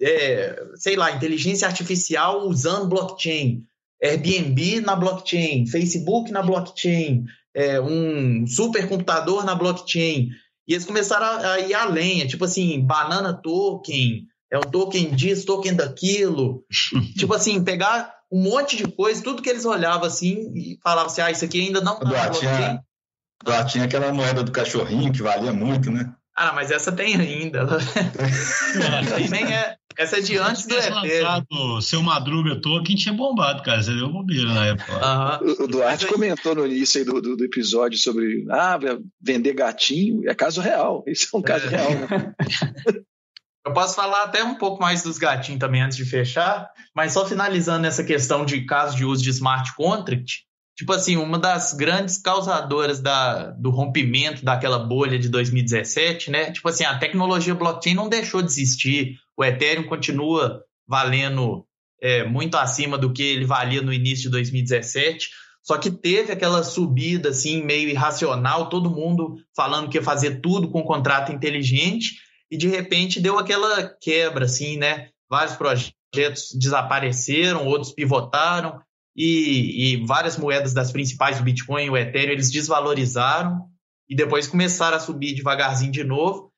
é, 0.02 0.64
sei 0.76 0.96
lá, 0.96 1.12
inteligência 1.12 1.68
artificial 1.68 2.48
usando 2.48 2.88
blockchain, 2.88 3.64
Airbnb 4.02 4.82
na 4.82 4.96
blockchain, 4.96 5.68
Facebook 5.68 6.32
na 6.32 6.42
blockchain, 6.42 7.26
é, 7.54 7.80
um 7.80 8.48
supercomputador 8.48 9.46
na 9.46 9.54
blockchain. 9.54 10.30
E 10.68 10.74
eles 10.74 10.86
começaram 10.86 11.26
a, 11.26 11.54
a 11.54 11.60
ir 11.60 11.74
além, 11.74 12.22
é 12.22 12.28
tipo 12.28 12.46
assim, 12.46 12.80
banana 12.80 13.34
token, 13.34 14.26
é 14.52 14.58
um 14.58 14.62
token 14.62 15.12
disso, 15.16 15.46
token 15.46 15.76
daquilo. 15.76 16.64
tipo 17.18 17.34
assim, 17.34 17.64
pegar 17.64 18.14
um 18.32 18.42
monte 18.42 18.78
de 18.78 18.88
coisa, 18.88 19.24
tudo 19.24 19.42
que 19.42 19.50
eles 19.50 19.66
olhavam 19.66 20.06
assim 20.06 20.52
e 20.56 20.80
falavam 20.84 21.12
assim, 21.12 21.22
ah, 21.22 21.32
isso 21.32 21.46
aqui 21.46 21.62
ainda 21.62 21.82
não 21.82 22.00
tá 22.00 22.30
tinha, 22.30 22.84
tinha 23.66 23.84
aquela 23.86 24.14
moeda 24.14 24.44
do 24.44 24.52
cachorrinho 24.52 25.12
que 25.12 25.22
valia 25.22 25.52
muito, 25.52 25.92
né? 25.92 26.14
Ah, 26.36 26.54
mas 26.54 26.72
essa 26.72 26.92
tem 26.92 27.16
ainda. 27.16 27.68
nem 29.30 29.54
é, 29.54 29.76
essa 29.98 30.18
é 30.18 30.22
de 30.22 30.38
antes 30.38 30.66
do 30.66 30.76
Ethereum. 30.76 31.82
Seu 31.82 32.02
Madruga 32.02 32.60
Token 32.60 32.96
tinha 32.96 33.14
bombado, 33.14 33.64
cara. 33.64 33.82
Você 33.82 33.94
deu 33.94 34.10
bobeira 34.10 34.54
na 34.54 34.66
época. 34.68 35.42
Uhum. 35.42 35.64
O 35.66 35.68
Duarte 35.68 36.08
comentou 36.08 36.56
no 36.56 36.66
início 36.66 37.00
aí 37.00 37.06
do, 37.06 37.22
do, 37.22 37.38
do, 37.38 37.46
episódio 37.46 37.98
sobre 37.98 38.46
ah, 38.50 38.80
vender 39.22 39.54
gatinho. 39.54 40.30
É 40.30 40.34
caso 40.34 40.62
real. 40.62 41.04
Isso 41.08 41.28
é 41.34 41.38
um 41.38 41.42
caso 41.42 41.66
é. 41.68 41.70
real, 41.70 41.92
né? 41.92 42.34
Eu 43.64 43.74
posso 43.74 43.96
falar 43.96 44.24
até 44.24 44.44
um 44.44 44.56
pouco 44.56 44.82
mais 44.82 45.04
dos 45.04 45.20
gatinhos 45.20 45.60
também 45.60 45.84
antes 45.84 45.96
de 45.96 46.04
fechar, 46.04 46.68
mas 46.96 47.14
só 47.14 47.28
finalizando 47.28 47.86
essa 47.86 48.04
questão 48.04 48.44
de 48.44 48.66
caso 48.66 48.98
de 48.98 49.06
uso 49.06 49.22
de 49.22 49.30
smart 49.30 49.76
contract, 49.76 50.46
tipo 50.76 50.94
assim, 50.94 51.18
uma 51.18 51.38
das 51.38 51.74
grandes 51.74 52.18
causadoras 52.18 53.00
da, 53.00 53.52
do 53.52 53.70
rompimento 53.70 54.44
daquela 54.44 54.80
bolha 54.80 55.20
de 55.20 55.30
2017, 55.30 56.32
né? 56.32 56.52
Tipo 56.52 56.70
assim, 56.70 56.84
a 56.84 56.98
tecnologia 56.98 57.54
blockchain 57.54 57.94
não 57.94 58.10
deixou 58.10 58.42
de 58.42 58.48
existir, 58.52 59.18
o 59.38 59.44
Ethereum 59.44 59.84
continua 59.84 60.64
valendo 60.88 61.66
é, 62.02 62.24
muito 62.24 62.56
acima 62.56 62.98
do 62.98 63.14
que 63.14 63.22
ele 63.22 63.46
valia 63.46 63.82
no 63.82 63.94
início 63.94 64.24
de 64.24 64.30
2017. 64.30 65.30
Só 65.62 65.78
que 65.78 65.92
teve 65.92 66.32
aquela 66.32 66.64
subida 66.64 67.30
assim 67.30 67.64
meio 67.64 67.88
irracional, 67.88 68.70
todo 68.70 68.90
mundo 68.90 69.36
falando 69.56 69.90
que 69.90 69.98
ia 69.98 70.04
fazer 70.04 70.42
tudo 70.42 70.72
com 70.72 70.84
contrato 70.84 71.32
inteligente 71.32 72.16
e 72.50 72.58
de 72.58 72.68
repente 72.68 73.20
deu 73.20 73.38
aquela 73.38 73.88
quebra 74.02 74.46
assim, 74.46 74.78
né? 74.78 75.10
Vários 75.30 75.56
projetos 75.56 76.50
desapareceram, 76.60 77.68
outros 77.68 77.94
pivotaram 77.94 78.82
e, 79.16 79.94
e 79.94 80.06
várias 80.06 80.38
moedas 80.38 80.74
das 80.74 80.92
principais, 80.92 81.40
o 81.40 81.44
Bitcoin 81.44 81.86
e 81.86 81.90
o 81.90 81.98
Ethereum, 81.98 82.32
eles 82.32 82.52
desvalorizaram 82.52 83.66
e 84.10 84.16
depois 84.16 84.48
começaram 84.48 84.98
a 84.98 85.00
subir 85.00 85.34
devagarzinho 85.34 85.92
de 85.92 86.04
novo. 86.04 86.52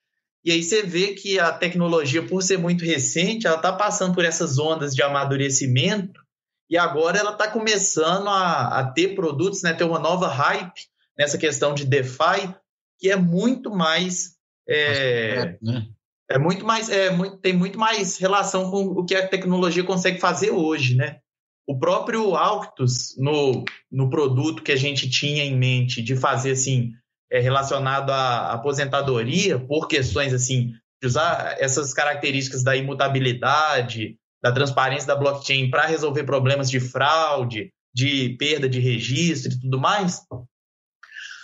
E 0.46 0.52
aí 0.52 0.62
você 0.62 0.84
vê 0.84 1.14
que 1.14 1.40
a 1.40 1.52
tecnologia, 1.52 2.22
por 2.22 2.44
ser 2.44 2.58
muito 2.58 2.84
recente, 2.84 3.48
ela 3.48 3.56
está 3.56 3.72
passando 3.72 4.14
por 4.14 4.26
essas 4.26 4.60
ondas 4.60 4.94
de 4.94 5.02
amadurecimento 5.02 6.22
e 6.70 6.78
agora 6.78 7.18
ela 7.18 7.32
está 7.32 7.48
começando 7.48 8.28
a, 8.28 8.80
a, 8.80 8.92
ter 8.92 9.16
produtos, 9.16 9.62
né, 9.62 9.74
ter 9.74 9.84
uma 9.84 10.00
nova 10.00 10.28
hype 10.28 10.82
nessa 11.18 11.38
questão 11.38 11.74
de 11.74 11.86
DeFi, 11.86 12.54
que 13.00 13.10
é 13.10 13.16
muito 13.16 13.72
mais. 13.72 14.36
É, 14.68 15.58
né? 15.62 15.88
é 16.30 16.38
muito 16.38 16.66
mais. 16.66 16.90
É, 16.90 17.10
muito, 17.12 17.38
tem 17.38 17.54
muito 17.54 17.80
mais 17.80 18.18
relação 18.18 18.70
com 18.70 18.86
o 18.86 19.06
que 19.06 19.16
a 19.16 19.28
tecnologia 19.28 19.84
consegue 19.84 20.20
fazer 20.20 20.52
hoje, 20.52 20.96
né? 20.96 21.20
O 21.68 21.80
próprio 21.80 22.36
Alctus, 22.36 23.16
no, 23.18 23.64
no 23.92 24.10
produto 24.10 24.64
que 24.64 24.72
a 24.72 24.76
gente 24.76 25.10
tinha 25.10 25.44
em 25.44 25.58
mente 25.58 26.02
de 26.02 26.16
fazer 26.16 26.52
assim, 26.52 26.92
é, 27.32 27.40
relacionado 27.40 28.12
à 28.12 28.52
aposentadoria, 28.52 29.58
por 29.58 29.88
questões 29.88 30.34
assim, 30.34 30.74
de 31.02 31.08
usar 31.08 31.56
essas 31.60 31.94
características 31.94 32.64
da 32.64 32.76
imutabilidade, 32.76 34.18
da 34.42 34.52
transparência 34.52 35.08
da 35.08 35.16
blockchain 35.16 35.70
para 35.70 35.86
resolver 35.86 36.26
problemas 36.26 36.70
de 36.70 36.80
fraude, 36.80 37.72
de 37.96 38.36
perda 38.38 38.68
de 38.68 38.80
registro 38.80 39.54
e 39.54 39.60
tudo 39.60 39.80
mais. 39.80 40.22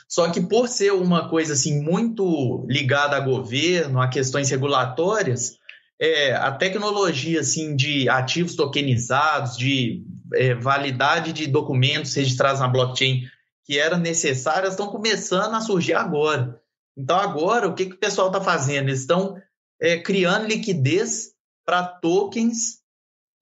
Só 0.08 0.30
que 0.32 0.42
por 0.42 0.68
ser 0.68 0.92
uma 0.92 1.30
coisa 1.30 1.54
assim 1.54 1.82
muito 1.82 2.66
ligada 2.68 3.16
a 3.16 3.20
governo, 3.20 4.02
a 4.02 4.08
questões 4.08 4.50
regulatórias, 4.50 5.58
é, 6.02 6.34
a 6.34 6.52
tecnologia 6.52 7.42
assim 7.42 7.76
de 7.76 8.10
ativos 8.10 8.56
tokenizados, 8.56 9.58
de 9.58 10.04
é, 10.34 10.54
validade 10.54 11.34
de 11.34 11.48
documentos 11.48 12.14
registrados 12.14 12.60
na 12.60 12.68
blockchain 12.68 13.28
que 13.66 13.78
eram 13.78 14.00
necessárias, 14.00 14.72
estão 14.74 14.88
começando 14.88 15.54
a 15.54 15.62
surgir 15.62 15.94
agora. 15.94 16.60
Então 16.98 17.18
agora 17.18 17.68
o 17.68 17.76
que, 17.76 17.86
que 17.86 17.96
o 17.96 18.00
pessoal 18.00 18.28
está 18.28 18.42
fazendo? 18.42 18.90
Eles 18.90 19.02
estão 19.02 19.40
é, 19.80 19.98
criando 20.00 20.48
liquidez 20.48 21.32
para 21.66 21.84
tokens 21.84 22.80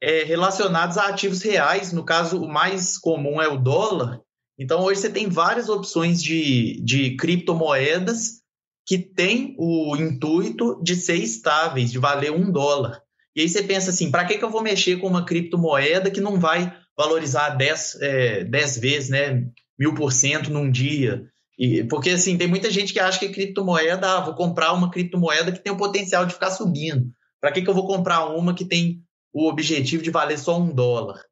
é, 0.01 0.23
relacionados 0.23 0.97
a 0.97 1.07
ativos 1.07 1.41
reais. 1.41 1.91
No 1.91 2.03
caso, 2.03 2.41
o 2.41 2.47
mais 2.47 2.97
comum 2.97 3.41
é 3.41 3.47
o 3.47 3.57
dólar. 3.57 4.22
Então, 4.59 4.81
hoje 4.81 5.01
você 5.01 5.09
tem 5.09 5.30
várias 5.30 5.69
opções 5.69 6.22
de, 6.22 6.81
de 6.84 7.15
criptomoedas 7.15 8.41
que 8.85 8.97
têm 8.97 9.55
o 9.57 9.95
intuito 9.95 10.81
de 10.81 10.95
ser 10.95 11.18
estáveis, 11.18 11.91
de 11.91 11.99
valer 11.99 12.31
um 12.31 12.51
dólar. 12.51 13.01
E 13.38 13.41
aí 13.41 13.47
você 13.47 13.61
pensa 13.61 13.91
assim, 13.91 14.09
para 14.09 14.26
que, 14.26 14.39
que 14.39 14.43
eu 14.43 14.49
vou 14.49 14.64
mexer 14.64 14.97
com 14.97 15.05
uma 15.05 15.23
criptomoeda 15.23 16.09
que 16.09 16.19
não 16.19 16.39
vai 16.39 16.76
valorizar 16.97 17.49
10, 17.49 17.97
é, 18.01 18.43
10 18.45 18.77
vezes, 18.80 19.09
né, 19.09 19.45
mil 19.77 19.93
por 19.93 20.11
cento 20.11 20.49
num 20.49 20.72
dia? 20.72 21.23
E, 21.55 21.84
porque 21.84 22.09
assim, 22.09 22.35
tem 22.35 22.47
muita 22.47 22.72
gente 22.72 22.91
que 22.91 22.99
acha 22.99 23.19
que 23.19 23.30
criptomoeda, 23.30 24.09
ah, 24.09 24.22
vou 24.22 24.34
comprar 24.34 24.73
uma 24.73 24.89
criptomoeda 24.89 25.51
que 25.51 25.59
tem 25.59 25.72
o 25.72 25.77
potencial 25.77 26.26
de 26.26 26.34
ficar 26.34 26.49
subindo. 26.49 27.11
Para 27.39 27.51
que, 27.51 27.61
que 27.61 27.69
eu 27.69 27.76
vou 27.76 27.85
comprar 27.85 28.26
uma 28.26 28.55
que 28.55 28.65
tem 28.65 29.03
o 29.31 29.47
objetivo 29.47 30.01
de 30.01 30.09
valer 30.09 30.39
só 30.39 30.59
um 30.59 30.73
dólar. 30.73 31.23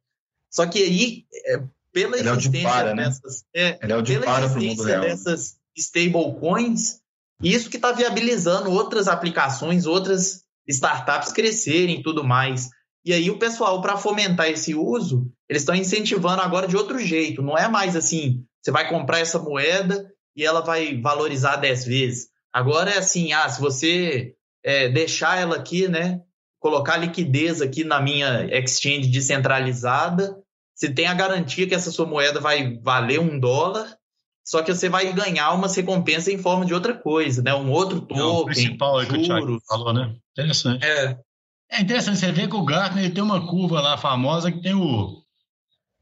Só 0.52 0.68
que 0.68 0.84
aí, 0.84 1.26
é, 1.48 1.64
pela 1.92 2.20
Ele 2.20 2.30
existência 2.30 2.68
é 2.68 2.72
para, 2.72 2.94
né? 2.94 3.06
dessas, 3.06 3.46
é, 3.52 3.68
é 3.70 3.78
pela 3.88 4.46
existência 4.46 5.00
dessas 5.00 5.58
stablecoins, 5.76 7.00
isso 7.42 7.68
que 7.68 7.78
está 7.78 7.92
viabilizando 7.92 8.70
outras 8.70 9.08
aplicações, 9.08 9.88
outras 9.88 10.45
startups 10.68 11.32
crescerem 11.32 12.00
e 12.00 12.04
tudo 12.04 12.24
mais. 12.24 12.70
E 13.04 13.14
aí 13.14 13.30
o 13.30 13.38
pessoal, 13.38 13.82
para 13.82 13.98
fomentar 13.98 14.50
esse 14.50 14.74
uso, 14.74 15.32
eles 15.48 15.62
estão 15.62 15.76
incentivando 15.76 16.42
agora 16.42 16.68
de 16.68 16.76
outro 16.76 16.98
jeito. 17.00 17.42
Não 17.42 17.58
é 17.58 17.68
mais 17.68 17.96
assim, 17.96 18.44
você 18.62 18.72
vai 18.72 18.90
comprar 18.90 19.20
essa 19.20 19.38
moeda 19.38 20.12
e 20.36 20.44
ela 20.44 20.62
vai 20.62 21.00
valorizar 21.00 21.58
10 21.58 21.86
vezes. 21.86 22.28
Agora 22.52 22.92
é 22.92 22.98
assim, 22.98 23.32
ah, 23.32 23.48
se 23.48 23.62
você 23.62 24.34
é, 24.64 24.90
deixar 24.90 25.40
ela 25.40 25.58
aqui, 25.58 25.88
né, 25.88 26.22
colocar 26.60 26.98
liquidez 26.98 27.62
aqui 27.62 27.84
na 27.84 28.02
minha 28.02 28.46
exchange 28.46 29.10
descentralizada, 29.10 30.36
você 30.74 30.92
tem 30.92 31.06
a 31.06 31.14
garantia 31.14 31.68
que 31.68 31.76
essa 31.76 31.92
sua 31.92 32.08
moeda 32.08 32.40
vai 32.40 32.78
valer 32.82 33.20
um 33.20 33.40
dólar, 33.40 33.96
só 34.46 34.62
que 34.62 34.74
você 34.74 34.88
vai 34.88 35.12
ganhar 35.12 35.52
uma 35.54 35.68
recompensa 35.68 36.32
em 36.32 36.38
forma 36.38 36.66
de 36.66 36.74
outra 36.74 36.94
coisa, 36.94 37.42
né? 37.42 37.54
Um 37.56 37.72
outro 37.72 38.02
token, 38.02 38.24
é 38.24 38.26
o 38.26 38.46
principal 38.46 39.02
é 39.02 39.06
que 39.08 39.18
o 39.18 39.24
Thiago 39.24 39.60
falou, 39.68 39.92
né? 39.92 40.16
Interessante. 40.32 40.86
É. 40.86 41.18
é 41.72 41.82
interessante, 41.82 42.20
você 42.20 42.32
vê 42.32 42.48
que 42.48 42.56
o 42.56 42.64
Gartner 42.64 43.12
tem 43.12 43.24
uma 43.24 43.48
curva 43.48 43.82
lá 43.82 43.98
famosa 43.98 44.52
que 44.52 44.62
tem 44.62 44.76
o 44.76 45.26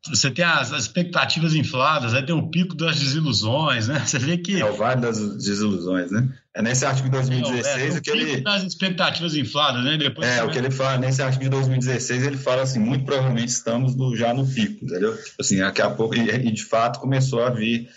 você 0.05 0.29
tem 0.29 0.43
as, 0.43 0.73
as, 0.73 0.83
expectativas 0.83 1.55
infladas, 1.55 2.13
aí 2.13 2.25
tem 2.25 2.35
o 2.35 2.49
pico 2.49 2.75
das 2.75 2.99
desilusões, 2.99 3.87
né? 3.87 3.99
Você 4.05 4.19
vê 4.19 4.37
que. 4.37 4.59
É 4.59 4.65
o 4.65 4.75
vale 4.75 4.99
das 4.99 5.17
desilusões, 5.37 6.11
né? 6.11 6.27
É 6.53 6.61
nesse 6.61 6.85
artigo 6.85 7.05
de 7.05 7.11
2016 7.11 7.95
é, 7.95 8.01
que 8.01 8.09
ele. 8.09 8.41
das 8.41 8.63
expectativas 8.63 9.33
infladas, 9.33 9.81
né? 9.85 9.97
Depois 9.97 10.27
é, 10.27 10.43
o 10.43 10.49
que 10.49 10.57
ele 10.57 10.69
fala, 10.69 10.97
nesse 10.97 11.21
artigo 11.21 11.45
de 11.45 11.51
2016, 11.51 12.27
ele 12.27 12.37
fala 12.37 12.63
assim: 12.63 12.79
muito 12.79 13.05
provavelmente 13.05 13.47
estamos 13.47 13.95
no, 13.95 14.13
já 14.13 14.33
no 14.33 14.45
pico, 14.45 14.83
entendeu? 14.83 15.15
Tipo 15.15 15.37
assim, 15.39 15.59
daqui 15.59 15.81
a 15.81 15.89
pouco, 15.89 16.15
e, 16.15 16.29
e 16.29 16.51
de 16.51 16.65
fato 16.65 16.99
começou 16.99 17.41
a 17.41 17.49
vir 17.49 17.87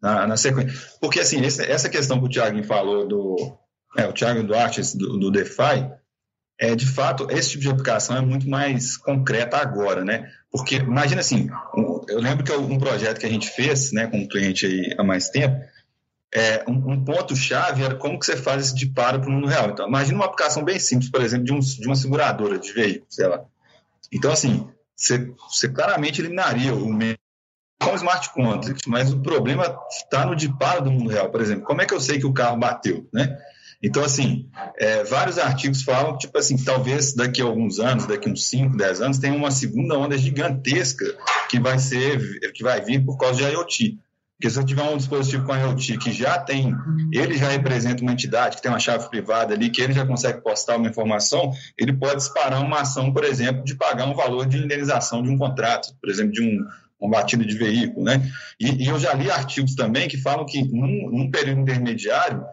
na, 0.00 0.26
na 0.26 0.36
sequência. 0.36 0.78
Porque, 1.00 1.20
assim, 1.20 1.44
esse, 1.44 1.62
essa 1.64 1.88
questão 1.88 2.18
que 2.18 2.26
o 2.26 2.28
Thiago 2.28 2.62
falou 2.64 3.06
do. 3.06 3.58
É, 3.96 4.06
o 4.06 4.12
Thiago 4.12 4.42
Duarte, 4.42 4.80
do, 4.96 5.18
do 5.18 5.30
DeFi, 5.30 5.90
é, 6.58 6.74
de 6.74 6.86
fato, 6.86 7.28
esse 7.30 7.50
tipo 7.50 7.62
de 7.62 7.70
aplicação 7.70 8.16
é 8.16 8.20
muito 8.20 8.48
mais 8.48 8.96
concreta 8.96 9.56
agora, 9.56 10.04
né? 10.04 10.30
Porque, 10.50 10.76
imagina 10.76 11.20
assim, 11.20 11.48
eu 12.08 12.20
lembro 12.20 12.44
que 12.44 12.52
um 12.52 12.78
projeto 12.78 13.18
que 13.18 13.26
a 13.26 13.30
gente 13.30 13.48
fez 13.48 13.92
né, 13.92 14.06
com 14.06 14.18
um 14.18 14.28
cliente 14.28 14.66
aí 14.66 14.94
há 14.98 15.04
mais 15.04 15.28
tempo, 15.30 15.56
é, 16.34 16.64
um, 16.68 16.92
um 16.92 17.04
ponto-chave 17.04 17.82
era 17.82 17.94
como 17.94 18.18
que 18.18 18.26
você 18.26 18.36
faz 18.36 18.66
esse 18.66 18.74
disparo 18.74 19.20
para 19.20 19.28
o 19.28 19.32
mundo 19.32 19.46
real. 19.46 19.70
Então, 19.70 19.86
imagina 19.86 20.18
uma 20.18 20.26
aplicação 20.26 20.64
bem 20.64 20.78
simples, 20.78 21.10
por 21.10 21.22
exemplo, 21.22 21.44
de, 21.44 21.52
um, 21.52 21.60
de 21.60 21.86
uma 21.86 21.96
seguradora 21.96 22.58
de 22.58 22.72
veículos, 22.72 23.14
sei 23.14 23.26
lá. 23.26 23.44
Então, 24.12 24.32
assim, 24.32 24.68
você, 24.96 25.32
você 25.48 25.68
claramente 25.68 26.20
eliminaria 26.20 26.74
o 26.74 26.92
meio 26.92 27.16
com 27.80 27.94
smart 27.94 28.30
contract, 28.30 28.88
mas 28.88 29.12
o 29.12 29.20
problema 29.20 29.78
está 29.88 30.26
no 30.26 30.34
disparo 30.34 30.82
do 30.82 30.90
mundo 30.90 31.10
real. 31.10 31.30
Por 31.30 31.40
exemplo, 31.40 31.64
como 31.64 31.80
é 31.80 31.86
que 31.86 31.94
eu 31.94 32.00
sei 32.00 32.18
que 32.18 32.26
o 32.26 32.32
carro 32.32 32.56
bateu, 32.56 33.08
né? 33.12 33.38
Então, 33.80 34.02
assim, 34.02 34.48
é, 34.76 35.04
vários 35.04 35.38
artigos 35.38 35.82
falam 35.82 36.14
que, 36.14 36.26
tipo 36.26 36.36
assim, 36.36 36.56
talvez 36.56 37.14
daqui 37.14 37.40
a 37.40 37.44
alguns 37.44 37.78
anos, 37.78 38.06
daqui 38.06 38.28
a 38.28 38.32
uns 38.32 38.48
5, 38.48 38.76
10 38.76 39.00
anos, 39.00 39.18
tenha 39.18 39.34
uma 39.34 39.52
segunda 39.52 39.96
onda 39.96 40.18
gigantesca 40.18 41.04
que 41.48 41.60
vai 41.60 41.78
ser, 41.78 42.52
que 42.52 42.64
vai 42.64 42.80
vir 42.80 43.04
por 43.04 43.16
causa 43.16 43.38
de 43.38 43.44
IoT. 43.44 43.98
Porque 44.36 44.50
se 44.50 44.58
eu 44.58 44.64
tiver 44.64 44.82
um 44.82 44.96
dispositivo 44.96 45.44
com 45.44 45.56
IoT 45.56 45.98
que 45.98 46.12
já 46.12 46.38
tem, 46.38 46.72
ele 47.12 47.36
já 47.36 47.48
representa 47.48 48.02
uma 48.02 48.12
entidade 48.12 48.56
que 48.56 48.62
tem 48.62 48.70
uma 48.70 48.78
chave 48.78 49.08
privada 49.08 49.54
ali, 49.54 49.68
que 49.68 49.80
ele 49.80 49.92
já 49.92 50.06
consegue 50.06 50.40
postar 50.40 50.76
uma 50.76 50.88
informação, 50.88 51.52
ele 51.76 51.92
pode 51.92 52.16
disparar 52.16 52.62
uma 52.64 52.80
ação, 52.80 53.12
por 53.12 53.24
exemplo, 53.24 53.64
de 53.64 53.74
pagar 53.74 54.06
um 54.06 54.14
valor 54.14 54.46
de 54.46 54.58
indenização 54.58 55.24
de 55.24 55.28
um 55.28 55.36
contrato, 55.36 55.92
por 56.00 56.08
exemplo, 56.08 56.32
de 56.32 56.42
um, 56.42 56.64
uma 57.00 57.18
batida 57.18 57.44
de 57.44 57.56
veículo, 57.56 58.04
né? 58.04 58.30
E, 58.58 58.84
e 58.84 58.86
eu 58.86 58.98
já 58.98 59.12
li 59.14 59.30
artigos 59.30 59.74
também 59.74 60.08
que 60.08 60.16
falam 60.16 60.44
que 60.44 60.62
num, 60.62 61.10
num 61.10 61.30
período 61.30 61.60
intermediário 61.60 62.44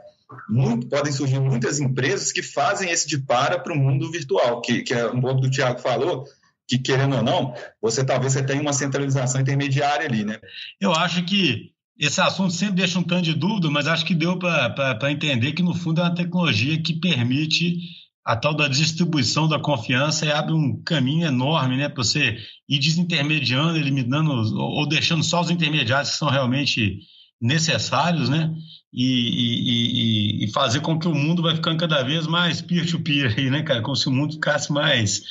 muito, 0.50 0.88
podem 0.88 1.12
surgir 1.12 1.40
muitas 1.40 1.80
empresas 1.80 2.32
que 2.32 2.42
fazem 2.42 2.90
esse 2.90 3.08
de 3.08 3.20
para 3.20 3.60
para 3.60 3.74
o 3.74 3.78
mundo 3.78 4.12
virtual, 4.12 4.62
que, 4.62 4.82
que 4.82 4.94
é 4.94 5.08
um 5.08 5.22
pouco 5.22 5.42
do 5.42 5.50
Tiago 5.50 5.80
falou, 5.80 6.26
que 6.68 6.78
querendo 6.78 7.18
ou 7.18 7.24
não, 7.24 7.54
você 7.82 8.04
talvez 8.04 8.34
você 8.34 8.44
tenha 8.44 8.62
uma 8.62 8.74
centralização 8.74 9.42
intermediária 9.42 10.08
ali, 10.08 10.24
né? 10.24 10.40
Eu 10.80 10.92
acho 10.94 11.24
que 11.24 11.72
esse 11.98 12.20
assunto 12.20 12.54
sempre 12.54 12.76
deixa 12.76 13.00
um 13.00 13.04
tanto 13.04 13.24
de 13.24 13.34
dúvida, 13.34 13.70
mas 13.70 13.88
acho 13.88 14.06
que 14.06 14.14
deu 14.14 14.38
para 14.38 15.12
entender 15.12 15.54
que 15.54 15.64
no 15.64 15.74
fundo 15.74 16.02
é 16.02 16.04
uma 16.04 16.16
tecnologia 16.16 16.82
que 16.82 17.00
permite 17.00 17.78
a 18.26 18.36
tal 18.36 18.56
da 18.56 18.68
distribuição 18.68 19.48
da 19.48 19.60
confiança 19.60 20.26
e 20.26 20.32
abre 20.32 20.52
um 20.52 20.82
caminho 20.82 21.28
enorme, 21.28 21.78
né, 21.78 21.88
para 21.88 22.04
você 22.04 22.38
ir 22.68 22.80
desintermediando, 22.80 23.78
eliminando 23.78 24.32
ou 24.58 24.88
deixando 24.88 25.24
só 25.24 25.42
os 25.42 25.52
intermediários 25.52 26.12
que 26.12 26.18
são 26.18 26.30
realmente 26.30 27.02
necessários, 27.40 28.28
né? 28.28 28.52
E, 28.92 30.42
e, 30.42 30.46
e, 30.46 30.52
fazer 30.54 30.80
com 30.80 30.98
que 30.98 31.08
o 31.08 31.14
mundo 31.14 31.44
vai 31.44 31.54
ficando 31.54 31.78
cada 31.78 32.02
vez 32.02 32.26
mais 32.26 32.62
peer-to-peer 32.62 33.36
-peer 33.36 33.52
né, 33.52 33.62
cara? 33.62 33.82
Como 33.82 33.96
se 33.96 34.08
o 34.08 34.12
mundo 34.12 34.34
ficasse 34.34 34.72
mais. 34.72 35.22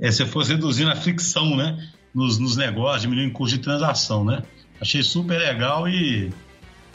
É, 0.00 0.10
se 0.10 0.26
fosse 0.26 0.50
reduzindo 0.50 0.90
a 0.90 0.96
fricção, 0.96 1.56
né? 1.56 1.88
Nos, 2.12 2.38
nos 2.38 2.56
negócios, 2.56 3.02
diminuindo 3.02 3.30
o 3.30 3.32
custo 3.32 3.56
de 3.56 3.62
transação, 3.62 4.24
né? 4.24 4.42
Achei 4.80 5.04
super 5.04 5.38
legal 5.38 5.88
e 5.88 6.32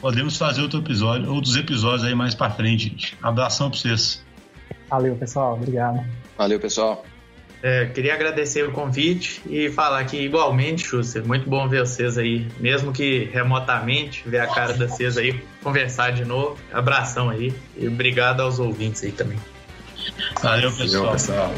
podemos 0.00 0.36
fazer 0.36 0.60
outro 0.60 0.80
episódio, 0.80 1.32
outros 1.32 1.56
episódios 1.56 2.04
aí 2.04 2.14
mais 2.14 2.34
para 2.34 2.50
frente. 2.50 3.16
Abração 3.22 3.70
para 3.70 3.78
vocês. 3.78 4.27
Valeu, 4.88 5.14
pessoal. 5.16 5.54
Obrigado. 5.54 6.04
Valeu, 6.36 6.58
pessoal. 6.58 7.04
É, 7.60 7.86
queria 7.86 8.14
agradecer 8.14 8.64
o 8.64 8.70
convite 8.70 9.42
e 9.48 9.68
falar 9.70 10.04
que, 10.04 10.16
igualmente, 10.16 10.86
Schuster, 10.86 11.26
muito 11.26 11.50
bom 11.50 11.68
ver 11.68 11.80
vocês 11.80 12.16
aí, 12.16 12.46
mesmo 12.60 12.92
que 12.92 13.24
remotamente, 13.32 14.22
ver 14.28 14.40
a 14.40 14.46
cara 14.46 14.72
de 14.72 14.86
vocês 14.86 15.18
aí, 15.18 15.40
conversar 15.62 16.12
de 16.12 16.24
novo. 16.24 16.56
Abração 16.72 17.28
aí 17.28 17.52
e 17.76 17.88
obrigado 17.88 18.40
aos 18.40 18.60
ouvintes 18.60 19.02
aí 19.02 19.10
também. 19.10 19.38
Valeu, 20.40 20.70
pessoal. 20.70 21.04
Valeu, 21.04 21.12
pessoal. 21.12 21.52